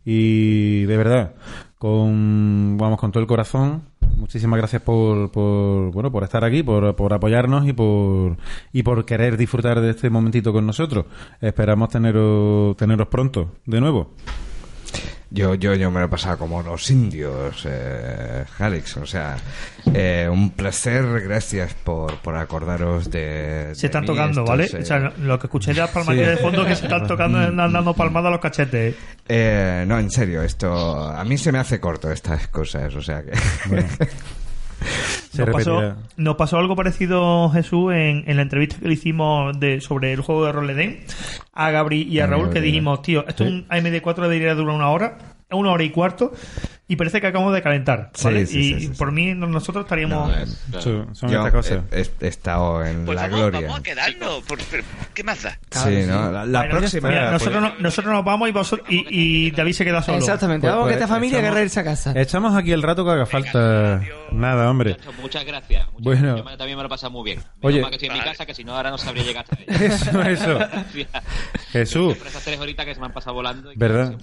[0.02, 1.34] y de verdad,
[1.76, 3.82] con vamos con todo el corazón.
[4.16, 8.38] Muchísimas gracias por, por bueno por estar aquí, por, por apoyarnos y por
[8.72, 11.04] y por querer disfrutar de este momentito con nosotros.
[11.42, 14.14] Esperamos teneros teneros pronto de nuevo.
[15.32, 18.96] Yo, yo, yo me lo he pasado como los indios, eh, Alex.
[18.96, 19.36] O sea,
[19.94, 21.04] eh, un placer.
[21.22, 23.70] Gracias por, por acordaros de.
[23.74, 24.64] Se de están mí, tocando, ¿vale?
[24.72, 26.34] eh, O sea, lo que escuché de las palmadillas Sí.
[26.36, 28.96] de fondo que se están tocando, andan dando palmadas a los cachetes.
[29.28, 30.72] eh, no, en serio, esto.
[31.08, 33.30] A mí se me hace corto estas cosas, o sea que.
[35.30, 35.96] Se Nos pasó, repetirá.
[36.16, 40.20] nos pasó algo parecido, Jesús, en, en la entrevista que le hicimos de, sobre el
[40.20, 41.00] juego de rol Edén
[41.52, 44.74] a Gabri y a Ah, Raúl, que dijimos, tío, esto es un AMD4 debería durar
[44.74, 45.18] una hora,
[45.50, 46.32] una hora y cuarto,
[46.92, 48.46] y parece que acabamos de calentar, ¿vale?
[48.46, 50.28] Sí, sí, y sí, sí, por mí, nosotros estaríamos...
[50.28, 50.46] No, eh,
[50.82, 51.80] Son, son yo estas cosas.
[51.92, 53.60] he, he- he estado en Pues la vamos, gloria.
[53.62, 54.42] vamos a quedarnos.
[54.42, 54.58] por-
[55.14, 55.58] ¿Qué más da?
[55.70, 56.30] Sí, ¿no?
[56.32, 57.08] La, la Bueno, próxima.
[57.08, 60.18] mira, nosotros, pues- no- nosotros nos vamos y, vosotros, y, y David se queda solo.
[60.18, 60.62] Exactamente.
[60.66, 62.12] Pues- Vamos pues, que esta familia echamos- querrá irse a casa.
[62.16, 64.02] Echamos aquí el rato que haga falta.
[64.32, 64.96] Nada, hombre.
[65.22, 65.86] Muchas gracias.
[65.92, 66.20] Muchas Bueno.
[66.34, 66.50] gracias.
[66.52, 67.38] Yo también me lo he pasado muy bien.
[67.38, 67.82] Menos Oye.
[67.88, 69.86] que estoy en mi casa, que si no ahora no sabría llegar hasta ella.
[69.94, 70.58] Eso, eso.
[71.72, 72.16] Jesús.
[72.16, 73.70] Por esas tres horitas que se me han pasado volando.
[73.70, 74.14] que ¿Verdad?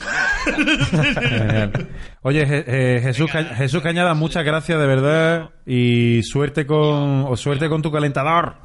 [2.24, 7.36] Oye, Je- eh, Jesús, Ca- Jesús Cañada, muchas gracias de verdad y suerte con o
[7.38, 8.56] suerte con tu calentador.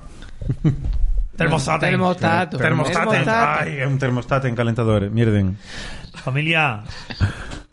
[1.36, 1.90] Termostaten.
[1.90, 2.58] Termostato.
[2.58, 3.08] Termostaten.
[3.24, 3.60] Termostato.
[3.62, 5.10] Ay, un termostaten calentador.
[5.10, 5.56] Mierden.
[6.14, 6.82] Familia,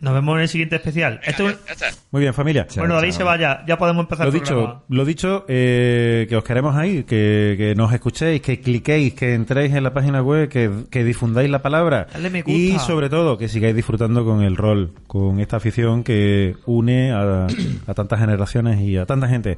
[0.01, 1.19] nos vemos en el siguiente especial.
[1.23, 1.87] Esto, Ya está.
[2.11, 2.65] Muy bien, familia.
[2.77, 4.61] bueno, David se vaya, ya podemos empezar Lo el programa.
[4.73, 9.35] dicho, lo dicho, eh, que os queremos ahí, que, que nos escuchéis, que cliquéis, que
[9.35, 12.57] entréis en la página web, que, que difundáis la palabra Dale me gusta.
[12.59, 17.45] y sobre todo que sigáis disfrutando con el rol, con esta afición que une a,
[17.85, 19.57] a tantas generaciones y a tanta gente.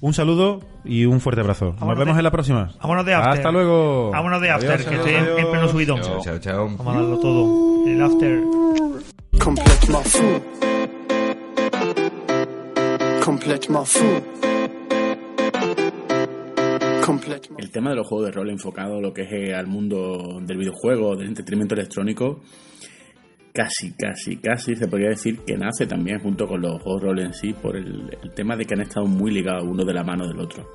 [0.00, 1.66] Un saludo y un fuerte abrazo.
[1.66, 2.70] Nos Vámonos vemos de- en la próxima.
[2.82, 3.32] vámonos de after.
[3.34, 4.10] Hasta luego.
[4.10, 5.50] Vámonos de after, Adiós, que adiós, estoy en, en adiós.
[5.50, 6.00] pleno subidón.
[6.00, 6.68] Chao, chao, chao.
[6.78, 7.86] Vamos a darlo todo.
[7.86, 8.21] El after.
[8.22, 10.40] Complètement fou.
[13.24, 14.22] Complètement fou.
[17.58, 20.38] El tema de los juegos de rol enfocado a lo que es eh, al mundo
[20.40, 22.42] del videojuego, del entretenimiento electrónico,
[23.52, 27.18] casi, casi, casi se podría decir que nace también junto con los juegos de rol
[27.18, 30.04] en sí por el, el tema de que han estado muy ligados uno de la
[30.04, 30.68] mano del otro.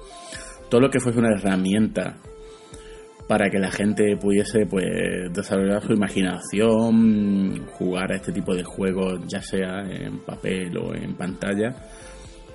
[0.69, 2.17] Todo lo que fuese una herramienta
[3.27, 4.85] para que la gente pudiese pues
[5.33, 11.13] desarrollar su imaginación, jugar a este tipo de juegos, ya sea en papel o en
[11.15, 11.75] pantalla,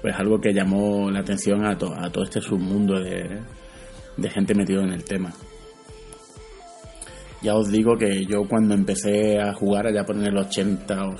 [0.00, 3.40] pues algo que llamó la atención a, to- a todo este submundo de,
[4.16, 5.32] de gente metido en el tema.
[7.42, 11.16] Ya os digo que yo cuando empecé a jugar allá por en el 80 o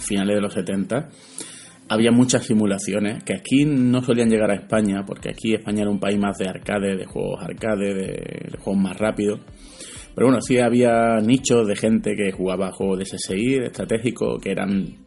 [0.00, 1.08] finales de los 70,
[1.90, 5.98] había muchas simulaciones que aquí no solían llegar a España, porque aquí España era un
[5.98, 9.40] país más de arcade, de juegos arcade, de, de juegos más rápidos.
[10.14, 14.52] Pero bueno, sí había nichos de gente que jugaba juegos de SSI, de estratégico, que
[14.52, 15.00] eran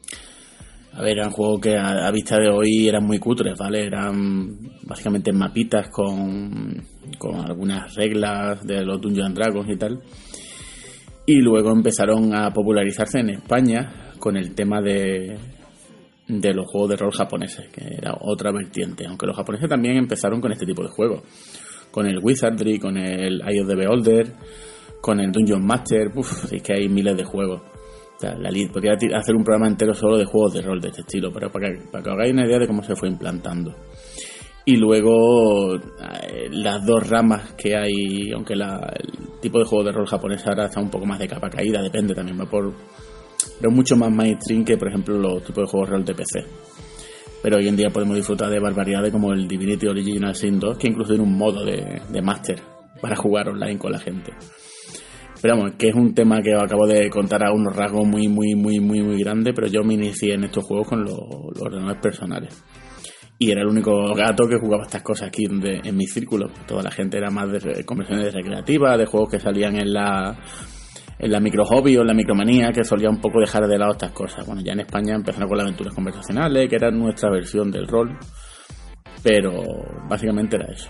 [0.91, 3.85] a ver, eran juegos que a, vista de hoy eran muy cutres, ¿vale?
[3.85, 6.85] Eran básicamente mapitas con,
[7.17, 10.01] con algunas reglas de los Dungeons Dragons y tal.
[11.25, 15.37] Y luego empezaron a popularizarse en España con el tema de,
[16.27, 19.05] de los juegos de rol japoneses, que era otra vertiente.
[19.07, 21.21] Aunque los japoneses también empezaron con este tipo de juegos.
[21.91, 24.33] Con el Wizardry, con el Eye of Beholder,
[25.01, 26.11] con el Dungeon Master.
[26.15, 27.61] Uf, es que hay miles de juegos.
[28.21, 31.29] La li- podría hacer un programa entero solo de juegos de rol de este estilo,
[31.33, 33.75] pero para que, para que hagáis una idea de cómo se fue implantando.
[34.65, 39.91] Y luego eh, las dos ramas que hay, aunque la- el tipo de juego de
[39.91, 42.71] rol japonés ahora está un poco más de capa caída, depende también, va por...
[43.59, 46.45] Pero mucho más mainstream que, por ejemplo, los tipos de juegos rol de PC.
[47.41, 50.87] Pero hoy en día podemos disfrutar de barbaridades como el Divinity Original Sin 2, que
[50.87, 52.61] incluso tiene un modo de, de Master
[53.01, 54.31] para jugar online con la gente.
[55.43, 58.55] Pero vamos, que es un tema que acabo de contar a unos rasgos muy, muy,
[58.55, 61.19] muy, muy, muy grandes, pero yo me inicié en estos juegos con los,
[61.59, 62.63] ordenadores personales.
[63.37, 66.49] Y era el único gato que jugaba estas cosas aquí en mi círculo.
[66.65, 70.39] Toda la gente era más de conversiones recreativas, de juegos que salían en la
[71.19, 73.93] en la micro hobby o en la micromanía, que solía un poco dejar de lado
[73.93, 74.45] estas cosas.
[74.45, 78.17] Bueno, ya en España empezaron con las aventuras conversacionales, que era nuestra versión del rol.
[79.23, 79.51] Pero
[80.09, 80.89] básicamente era eso.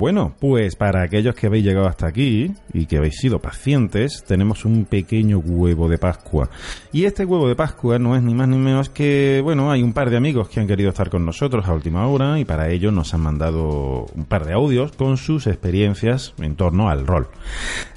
[0.00, 4.64] Bueno, pues para aquellos que habéis llegado hasta aquí y que habéis sido pacientes, tenemos
[4.64, 6.48] un pequeño huevo de Pascua.
[6.90, 9.92] Y este huevo de Pascua no es ni más ni menos que, bueno, hay un
[9.92, 12.90] par de amigos que han querido estar con nosotros a última hora y para ello
[12.90, 17.28] nos han mandado un par de audios con sus experiencias en torno al rol.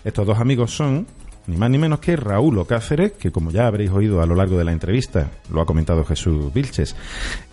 [0.03, 1.07] Estos dos amigos son
[1.47, 4.57] ni más ni menos que Raúl Ocáceres, que como ya habréis oído a lo largo
[4.57, 6.97] de la entrevista, lo ha comentado Jesús Vilches.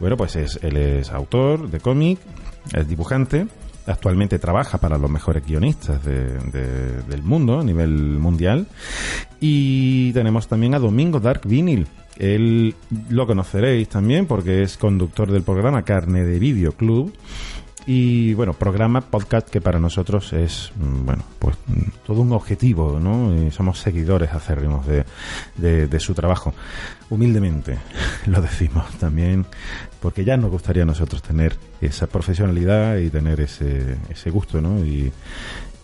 [0.01, 2.19] Bueno, pues es, él es autor de cómic,
[2.75, 3.47] es dibujante,
[3.91, 8.67] actualmente trabaja para los mejores guionistas de- de- del mundo, a nivel mundial.
[9.41, 11.87] Y tenemos también a Domingo Dark Vinyl.
[12.19, 12.75] Él
[13.09, 17.13] lo conoceréis también porque es conductor del programa Carne de Video Club.
[17.87, 23.01] Y bueno, programa, podcast que para nosotros es, mm, bueno, pues mm, todo un objetivo,
[23.01, 23.35] ¿no?
[23.35, 25.05] Y somos seguidores acérrimos de,
[25.57, 26.55] de, de su trabajo.
[27.09, 27.79] Humildemente
[28.27, 29.47] lo decimos también,
[30.01, 34.85] porque ya nos gustaría a nosotros tener esa profesionalidad y tener ese, ese gusto, ¿no?
[34.85, 35.11] Y,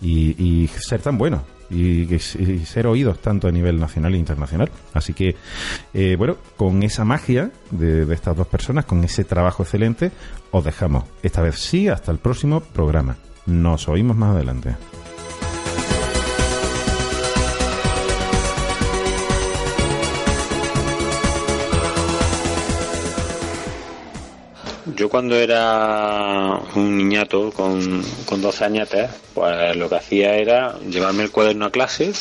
[0.01, 4.71] y, y ser tan bueno y, ser oídos tanto a nivel nacional e internacional.
[4.95, 5.37] Así que,
[5.95, 10.13] eh, bueno, con esa magia de, de estas dos personas, con ese trabajo excelente,
[10.51, 11.05] os dejamos.
[11.23, 13.17] Esta vez sí, hasta el próximo programa.
[13.47, 14.75] Nos oímos más adelante.
[24.97, 31.23] Yo cuando era un niñato con, con 12 añetes, pues lo que hacía era llevarme
[31.23, 32.13] el cuaderno a clase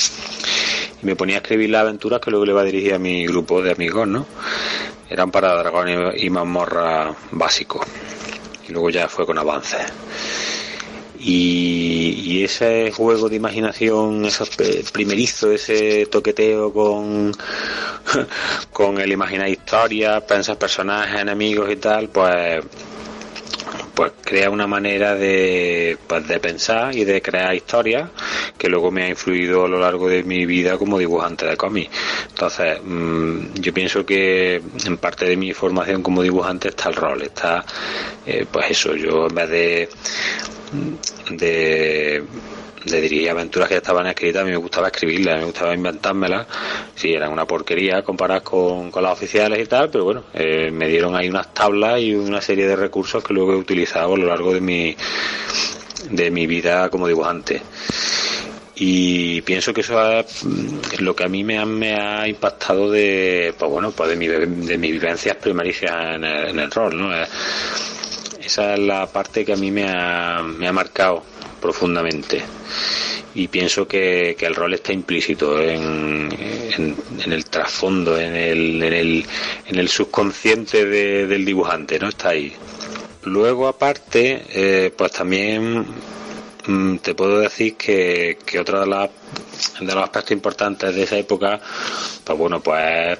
[1.02, 3.26] y me ponía a escribir las aventuras que luego le iba a dirigir a mi
[3.28, 4.26] grupo de amigos, ¿no?
[5.10, 7.88] Eran para dragones y mazmorra básicos.
[8.68, 9.86] Y luego ya fue con avances.
[11.28, 14.52] Y, y ese juego de imaginación, esos
[14.94, 17.32] primerizo, ese toqueteo con,
[18.72, 22.64] con el imaginar historias, pensar personajes, enemigos y tal, pues
[23.94, 28.10] pues crea una manera de, pues, de pensar y de crear historias
[28.58, 31.92] que luego me ha influido a lo largo de mi vida como dibujante de cómics.
[32.30, 37.22] Entonces, mm, yo pienso que en parte de mi formación como dibujante está el rol,
[37.22, 37.66] está,
[38.26, 39.90] eh, pues eso, yo en vez de,
[42.86, 46.48] de dirigir aventuras que ya estaban escritas, a mí me gustaba escribirlas, me gustaba inventármelas.
[46.96, 50.88] Sí, eran una porquería comparadas con, con las oficiales y tal, pero bueno, eh, me
[50.88, 54.28] dieron ahí unas tablas y una serie de recursos que luego he utilizado a lo
[54.28, 54.96] largo de mi,
[56.12, 57.62] de mi vida como dibujante.
[58.78, 62.92] Y pienso que eso es mm, lo que a mí me ha, me ha impactado
[62.92, 66.24] de, pues bueno, pues de, mi, de mis vivencias primaricias en
[66.60, 67.16] el, rol, ¿no?
[67.16, 67.26] Eh,
[68.44, 71.24] esa es la parte que a mí me ha, me ha marcado
[71.66, 72.42] profundamente.
[73.34, 76.30] Y pienso que, que el rol está implícito en,
[76.78, 79.26] en, el trasfondo, en el, en el,
[79.68, 82.08] en el subconsciente de- del dibujante, ¿no?
[82.10, 82.54] Está ahí.
[83.24, 85.86] Luego, aparte, eh, pues también
[86.68, 89.10] mm, te puedo decir que, que otro de, las-
[89.82, 91.60] de los aspectos importantes de esa época,
[92.24, 93.18] pues bueno, pues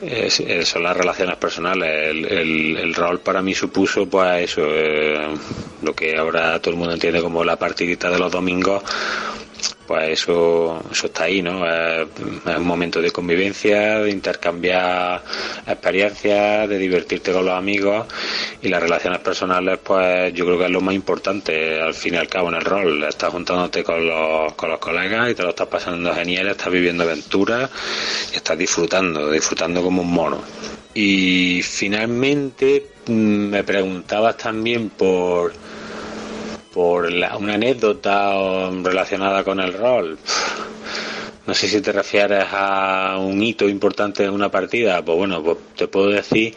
[0.00, 1.88] es- eh, son las relaciones personales.
[2.10, 5.34] El, el- el rol para mí supuso, pues eso, eh,
[5.82, 8.82] lo que ahora todo el mundo entiende como la partidita de los domingos.
[9.90, 11.66] Pues eso, eso está ahí, ¿no?
[11.66, 12.06] Es,
[12.56, 15.20] un momento de convivencia, de intercambiar
[15.66, 18.06] experiencias, de divertirte con los amigos
[18.62, 22.18] y las relaciones personales, pues yo creo que es lo más importante al fin y
[22.18, 23.02] al cabo en el rol.
[23.02, 27.02] Estás juntándote con los, con los colegas y te lo estás pasando genial, estás viviendo
[27.02, 27.68] aventuras
[28.32, 30.40] y estás disfrutando, disfrutando como un mono.
[30.94, 35.52] Y finalmente mm, me preguntabas también por
[36.72, 40.18] por la- una anécdota relacionada con el rol.
[41.46, 45.04] No sé si te refieres a un hito importante en una partida.
[45.04, 46.54] Pues bueno, pues te puedo decir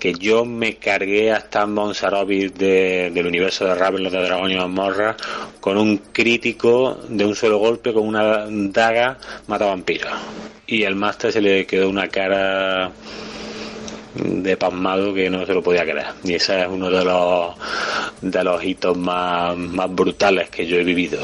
[0.00, 5.16] que yo me cargué hasta Monsarovis de, del universo de Raven, de Dragón y Mazmorra,
[5.60, 10.10] con un crítico de un solo golpe con una daga mata vampiros.
[10.66, 12.90] Y al máster se le quedó una cara
[14.14, 16.06] de pasmado que no se lo podía creer.
[16.24, 17.54] Y ese es uno de los,
[18.20, 21.20] de los hitos más, más brutales que yo he vivido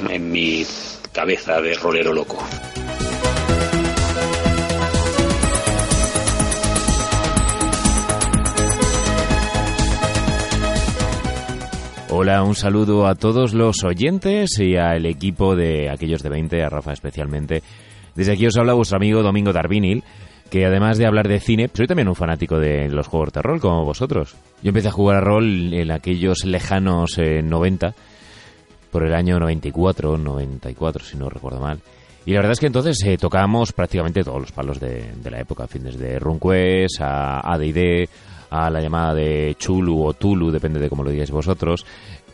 [0.00, 0.64] en, en mi
[1.12, 2.38] cabeza de rolero loco.
[12.16, 16.68] Hola, un saludo a todos los oyentes y al equipo de aquellos de 20, a
[16.68, 17.64] Rafa especialmente.
[18.14, 20.04] Desde aquí os habla vuestro amigo Domingo Darvinil,
[20.54, 23.58] que además de hablar de cine, soy también un fanático de los juegos de rol,
[23.58, 24.36] como vosotros.
[24.62, 27.92] Yo empecé a jugar a rol en aquellos lejanos eh, 90,
[28.92, 31.80] por el año 94, 94, si no recuerdo mal.
[32.24, 35.66] Y la verdad es que entonces eh, tocábamos prácticamente todos los palos de, la época,
[35.66, 38.08] fin desde RunQuest a AD&D,
[38.50, 41.84] a la llamada de Chulu o Tulu, depende de cómo lo digáis vosotros.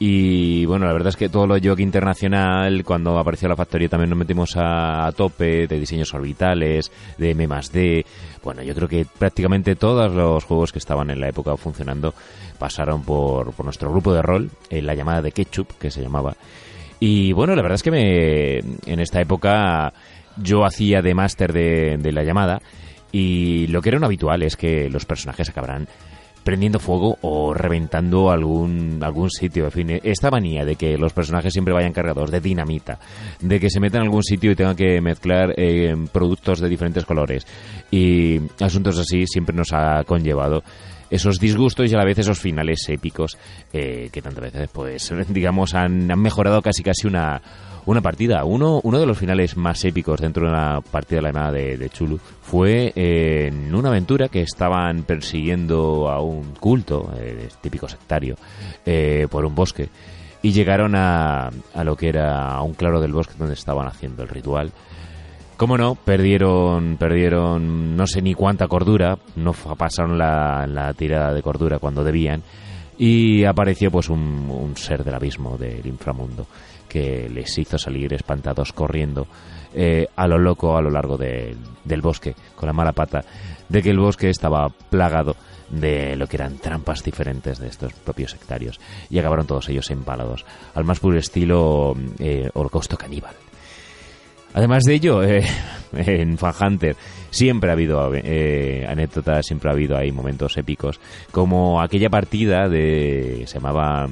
[0.03, 4.09] Y bueno, la verdad es que todo lo Yoke Internacional, cuando apareció la factoría también
[4.09, 8.07] nos metimos a, tope de diseños orbitales, de M D.
[8.43, 12.15] Bueno, yo creo que prácticamente todos los juegos que estaban en la época funcionando
[12.59, 16.35] pasaron por, por nuestro grupo de rol, en la llamada de Ketchup, que se llamaba.
[16.99, 19.93] Y bueno, la verdad es que me, en esta época
[20.39, 22.63] yo hacía de máster de, de la llamada
[23.13, 25.89] y lo que era un habitual es que los personajes acabarán
[26.43, 29.67] prendiendo fuego o reventando algún, algún sitio.
[29.67, 32.99] En fin, esta manía de que los personajes siempre vayan cargados de dinamita,
[33.41, 37.05] de que se metan en algún sitio y tengan que mezclar eh, productos de diferentes
[37.05, 37.47] colores
[37.91, 40.63] y asuntos así siempre nos ha conllevado
[41.11, 43.37] esos disgustos y a la vez esos finales épicos
[43.73, 47.43] eh, que tantas veces, pues, digamos, han, han mejorado casi casi una,
[47.87, 48.45] una partida.
[48.45, 51.91] Uno, uno de los finales más épicos dentro de una partida de la llamada de,
[51.91, 58.37] Chulu fue eh, en una aventura que estaban persiguiendo a un culto, eh, típico sectario,
[58.85, 59.89] eh, por un bosque.
[60.43, 64.29] Y llegaron a, a lo que era un claro del bosque donde estaban haciendo el
[64.29, 64.73] ritual.
[65.57, 71.79] Cómo no, perdieron, perdieron no sé ni cuánta cordura, no pasaron la, tirada de cordura
[71.79, 72.43] cuando debían
[72.97, 76.47] y apareció pues un ser del abismo del inframundo
[76.91, 79.27] que les hizo salir espantados corriendo
[79.73, 83.25] eh, a lo loco a lo largo de- del bosque con la mala pata
[83.69, 85.37] de que el bosque estaba plagado
[85.71, 88.81] de lo que eran trampas diferentes de estos propios sectarios.
[89.09, 90.45] Y acabaron todos ellos empalados
[90.75, 93.35] al más puro estilo eh, holocausto caníbal.
[94.53, 95.45] Además de ello, eh,
[95.93, 96.97] en Fan Hunter
[97.31, 100.99] siempre ha habido eh, anécdotas, siempre ha habido ahí momentos épicos,
[101.31, 104.09] como aquella partida de se llamaba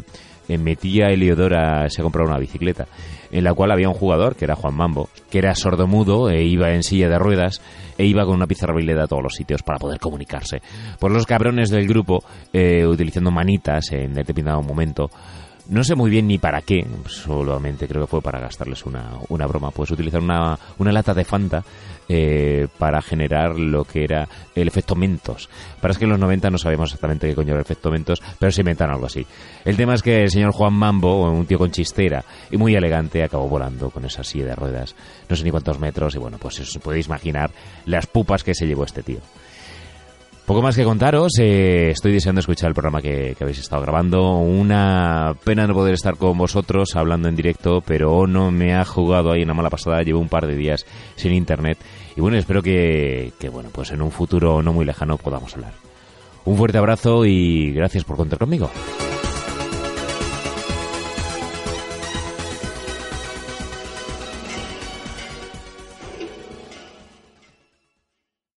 [0.48, 2.86] eh, Metía Eliodora se ha comprado una bicicleta,
[3.30, 6.72] en la cual había un jugador que era Juan Mambo, que era sordomudo e iba
[6.72, 7.60] en silla de ruedas
[7.98, 10.62] e iba con una pizarra a todos los sitios para poder comunicarse.
[10.98, 15.10] Por los cabrones del grupo, eh, utilizando manitas en determinado momento,
[15.68, 19.46] no sé muy bien ni para qué, solamente creo que fue para gastarles una, una
[19.46, 19.70] broma.
[19.70, 21.62] Pues utilizar una, una lata de Fanta
[22.08, 25.50] eh, para generar lo que era el efecto Mentos.
[25.80, 28.50] Para que en los 90 no sabíamos exactamente qué coño era el efecto Mentos, pero
[28.50, 29.26] se inventan algo así.
[29.64, 33.22] El tema es que el señor Juan Mambo, un tío con chistera y muy elegante,
[33.22, 34.96] acabó volando con esa silla de ruedas.
[35.28, 37.50] No sé ni cuántos metros, y bueno, pues os podéis imaginar
[37.84, 39.20] las pupas que se llevó este tío.
[40.48, 44.38] Poco más que contaros, eh, estoy deseando escuchar el programa que, que habéis estado grabando.
[44.38, 49.30] Una pena no poder estar con vosotros hablando en directo, pero no me ha jugado
[49.30, 50.00] ahí una mala pasada.
[50.00, 50.86] Llevo un par de días
[51.16, 51.76] sin internet.
[52.16, 55.74] Y bueno, espero que, que, bueno, pues en un futuro no muy lejano podamos hablar.
[56.46, 58.70] Un fuerte abrazo y gracias por contar conmigo.